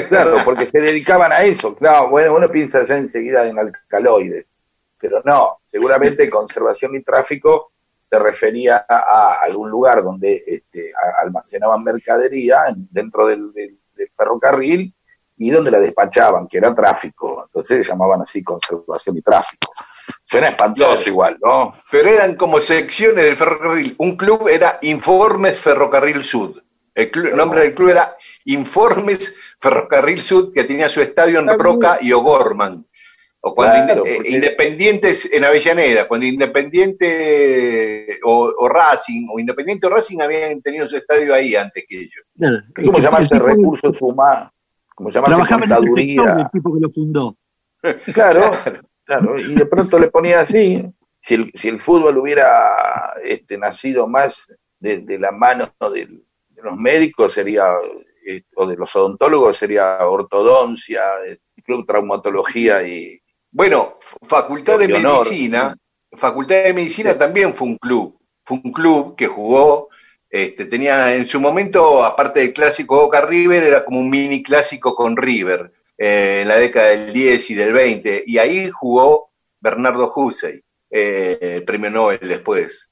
claro, 0.08 0.38
porque 0.46 0.68
se 0.68 0.80
dedicaban 0.80 1.34
a 1.34 1.44
eso. 1.44 1.76
Claro, 1.76 2.08
bueno, 2.10 2.34
uno 2.34 2.48
piensa 2.48 2.86
ya 2.88 2.96
enseguida 2.98 3.46
en 3.46 3.60
alcaloides, 3.60 4.46
pero 4.98 5.22
no, 5.26 5.60
seguramente 5.70 6.30
conservación 6.30 6.96
y 6.96 7.04
tráfico 7.04 7.73
se 8.14 8.20
refería 8.20 8.86
a 8.88 9.40
algún 9.42 9.72
lugar 9.72 10.04
donde 10.04 10.44
este, 10.46 10.92
almacenaban 11.24 11.84
mercadería 11.84 12.66
en- 12.70 12.88
dentro 12.92 13.26
del, 13.26 13.52
del- 13.54 13.80
del 13.96 14.10
ferrocarril 14.16 14.94
y 15.38 15.50
donde 15.50 15.72
la 15.72 15.80
despachaban, 15.80 16.48
que 16.48 16.58
era 16.60 16.76
tráfico. 16.76 17.44
Entonces 17.48 17.86
se 17.86 17.92
llamaban 17.92 18.22
así 18.22 18.44
conservación 18.44 19.18
y 19.18 19.22
tráfico. 19.22 19.72
Suena 20.26 20.50
espantoso 20.50 20.90
Claro. 20.96 21.10
igual, 21.10 21.38
¿no? 21.42 21.74
pero 21.90 22.10
eran 22.10 22.36
como 22.36 22.60
secciones 22.60 23.24
del 23.26 23.36
ferrocarril. 23.36 23.96
Un 23.98 24.16
club 24.16 24.48
era 24.48 24.78
Informes 24.82 25.60
Ferrocarril 25.60 26.24
Sud. 26.24 26.62
El 26.94 27.36
nombre 27.36 27.62
del 27.62 27.74
club 27.74 27.90
era 27.90 28.16
Informes 28.46 29.36
Ferrocarril 29.60 30.22
Sud, 30.22 30.54
que 30.54 30.66
tenía 30.66 30.88
su 30.90 31.02
estadio 31.02 31.40
en. 31.40 31.48
Roca 31.58 31.98
y 32.02 32.12
O'Gorman. 32.12 32.86
O 33.46 33.54
cuando 33.54 33.74
Claro, 33.86 34.04
Inde- 34.06 34.10
eh, 34.10 34.16
porque- 34.16 34.30
Independientes 34.30 35.34
en 35.34 35.44
Avellaneda, 35.44 36.08
cuando 36.08 36.26
Independiente 36.26 38.20
o, 38.24 38.54
o 38.58 38.70
Racing, 38.70 39.28
o 39.32 39.40
Independiente 39.40 39.88
o 39.88 39.90
Racing 39.90 40.22
habían 40.22 40.62
tenido 40.62 40.88
su 40.88 40.96
estadio 40.98 41.34
ahí 41.34 41.56
antes 41.56 41.86
que 41.88 42.00
ellos. 42.02 42.24
Claro. 42.38 42.58
El 42.78 43.02
llamarse 43.02 43.38
recursos 43.40 44.02
humanos, 44.02 44.52
como 44.96 45.10
llamarse 45.10 45.36
Trabajaba 45.36 45.66
en 45.66 45.72
el 45.72 45.78
contaduría. 45.78 46.36
del 46.36 46.46
tipo 46.54 46.74
que 46.74 46.80
lo 46.80 46.90
fundó. 46.90 47.38
Claro, 48.14 48.52
claro, 49.04 49.38
y 49.38 49.56
de 49.56 49.66
pronto 49.66 50.00
le 50.00 50.08
ponía 50.08 50.40
así, 50.40 50.82
si 51.22 51.34
el, 51.34 51.52
si 51.56 51.68
el 51.68 51.82
fútbol 51.82 52.18
hubiera 52.18 53.14
este, 53.26 53.58
nacido 53.58 54.08
más 54.08 54.48
de, 54.80 55.00
de 55.00 55.20
la 55.20 55.32
mano 55.34 55.70
del- 55.94 56.24
de 56.48 56.62
los 56.64 56.78
médicos, 56.78 57.34
sería, 57.34 57.74
eh, 58.26 58.44
o 58.56 58.66
de 58.66 58.78
los 58.78 58.96
odontólogos, 58.96 59.58
sería 59.58 59.98
ortodoncia, 60.08 61.02
eh, 61.28 61.40
club 61.66 61.86
traumatología 61.86 62.88
y... 62.88 63.20
Bueno, 63.54 64.00
Facultad 64.28 64.80
de. 64.80 64.88
Medicina, 64.88 65.78
Facultad 66.12 66.64
de 66.64 66.74
Medicina 66.74 67.18
también 67.18 67.54
fue 67.54 67.68
un 67.68 67.78
club. 67.78 68.20
Fue 68.44 68.60
un 68.64 68.74
club 68.74 69.16
que 69.16 69.28
jugó 69.28 69.90
Este, 70.30 70.66
tenía 70.66 71.16
en 71.16 71.28
su 71.28 71.40
momento, 71.40 72.04
aparte 72.04 72.40
del 72.40 72.54
clásico 72.54 72.96
Boca 72.96 73.22
River, 73.22 73.64
era 73.64 73.86
como 73.86 74.00
un 74.00 74.10
mini 74.10 74.42
clásico 74.42 74.96
con 74.96 75.16
River 75.16 75.72
eh, 75.96 76.40
en 76.42 76.48
la 76.48 76.58
década 76.58 76.90
del 76.90 77.14
10 77.14 77.52
y 77.52 77.54
del 77.54 77.74
20. 77.74 78.24
Y 78.26 78.40
ahí 78.40 78.72
jugó 78.72 79.30
Bernardo 79.62 80.12
Hussey, 80.16 80.60
eh, 80.90 81.38
el 81.40 81.64
premio 81.64 81.92
Nobel 81.92 82.20
después. 82.22 82.90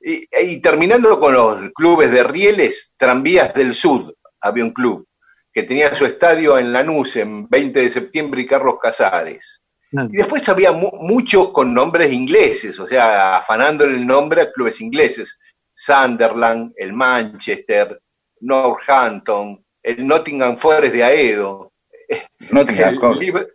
Y, 0.00 0.26
y 0.36 0.60
terminando 0.60 1.20
con 1.20 1.32
los 1.32 1.70
clubes 1.72 2.10
de 2.10 2.24
rieles, 2.24 2.92
Tranvías 2.96 3.54
del 3.54 3.76
Sur, 3.76 4.16
había 4.40 4.64
un 4.64 4.72
club 4.72 5.06
que 5.52 5.62
tenía 5.62 5.94
su 5.94 6.04
estadio 6.04 6.58
en 6.58 6.72
Lanús 6.72 7.14
en 7.14 7.48
20 7.48 7.78
de 7.78 7.90
septiembre 7.90 8.42
y 8.42 8.46
Carlos 8.46 8.78
Casares. 8.82 9.61
Y 10.10 10.16
después 10.16 10.48
había 10.48 10.72
mu- 10.72 10.90
muchos 11.00 11.50
con 11.50 11.74
nombres 11.74 12.12
ingleses, 12.12 12.78
o 12.78 12.86
sea, 12.86 13.36
afanándole 13.36 13.94
el 13.96 14.06
nombre 14.06 14.42
a 14.42 14.50
clubes 14.52 14.80
ingleses. 14.80 15.38
Sunderland, 15.74 16.72
el 16.76 16.92
Manchester, 16.92 18.00
Northampton, 18.40 19.62
el 19.82 20.06
Nottingham 20.06 20.56
Forest 20.56 20.94
de 20.94 21.04
Aedo, 21.04 21.72
Nottingham 22.50 22.94
el. 22.98 23.18
Liber- 23.20 23.48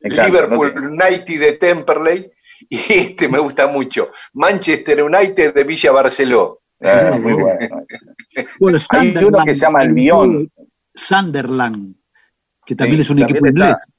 Liverpool 0.00 0.74
Nottingham. 0.74 0.92
United 1.12 1.40
de 1.40 1.52
Temperley 1.54 2.30
y 2.68 2.78
este 2.92 3.28
me 3.28 3.38
gusta 3.38 3.66
mucho, 3.66 4.10
Manchester 4.32 5.02
United 5.02 5.54
de 5.54 5.64
Villa 5.64 5.92
Barceló. 5.92 6.60
Ah, 6.82 7.18
muy 7.20 7.32
bueno. 7.34 7.84
Bueno, 8.58 8.78
Hay 8.90 9.08
uno 9.08 9.38
Sunderland, 9.38 9.44
que 9.44 9.54
se 9.54 9.60
llama 9.60 9.80
Albion. 9.80 10.50
Sunderland, 10.94 11.94
que 12.64 12.74
también 12.74 12.98
Sí, 12.98 13.02
es 13.02 13.10
un 13.10 13.18
equipo 13.22 13.46
inglés. 13.48 13.68
Está 13.70 13.92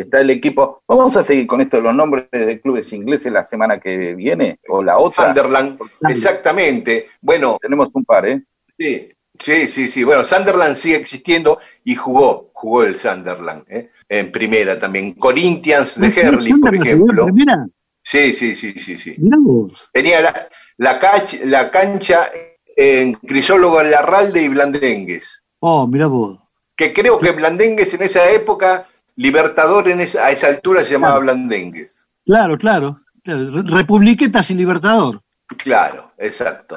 el 0.00 0.30
equipo. 0.30 0.82
Vamos 0.86 1.16
a 1.16 1.22
seguir 1.22 1.46
con 1.46 1.60
esto 1.60 1.76
de 1.78 1.82
los 1.84 1.94
nombres 1.94 2.26
de 2.30 2.60
clubes 2.60 2.92
ingleses 2.92 3.32
la 3.32 3.44
semana 3.44 3.78
que 3.80 4.14
viene 4.14 4.58
o 4.68 4.82
la 4.82 4.98
otra. 4.98 5.26
Sunderland, 5.26 5.78
exactamente. 6.08 7.08
Bueno, 7.20 7.58
Tenemos 7.60 7.88
un 7.92 8.04
par, 8.04 8.26
¿eh? 8.26 8.42
Sí, 8.78 9.08
sí, 9.38 9.68
sí, 9.68 9.88
sí. 9.88 10.04
Bueno, 10.04 10.24
Sunderland 10.24 10.76
sigue 10.76 10.96
existiendo 10.96 11.58
y 11.84 11.94
jugó, 11.94 12.50
jugó 12.52 12.84
el 12.84 12.98
Sunderland, 12.98 13.64
¿eh? 13.68 13.90
en 14.08 14.30
primera 14.30 14.78
también. 14.78 15.14
Corinthians 15.14 15.98
de 16.00 16.08
Herley, 16.08 16.52
por 16.54 16.70
jugó 16.70 16.82
en 16.82 16.82
ejemplo. 16.86 17.24
primera? 17.26 17.66
Sí, 18.02 18.32
sí, 18.34 18.54
sí, 18.54 18.72
sí, 18.74 18.98
sí. 18.98 19.16
Mirá 19.18 19.36
vos. 19.40 19.88
Tenía 19.92 20.20
la, 20.20 20.48
la, 20.76 21.00
cach- 21.00 21.40
la 21.44 21.70
cancha 21.70 22.30
en 22.76 23.14
Crisólogo 23.14 23.80
en 23.80 23.90
Larralde 23.90 24.42
y 24.42 24.48
Blandengues. 24.48 25.42
Oh, 25.60 25.86
mirá 25.86 26.06
vos. 26.06 26.38
Que 26.76 26.92
creo 26.92 27.18
que 27.18 27.32
Blandengues 27.32 27.92
en 27.94 28.02
esa 28.02 28.30
época, 28.30 28.86
Libertador 29.16 29.88
en 29.88 30.00
esa, 30.00 30.26
a 30.26 30.30
esa 30.30 30.48
altura 30.48 30.82
se 30.82 30.92
llamaba 30.92 31.14
Claro. 31.20 31.24
Blandengues. 31.24 32.06
Claro, 32.24 32.58
claro. 32.58 33.00
claro. 33.22 33.62
Republiquetas 33.62 34.50
y 34.50 34.54
Libertador. 34.54 35.22
Claro, 35.56 36.12
exacto. 36.18 36.76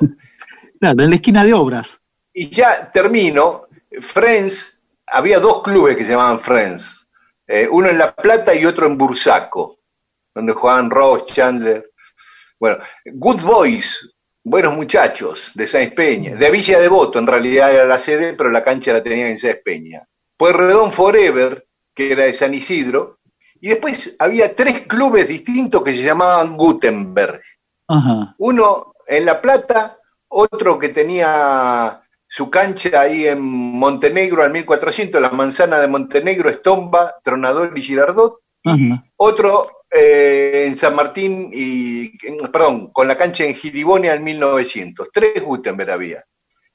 Claro, 0.80 1.04
en 1.04 1.10
la 1.10 1.16
esquina 1.16 1.44
de 1.44 1.54
obras. 1.54 2.02
Y 2.34 2.50
ya 2.50 2.92
termino, 2.92 3.68
Friends, 4.00 4.82
había 5.08 5.40
dos 5.40 5.64
clubes 5.64 5.98
que 5.98 6.04
se 6.04 6.12
llamaban 6.12 6.40
Friends, 6.40 7.08
eh, 7.48 7.68
uno 7.70 7.90
en 7.90 7.98
La 7.98 8.16
Plata 8.16 8.54
y 8.54 8.66
otro 8.66 8.86
en 8.88 8.98
Bursaco, 8.98 9.80
donde 10.34 10.54
jugaban 10.54 10.90
Ross, 10.90 11.26
Chandler. 11.26 11.92
Bueno, 12.60 12.78
Good 13.06 13.42
Boys, 13.42 14.14
buenos 14.44 14.76
muchachos, 14.76 15.52
de 15.56 15.68
Sáenz 15.68 15.94
Peña, 15.94 16.36
de 16.36 16.52
Villa 16.52 16.80
Devoto 16.80 17.20
en 17.20 17.28
realidad 17.28 17.74
era 17.74 17.86
la 17.86 18.00
sede, 18.00 18.34
pero 18.34 18.50
la 18.52 18.64
cancha 18.64 18.94
la 18.94 19.04
tenían 19.04 19.30
en 19.30 19.40
Sáenz 19.40 19.62
Peña. 19.64 20.08
Pueyrredón 20.38 20.92
Forever, 20.94 21.66
que 22.00 22.14
era 22.14 22.24
de 22.24 22.34
San 22.34 22.54
Isidro, 22.54 23.20
y 23.60 23.68
después 23.68 24.16
había 24.20 24.56
tres 24.56 24.88
clubes 24.88 25.28
distintos 25.28 25.84
que 25.84 25.92
se 25.92 26.02
llamaban 26.02 26.56
Gutenberg. 26.56 27.42
Ajá. 27.90 28.36
Uno 28.38 28.94
en 29.06 29.26
La 29.26 29.42
Plata, 29.42 29.98
otro 30.30 30.80
que 30.80 30.90
tenía 30.90 32.02
su 32.26 32.50
cancha 32.50 33.02
ahí 33.02 33.28
en 33.28 33.42
Montenegro 33.42 34.44
al 34.44 34.54
1400, 34.54 35.22
la 35.22 35.32
manzana 35.32 35.78
de 35.82 35.90
Montenegro, 35.90 36.50
Estomba, 36.50 37.16
Tronador 37.22 37.74
y 37.76 37.82
Girardot. 37.82 38.40
Ajá. 38.64 39.04
Otro 39.18 39.70
eh, 39.92 40.68
en 40.68 40.78
San 40.78 40.96
Martín 40.96 41.50
y, 41.52 42.18
perdón, 42.48 42.92
con 42.94 43.10
la 43.10 43.18
cancha 43.18 43.44
en 43.44 43.56
Giribonia 43.56 44.14
al 44.14 44.22
1900. 44.22 45.10
Tres 45.12 45.44
Gutenberg 45.44 45.92
había. 45.92 46.24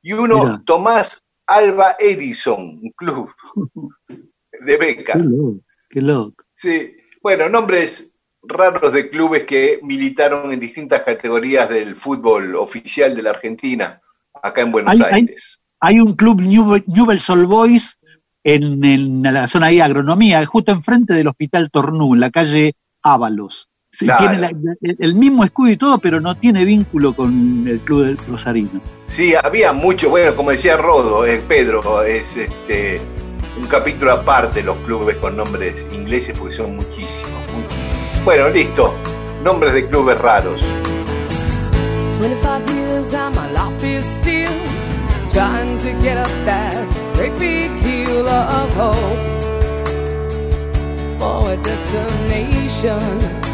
Y 0.02 0.12
uno, 0.12 0.44
Mirá. 0.44 0.62
Tomás 0.66 1.22
Alba 1.46 1.96
Edison, 1.98 2.78
un 2.82 2.92
club 2.94 3.32
de 4.60 4.76
beca. 4.76 5.12
Qué 5.14 5.18
loco. 5.20 5.60
Qué 5.90 6.00
loco. 6.00 6.44
Sí, 6.54 6.92
bueno, 7.22 7.48
nombres 7.48 8.14
raros 8.42 8.92
de 8.92 9.08
clubes 9.08 9.44
que 9.44 9.80
militaron 9.82 10.52
en 10.52 10.60
distintas 10.60 11.02
categorías 11.02 11.68
del 11.68 11.96
fútbol 11.96 12.56
oficial 12.56 13.14
de 13.16 13.22
la 13.22 13.30
Argentina, 13.30 14.00
acá 14.42 14.60
en 14.62 14.72
Buenos 14.72 14.92
Hay- 14.92 15.02
Aires. 15.14 15.58
Hay 15.80 16.00
un 16.00 16.14
club 16.14 16.40
New- 16.40 16.82
Newell's 16.86 17.28
Old 17.30 17.46
Boys 17.46 17.98
en, 18.42 18.84
en 18.84 19.22
la 19.22 19.46
zona 19.46 19.66
ahí, 19.66 19.80
agronomía, 19.80 20.44
justo 20.46 20.72
enfrente 20.72 21.14
del 21.14 21.28
Hospital 21.28 21.70
Tornú, 21.70 22.14
en 22.14 22.20
la 22.20 22.30
calle 22.30 22.74
Ábalos. 23.02 23.68
Claro. 23.98 24.28
Tiene 24.28 24.40
la- 24.40 24.76
el 24.80 25.14
mismo 25.14 25.44
escudo 25.44 25.70
y 25.70 25.76
todo, 25.76 25.98
pero 25.98 26.20
no 26.20 26.34
tiene 26.34 26.64
vínculo 26.64 27.14
con 27.14 27.64
el 27.68 27.78
club 27.80 28.04
del 28.04 28.16
Rosarino. 28.16 28.80
Sí, 29.06 29.34
había 29.34 29.72
mucho, 29.72 30.10
bueno, 30.10 30.34
como 30.34 30.50
decía 30.50 30.76
Rodo, 30.76 31.24
eh, 31.24 31.40
Pedro, 31.46 32.02
es 32.02 32.36
este 32.36 33.00
un 33.56 33.66
capítulo 33.66 34.12
aparte 34.12 34.62
los 34.62 34.76
clubes 34.78 35.16
con 35.16 35.36
nombres 35.36 35.74
ingleses 35.92 36.36
porque 36.38 36.54
son 36.54 36.76
muchísimos. 36.76 37.40
muchísimos. 37.52 38.24
Bueno, 38.24 38.48
listo, 38.48 38.94
nombres 39.42 39.74
de 39.74 39.86
clubes 39.86 40.20
raros. 40.20 40.60
25 42.20 42.74
years 42.74 43.14
and 43.14 43.34
my 43.34 43.50
life 43.52 43.84
is 43.84 44.04
still 44.04 44.50
trying 45.32 45.78
to 45.78 45.92
get 46.02 46.16
up 46.16 46.30
that 46.44 46.74
great 47.14 47.38
big 47.38 47.70
hill 47.82 48.26
of 48.26 48.74
hope 48.76 48.94
for 51.18 51.52
a 51.52 51.56
destination. 51.56 53.53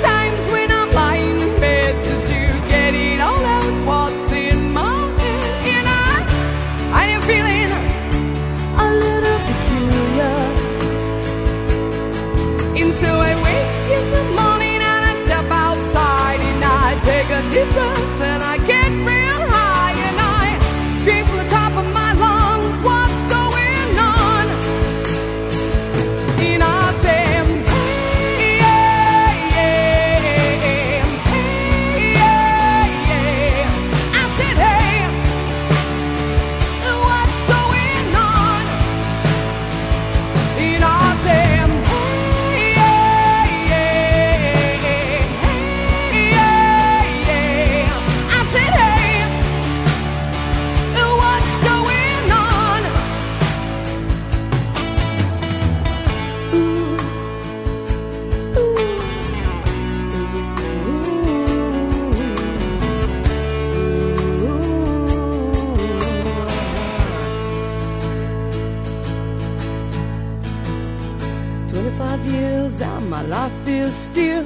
still 74.11 74.45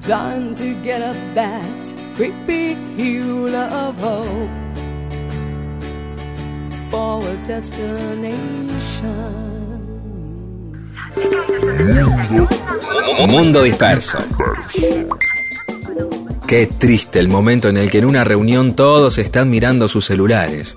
trying 0.00 0.54
to 0.54 0.74
get 0.84 1.00
up 1.00 1.16
that 1.34 1.64
great 2.16 2.34
big 2.46 2.76
hill 2.96 3.54
of 3.54 3.98
hope 3.98 4.50
for 6.90 7.22
a 7.22 7.36
destination. 7.46 8.36
Mundo 13.26 13.62
disperso. 13.62 14.18
Qué 16.46 16.66
triste 16.66 17.18
el 17.18 17.28
momento 17.28 17.68
en 17.68 17.78
el 17.78 17.90
que 17.90 17.98
en 17.98 18.04
una 18.04 18.24
reunión 18.24 18.76
todos 18.76 19.18
están 19.18 19.50
mirando 19.50 19.88
sus 19.88 20.04
celulares. 20.04 20.76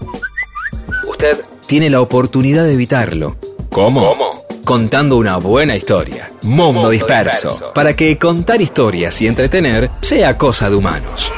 Usted 1.07 1.37
tiene 1.67 1.89
la 1.89 2.01
oportunidad 2.01 2.63
de 2.63 2.73
evitarlo. 2.73 3.35
¿Cómo? 3.69 4.38
Contando 4.69 5.17
una 5.17 5.37
buena 5.37 5.75
historia. 5.75 6.31
Mundo, 6.43 6.91
disperso. 6.91 7.73
Para 7.73 7.95
que 7.95 8.19
contar 8.19 8.61
historias 8.61 9.19
y 9.19 9.25
entretener 9.25 9.89
sea 9.99 10.37
cosa 10.37 10.69
de 10.69 10.75
humanos. 10.75 11.33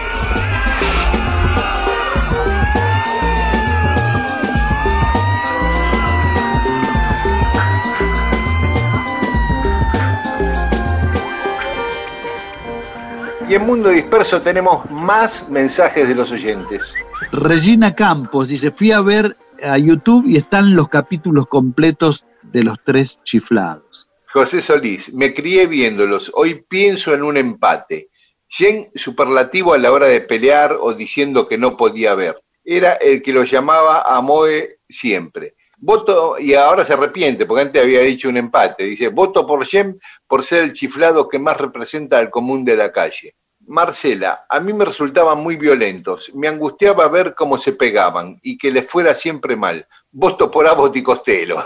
Y 13.47 13.55
en 13.55 13.65
Mundo 13.65 13.91
Disperso 13.91 14.41
tenemos 14.41 14.91
más 14.91 15.47
mensajes 15.47 16.05
de 16.09 16.15
los 16.15 16.33
oyentes. 16.33 16.93
Regina 17.31 17.95
Campos 17.95 18.49
dice, 18.49 18.71
fui 18.71 18.91
a 18.91 18.99
ver 18.99 19.37
a 19.63 19.77
YouTube 19.77 20.25
y 20.27 20.35
están 20.35 20.75
los 20.75 20.89
capítulos 20.89 21.47
completos 21.47 22.25
de 22.51 22.63
los 22.63 22.77
tres 22.83 23.19
chiflados. 23.23 24.09
José 24.31 24.61
Solís, 24.61 25.13
me 25.13 25.33
crié 25.33 25.67
viéndolos. 25.67 26.31
Hoy 26.33 26.65
pienso 26.67 27.13
en 27.13 27.23
un 27.23 27.37
empate. 27.37 28.09
Jen 28.47 28.87
superlativo 28.95 29.73
a 29.73 29.77
la 29.77 29.91
hora 29.91 30.07
de 30.07 30.21
pelear 30.21 30.77
o 30.79 30.93
diciendo 30.93 31.47
que 31.47 31.57
no 31.57 31.75
podía 31.75 32.15
ver. 32.15 32.41
Era 32.63 32.93
el 32.93 33.21
que 33.21 33.33
lo 33.33 33.43
llamaba 33.43 34.03
a 34.03 34.21
Moe 34.21 34.79
siempre. 34.87 35.55
Voto, 35.77 36.37
y 36.37 36.53
ahora 36.53 36.85
se 36.85 36.93
arrepiente, 36.93 37.45
porque 37.45 37.63
antes 37.63 37.81
había 37.81 38.01
dicho 38.01 38.29
un 38.29 38.37
empate. 38.37 38.83
Dice, 38.83 39.07
voto 39.07 39.47
por 39.47 39.65
Jen 39.65 39.99
por 40.27 40.43
ser 40.43 40.63
el 40.63 40.73
chiflado 40.73 41.27
que 41.27 41.39
más 41.39 41.57
representa 41.57 42.19
al 42.19 42.29
común 42.29 42.63
de 42.63 42.75
la 42.75 42.91
calle. 42.91 43.35
Marcela, 43.67 44.45
a 44.49 44.59
mí 44.59 44.73
me 44.73 44.85
resultaban 44.85 45.41
muy 45.41 45.55
violentos. 45.55 46.31
Me 46.35 46.47
angustiaba 46.47 47.07
ver 47.07 47.33
cómo 47.35 47.57
se 47.57 47.73
pegaban 47.73 48.39
y 48.41 48.57
que 48.57 48.71
les 48.71 48.87
fuera 48.87 49.13
siempre 49.13 49.55
mal. 49.55 49.87
Voto 50.11 50.51
por 50.51 50.67
Abbott 50.67 50.95
y 50.97 51.03
Costello. 51.03 51.57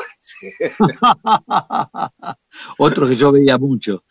Otro 2.78 3.08
que 3.08 3.16
yo 3.16 3.32
veía 3.32 3.58
mucho. 3.58 4.04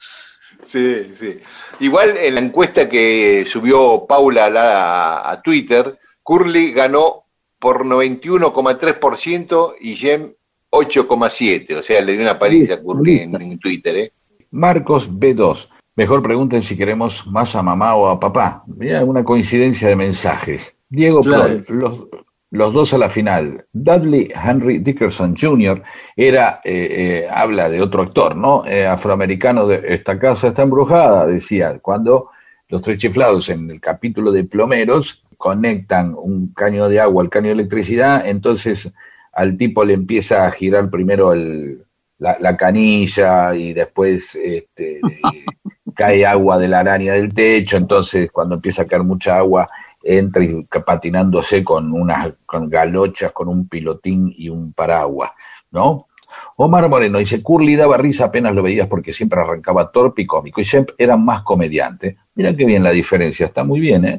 Sí, 0.65 1.11
sí. 1.15 1.39
Igual 1.81 2.16
en 2.16 2.35
la 2.35 2.40
encuesta 2.40 2.89
que 2.89 3.44
subió 3.47 4.06
Paula 4.09 4.47
a, 4.47 4.51
la- 4.51 5.31
a 5.31 5.43
Twitter, 5.43 5.98
Curly 6.23 6.73
ganó 6.73 7.24
por 7.59 7.85
91,3% 7.85 9.74
y 9.81 9.94
Jem 9.94 10.32
8,7%. 10.70 11.78
O 11.78 11.82
sea, 11.82 12.01
le 12.01 12.12
dio 12.12 12.23
una 12.23 12.39
paliza 12.39 12.74
a 12.74 12.82
Curly 12.82 13.20
en, 13.20 13.40
en 13.40 13.59
Twitter. 13.59 13.97
¿eh? 13.97 14.12
Marcos 14.51 15.09
B2. 15.11 15.69
Mejor 15.97 16.23
pregunten 16.23 16.62
si 16.62 16.77
queremos 16.77 17.27
más 17.27 17.55
a 17.55 17.62
mamá 17.62 17.95
o 17.95 18.09
a 18.09 18.19
papá. 18.19 18.65
Mira, 18.66 19.05
una 19.05 19.23
coincidencia 19.23 19.89
de 19.89 19.97
mensajes. 19.97 20.77
Diego 20.89 21.23
Claro. 21.23 21.62
Los, 21.69 22.01
los 22.55 22.73
dos 22.73 22.95
a 22.95 22.99
la 22.99 23.11
final. 23.11 23.66
Dudley 23.73 24.33
Henry 24.33 24.79
Dickerson 24.79 25.37
Jr. 25.37 25.83
era, 26.16 26.61
eh, 26.65 27.25
eh, 27.25 27.29
habla 27.29 27.69
de 27.69 27.81
otro 27.81 28.03
actor, 28.03 28.37
¿no? 28.37 28.65
Eh, 28.66 28.87
afroamericano 28.87 29.66
de 29.66 29.83
Esta 29.89 30.19
casa 30.19 30.49
está 30.49 30.62
embrujada, 30.62 31.27
decía, 31.27 31.79
cuando 31.81 32.31
los 32.69 32.81
tres 32.83 32.99
chiflados 32.99 33.49
en 33.49 33.71
el 33.71 33.81
capítulo 33.81 34.31
de 34.31 34.45
plomeros 34.45 35.25
conectan 35.37 36.15
un 36.16 36.53
caño 36.55 36.89
de 36.89 37.01
agua 37.01 37.23
al 37.23 37.29
caño 37.29 37.49
de 37.49 37.55
electricidad, 37.55 38.27
entonces 38.27 38.93
al 39.33 39.57
tipo 39.57 39.85
le 39.85 39.95
empieza 39.95 40.47
a 40.47 40.51
girar 40.53 40.91
primero 40.91 41.33
el, 41.33 41.84
la, 42.19 42.36
la 42.41 42.57
canilla 42.57 43.55
y 43.55 43.73
después 43.73 44.35
este, 44.36 45.01
cae 45.95 46.27
agua 46.27 46.59
de 46.59 46.69
la 46.69 46.81
araña 46.81 47.15
del 47.15 47.32
techo, 47.32 47.77
entonces 47.77 48.31
cuando 48.31 48.57
empieza 48.57 48.82
a 48.82 48.86
caer 48.86 49.03
mucha 49.03 49.39
agua 49.39 49.69
entra 50.05 50.45
y 50.45 50.66
patinándose 50.85 51.65
con 51.65 51.93
unas 51.93 52.35
con 52.45 52.69
galochas, 52.69 53.32
con 53.32 53.49
un 53.49 53.69
pilotín 53.69 54.32
y 54.36 54.49
un 54.49 54.73
paraguas, 54.73 55.32
¿no? 55.70 56.09
Omar 56.57 56.89
Moreno 56.89 57.19
dice, 57.19 57.43
Curly 57.43 57.77
daba 57.77 57.97
risa 57.97 58.27
apenas 58.27 58.55
lo 58.55 58.62
veías 58.62 58.89
porque 58.89 59.12
siempre 59.12 59.41
arrancaba 59.41 59.91
torpe 59.91 60.23
y 60.23 60.27
cómico 60.27 60.61
y 60.61 60.65
siempre 60.65 60.95
era 60.99 61.16
más 61.16 61.43
comediante. 61.43 62.16
Mira 62.35 62.55
qué 62.57 62.65
bien 62.65 62.82
la 62.82 62.91
diferencia, 62.91 63.47
está 63.47 63.65
muy 63.65 63.81
bien, 63.81 64.05
¿eh? 64.05 64.19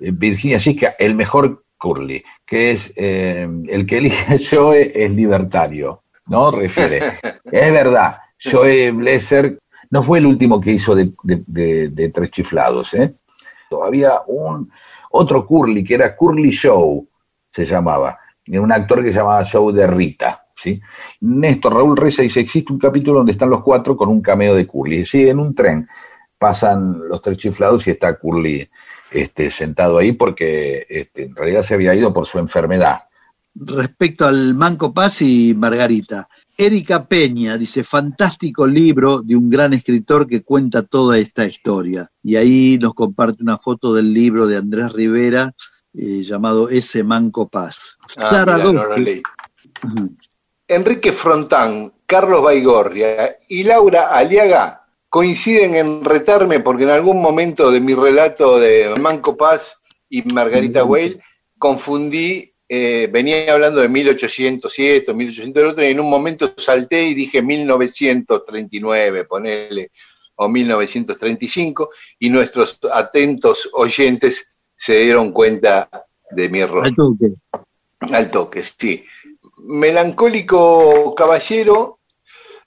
Eh, 0.00 0.10
Virginia 0.12 0.58
Siska, 0.58 0.96
el 0.98 1.14
mejor 1.14 1.64
Curly, 1.78 2.24
que 2.46 2.72
es 2.72 2.92
eh, 2.96 3.46
el 3.68 3.86
que 3.86 3.98
elige 3.98 4.36
Joe 4.50 4.92
es 4.94 5.10
libertario, 5.10 6.02
¿no? 6.26 6.50
Refiere. 6.50 7.18
es 7.44 7.72
verdad, 7.72 8.18
Joe 8.42 8.90
Blesser 8.90 9.58
no 9.90 10.02
fue 10.02 10.18
el 10.18 10.26
último 10.26 10.60
que 10.60 10.72
hizo 10.72 10.94
de, 10.94 12.10
Tres 12.12 12.30
Chiflados, 12.30 12.94
¿eh? 12.94 13.14
Todavía 13.68 14.20
un 14.26 14.70
otro 15.10 15.46
Curly, 15.46 15.82
que 15.82 15.94
era 15.94 16.16
Curly 16.16 16.50
Show, 16.50 17.08
se 17.52 17.64
llamaba. 17.64 18.18
Un 18.48 18.70
actor 18.70 19.02
que 19.02 19.12
se 19.12 19.18
llamaba 19.18 19.44
Show 19.44 19.72
de 19.72 19.86
Rita, 19.86 20.46
¿sí? 20.54 20.80
Néstor 21.20 21.74
Raúl 21.74 21.96
Reza 21.96 22.22
dice, 22.22 22.40
existe 22.40 22.72
un 22.72 22.78
capítulo 22.78 23.18
donde 23.18 23.32
están 23.32 23.50
los 23.50 23.62
cuatro 23.62 23.96
con 23.96 24.08
un 24.08 24.20
cameo 24.20 24.54
de 24.54 24.66
Curly. 24.66 25.04
Sí, 25.04 25.28
en 25.28 25.40
un 25.40 25.54
tren 25.54 25.88
pasan 26.38 27.08
los 27.08 27.22
tres 27.22 27.38
chiflados 27.38 27.86
y 27.86 27.92
está 27.92 28.18
Curly 28.18 28.68
este, 29.10 29.50
sentado 29.50 29.98
ahí 29.98 30.12
porque 30.12 30.86
este, 30.88 31.24
en 31.24 31.34
realidad 31.34 31.62
se 31.62 31.74
había 31.74 31.94
ido 31.94 32.12
por 32.12 32.26
su 32.26 32.38
enfermedad. 32.38 33.05
Respecto 33.58 34.26
al 34.26 34.54
Manco 34.54 34.92
Paz 34.92 35.22
y 35.22 35.54
Margarita, 35.56 36.28
Erika 36.58 37.06
Peña 37.06 37.56
dice, 37.56 37.84
fantástico 37.84 38.66
libro 38.66 39.22
de 39.22 39.36
un 39.36 39.50
gran 39.50 39.72
escritor 39.72 40.26
que 40.26 40.42
cuenta 40.42 40.82
toda 40.82 41.18
esta 41.18 41.46
historia. 41.46 42.10
Y 42.22 42.36
ahí 42.36 42.78
nos 42.80 42.94
comparte 42.94 43.42
una 43.42 43.58
foto 43.58 43.94
del 43.94 44.12
libro 44.12 44.46
de 44.46 44.56
Andrés 44.56 44.92
Rivera 44.92 45.54
eh, 45.94 46.22
llamado 46.22 46.68
Ese 46.68 47.02
Manco 47.02 47.48
Paz. 47.48 47.96
Ah, 48.00 48.30
Sara 48.30 48.56
mirá, 48.56 48.72
no 48.72 48.84
lo 48.84 48.96
leí. 48.96 49.22
Enrique 50.68 51.12
Frontán, 51.12 51.92
Carlos 52.06 52.42
Baigorria 52.42 53.38
y 53.48 53.62
Laura 53.62 54.08
Aliaga 54.08 54.86
coinciden 55.08 55.76
en 55.76 56.04
retarme 56.04 56.60
porque 56.60 56.84
en 56.84 56.90
algún 56.90 57.22
momento 57.22 57.70
de 57.70 57.80
mi 57.80 57.94
relato 57.94 58.58
de 58.58 58.94
Manco 59.00 59.36
Paz 59.36 59.80
y 60.08 60.22
Margarita 60.22 60.84
Weil 60.84 61.22
confundí, 61.58 62.52
eh, 62.68 63.08
venía 63.12 63.52
hablando 63.52 63.80
de 63.80 63.88
1807 63.88 65.10
o 65.10 65.14
1800 65.14 65.78
y 65.78 65.84
en 65.84 66.00
un 66.00 66.10
momento 66.10 66.52
salté 66.56 67.04
y 67.04 67.14
dije 67.14 67.40
1939, 67.42 69.24
ponele, 69.24 69.90
o 70.36 70.48
1935, 70.48 71.90
y 72.18 72.28
nuestros 72.28 72.78
atentos 72.92 73.70
oyentes 73.72 74.50
se 74.76 74.96
dieron 74.96 75.32
cuenta 75.32 75.88
de 76.30 76.48
mi 76.48 76.60
error. 76.60 76.84
Al 76.84 76.94
toque. 76.94 77.26
Al 78.00 78.30
toque, 78.30 78.62
sí. 78.62 79.04
Melancólico 79.58 81.14
caballero, 81.14 82.00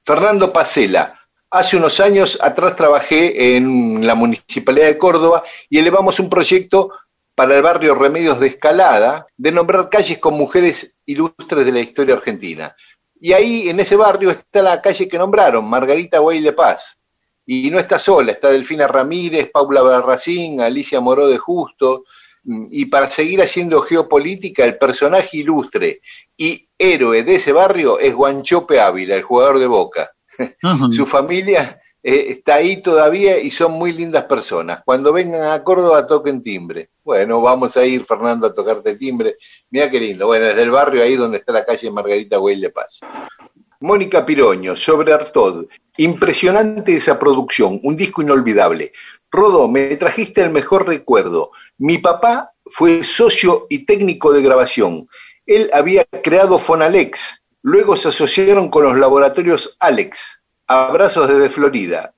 Fernando 0.06 0.52
Pacela. 0.52 1.16
Hace 1.52 1.78
unos 1.78 2.00
años 2.00 2.40
atrás 2.42 2.76
trabajé 2.76 3.56
en 3.56 4.06
la 4.06 4.16
Municipalidad 4.16 4.88
de 4.88 4.98
Córdoba 4.98 5.44
y 5.70 5.80
elevamos 5.80 6.20
un 6.20 6.30
proyecto 6.30 6.92
para 7.40 7.56
el 7.56 7.62
barrio 7.62 7.96
Remedios 7.96 8.38
de 8.42 8.48
Escalada 8.48 9.26
de 9.38 9.54
nombrar 9.54 9.88
calles 9.88 10.18
con 10.18 10.34
mujeres 10.34 10.98
ilustres 11.06 11.66
de 11.66 11.72
la 11.72 11.80
historia 11.80 12.16
argentina. 12.16 12.76
Y 13.18 13.32
ahí, 13.32 13.70
en 13.70 13.80
ese 13.80 13.96
barrio, 13.96 14.30
está 14.30 14.62
la 14.62 14.82
calle 14.82 15.08
que 15.08 15.18
nombraron, 15.18 15.64
Margarita 15.64 16.20
Guay 16.20 16.42
de 16.42 16.52
Paz. 16.52 17.00
Y 17.46 17.72
no 17.72 17.80
está 17.80 17.98
sola, 17.98 18.34
está 18.34 18.50
Delfina 18.50 18.88
Ramírez, 18.88 19.52
Paula 19.54 19.82
Barracín, 19.82 20.60
Alicia 20.60 21.00
Moró 21.00 21.28
de 21.28 21.38
Justo, 21.38 22.04
y 22.44 22.88
para 22.88 23.08
seguir 23.08 23.42
haciendo 23.42 23.80
geopolítica, 23.84 24.66
el 24.66 24.78
personaje 24.78 25.38
ilustre 25.38 26.02
y 26.36 26.68
héroe 26.78 27.24
de 27.24 27.36
ese 27.36 27.54
barrio 27.54 28.00
es 28.00 28.14
Guanchope 28.14 28.82
Ávila, 28.82 29.16
el 29.16 29.24
jugador 29.24 29.60
de 29.60 29.68
Boca. 29.68 30.12
Su 30.92 31.06
familia 31.06 31.80
eh, 32.02 32.28
está 32.30 32.56
ahí 32.56 32.82
todavía 32.82 33.40
y 33.40 33.52
son 33.52 33.74
muy 33.74 33.92
lindas 33.92 34.24
personas. 34.26 34.82
Cuando 34.86 35.12
vengan 35.12 35.52
a 35.52 35.64
Córdoba 35.64 36.08
toquen 36.08 36.42
timbre. 36.42 36.90
Bueno, 37.10 37.42
vamos 37.42 37.76
a 37.76 37.84
ir, 37.84 38.06
Fernando, 38.06 38.46
a 38.46 38.54
tocarte 38.54 38.94
timbre. 38.94 39.38
Mira 39.72 39.90
qué 39.90 40.00
lindo. 40.00 40.28
Bueno, 40.28 40.46
desde 40.46 40.62
el 40.62 40.70
barrio 40.70 41.02
ahí 41.02 41.16
donde 41.16 41.40
está 41.40 41.52
la 41.52 41.66
calle 41.66 41.90
Margarita 41.90 42.38
Güell 42.38 42.62
de 42.62 42.70
Paz. 42.70 43.00
Mónica 43.80 44.24
Piroño, 44.24 44.76
sobre 44.76 45.12
Artod. 45.12 45.66
Impresionante 45.98 46.96
esa 46.96 47.18
producción, 47.18 47.80
un 47.82 47.98
disco 47.98 48.22
inolvidable. 48.22 48.94
Rodo, 49.32 49.68
me 49.68 49.96
trajiste 49.96 50.44
el 50.44 50.52
mejor 50.52 50.88
recuerdo. 50.88 51.50
Mi 51.80 51.98
papá 51.98 52.52
fue 52.68 53.04
socio 53.04 53.66
y 53.72 53.88
técnico 53.88 54.32
de 54.32 54.44
grabación. 54.44 55.10
Él 55.48 55.72
había 55.74 56.06
creado 56.06 56.60
Fonalex. 56.60 57.44
Luego 57.64 57.98
se 57.98 58.10
asociaron 58.10 58.70
con 58.70 58.84
los 58.84 59.00
laboratorios 59.00 59.76
Alex. 59.80 60.44
Abrazos 60.68 61.28
desde 61.28 61.50
Florida. 61.50 62.14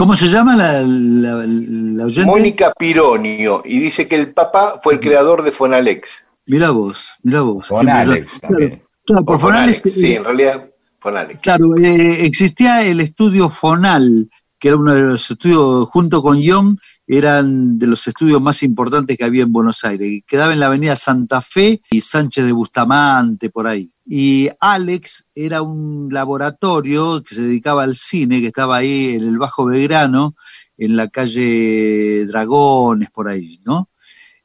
¿Cómo 0.00 0.16
se 0.16 0.28
llama 0.28 0.56
la, 0.56 0.80
la, 0.80 1.44
la 1.46 2.04
oyente? 2.06 2.24
Mónica 2.24 2.72
Pironio. 2.72 3.60
Y 3.66 3.78
dice 3.80 4.08
que 4.08 4.16
el 4.16 4.32
papá 4.32 4.80
fue 4.82 4.94
el 4.94 5.00
creador 5.00 5.42
de 5.42 5.52
Fonalex. 5.52 6.24
Mira 6.46 6.70
vos, 6.70 7.04
mira 7.22 7.42
vos. 7.42 7.68
Con 7.68 7.84
Qué 7.84 7.92
Alex 7.92 8.30
brillante. 8.30 8.40
también. 8.40 8.68
Claro, 8.70 8.88
claro, 9.04 9.24
por 9.26 9.40
Fonalex, 9.40 9.82
sí, 9.92 10.14
en 10.14 10.24
realidad 10.24 10.70
Fonalex. 11.00 11.40
Claro, 11.42 11.76
eh, 11.76 12.24
existía 12.24 12.82
el 12.82 13.02
estudio 13.02 13.50
Fonal 13.50 14.30
que 14.58 14.68
era 14.68 14.76
uno 14.76 14.94
de 14.94 15.00
los 15.02 15.30
estudios, 15.30 15.88
junto 15.88 16.22
con 16.22 16.40
Young, 16.40 16.76
eran 17.06 17.78
de 17.78 17.86
los 17.86 18.06
estudios 18.06 18.40
más 18.40 18.62
importantes 18.62 19.16
que 19.18 19.24
había 19.24 19.42
en 19.42 19.52
Buenos 19.52 19.84
Aires. 19.84 20.06
y 20.06 20.22
Quedaba 20.22 20.52
en 20.52 20.60
la 20.60 20.66
avenida 20.66 20.96
Santa 20.96 21.40
Fe 21.40 21.80
y 21.90 22.00
Sánchez 22.02 22.44
de 22.44 22.52
Bustamante, 22.52 23.50
por 23.50 23.66
ahí. 23.66 23.90
Y 24.12 24.50
Alex 24.58 25.26
era 25.36 25.62
un 25.62 26.08
laboratorio 26.10 27.22
que 27.22 27.36
se 27.36 27.42
dedicaba 27.42 27.84
al 27.84 27.94
cine, 27.94 28.40
que 28.40 28.48
estaba 28.48 28.78
ahí 28.78 29.14
en 29.14 29.22
el 29.22 29.38
Bajo 29.38 29.66
Belgrano, 29.66 30.34
en 30.76 30.96
la 30.96 31.06
calle 31.06 32.26
Dragones, 32.26 33.08
por 33.10 33.28
ahí, 33.28 33.60
¿no? 33.64 33.88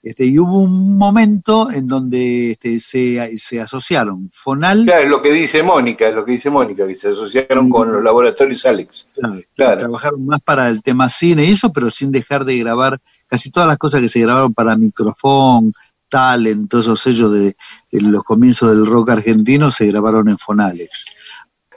Este, 0.04 0.24
y 0.26 0.38
hubo 0.38 0.60
un 0.60 1.00
momento 1.00 1.72
en 1.72 1.88
donde 1.88 2.52
este, 2.52 2.80
se, 2.80 3.40
se 3.40 3.60
asociaron 3.60 4.30
Fonal 4.32 4.84
Claro, 4.84 5.04
es 5.04 5.10
lo 5.10 5.20
que 5.20 5.32
dice 5.32 5.64
Mónica, 5.64 6.10
es 6.10 6.14
lo 6.14 6.24
que 6.24 6.34
dice 6.34 6.52
Mónica, 6.52 6.86
que 6.86 6.94
se 6.94 7.08
asociaron 7.08 7.68
con 7.68 7.92
los 7.92 8.04
laboratorios 8.04 8.64
Alex. 8.68 9.08
Claro, 9.16 9.42
Claro. 9.56 9.80
Trabajaron 9.80 10.28
más 10.28 10.42
para 10.44 10.70
el 10.70 10.84
tema 10.84 11.10
cine 11.10 11.44
y 11.44 11.54
eso, 11.54 11.74
pero 11.74 11.90
sin 11.90 12.12
dejar 12.12 12.46
de 12.46 12.60
grabar 12.60 13.00
casi 13.26 13.50
todas 13.50 13.68
las 13.68 13.80
cosas 13.80 14.00
que 14.00 14.10
se 14.10 14.20
grabaron 14.20 14.54
para 14.54 14.78
microfón, 14.78 15.74
talent, 16.20 16.70
todos 16.70 16.86
esos 16.86 17.02
sellos 17.02 17.34
de, 17.34 17.56
de 17.92 18.02
los 18.02 18.24
comienzos 18.24 18.70
del 18.70 18.86
rock 18.86 19.10
argentino 19.10 19.70
se 19.72 19.88
grabaron 19.88 20.30
en 20.30 20.38
Fonalex. 20.38 21.06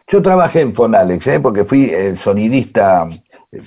Yo 0.07 0.23
trabajé 0.23 0.61
en 0.61 0.75
Fonalex, 0.75 1.27
¿eh? 1.27 1.41
porque 1.41 1.65
fui 1.65 1.91
el 1.91 2.17
sonidista 2.17 3.09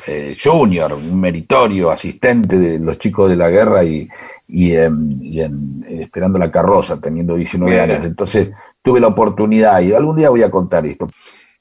eh, 0.08 0.36
junior, 0.42 0.94
un 0.94 1.20
meritorio, 1.20 1.92
asistente 1.92 2.58
de 2.58 2.80
los 2.80 2.98
chicos 2.98 3.30
de 3.30 3.36
la 3.36 3.50
guerra 3.50 3.84
y, 3.84 4.08
y, 4.48 4.74
en- 4.76 5.20
y 5.22 5.42
en- 5.42 5.86
esperando 5.90 6.40
la 6.40 6.50
carroza, 6.52 7.00
teniendo 7.02 7.36
19 7.36 7.72
Bien. 7.76 7.92
años. 7.92 8.06
Entonces 8.06 8.50
tuve 8.82 9.00
la 9.00 9.08
oportunidad 9.08 9.82
y 9.82 9.94
algún 9.94 10.16
día 10.16 10.30
voy 10.30 10.44
a 10.44 10.50
contar 10.52 10.86
esto. 10.86 11.10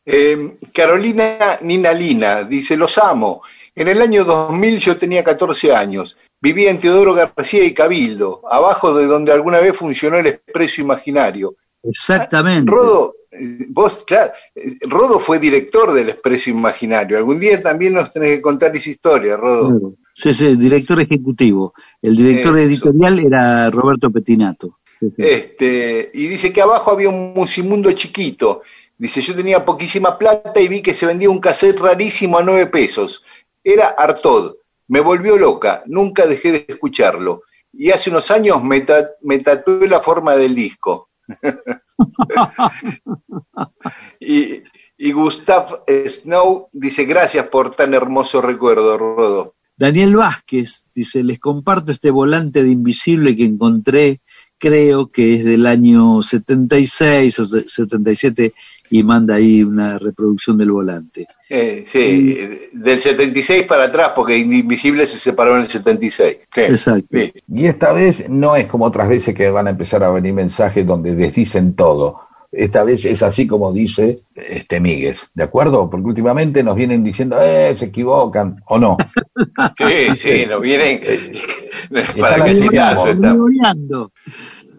Eh, 0.06 0.56
Carolina 0.72 1.58
Ninalina 1.62 2.44
dice, 2.44 2.76
los 2.76 2.96
amo. 2.98 3.42
En 3.74 3.88
el 3.88 4.00
año 4.00 4.24
2000 4.24 4.78
yo 4.78 4.96
tenía 4.96 5.22
14 5.24 5.74
años. 5.74 6.16
Vivía 6.40 6.70
en 6.70 6.80
Teodoro 6.80 7.14
García 7.14 7.64
y 7.64 7.74
Cabildo, 7.74 8.42
abajo 8.50 8.94
de 8.94 9.06
donde 9.06 9.32
alguna 9.32 9.60
vez 9.60 9.76
funcionó 9.76 10.18
el 10.18 10.26
Expreso 10.26 10.80
Imaginario. 10.80 11.54
Exactamente. 11.82 12.70
Rodo, 12.70 13.14
eh, 13.30 13.66
vos, 13.68 14.04
claro, 14.06 14.32
eh, 14.54 14.76
Rodo 14.82 15.18
fue 15.20 15.38
director 15.38 15.92
del 15.92 16.10
Expreso 16.10 16.50
Imaginario. 16.50 17.18
Algún 17.18 17.38
día 17.38 17.62
también 17.62 17.92
nos 17.94 18.12
tenés 18.12 18.36
que 18.36 18.42
contar 18.42 18.74
esa 18.74 18.90
historia, 18.90 19.36
Rodo. 19.36 19.94
Sí, 20.14 20.32
sí, 20.32 20.56
director 20.56 21.00
ejecutivo. 21.00 21.74
El 22.02 22.16
director 22.16 22.58
Eso. 22.58 22.68
editorial 22.68 23.18
era 23.20 23.70
Roberto 23.70 24.10
Petinato. 24.10 24.78
Sí, 24.98 25.08
sí. 25.16 25.22
Este, 25.22 26.10
y 26.12 26.26
dice 26.26 26.52
que 26.52 26.60
abajo 26.60 26.90
había 26.90 27.08
un 27.08 27.32
musimundo 27.34 27.92
chiquito. 27.92 28.62
Dice, 28.98 29.22
yo 29.22 29.34
tenía 29.34 29.64
poquísima 29.64 30.18
plata 30.18 30.60
y 30.60 30.68
vi 30.68 30.82
que 30.82 30.92
se 30.92 31.06
vendía 31.06 31.30
un 31.30 31.40
cassette 31.40 31.78
rarísimo 31.78 32.36
a 32.36 32.42
nueve 32.42 32.66
pesos. 32.66 33.22
Era 33.64 33.88
Artod. 33.88 34.56
Me 34.90 35.00
volvió 35.00 35.38
loca. 35.38 35.82
Nunca 35.86 36.26
dejé 36.26 36.52
de 36.52 36.66
escucharlo. 36.68 37.42
Y 37.72 37.90
hace 37.90 38.10
unos 38.10 38.30
años 38.32 38.62
me, 38.64 38.80
ta- 38.80 39.10
tatué 39.44 39.86
la 39.88 40.00
forma 40.00 40.34
del 40.34 40.54
disco. 40.54 41.08
y, 44.20 44.62
y 44.98 45.12
Gustav 45.12 45.84
Snow 45.86 46.68
dice, 46.72 47.04
gracias 47.04 47.46
por 47.46 47.74
tan 47.74 47.94
hermoso 47.94 48.42
recuerdo, 48.42 48.98
Rodo. 48.98 49.54
Daniel 49.76 50.16
Vázquez 50.16 50.82
dice, 50.92 51.22
les 51.22 51.38
comparto 51.38 51.92
este 51.92 52.10
volante 52.10 52.64
de 52.64 52.70
invisible 52.70 53.36
que 53.36 53.44
encontré, 53.44 54.20
creo 54.58 55.10
que 55.10 55.36
es 55.36 55.44
del 55.44 55.66
año 55.66 56.22
76 56.22 57.38
o 57.38 57.46
77 57.46 58.52
y 58.90 59.04
manda 59.04 59.36
ahí 59.36 59.62
una 59.62 59.98
reproducción 59.98 60.58
del 60.58 60.72
volante. 60.72 61.28
Eh, 61.48 61.84
sí, 61.86 62.36
eh, 62.36 62.70
del 62.72 63.00
76 63.00 63.64
para 63.66 63.84
atrás, 63.84 64.10
porque 64.14 64.36
Invisible 64.36 65.06
se 65.06 65.18
separó 65.18 65.54
en 65.54 65.62
el 65.62 65.68
76. 65.68 66.38
Sí. 66.52 66.60
Exacto. 66.60 67.06
Sí. 67.12 67.32
Y 67.54 67.66
esta 67.66 67.92
vez 67.92 68.28
no 68.28 68.56
es 68.56 68.66
como 68.66 68.86
otras 68.86 69.08
veces 69.08 69.34
que 69.34 69.48
van 69.48 69.68
a 69.68 69.70
empezar 69.70 70.02
a 70.02 70.10
venir 70.10 70.34
mensajes 70.34 70.84
donde 70.84 71.14
desdicen 71.14 71.74
todo. 71.74 72.22
Esta 72.50 72.82
vez 72.82 73.04
es 73.04 73.22
así 73.22 73.46
como 73.46 73.72
dice 73.72 74.24
este 74.34 74.80
Míguez, 74.80 75.30
¿de 75.34 75.44
acuerdo? 75.44 75.88
Porque 75.88 76.08
últimamente 76.08 76.64
nos 76.64 76.74
vienen 76.74 77.04
diciendo, 77.04 77.40
eh, 77.40 77.72
se 77.76 77.86
equivocan, 77.86 78.60
o 78.66 78.76
no. 78.76 78.96
Sí, 79.78 80.16
sí, 80.16 80.46
nos 80.46 80.60
vienen 80.60 81.00
para 82.18 82.44
Está 82.48 82.74
que. 82.74 84.06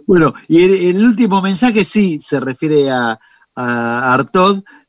Bueno, 0.06 0.34
y 0.50 0.64
el, 0.66 0.74
el 0.96 1.06
último 1.06 1.42
mensaje 1.42 1.86
sí 1.86 2.20
se 2.20 2.42
refiere 2.42 2.90
a, 2.90 3.18
a 3.56 4.18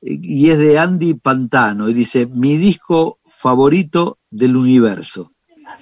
y 0.01 0.51
es 0.51 0.59
de 0.59 0.79
Andy 0.79 1.15
Pantano 1.15 1.89
y 1.89 1.95
dice, 1.95 2.27
mi 2.27 2.57
disco 2.57 3.19
favorito 3.27 4.19
del 4.31 4.57
universo. 4.57 5.33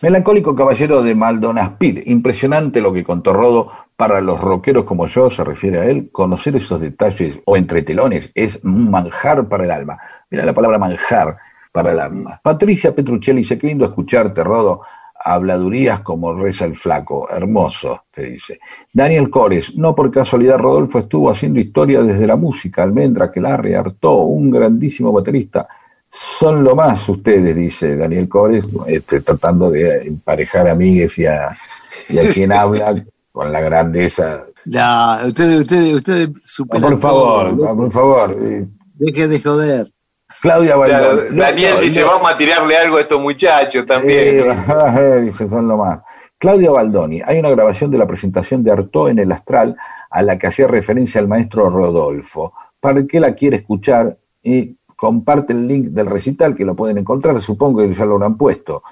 Melancólico 0.02 0.55
caballero 0.55 1.02
de 1.02 1.15
Maldonaspid, 1.15 2.07
impresionante 2.07 2.81
lo 2.81 2.93
que 2.93 3.05
contó 3.05 3.32
Rodo 3.32 3.70
para 3.97 4.20
los 4.20 4.40
rockeros 4.40 4.85
como 4.85 5.07
yo, 5.07 5.31
se 5.31 5.44
refiere 5.44 5.81
a 5.81 5.85
él, 5.85 6.11
conocer 6.11 6.57
esos 6.57 6.81
detalles 6.81 7.39
o 7.44 7.57
entre 7.57 7.82
telones 7.82 8.31
es 8.35 8.61
un 8.65 8.90
manjar 8.90 9.47
para 9.48 9.65
el 9.65 9.70
alma. 9.70 9.98
Mira 10.31 10.47
la 10.47 10.55
palabra 10.55 10.78
manjar 10.78 11.36
para 11.73 11.93
el 11.93 12.01
alma. 12.01 12.40
Patricia 12.43 12.94
Petruccelli 12.94 13.40
dice, 13.40 13.59
qué 13.59 13.66
lindo 13.66 13.85
escucharte, 13.85 14.43
Rodo, 14.43 14.82
habladurías 15.24 16.01
como 16.01 16.34
reza 16.34 16.64
el 16.64 16.76
flaco, 16.76 17.28
hermoso, 17.30 18.05
te 18.10 18.24
dice. 18.24 18.59
Daniel 18.92 19.30
Cores, 19.30 19.76
no 19.76 19.94
por 19.94 20.10
casualidad 20.10 20.59
Rodolfo 20.59 20.98
estuvo 21.01 21.30
haciendo 21.30 21.60
historia 21.60 22.02
desde 22.02 22.26
la 22.26 22.36
música, 22.36 22.82
Almendra, 22.82 23.30
que 23.30 23.40
la 23.40 23.55
Artó, 23.55 24.22
un 24.22 24.51
grandísimo 24.51 25.12
baterista, 25.12 25.68
son 26.10 26.64
lo 26.64 26.74
más 26.74 27.09
ustedes, 27.09 27.55
dice 27.56 27.97
Daniel 27.97 28.28
Cores, 28.28 28.64
este, 28.86 29.20
tratando 29.20 29.70
de 29.70 30.02
emparejar 30.09 30.68
a 30.68 30.74
Míguez 30.74 31.18
y 31.18 31.26
a, 31.26 31.56
y 32.09 32.18
a 32.18 32.28
quien 32.28 32.52
habla 32.52 33.05
con 33.32 33.52
la 33.52 33.60
grandeza. 33.60 34.44
La, 34.64 35.22
ustedes, 35.26 35.60
ustedes, 35.60 35.94
ustedes 35.94 36.28
No, 36.70 36.80
por 36.80 37.01
favor, 37.01 37.56
todo. 37.56 37.56
no, 37.56 37.76
por 37.76 37.90
favor. 37.92 38.36
eh, 38.40 38.66
Deje 38.94 39.28
de 39.28 39.40
joder. 39.40 39.92
Claudia 40.41 40.75
Claro, 40.75 41.07
Baldón. 41.17 41.37
Daniel 41.37 41.75
No, 41.77 41.81
dice, 41.81 42.01
no, 42.01 42.07
vamos 42.07 42.33
a 42.33 42.37
tirarle 42.39 42.77
algo 42.77 42.97
a 42.97 43.01
estos 43.01 43.21
muchachos 43.21 43.85
también. 43.87 44.39
Eh, 44.99 45.21
dice, 45.23 45.49
son 45.49 45.69
lo 45.69 45.77
más. 45.77 46.01
Claudia 46.39 46.71
Baldoni, 46.71 47.21
hay 47.25 47.39
una 47.39 47.51
grabación 47.51 47.91
de 47.91 47.99
la 47.99 48.07
presentación 48.07 48.62
de 48.65 48.73
Artaud 48.73 49.11
en 49.11 49.19
el 49.19 49.31
Astral 49.33 49.77
a 50.11 50.23
la 50.23 50.39
que 50.39 50.47
hacía 50.47 50.67
referencia 50.67 51.21
el 51.21 51.29
maestro 51.29 51.69
Rodolfo. 51.69 52.53
Para 52.81 53.01
el 53.01 53.07
que 53.07 53.21
la 53.21 53.35
quiere 53.35 53.57
escuchar, 53.59 54.17
y 54.43 54.77
comparte 54.97 55.53
el 55.53 55.69
link 55.69 55.89
del 55.89 56.07
recital 56.07 56.55
que 56.57 56.65
lo 56.65 56.75
pueden 56.75 56.97
encontrar, 56.99 57.39
supongo 57.41 57.81
que 57.81 57.91
ya 57.93 58.07
lo 58.07 58.15
habrán 58.15 58.37
puesto. 58.39 58.83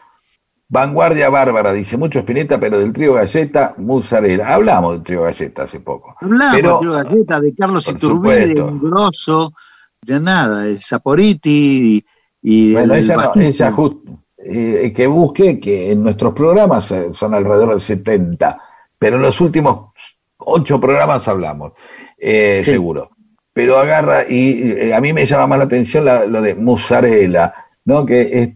Vanguardia 0.70 1.31
Bárbara, 1.31 1.73
dice 1.73 1.97
mucho 1.97 2.19
Spinetta, 2.19 2.61
pero 2.61 2.79
del 2.79 2.93
trío 2.93 3.15
Galleta, 3.15 3.75
Musarela. 3.79 4.49
Hablamos 4.55 4.93
del 4.93 5.03
trío 5.03 5.23
Galleta 5.23 5.62
hace 5.62 5.81
poco. 5.81 6.15
Hablamos 6.20 6.57
Pero- 6.57 6.73
de 6.75 6.79
Tiro 6.81 6.93
Galleta, 6.93 7.41
de 7.41 7.55
Carlos 7.55 7.89
Iturbide, 7.89 8.47
de. 8.55 8.70
Grosso, 8.83 9.53
de 10.03 10.20
nada, 10.20 10.62
de 10.62 10.79
Saporiti 10.79 12.05
y, 12.43 12.70
y 12.70 12.73
Bueno, 12.73 12.95
el- 12.95 13.01
ella, 13.05 13.15
el 13.15 13.20
no, 13.20 13.33
ella 13.47 13.73
just- 13.73 14.09
eh, 14.39 14.93
que 14.95 15.07
busque 15.07 15.59
que 15.61 15.93
en 15.93 16.03
nuestros 16.03 16.33
programas 16.33 16.91
eh, 16.93 17.09
son 17.12 17.35
alrededor 17.35 17.75
de 17.75 17.81
70, 17.81 18.61
pero 18.99 19.16
en 19.16 19.23
los 19.23 19.41
últimos 19.41 19.91
ocho 20.39 20.81
programas 20.81 21.27
hablamos, 21.29 21.73
eh, 22.16 22.61
Sí. 22.65 22.73
seguro. 22.73 23.11
Pero 23.53 23.77
agarra 23.79 24.23
y 24.29 24.73
eh, 24.73 24.95
a 24.95 25.01
mí 25.01 25.12
me 25.12 25.27
llama 25.27 25.49
más 25.49 25.59
la 25.59 25.65
atención 25.65 26.05
la- 26.05 26.25
lo 26.27 26.41
de 26.41 26.55
musarela, 26.55 27.53
¿no? 27.85 28.07
Que 28.07 28.43
es 28.43 28.49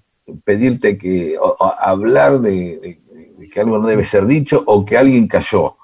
pedirte 0.45 0.97
que 0.97 1.37
o- 1.39 1.57
o 1.59 1.65
hablar 1.79 2.41
de, 2.41 2.51
de- 2.51 3.01
de 3.37 3.49
que 3.51 3.61
algo 3.61 3.79
no 3.79 3.89
debe 3.89 4.05
ser 4.05 4.25
dicho 4.27 4.63
o 4.65 4.85
que 4.85 4.97
alguien 4.97 5.27
cayó, 5.27 5.77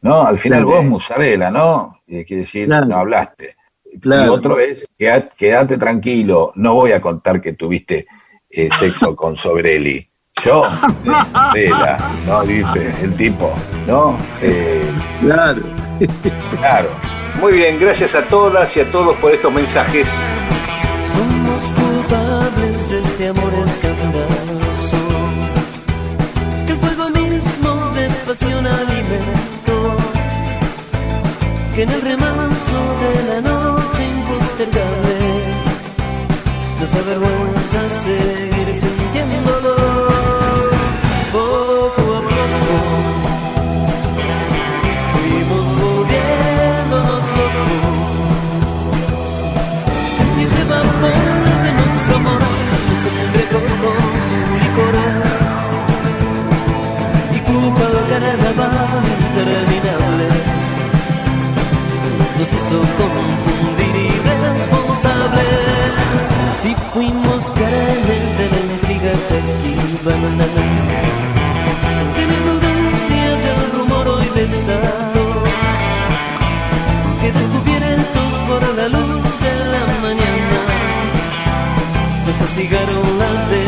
¿no? 0.00 0.22
Al 0.22 0.38
final 0.38 0.64
Claro. 0.64 0.76
vos 0.78 0.84
musarela, 0.86 1.50
¿no? 1.50 1.98
Y 2.06 2.24
quiere 2.24 2.42
decir, 2.42 2.66
Claro. 2.66 2.86
no 2.86 2.96
hablaste. 2.96 3.56
Y 3.92 4.00
Claro. 4.00 4.32
otro 4.34 4.58
es, 4.58 4.86
quédate 5.36 5.76
tranquilo, 5.78 6.52
no 6.56 6.74
voy 6.74 6.92
a 6.92 7.00
contar 7.00 7.40
que 7.40 7.52
tuviste 7.52 8.06
eh, 8.50 8.68
sexo 8.78 9.14
con 9.16 9.36
Sobrelli. 9.36 10.08
Yo, 10.44 10.64
eh, 11.54 11.66
Vela, 11.68 11.98
¿no? 12.26 12.42
Dice 12.42 12.92
el 13.02 13.14
tipo, 13.16 13.52
¿no? 13.86 14.16
Eh, 14.40 14.82
Claro. 15.20 15.62
claro. 16.58 16.88
Muy 17.40 17.52
bien, 17.54 17.78
gracias 17.80 18.14
a 18.14 18.22
todas 18.26 18.76
y 18.76 18.80
a 18.80 18.90
todos 18.90 19.14
por 19.16 19.32
estos 19.32 19.52
mensajes. 19.52 20.08
Somos 21.12 21.62
culpables 21.72 22.90
de 22.90 23.02
este 23.02 23.28
amor 23.28 23.52
escandaloso 23.66 24.96
que 26.66 26.72
el 26.72 26.78
fuego 26.78 27.10
mismo 27.10 27.90
de 27.94 28.08
pasión 28.26 28.66
alimentó, 28.66 29.96
que 31.74 31.82
en 31.82 31.90
el 31.90 32.00
remanso 32.02 32.78
de 33.00 33.34
la 33.34 33.40
noche 33.40 33.61
impermeable. 34.64 35.16
No 36.80 36.86
se 36.86 36.98
avergüenza 36.98 37.80
seguir 38.04 38.68
sintiéndolo. 38.74 39.74
Poco 41.32 42.02
a 42.16 42.22
poco 42.32 42.76
fuimos 45.12 45.66
volviéndonos 45.80 47.24
locos. 47.38 47.72
Y 50.38 50.42
ese 50.44 50.64
vapor 50.64 51.44
de 51.64 51.70
nuestro 51.78 52.16
amor 52.16 52.42
nos 52.88 53.02
embriagó 53.10 53.60
con 53.82 54.02
su 54.28 54.38
licor. 54.62 54.96
Y 57.34 57.38
culpa 57.48 57.86
carnaval 58.10 59.04
interminable 59.26 60.26
nos 62.38 62.48
hizo 62.48 62.78
confundir. 62.98 63.51
Si 66.62 66.74
fuimos 66.94 67.42
carácter 67.52 68.22
de 68.38 68.46
la 68.52 68.58
intriga 68.72 69.12
que 69.28 69.38
esquivan, 69.38 70.38
de 72.16 72.24
la 72.30 72.36
prudencia 72.44 73.24
del 73.44 73.62
rumor 73.72 74.06
hoy 74.06 74.28
desató, 74.36 75.26
que 77.20 77.28
descubiertos 77.32 78.32
por 78.46 78.62
la 78.76 78.86
luz 78.90 79.26
de 79.46 79.54
la 79.74 79.84
mañana, 80.06 80.58
nos 82.24 82.36
castigaron 82.36 83.18
la 83.18 83.30
desidia 83.50 83.61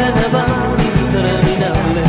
carnaval 0.00 0.76
interminable 1.02 2.04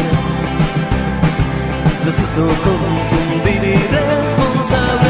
nos 2.05 2.19
hizo 2.19 2.47
confundir 2.63 3.63
irresponsables. 3.63 5.01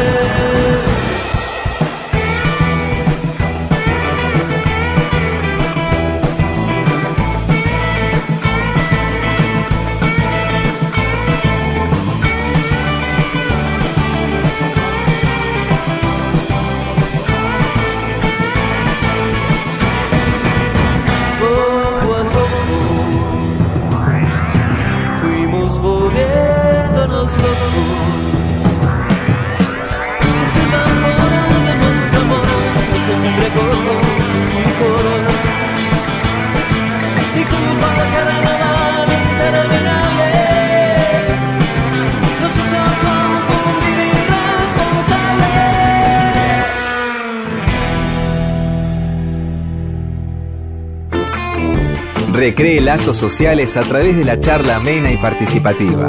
Recree 52.52 52.82
lazos 52.82 53.16
sociales 53.16 53.78
a 53.78 53.82
través 53.82 54.18
de 54.18 54.26
la 54.26 54.38
charla 54.38 54.76
amena 54.76 55.10
y 55.10 55.16
participativa. 55.16 56.06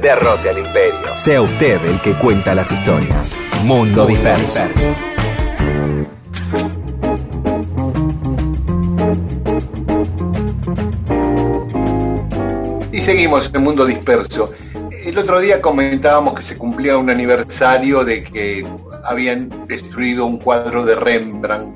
Derrote 0.00 0.48
al 0.48 0.60
imperio. 0.60 1.14
Sea 1.14 1.42
usted 1.42 1.78
el 1.84 2.00
que 2.00 2.14
cuenta 2.14 2.54
las 2.54 2.72
historias. 2.72 3.36
Mundo 3.62 4.06
disperso. 4.06 4.62
Y 12.90 13.02
seguimos 13.02 13.50
en 13.52 13.62
Mundo 13.62 13.84
Disperso. 13.84 14.54
El 15.04 15.18
otro 15.18 15.38
día 15.38 15.60
comentábamos 15.60 16.32
que 16.32 16.42
se 16.42 16.56
cumplía 16.56 16.96
un 16.96 17.10
aniversario 17.10 18.04
de 18.06 18.24
que 18.24 18.66
habían 19.04 19.50
destruido 19.66 20.24
un 20.24 20.38
cuadro 20.38 20.86
de 20.86 20.94
Rembrandt 20.94 21.69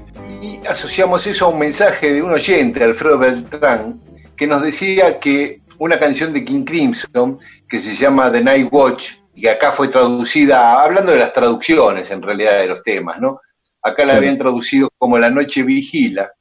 asociamos 0.75 1.25
eso 1.29 1.45
a 1.45 1.49
un 1.51 1.59
mensaje 1.61 2.13
de 2.13 2.21
un 2.21 2.33
oyente, 2.33 2.83
Alfredo 2.83 3.17
Beltrán, 3.17 4.01
que 4.37 4.45
nos 4.49 4.61
decía 4.61 5.21
que 5.21 5.61
una 5.79 6.01
canción 6.01 6.33
de 6.33 6.45
King 6.45 6.65
Crimson 6.65 7.39
que 7.69 7.81
se 7.81 7.95
llama 7.95 8.33
The 8.33 8.43
Night 8.43 8.69
Watch 8.73 9.13
y 9.37 9.43
que 9.43 9.51
acá 9.51 9.71
fue 9.71 9.87
traducida, 9.87 10.83
hablando 10.83 11.13
de 11.13 11.21
las 11.21 11.33
traducciones 11.33 12.11
en 12.11 12.21
realidad 12.21 12.59
de 12.59 12.67
los 12.67 12.83
temas, 12.83 13.21
¿no? 13.21 13.41
Acá 13.83 14.05
la 14.05 14.17
habían 14.17 14.37
traducido 14.37 14.91
como 14.99 15.17
La 15.17 15.31
Noche 15.31 15.63
Vigila. 15.63 16.33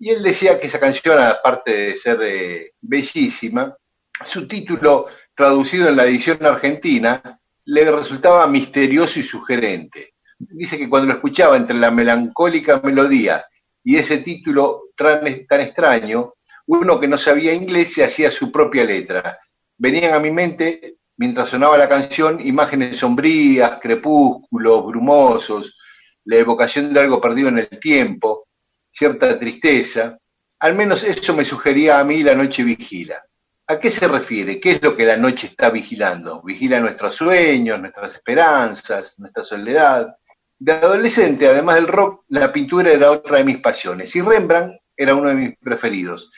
Y 0.00 0.10
él 0.10 0.22
decía 0.24 0.58
que 0.58 0.66
esa 0.66 0.80
canción, 0.80 1.20
aparte 1.20 1.72
de 1.72 1.94
ser 1.94 2.18
eh, 2.22 2.72
bellísima, 2.80 3.76
su 4.24 4.48
título 4.48 5.06
traducido 5.32 5.88
en 5.88 5.96
la 5.96 6.06
edición 6.06 6.44
argentina 6.44 7.38
le 7.66 7.88
resultaba 7.92 8.48
misterioso 8.48 9.20
y 9.20 9.22
sugerente. 9.22 10.14
Dice 10.38 10.76
que 10.76 10.88
cuando 10.88 11.06
lo 11.06 11.14
escuchaba 11.14 11.56
entre 11.56 11.76
la 11.76 11.92
melancólica 11.92 12.80
melodía 12.82 13.44
y 13.86 13.96
ese 13.96 14.18
título 14.18 14.90
tan, 14.96 15.20
tan 15.46 15.60
extraño, 15.60 16.34
uno 16.66 16.98
que 16.98 17.06
no 17.06 17.16
sabía 17.16 17.54
inglés 17.54 17.94
se 17.94 18.02
hacía 18.02 18.32
su 18.32 18.50
propia 18.50 18.82
letra. 18.82 19.38
Venían 19.78 20.12
a 20.12 20.18
mi 20.18 20.32
mente, 20.32 20.96
mientras 21.16 21.50
sonaba 21.50 21.78
la 21.78 21.88
canción, 21.88 22.44
imágenes 22.44 22.96
sombrías, 22.96 23.78
crepúsculos, 23.80 24.86
brumosos, 24.86 25.78
la 26.24 26.34
evocación 26.34 26.92
de 26.92 26.98
algo 26.98 27.20
perdido 27.20 27.48
en 27.48 27.58
el 27.58 27.68
tiempo, 27.68 28.48
cierta 28.90 29.38
tristeza. 29.38 30.18
Al 30.58 30.74
menos 30.74 31.04
eso 31.04 31.36
me 31.36 31.44
sugería 31.44 32.00
a 32.00 32.04
mí 32.04 32.24
la 32.24 32.34
noche 32.34 32.64
vigila. 32.64 33.22
¿A 33.68 33.78
qué 33.78 33.92
se 33.92 34.08
refiere? 34.08 34.58
¿Qué 34.58 34.72
es 34.72 34.82
lo 34.82 34.96
que 34.96 35.04
la 35.04 35.16
noche 35.16 35.46
está 35.46 35.70
vigilando? 35.70 36.42
Vigila 36.42 36.80
nuestros 36.80 37.14
sueños, 37.14 37.80
nuestras 37.80 38.16
esperanzas, 38.16 39.16
nuestra 39.20 39.44
soledad. 39.44 40.16
De 40.58 40.72
adolescente, 40.72 41.48
además 41.48 41.74
del 41.74 41.86
rock, 41.86 42.24
la 42.28 42.50
pintura 42.50 42.90
era 42.90 43.10
otra 43.10 43.38
de 43.38 43.44
mis 43.44 43.58
pasiones 43.58 44.14
y 44.16 44.22
Rembrandt 44.22 44.80
era 44.96 45.14
uno 45.14 45.28
de 45.28 45.34
mis 45.34 45.58
preferidos. 45.58 46.30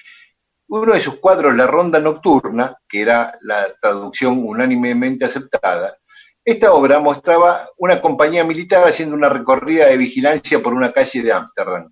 Uno 0.66 0.92
de 0.92 1.00
sus 1.00 1.18
cuadros, 1.18 1.54
La 1.54 1.66
Ronda 1.66 2.00
Nocturna, 2.00 2.76
que 2.88 3.00
era 3.02 3.38
la 3.42 3.72
traducción 3.80 4.44
unánimemente 4.44 5.24
aceptada, 5.24 5.96
esta 6.44 6.72
obra 6.72 6.98
mostraba 6.98 7.68
una 7.76 8.00
compañía 8.00 8.42
militar 8.42 8.88
haciendo 8.88 9.14
una 9.14 9.28
recorrida 9.28 9.86
de 9.86 9.98
vigilancia 9.98 10.62
por 10.62 10.72
una 10.72 10.92
calle 10.92 11.22
de 11.22 11.32
Ámsterdam. 11.32 11.90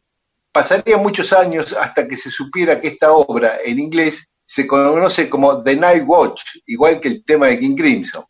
Pasaría 0.50 0.96
muchos 0.96 1.32
años 1.32 1.76
hasta 1.78 2.08
que 2.08 2.16
se 2.16 2.30
supiera 2.30 2.80
que 2.80 2.88
esta 2.88 3.12
obra, 3.12 3.58
en 3.62 3.78
inglés, 3.78 4.30
se 4.44 4.66
conoce 4.66 5.28
como 5.28 5.62
The 5.62 5.76
Night 5.76 6.04
Watch, 6.06 6.42
igual 6.66 7.00
que 7.00 7.08
el 7.08 7.24
tema 7.24 7.48
de 7.48 7.60
King 7.60 7.76
Crimson. 7.76 8.24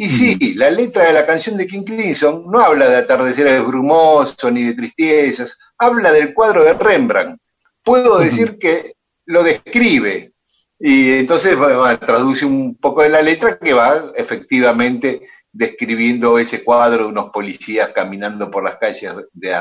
Y 0.00 0.08
sí, 0.10 0.54
la 0.54 0.70
letra 0.70 1.06
de 1.06 1.12
la 1.12 1.26
canción 1.26 1.56
de 1.56 1.66
King 1.66 1.82
Crimson 1.82 2.44
no 2.46 2.60
habla 2.60 2.88
de 2.88 2.98
atardeceres 2.98 3.66
brumosos 3.66 4.52
ni 4.52 4.62
de 4.62 4.74
tristezas, 4.74 5.58
habla 5.76 6.12
del 6.12 6.32
cuadro 6.32 6.62
de 6.62 6.74
Rembrandt. 6.74 7.40
Puedo 7.82 8.20
decir 8.20 8.58
que 8.60 8.94
lo 9.26 9.42
describe. 9.42 10.34
Y 10.78 11.14
entonces 11.14 11.56
bueno, 11.56 11.98
traduce 11.98 12.46
un 12.46 12.76
poco 12.76 13.02
de 13.02 13.08
la 13.08 13.22
letra 13.22 13.58
que 13.58 13.72
va 13.72 14.12
efectivamente 14.14 15.22
describiendo 15.50 16.38
ese 16.38 16.62
cuadro 16.62 17.04
de 17.04 17.10
unos 17.10 17.30
policías 17.30 17.88
caminando 17.88 18.48
por 18.52 18.62
las 18.62 18.78
calles 18.78 19.12
de 19.32 19.52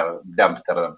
Ámsterdam. 0.43 0.97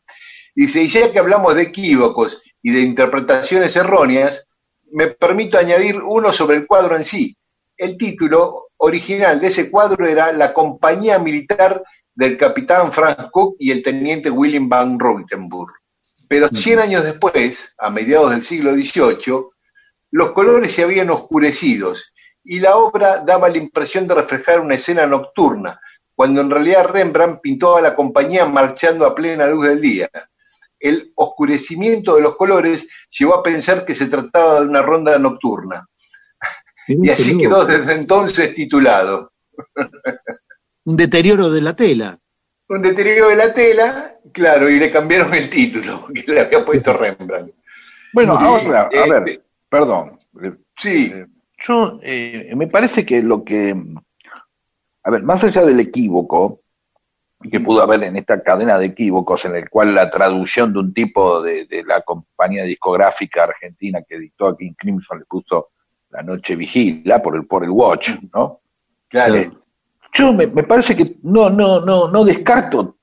Dice, 0.53 0.83
y 0.83 0.89
ya 0.89 1.13
que 1.13 1.19
hablamos 1.19 1.55
de 1.55 1.61
equívocos 1.61 2.43
y 2.61 2.71
de 2.71 2.81
interpretaciones 2.81 3.73
erróneas, 3.77 4.49
me 4.91 5.07
permito 5.07 5.57
añadir 5.57 6.01
uno 6.01 6.33
sobre 6.33 6.57
el 6.57 6.67
cuadro 6.67 6.97
en 6.97 7.05
sí. 7.05 7.37
El 7.77 7.95
título 7.97 8.68
original 8.79 9.39
de 9.39 9.47
ese 9.47 9.69
cuadro 9.69 10.07
era 10.07 10.31
La 10.31 10.53
compañía 10.53 11.19
militar 11.19 11.83
del 12.15 12.37
capitán 12.37 12.91
Franz 12.91 13.29
Cook 13.31 13.55
y 13.59 13.71
el 13.71 13.83
teniente 13.83 14.29
William 14.29 14.67
van 14.67 14.99
Ruytenburg. 14.99 15.73
Pero 16.27 16.47
100 16.47 16.79
años 16.79 17.03
después, 17.03 17.73
a 17.77 17.89
mediados 17.89 18.31
del 18.31 18.43
siglo 18.43 18.73
XVIII, 18.73 19.45
los 20.11 20.31
colores 20.33 20.73
se 20.73 20.83
habían 20.83 21.09
oscurecido 21.09 21.93
y 22.43 22.59
la 22.59 22.77
obra 22.77 23.19
daba 23.19 23.49
la 23.49 23.57
impresión 23.57 24.07
de 24.07 24.15
reflejar 24.15 24.59
una 24.59 24.75
escena 24.75 25.05
nocturna, 25.05 25.79
cuando 26.15 26.41
en 26.41 26.49
realidad 26.49 26.87
Rembrandt 26.87 27.41
pintó 27.41 27.77
a 27.77 27.81
la 27.81 27.95
compañía 27.95 28.45
marchando 28.45 29.05
a 29.05 29.15
plena 29.15 29.47
luz 29.47 29.67
del 29.67 29.81
día. 29.81 30.09
El 30.79 31.11
oscurecimiento 31.15 32.15
de 32.15 32.21
los 32.21 32.37
colores 32.37 32.87
llevó 33.09 33.35
a 33.35 33.43
pensar 33.43 33.83
que 33.83 33.95
se 33.95 34.07
trataba 34.07 34.61
de 34.61 34.67
una 34.67 34.81
ronda 34.81 35.17
nocturna. 35.19 35.88
Y 36.89 37.09
así 37.09 37.37
quedó 37.37 37.65
desde 37.65 37.93
entonces 37.93 38.53
titulado. 38.55 39.31
Un 40.85 40.97
deterioro 40.97 41.51
de 41.51 41.61
la 41.61 41.75
tela. 41.75 42.19
Un 42.67 42.81
deterioro 42.81 43.29
de 43.29 43.35
la 43.35 43.53
tela, 43.53 44.15
claro, 44.31 44.69
y 44.69 44.79
le 44.79 44.89
cambiaron 44.89 45.33
el 45.33 45.49
título, 45.49 46.07
que 46.13 46.31
le 46.31 46.41
había 46.41 46.65
puesto 46.65 46.93
Rembrandt. 46.93 47.53
Bueno, 48.13 48.37
Y, 48.41 48.43
ahora, 48.43 48.83
a 48.83 48.89
este, 48.91 49.19
ver, 49.19 49.43
perdón. 49.69 50.17
Sí, 50.75 51.11
Eh, 51.13 51.27
Yo, 51.59 51.99
eh, 52.01 52.51
me 52.55 52.67
parece 52.67 53.05
que 53.05 53.21
lo 53.21 53.43
que, 53.43 53.75
a 55.03 55.11
ver, 55.11 55.21
más 55.23 55.43
allá 55.43 55.63
del 55.65 55.79
equívoco 55.79 56.61
que 57.51 57.59
pudo 57.59 57.81
haber 57.81 58.03
en 58.03 58.17
esta 58.17 58.41
cadena 58.41 58.77
de 58.79 58.87
equívocos 58.87 59.45
en 59.45 59.55
el 59.55 59.69
cual 59.69 59.93
la 59.95 60.09
traducción 60.09 60.73
de 60.73 60.79
un 60.79 60.93
tipo 60.93 61.41
de, 61.41 61.65
de 61.65 61.83
la 61.83 62.01
compañía 62.01 62.63
discográfica 62.63 63.43
argentina 63.43 64.01
que 64.07 64.15
editó 64.15 64.47
a 64.47 64.57
King 64.57 64.73
Crimson 64.77 65.19
le 65.19 65.25
puso 65.25 65.69
la 66.11 66.23
noche 66.23 66.55
vigila 66.55 67.21
por 67.21 67.35
el, 67.35 67.45
por 67.45 67.63
el 67.63 67.69
watch, 67.69 68.09
¿no? 68.33 68.61
Claro. 69.07 69.35
Eh, 69.35 69.51
yo 70.13 70.33
me, 70.33 70.47
me 70.47 70.63
parece 70.63 70.95
que 70.95 71.17
no, 71.23 71.49
no, 71.49 71.81
no, 71.81 72.07
no 72.09 72.23
descarto, 72.25 72.97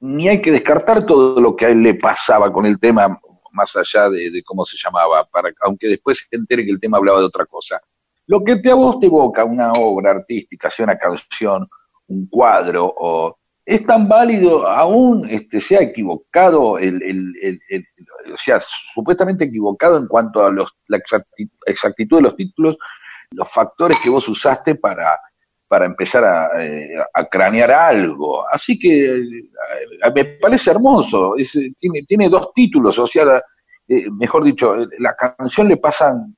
ni 0.00 0.28
hay 0.28 0.40
que 0.40 0.52
descartar 0.52 1.04
todo 1.04 1.40
lo 1.40 1.54
que 1.56 1.66
a 1.66 1.68
él 1.70 1.82
le 1.82 1.94
pasaba 1.94 2.50
con 2.52 2.64
el 2.64 2.78
tema, 2.78 3.18
más 3.52 3.76
allá 3.76 4.08
de, 4.08 4.30
de 4.30 4.42
cómo 4.42 4.64
se 4.64 4.76
llamaba, 4.82 5.24
para, 5.26 5.50
aunque 5.62 5.88
después 5.88 6.18
se 6.18 6.36
entere 6.36 6.64
que 6.64 6.70
el 6.70 6.80
tema 6.80 6.96
hablaba 6.98 7.18
de 7.20 7.26
otra 7.26 7.44
cosa. 7.46 7.80
Lo 8.26 8.42
que 8.44 8.56
te 8.56 8.70
a 8.70 8.74
vos 8.74 8.98
te 9.00 9.06
evoca 9.06 9.44
una 9.44 9.72
obra 9.72 10.10
artística, 10.12 10.70
sea 10.70 10.84
una 10.84 10.96
canción, 10.98 11.66
un 12.06 12.26
cuadro, 12.28 12.94
o 12.96 13.36
es 13.64 13.84
tan 13.84 14.08
válido, 14.08 14.66
aún 14.66 15.28
este, 15.28 15.60
sea 15.60 15.80
equivocado, 15.80 16.78
el, 16.78 17.02
el, 17.02 17.34
el- 17.42 17.60
el- 17.68 17.86
o 18.32 18.36
sea, 18.36 18.60
supuestamente 18.94 19.44
equivocado 19.44 19.96
en 19.96 20.06
cuanto 20.06 20.44
a 20.44 20.50
los, 20.50 20.68
la 20.88 20.98
exacti- 20.98 21.50
exactitud 21.66 22.16
de 22.18 22.22
los 22.22 22.36
títulos, 22.36 22.76
los 23.30 23.50
factores 23.50 23.98
que 24.02 24.10
vos 24.10 24.26
usaste 24.28 24.74
para, 24.74 25.18
para 25.68 25.86
empezar 25.86 26.24
a, 26.24 26.50
eh, 26.64 26.94
a 27.12 27.24
cranear 27.26 27.70
algo. 27.70 28.44
Así 28.50 28.78
que 28.78 29.06
eh, 29.18 29.22
me 30.14 30.24
parece 30.24 30.70
hermoso. 30.70 31.36
Es, 31.36 31.52
tiene, 31.78 32.02
tiene 32.06 32.28
dos 32.28 32.52
títulos, 32.54 32.98
o 32.98 33.06
sea, 33.06 33.42
eh, 33.88 34.04
mejor 34.18 34.44
dicho, 34.44 34.76
la 34.98 35.14
canción 35.14 35.68
le 35.68 35.76
pasan, 35.76 36.34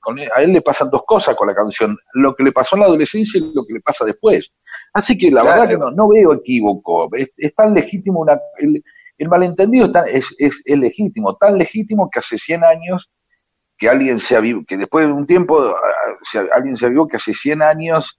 con 0.00 0.18
él- 0.18 0.30
a 0.34 0.42
él 0.42 0.52
le 0.52 0.62
pasan 0.62 0.90
dos 0.90 1.02
cosas 1.06 1.34
con 1.36 1.46
la 1.48 1.54
canción, 1.54 1.96
lo 2.14 2.34
que 2.34 2.44
le 2.44 2.52
pasó 2.52 2.76
en 2.76 2.80
la 2.80 2.86
adolescencia 2.86 3.38
y 3.38 3.52
lo 3.54 3.64
que 3.64 3.74
le 3.74 3.80
pasa 3.80 4.04
después. 4.04 4.52
Así 4.92 5.16
que 5.18 5.30
la 5.30 5.42
Claro. 5.42 5.60
verdad 5.60 5.68
que 5.72 5.78
no, 5.78 5.90
no 5.90 6.08
veo 6.08 6.32
equívoco. 6.34 7.08
Es, 7.16 7.30
es 7.36 7.54
tan 7.54 7.74
legítimo 7.74 8.20
una, 8.20 8.38
el, 8.58 8.82
el 9.22 9.28
malentendido 9.28 9.86
es, 9.86 9.92
tan- 9.92 10.08
es, 10.08 10.26
es, 10.38 10.62
es 10.64 10.78
legítimo, 10.78 11.36
tan 11.36 11.56
legítimo 11.56 12.10
que 12.10 12.18
hace 12.18 12.38
100 12.38 12.64
años 12.64 13.08
que 13.78 13.88
alguien 13.88 14.18
se 14.18 14.36
avivó, 14.36 14.64
que 14.66 14.76
después 14.76 15.06
de 15.06 15.12
un 15.12 15.26
tiempo 15.26 15.74
se- 16.30 16.48
alguien 16.52 16.76
se 16.76 16.86
avivó 16.86 17.06
que 17.06 17.16
hace 17.16 17.32
100 17.32 17.62
años 17.62 18.18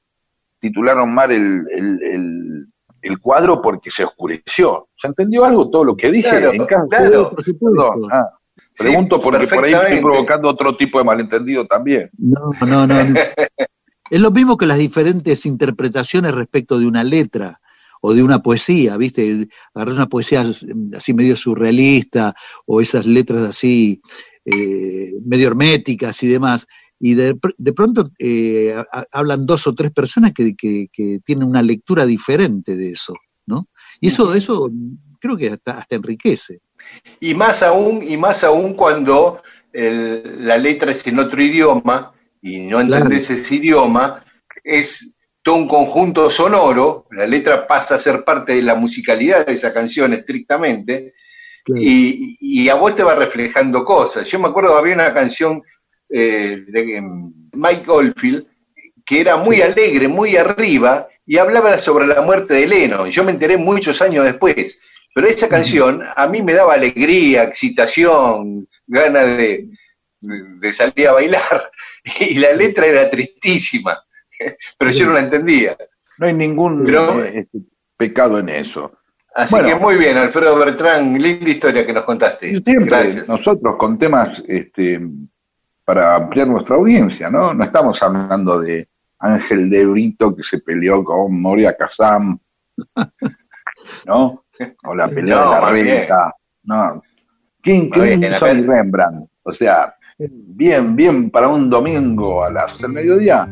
titularon 0.59 1.13
mal 1.13 1.31
el, 1.31 1.65
el, 1.75 2.01
el, 2.03 2.65
el 3.01 3.19
cuadro 3.19 3.61
porque 3.61 3.89
se 3.91 4.05
oscureció. 4.05 4.87
¿Se 4.95 5.07
entendió 5.07 5.43
algo 5.43 5.69
todo 5.69 5.83
lo 5.83 5.95
que 5.97 6.09
dije? 6.09 6.29
Claro, 6.29 6.53
En 6.53 6.65
caso- 6.65 6.87
claro. 6.89 7.29
Por 7.31 7.43
supuesto. 7.43 7.89
Perdón, 7.91 8.09
ah, 8.11 8.29
Sí, 8.75 8.83
pregunto 8.85 9.19
porque 9.19 9.45
por 9.47 9.65
ahí 9.65 9.73
estoy 9.73 9.99
provocando 10.01 10.47
otro 10.49 10.75
tipo 10.75 10.97
de 10.99 11.03
malentendido 11.03 11.65
también. 11.67 12.09
No, 12.17 12.49
no, 12.65 12.87
no. 12.87 13.03
no. 13.03 13.19
es 14.09 14.21
lo 14.21 14.31
mismo 14.31 14.55
que 14.57 14.65
las 14.65 14.77
diferentes 14.77 15.45
interpretaciones 15.45 16.33
respecto 16.33 16.79
de 16.79 16.87
una 16.87 17.03
letra 17.03 17.59
o 18.05 18.13
de 18.13 18.21
una 18.21 18.39
poesía, 18.43 18.97
¿viste? 18.97 19.47
Agarrar 19.73 19.95
una 19.95 20.09
poesía 20.09 20.43
así 20.97 21.13
medio 21.13 21.37
surrealista 21.37 22.35
o 22.65 22.81
esas 22.81 23.05
letras 23.05 23.47
así 23.49 24.01
eh, 24.43 25.13
medio 25.25 25.47
herméticas 25.47 26.21
y 26.21 26.27
demás. 26.27 26.67
Y 26.99 27.13
de, 27.13 27.37
de 27.57 27.73
pronto 27.73 28.11
eh, 28.19 28.73
ha- 28.75 28.85
ha- 28.91 29.07
hablan 29.13 29.45
dos 29.45 29.67
o 29.67 29.73
tres 29.73 29.91
personas 29.91 30.33
que, 30.33 30.53
que- 30.53 30.87
que 30.91 31.19
tienen 31.25 31.47
una 31.47 31.61
lectura 31.61 32.05
diferente 32.05 32.75
de 32.75 32.89
eso, 32.91 33.13
¿no? 33.45 33.69
Y 34.01 34.07
eso, 34.09 34.33
eso 34.35 34.69
creo 35.21 35.37
que 35.37 35.51
hasta, 35.51 35.77
hasta 35.77 35.95
enriquece. 35.95 36.59
Y 37.21 37.33
más 37.35 37.63
aún, 37.63 38.03
y 38.03 38.17
más 38.17 38.43
aún 38.43 38.73
cuando 38.73 39.41
el- 39.71 40.45
la 40.45 40.57
letra 40.57 40.91
es 40.91 41.07
en 41.07 41.19
otro 41.19 41.41
idioma 41.41 42.11
y 42.41 42.59
no 42.67 42.79
Claro. 42.85 43.05
entendés 43.05 43.29
ese 43.29 43.55
idioma, 43.55 44.25
es 44.61 45.15
todo 45.43 45.55
un 45.55 45.67
conjunto 45.67 46.29
sonoro, 46.31 47.05
la 47.11 47.27
letra 47.27 47.67
pasa 47.67 47.95
a 47.95 47.99
ser 47.99 48.23
parte 48.23 48.53
de 48.55 48.63
la 48.63 48.75
musicalidad 48.75 49.45
de 49.45 49.53
esa 49.53 49.73
canción 49.73 50.13
estrictamente, 50.13 51.13
Claro. 51.65 51.81
y, 51.81 52.37
y 52.41 52.67
a 52.69 52.75
vos 52.75 52.93
te 52.95 53.03
va 53.03 53.15
reflejando 53.15 53.85
cosas. 53.85 54.25
Yo 54.25 54.37
me 54.39 54.49
acuerdo 54.49 54.77
había 54.77 54.95
una 54.95 55.13
canción 55.13 55.61
eh, 56.09 56.63
de 56.67 56.97
em, 56.97 57.31
Mike 57.53 57.89
Oldfield 57.89 58.45
que 59.05 59.21
era 59.21 59.37
muy 59.37 59.61
alegre, 59.61 60.07
muy 60.07 60.35
arriba, 60.37 61.07
y 61.25 61.37
hablaba 61.37 61.77
sobre 61.77 62.05
la 62.07 62.21
muerte 62.21 62.53
de 62.53 62.67
Lennon. 62.67 63.09
Yo 63.11 63.23
me 63.23 63.31
enteré 63.31 63.57
muchos 63.57 64.01
años 64.01 64.25
después. 64.25 64.79
Pero 65.13 65.27
esa 65.27 65.47
canción 65.47 66.01
a 66.15 66.27
mí 66.27 66.41
me 66.41 66.53
daba 66.53 66.73
alegría, 66.73 67.43
excitación, 67.43 68.67
ganas 68.87 69.37
de, 69.37 69.67
de 70.21 70.73
salir 70.73 71.07
a 71.07 71.13
bailar. 71.13 71.71
Y 72.19 72.35
la 72.35 72.51
letra 72.51 72.85
era 72.85 73.09
tristísima, 73.09 74.03
pero 74.77 74.91
yo 74.91 75.07
no 75.07 75.13
la 75.13 75.19
entendía. 75.21 75.77
No 76.17 76.27
hay 76.27 76.33
ningún 76.33 76.83
Pero- 76.85 77.23
eh, 77.23 77.39
este, 77.39 77.59
pecado 77.97 78.39
en 78.39 78.49
eso. 78.49 78.91
Así 79.35 79.55
Bueno. 79.55 79.69
que 79.69 79.75
muy 79.75 79.97
bien, 79.97 80.15
Alfredo 80.17 80.55
Bertrán, 80.57 81.13
linda 81.13 81.49
historia 81.49 81.85
que 81.85 81.93
nos 81.93 82.03
contaste. 82.03 82.49
Siempre 82.49 82.85
Gracias. 82.85 83.27
nosotros 83.27 83.75
con 83.77 83.97
temas 83.97 84.43
este, 84.47 85.01
para 85.83 86.15
ampliar 86.15 86.47
nuestra 86.47 86.75
audiencia, 86.75 87.29
¿no? 87.31 87.51
No 87.53 87.63
estamos 87.63 88.01
hablando 88.03 88.59
de 88.59 88.87
Ángel 89.19 89.69
de 89.71 89.85
Brito 89.87 90.35
que 90.35 90.43
se 90.43 90.59
peleó 90.59 91.03
con 91.03 91.41
Moria 91.41 91.75
Kazam, 91.75 92.37
¿no? 94.05 94.45
O 94.85 94.95
la 94.95 95.07
pelea 95.07 95.35
No, 95.35 95.41
de 95.55 95.61
la 95.61 95.69
renta, 95.71 96.35
¿no? 96.63 97.01
King 97.61 97.89
Crimson 97.89 98.59
y 98.59 98.61
Rembrandt, 98.63 99.29
o 99.43 99.53
sea, 99.53 99.95
bien, 100.19 100.95
bien 100.95 101.31
para 101.31 101.47
un 101.47 101.69
domingo 101.69 102.43
a 102.43 102.51
las 102.51 102.77
del 102.79 102.91
mediodía, 102.91 103.47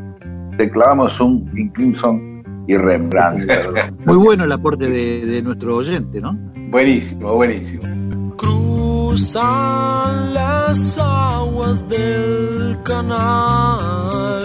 te 0.57 0.69
clavamos 0.69 1.19
un 1.19 1.45
King 1.51 1.69
Crimson 1.69 2.43
y 2.67 2.77
Rembrandt. 2.77 3.51
Muy 4.05 4.17
bueno 4.17 4.43
el 4.45 4.51
aporte 4.51 4.87
de, 4.87 5.25
de 5.25 5.41
nuestro 5.41 5.77
oyente, 5.77 6.21
¿no? 6.21 6.37
Buenísimo, 6.69 7.33
buenísimo. 7.35 7.81
Cruzan 8.37 10.33
las 10.33 10.97
aguas 10.97 11.87
del 11.89 12.77
canal. 12.83 14.39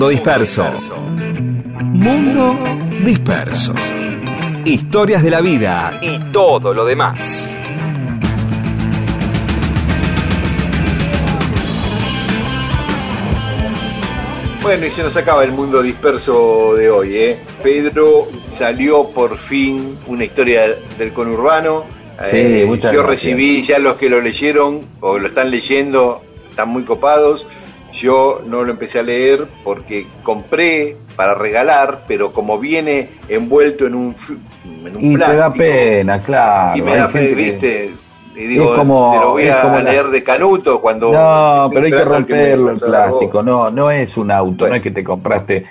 Mundo 0.00 0.08
Disperso. 0.12 0.64
Mundo 1.92 2.56
Disperso. 3.04 3.74
Historias 4.64 5.22
de 5.22 5.28
la 5.28 5.42
vida 5.42 6.00
y 6.00 6.18
todo 6.32 6.72
lo 6.72 6.86
demás. 6.86 7.50
Bueno, 14.62 14.86
y 14.86 14.90
se 14.90 15.02
nos 15.02 15.16
acaba 15.16 15.42
el 15.42 15.52
mundo 15.52 15.82
disperso 15.82 16.74
de 16.76 16.90
hoy, 16.90 17.16
¿eh? 17.16 17.38
Pedro 17.62 18.28
salió 18.56 19.04
por 19.08 19.36
fin 19.38 19.98
una 20.06 20.24
historia 20.24 20.76
del 20.98 21.12
conurbano. 21.12 21.84
Sí, 22.30 22.36
Eh, 22.36 22.64
muchas 22.66 22.92
yo 22.92 23.02
gracias. 23.02 23.34
recibí 23.36 23.62
ya 23.62 23.78
los 23.78 23.96
que 23.96 24.10
lo 24.10 24.20
leyeron 24.20 24.80
o 25.00 25.18
lo 25.18 25.28
están 25.28 25.50
leyendo, 25.50 26.22
están 26.50 26.68
muy 26.68 26.84
copados. 26.84 27.46
Yo 28.00 28.40
no 28.46 28.62
lo 28.62 28.70
empecé 28.70 29.00
a 29.00 29.02
leer 29.02 29.46
porque 29.62 30.06
compré 30.22 30.96
para 31.16 31.34
regalar, 31.34 32.04
pero 32.08 32.32
como 32.32 32.58
viene 32.58 33.10
envuelto 33.28 33.86
en 33.86 33.94
un, 33.94 34.14
en 34.86 34.96
un 34.96 35.04
Y 35.04 35.12
te 35.14 35.18
da 35.18 35.52
plástico, 35.52 35.64
pena, 35.64 36.22
claro. 36.22 36.78
y 36.78 36.82
me 36.82 36.96
da 36.96 37.08
que- 37.08 37.34
¿viste? 37.34 37.94
Y 38.34 38.44
digo, 38.46 38.72
Es 38.72 38.78
como- 38.78 39.12
se 39.12 39.20
lo 39.20 39.30
voy 39.32 39.48
a 39.48 39.60
como 39.60 39.76
la- 39.80 39.82
leer 39.90 40.06
de 40.06 40.22
canuto 40.22 40.80
cuando... 40.80 41.12
No, 41.12 41.68
pero 41.74 41.84
hay 41.84 41.92
que 41.92 42.04
romperlo 42.04 42.70
el 42.70 42.78
la 42.90 43.06
voz. 43.06 43.18
plástico. 43.18 43.42
No, 43.42 43.70
no 43.70 43.90
es 43.90 44.16
un 44.16 44.30
auto, 44.30 44.60
Bueno. 44.60 44.70
no 44.70 44.76
es 44.76 44.82
que 44.82 44.90
te 44.92 45.04
compraste 45.04 45.66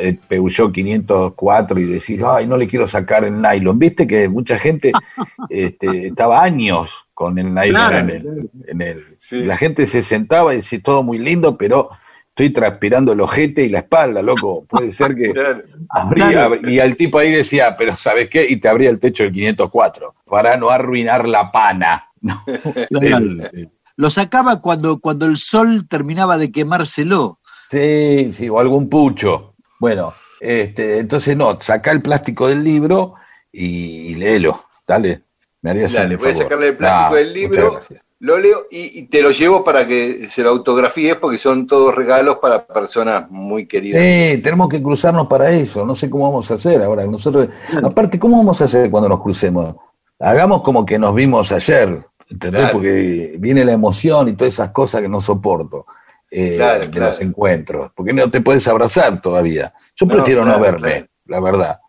el 0.00 0.16
Peugeot 0.18 0.72
504 0.72 1.78
y 1.80 1.84
decís, 1.84 2.22
ay, 2.24 2.46
no 2.46 2.56
le 2.56 2.66
quiero 2.66 2.86
sacar 2.86 3.24
el 3.24 3.40
nylon. 3.40 3.78
Viste 3.78 4.06
que 4.06 4.28
mucha 4.28 4.58
gente 4.58 4.92
este, 5.50 6.08
estaba 6.08 6.42
años 6.42 7.06
con 7.14 7.38
el 7.38 7.52
nylon 7.54 7.70
Claro, 7.70 7.98
en 7.98 8.10
el, 8.10 8.50
en 8.68 8.80
el- 8.80 9.16
Sí. 9.18 9.42
La 9.42 9.56
gente 9.56 9.86
se 9.86 10.02
sentaba 10.02 10.52
y 10.52 10.56
decía, 10.56 10.80
todo 10.82 11.02
muy 11.02 11.18
lindo, 11.18 11.56
pero 11.56 11.90
estoy 12.28 12.50
transpirando 12.50 13.12
el 13.12 13.20
ojete 13.20 13.64
y 13.64 13.68
la 13.68 13.80
espalda, 13.80 14.22
loco. 14.22 14.64
Puede 14.68 14.90
ser 14.90 15.14
que 15.14 15.30
Claro. 15.34 15.62
abría, 15.90 16.28
Claro. 16.46 16.70
y 16.70 16.80
al 16.80 16.96
tipo 16.96 17.18
ahí 17.18 17.30
decía, 17.30 17.76
pero 17.76 17.96
¿sabes 17.96 18.28
qué? 18.30 18.44
Y 18.48 18.56
te 18.56 18.68
abría 18.68 18.90
el 18.90 18.98
techo 18.98 19.22
del 19.24 19.32
504 19.32 20.14
para 20.26 20.56
no 20.56 20.70
arruinar 20.70 21.28
la 21.28 21.52
pana. 21.52 22.08
Lo 23.96 24.10
sacaba 24.10 24.60
cuando, 24.60 24.98
cuando 25.00 25.26
el 25.26 25.36
sol 25.36 25.86
terminaba 25.88 26.38
de 26.38 26.50
quemárselo. 26.50 27.38
Sí, 27.70 28.32
sí, 28.32 28.48
o 28.48 28.58
algún 28.58 28.88
pucho. 28.88 29.51
Bueno, 29.82 30.14
este, 30.38 30.98
entonces 30.98 31.36
no, 31.36 31.60
saca 31.60 31.90
el 31.90 32.00
plástico 32.00 32.46
del 32.46 32.62
libro 32.62 33.14
y, 33.50 34.14
léelo. 34.14 34.60
Dale, 34.86 35.22
me 35.60 35.70
harías 35.70 35.90
Dale, 35.90 36.14
un 36.14 36.20
voy 36.20 36.30
a 36.30 36.34
sacarle 36.36 36.68
el 36.68 36.76
plástico 36.76 37.10
No, 37.10 37.16
del 37.16 37.32
libro, 37.32 37.80
lo 38.20 38.38
leo 38.38 38.66
y, 38.70 39.00
y 39.00 39.02
te 39.08 39.20
lo 39.20 39.32
llevo 39.32 39.64
para 39.64 39.84
que 39.84 40.28
se 40.30 40.44
lo 40.44 40.50
autografíes 40.50 41.16
porque 41.16 41.36
son 41.36 41.66
todos 41.66 41.92
regalos 41.96 42.36
para 42.36 42.64
personas 42.64 43.28
muy 43.28 43.66
queridas. 43.66 44.00
Sí, 44.00 44.40
tenemos 44.40 44.68
que 44.68 44.80
cruzarnos 44.80 45.26
para 45.26 45.50
eso. 45.50 45.84
No 45.84 45.96
sé 45.96 46.08
cómo 46.08 46.30
vamos 46.30 46.48
a 46.52 46.54
hacer 46.54 46.80
ahora. 46.80 47.04
Nosotros, 47.04 47.48
aparte, 47.82 48.20
¿cómo 48.20 48.36
vamos 48.36 48.62
a 48.62 48.66
hacer 48.66 48.88
cuando 48.88 49.08
nos 49.08 49.20
crucemos? 49.20 49.74
Hagamos 50.20 50.62
como 50.62 50.86
que 50.86 50.96
nos 50.96 51.12
vimos 51.12 51.50
ayer, 51.50 52.06
¿entendés? 52.30 52.60
Claro. 52.60 52.74
Porque 52.74 53.34
viene 53.36 53.64
la 53.64 53.72
emoción 53.72 54.28
y 54.28 54.34
todas 54.34 54.54
esas 54.54 54.70
cosas 54.70 55.02
que 55.02 55.08
no 55.08 55.20
soporto 55.20 55.86
eh, 56.34 56.54
Claro, 56.56 56.80
de 56.80 56.90
claro. 56.90 57.06
los 57.12 57.20
encuentros. 57.20 57.90
Porque 57.94 58.12
no 58.12 58.30
te 58.30 58.40
puedes 58.40 58.66
abrazar 58.66 59.20
todavía. 59.20 59.72
Yo 59.96 60.06
No, 60.06 60.14
prefiero 60.14 60.40
no 60.44 60.54
claro, 60.56 60.62
verme, 60.62 60.88
claro. 60.90 61.06
la 61.26 61.40
verdad. 61.40 61.80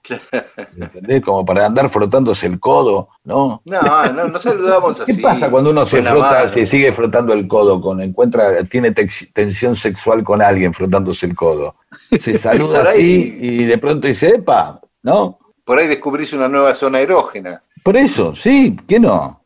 ¿Entendés? 0.77 1.23
Como 1.23 1.45
para 1.45 1.65
andar 1.65 1.89
frotándose 1.89 2.45
el 2.47 2.59
codo, 2.59 3.09
¿no? 3.23 3.61
No, 3.65 4.11
no, 4.13 4.27
no 4.27 4.37
saludamos 4.39 4.99
así. 4.99 5.15
¿Qué 5.15 5.21
pasa 5.21 5.49
cuando 5.49 5.69
uno 5.71 5.85
se 5.85 6.01
frota, 6.03 6.31
mano. 6.31 6.47
se 6.49 6.65
sigue 6.65 6.91
frotando 6.91 7.33
el 7.33 7.47
codo, 7.47 7.79
con 7.81 8.01
encuentra, 8.01 8.63
tiene 8.65 8.93
tex- 8.93 9.31
tensión 9.33 9.75
sexual 9.75 10.23
con 10.23 10.41
alguien 10.41 10.73
frotándose 10.73 11.25
el 11.25 11.35
codo? 11.35 11.75
Se 12.21 12.37
saluda 12.37 12.79
Por 12.79 12.87
ahí- 12.89 13.29
así 13.37 13.37
y 13.41 13.65
de 13.65 13.77
pronto 13.77 14.07
dice, 14.07 14.35
epa, 14.35 14.79
¿no? 15.03 15.39
Por 15.63 15.79
ahí 15.79 15.87
descubrís 15.87 16.33
una 16.33 16.49
nueva 16.49 16.73
zona 16.73 16.99
erógena. 16.99 17.61
Por 17.83 17.95
eso, 17.95 18.35
sí, 18.35 18.75
¿qué 18.85 18.99
no? 18.99 19.41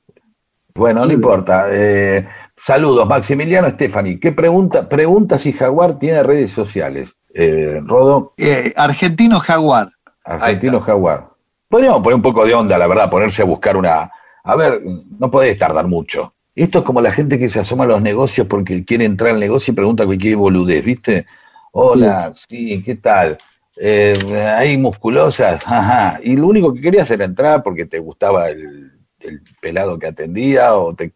Bueno, 0.74 1.06
no 1.06 1.14
importa. 1.14 1.68
Eh, 1.72 2.28
saludos, 2.58 3.08
Maximiliano 3.08 3.70
Stefani. 3.70 4.20
¿Qué 4.20 4.32
pregunta? 4.32 4.90
Pregunta 4.90 5.38
si 5.38 5.54
Jaguar 5.54 6.00
tiene 6.00 6.24
redes 6.24 6.52
sociales. 6.52 7.16
Eh, 7.34 7.80
Rodo, 7.86 8.34
Eh, 8.38 8.74
Argentino 8.76 9.40
Jaguar. 9.40 9.92
Argentino. 10.26 10.82
Jaguar. 10.82 11.30
Podríamos 11.70 12.02
poner 12.02 12.16
un 12.16 12.22
poco 12.22 12.46
de 12.46 12.54
onda, 12.54 12.78
la 12.78 12.88
verdad, 12.88 13.10
ponerse 13.10 13.42
a 13.42 13.46
buscar 13.46 13.78
una... 13.78 14.12
A 14.44 14.56
ver, 14.56 14.82
no 15.20 15.30
podés 15.30 15.58
tardar 15.58 15.88
mucho. 15.88 16.32
Esto 16.56 16.80
es 16.80 16.86
como 16.86 17.02
la 17.02 17.12
gente 17.12 17.38
que 17.38 17.50
se 17.50 17.60
asoma 17.60 17.84
a 17.84 17.88
los 17.88 18.02
negocios 18.02 18.48
porque 18.48 18.84
quiere 18.84 19.06
entrar 19.06 19.32
al 19.34 19.40
negocio 19.40 19.72
y 19.72 19.76
pregunta 19.76 20.06
cualquier 20.06 20.38
boludez, 20.38 20.84
¿viste? 20.84 21.26
Hola, 21.74 22.34
sí, 22.34 22.82
¿qué 22.82 22.96
tal? 22.96 23.38
Eh, 23.76 24.18
¿Hay 24.58 24.78
musculosas? 24.78 25.62
Ajá. 25.68 26.20
Y 26.24 26.36
lo 26.36 26.48
único 26.48 26.74
que 26.74 26.82
querías 26.82 27.12
era 27.12 27.26
entrar 27.26 27.62
porque 27.62 27.86
te 27.86 28.00
gustaba 28.00 28.50
el, 28.50 28.92
el 29.20 29.42
pelado 29.62 30.00
que 30.00 30.08
atendía 30.08 30.74
o, 30.76 30.96
te, 30.96 31.12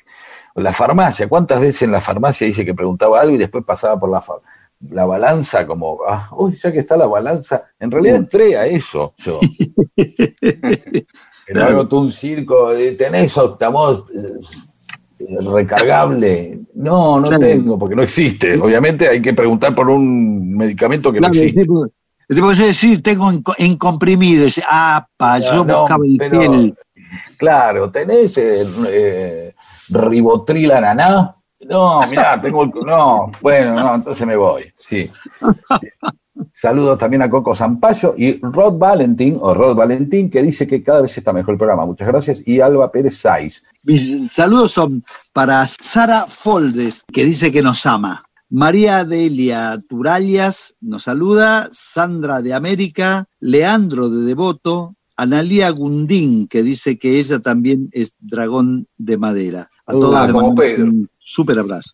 la 0.56 0.74
farmacia. 0.74 1.28
¿Cuántas 1.28 1.62
veces 1.62 1.84
en 1.84 1.92
la 1.92 2.02
farmacia 2.02 2.48
dice 2.48 2.66
que 2.66 2.74
preguntaba 2.74 3.22
algo 3.22 3.36
y 3.36 3.40
después 3.40 3.64
pasaba 3.64 4.00
por 4.00 4.10
la, 4.10 4.24
la 4.90 5.06
balanza 5.06 5.66
como, 5.66 6.00
ah, 6.08 6.30
uy, 6.38 6.54
ya 6.56 6.72
que 6.72 6.80
está 6.80 6.98
la 6.98 7.08
balanza. 7.08 7.66
En 7.80 7.92
realidad 7.92 8.18
entré 8.18 8.58
a 8.58 8.66
eso 8.66 9.14
yo. 9.18 9.40
Pero 11.46 11.64
hago 11.66 11.88
todo 11.88 12.02
un 12.02 12.12
circo, 12.12 12.72
¿tenés 12.98 13.38
octavoz 13.38 14.06
eh, 14.12 15.38
recargable? 15.42 16.60
No, 16.76 17.20
no 17.20 17.28
Claro. 17.28 17.40
tengo, 17.40 17.78
porque 17.80 17.96
no 17.96 18.04
existe. 18.04 18.58
Obviamente 18.60 19.08
hay 19.08 19.22
que 19.22 19.34
preguntar 19.34 19.76
por 19.76 19.90
un 19.90 20.56
medicamento 20.56 21.12
que 21.12 21.20
Claro, 21.20 21.34
no 21.34 21.40
existe. 21.42 21.62
el 21.62 22.36
tipo 22.36 22.56
sí, 22.56 23.00
tengo 23.00 23.30
en, 23.30 23.42
co- 23.42 23.56
en 23.58 23.76
comprimido. 23.78 24.46
Dice, 24.46 24.64
ah, 24.68 25.06
pa, 25.18 25.40
yo 25.40 25.66
No, 25.66 25.80
buscaba 25.80 26.06
el 26.06 26.18
pero-. 26.18 26.54
Claro, 27.38 27.92
¿tenés 27.92 28.38
eh, 28.38 28.66
eh, 28.88 29.56
ribotril 29.92 30.72
ananá? 30.72 31.36
No, 31.68 32.08
mirá, 32.08 32.42
tengo 32.42 32.64
el... 32.64 32.72
No, 32.86 33.32
bueno, 33.42 33.76
no, 33.76 33.96
entonces 33.96 34.26
me 34.26 34.36
voy, 34.36 34.72
sí. 34.88 35.10
Saludos 36.54 36.98
también 36.98 37.22
a 37.22 37.30
Coco 37.30 37.54
Zampayo 37.54 38.16
y 38.18 38.40
Rod 38.42 38.78
Valentín, 38.78 39.38
o 39.40 39.54
Rod 39.54 39.76
Valentín, 39.76 40.30
que 40.30 40.42
dice 40.42 40.66
que 40.66 40.84
cada 40.84 41.02
vez 41.02 41.18
está 41.18 41.34
mejor 41.34 41.54
el 41.54 41.58
programa. 41.58 41.86
Muchas 41.86 42.08
gracias. 42.08 42.42
Y 42.46 42.62
Alba 42.62 42.92
Pérez 42.92 43.18
Saiz. 43.18 43.64
Mis 43.84 44.32
saludos 44.32 44.72
son 44.72 45.04
para 45.34 45.66
Sara 45.68 46.28
Foldes, 46.28 47.04
que 47.12 47.26
dice 47.26 47.52
que 47.52 47.62
nos 47.62 47.86
ama. 47.86 48.24
María 48.50 49.06
Delia 49.06 49.82
Turalias 49.88 50.76
nos 50.82 51.04
saluda, 51.04 51.70
Sandra 51.72 52.42
de 52.42 52.54
América, 52.54 53.26
Leandro 53.40 54.10
de 54.10 54.26
Devoto, 54.26 54.96
Analía 55.16 55.70
Gundín, 55.70 56.48
que 56.48 56.64
dice 56.64 56.98
que 56.98 57.20
ella 57.20 57.40
también 57.40 57.90
es 57.92 58.16
dragón 58.20 58.88
de 58.98 59.18
madera. 59.18 59.70
A 59.86 59.94
todos 59.94 60.26
les 60.26 60.32
como 60.32 60.56
Pedro. 60.56 60.86
un 60.86 61.10
súper 61.20 61.60
abrazo. 61.60 61.92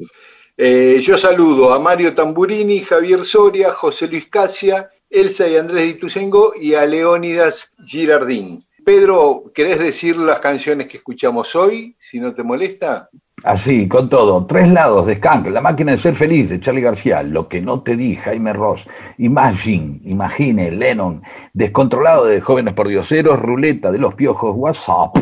Eh, 0.56 0.99
yo 1.03 1.18
saludo 1.18 1.73
a 1.73 1.80
Mario 1.80 2.15
Tamburini, 2.15 2.80
Javier 2.80 3.23
Soria, 3.26 3.72
José 3.72 4.07
Luis 4.07 4.27
Casia, 4.27 4.89
Elsa 5.10 5.48
y 5.48 5.56
Andrés 5.56 5.85
Dituzengo 5.85 6.53
y 6.60 6.73
a 6.73 6.85
Leónidas 6.85 7.72
Girardín. 7.85 8.66
Pedro, 8.88 9.51
¿querés 9.53 9.80
decir 9.80 10.15
las 10.15 10.39
canciones 10.39 10.88
que 10.88 10.95
escuchamos 10.95 11.57
hoy, 11.57 11.97
si 11.99 12.22
no 12.22 12.34
te 12.34 12.41
molesta? 12.41 13.09
Así, 13.43 13.85
con 13.89 14.07
todo. 14.07 14.45
Tres 14.45 14.72
lados 14.72 15.07
de 15.07 15.15
Skank, 15.15 15.47
La 15.47 15.59
máquina 15.59 15.91
de 15.91 15.97
ser 15.97 16.15
feliz 16.15 16.49
de 16.49 16.61
Charlie 16.61 16.84
García, 16.84 17.22
Lo 17.22 17.49
que 17.49 17.59
no 17.59 17.81
te 17.84 17.97
di, 17.97 18.15
Jaime 18.15 18.53
Ross, 18.53 18.88
Imagine, 19.18 19.99
Imagine, 20.05 20.72
Lennon, 20.72 21.22
Descontrolado 21.51 22.27
de 22.27 22.39
Jóvenes 22.39 22.76
Pordioseros, 22.76 23.38
Ruleta 23.41 23.91
de 23.91 23.97
los 23.97 24.15
Piojos, 24.15 24.55
WhatsApp 24.55 25.18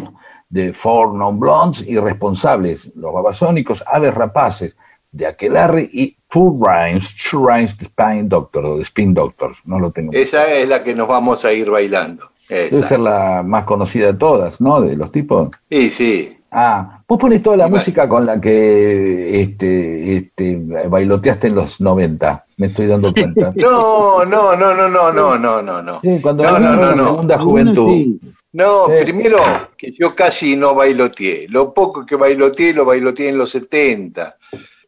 de 0.50 0.72
Four 0.72 1.16
Non 1.16 1.40
Blondes, 1.40 1.82
Irresponsables, 1.88 2.92
Los 2.96 3.16
Babasónicos, 3.16 3.84
Aves 3.88 4.14
Rapaces 4.14 4.78
de 5.12 5.26
Aquelarre 5.26 5.90
y 5.92 6.16
Two 6.30 6.60
Rhymes, 6.62 7.10
Two 7.18 7.48
Rhymes 7.48 7.76
de 7.80 7.86
Spin 7.86 8.30
Doctor, 8.30 8.64
o 8.64 8.76
de 8.76 8.84
Spin 8.84 9.16
Doctors, 9.16 9.58
no 9.66 9.80
lo 9.80 9.90
tengo. 9.90 10.14
Esa 10.14 10.54
es 10.54 10.70
la 10.70 10.84
que 10.84 10.94
nos 10.94 11.08
vamos 11.08 11.44
a 11.46 11.52
ir 11.52 11.72
bailando. 11.72 12.30
Debe 12.50 12.84
ser 12.84 13.00
la 13.00 13.44
más 13.44 13.64
conocida 13.64 14.08
de 14.08 14.14
todas, 14.14 14.62
¿no? 14.62 14.82
De 14.82 14.96
los 14.96 15.12
tipos. 15.12 15.50
Sí, 15.70 15.90
sí. 15.90 16.38
Ah, 16.52 17.02
vos 17.08 17.18
pones 17.20 17.44
toda 17.44 17.58
la 17.58 17.68
Y 17.68 17.72
música 17.72 18.08
con 18.08 18.26
la 18.26 18.40
que 18.40 19.42
este, 19.42 20.16
este, 20.16 20.56
bailoteaste 20.88 21.48
en 21.48 21.56
los 21.56 21.82
90, 21.82 22.46
me 22.58 22.68
estoy 22.68 22.88
dando 22.88 23.14
cuenta. 23.14 23.52
No, 23.56 24.24
no, 24.24 24.56
no, 24.56 24.74
no, 24.74 24.88
no, 24.88 25.12
no, 25.12 25.38
no, 25.38 25.62
no, 25.62 25.82
no. 25.82 26.00
Sí, 26.02 26.20
cuando 26.22 26.44
No, 26.44 26.58
no, 26.60 26.74
no, 26.76 26.82
la 26.82 26.96
no. 26.96 27.04
segunda 27.04 27.40
juventud. 27.40 27.90
sí. 27.94 28.20
No, 28.54 28.86
Sí. 28.88 29.04
primero 29.04 29.38
que 29.78 29.92
yo 30.00 30.16
casi 30.16 30.56
no 30.56 30.74
bailoteé. 30.76 31.48
Lo 31.50 31.74
poco 31.74 32.06
que 32.06 32.16
bailoteé, 32.16 32.74
lo 32.74 32.86
bailoteé 32.86 33.28
en 33.28 33.38
los 33.38 33.50
70. 33.50 34.38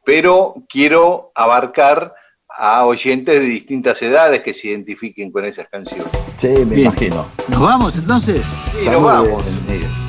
Pero 0.05 0.55
quiero 0.69 1.31
abarcar 1.35 2.13
a 2.57 2.85
oyentes 2.85 3.39
de 3.39 3.45
distintas 3.45 4.01
edades 4.01 4.41
que 4.41 4.53
se 4.53 4.69
identifiquen 4.69 5.31
con 5.31 5.45
esas 5.45 5.67
canciones. 5.69 6.07
Sí, 6.39 6.49
me 6.65 6.81
imagino. 6.81 7.25
¿Nos 7.49 7.59
vamos 7.59 7.95
entonces? 7.95 8.41
Sí, 8.71 8.85
nos 8.85 9.03
vamos. 9.03 9.43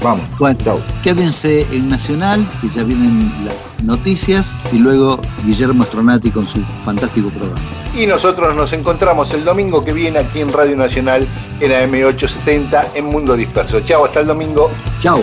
Vamos. 0.02 0.38
Bueno, 0.38 0.58
Chau. 0.64 0.80
quédense 1.02 1.62
en 1.72 1.88
Nacional, 1.88 2.46
que 2.60 2.68
ya 2.68 2.84
vienen 2.84 3.32
las 3.44 3.74
noticias, 3.82 4.56
y 4.72 4.78
luego 4.78 5.20
Guillermo 5.44 5.84
Stronati 5.84 6.30
con 6.30 6.46
su 6.46 6.62
fantástico 6.84 7.28
programa. 7.30 7.60
Y 7.94 8.06
nosotros 8.06 8.54
nos 8.54 8.72
encontramos 8.72 9.32
el 9.34 9.44
domingo 9.44 9.84
que 9.84 9.92
viene 9.92 10.20
aquí 10.20 10.40
en 10.40 10.52
Radio 10.52 10.76
Nacional, 10.76 11.26
en 11.60 11.72
AM870, 11.72 12.92
en 12.94 13.06
Mundo 13.06 13.36
Disperso. 13.36 13.80
Chao, 13.80 14.04
hasta 14.04 14.20
el 14.20 14.26
domingo. 14.26 14.70
Chao. 15.02 15.22